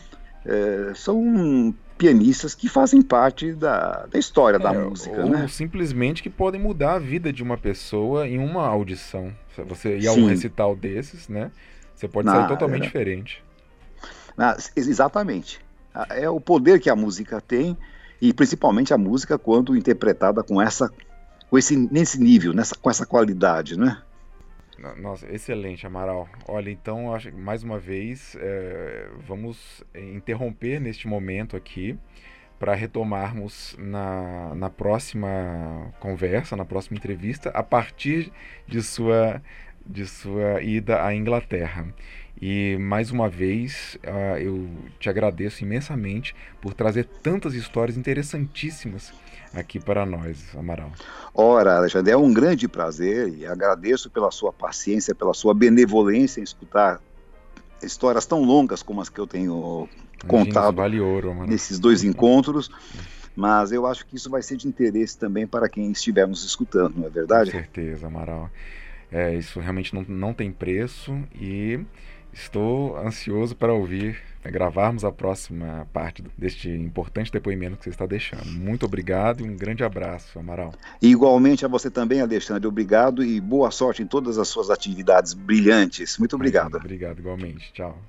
Uh, 0.45 0.95
são 0.95 1.73
pianistas 1.97 2.55
que 2.55 2.67
fazem 2.67 2.99
parte 2.99 3.53
da, 3.53 4.07
da 4.07 4.17
história 4.17 4.57
é, 4.57 4.59
da 4.59 4.73
música, 4.73 5.21
ou 5.21 5.29
né? 5.29 5.47
simplesmente 5.47 6.23
que 6.23 6.31
podem 6.31 6.59
mudar 6.59 6.95
a 6.95 6.99
vida 6.99 7.31
de 7.31 7.43
uma 7.43 7.57
pessoa 7.57 8.27
em 8.27 8.39
uma 8.39 8.65
audição. 8.65 9.31
Você 9.67 9.99
ir 9.99 10.07
a 10.07 10.13
um 10.13 10.25
recital 10.25 10.75
desses, 10.75 11.27
né? 11.27 11.51
Você 11.95 12.07
pode 12.07 12.27
sair 12.27 12.47
totalmente 12.47 12.83
diferente. 12.83 13.43
exatamente. 14.75 15.59
É 16.09 16.27
o 16.27 16.41
poder 16.41 16.79
que 16.79 16.89
a 16.89 16.95
música 16.95 17.39
tem 17.39 17.77
e 18.21 18.31
principalmente 18.33 18.93
a 18.93 18.97
música 18.97 19.37
quando 19.37 19.75
interpretada 19.75 20.43
com 20.43 20.61
essa 20.61 20.91
com 21.49 21.57
esse 21.57 21.75
nesse 21.75 22.21
nível, 22.21 22.53
nessa 22.53 22.75
com 22.75 22.89
essa 22.89 23.05
qualidade, 23.05 23.77
né? 23.77 24.01
Nossa, 24.97 25.31
excelente, 25.31 25.85
Amaral. 25.85 26.27
Olha, 26.47 26.71
então, 26.71 27.13
mais 27.35 27.61
uma 27.61 27.77
vez, 27.77 28.35
é, 28.39 29.09
vamos 29.27 29.83
interromper 29.93 30.79
neste 30.79 31.07
momento 31.07 31.55
aqui 31.55 31.97
para 32.57 32.73
retomarmos 32.73 33.75
na, 33.77 34.55
na 34.55 34.69
próxima 34.69 35.93
conversa, 35.99 36.55
na 36.55 36.65
próxima 36.65 36.97
entrevista, 36.97 37.49
a 37.49 37.61
partir 37.61 38.31
de 38.67 38.81
sua, 38.81 39.41
de 39.85 40.05
sua 40.05 40.61
ida 40.61 41.05
à 41.05 41.13
Inglaterra. 41.13 41.87
E 42.41 42.75
mais 42.79 43.11
uma 43.11 43.29
vez 43.29 43.99
uh, 44.03 44.37
eu 44.37 44.67
te 44.99 45.09
agradeço 45.09 45.63
imensamente 45.63 46.35
por 46.59 46.73
trazer 46.73 47.05
tantas 47.05 47.53
histórias 47.53 47.97
interessantíssimas 47.97 49.13
aqui 49.53 49.79
para 49.79 50.05
nós, 50.07 50.55
Amaral. 50.57 50.91
Ora, 51.35 51.77
Alexandre, 51.77 52.11
é 52.11 52.17
um 52.17 52.33
grande 52.33 52.67
prazer 52.67 53.29
e 53.29 53.45
agradeço 53.45 54.09
pela 54.09 54.31
sua 54.31 54.51
paciência, 54.51 55.13
pela 55.13 55.35
sua 55.35 55.53
benevolência 55.53 56.39
em 56.39 56.43
escutar 56.43 56.99
histórias 57.83 58.25
tão 58.25 58.43
longas 58.43 58.81
como 58.81 59.01
as 59.01 59.09
que 59.09 59.19
eu 59.19 59.27
tenho 59.27 59.87
contado 60.27 60.75
vale 60.75 60.99
ouro, 60.99 61.45
nesses 61.45 61.79
dois 61.79 62.03
encontros. 62.03 62.71
Mas 63.35 63.71
eu 63.71 63.85
acho 63.85 64.05
que 64.05 64.15
isso 64.15 64.29
vai 64.29 64.41
ser 64.41 64.57
de 64.57 64.67
interesse 64.67 65.17
também 65.17 65.47
para 65.47 65.69
quem 65.69 65.91
estiver 65.91 66.27
nos 66.27 66.43
escutando, 66.43 66.95
não 66.97 67.05
é 67.05 67.09
verdade? 67.09 67.51
Com 67.51 67.57
certeza, 67.57 68.07
Amaral. 68.07 68.49
É, 69.11 69.35
isso 69.35 69.59
realmente 69.59 69.93
não, 69.93 70.05
não 70.07 70.33
tem 70.33 70.51
preço 70.51 71.17
e 71.35 71.79
estou 72.33 72.97
ansioso 72.97 73.55
para 73.55 73.73
ouvir 73.73 74.21
é 74.43 74.49
gravarmos 74.49 75.05
a 75.05 75.11
próxima 75.11 75.87
parte 75.93 76.23
deste 76.35 76.67
importante 76.67 77.31
depoimento 77.31 77.77
que 77.77 77.83
você 77.83 77.91
está 77.91 78.07
deixando. 78.07 78.51
Muito 78.51 78.85
obrigado 78.85 79.45
e 79.45 79.49
um 79.49 79.55
grande 79.55 79.83
abraço, 79.83 80.39
Amaral. 80.39 80.73
E 80.99 81.11
igualmente 81.11 81.63
a 81.63 81.67
você 81.67 81.91
também, 81.91 82.21
Alexandre. 82.21 82.67
Obrigado 82.67 83.23
e 83.23 83.39
boa 83.39 83.69
sorte 83.69 84.01
em 84.01 84.07
todas 84.07 84.39
as 84.39 84.47
suas 84.47 84.71
atividades 84.71 85.33
brilhantes. 85.33 86.17
Muito 86.17 86.35
obrigado. 86.35 86.75
Obrigado, 86.75 87.19
igualmente. 87.19 87.71
Tchau. 87.71 88.01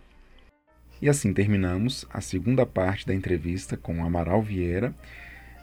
E 1.03 1.09
assim 1.09 1.35
terminamos 1.35 2.07
a 2.11 2.21
segunda 2.21 2.65
parte 2.65 3.07
da 3.07 3.15
entrevista 3.15 3.77
com 3.77 4.03
Amaral 4.03 4.41
Vieira. 4.41 4.95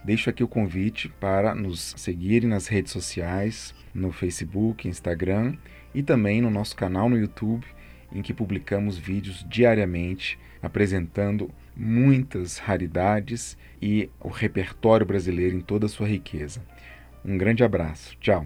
Deixo 0.04 0.30
aqui 0.30 0.44
o 0.44 0.48
convite 0.48 1.10
para 1.20 1.56
nos 1.56 1.96
seguirem 1.98 2.48
nas 2.48 2.68
redes 2.68 2.92
sociais, 2.92 3.74
no 3.94 4.12
Facebook, 4.12 4.88
Instagram 4.88 5.56
e 5.96 6.04
também 6.04 6.42
no 6.42 6.52
nosso 6.52 6.76
canal 6.76 7.10
no 7.10 7.18
YouTube, 7.18 7.66
em 8.12 8.22
que 8.22 8.34
publicamos 8.34 8.98
vídeos 8.98 9.46
diariamente 9.48 10.38
apresentando 10.62 11.50
muitas 11.76 12.58
raridades 12.58 13.58
e 13.82 14.10
o 14.20 14.28
repertório 14.28 15.06
brasileiro 15.06 15.56
em 15.56 15.62
toda 15.62 15.86
a 15.86 15.90
sua 15.90 16.08
riqueza. 16.08 16.62
Um 17.24 17.38
grande 17.38 17.64
abraço. 17.64 18.18
Tchau. 18.20 18.46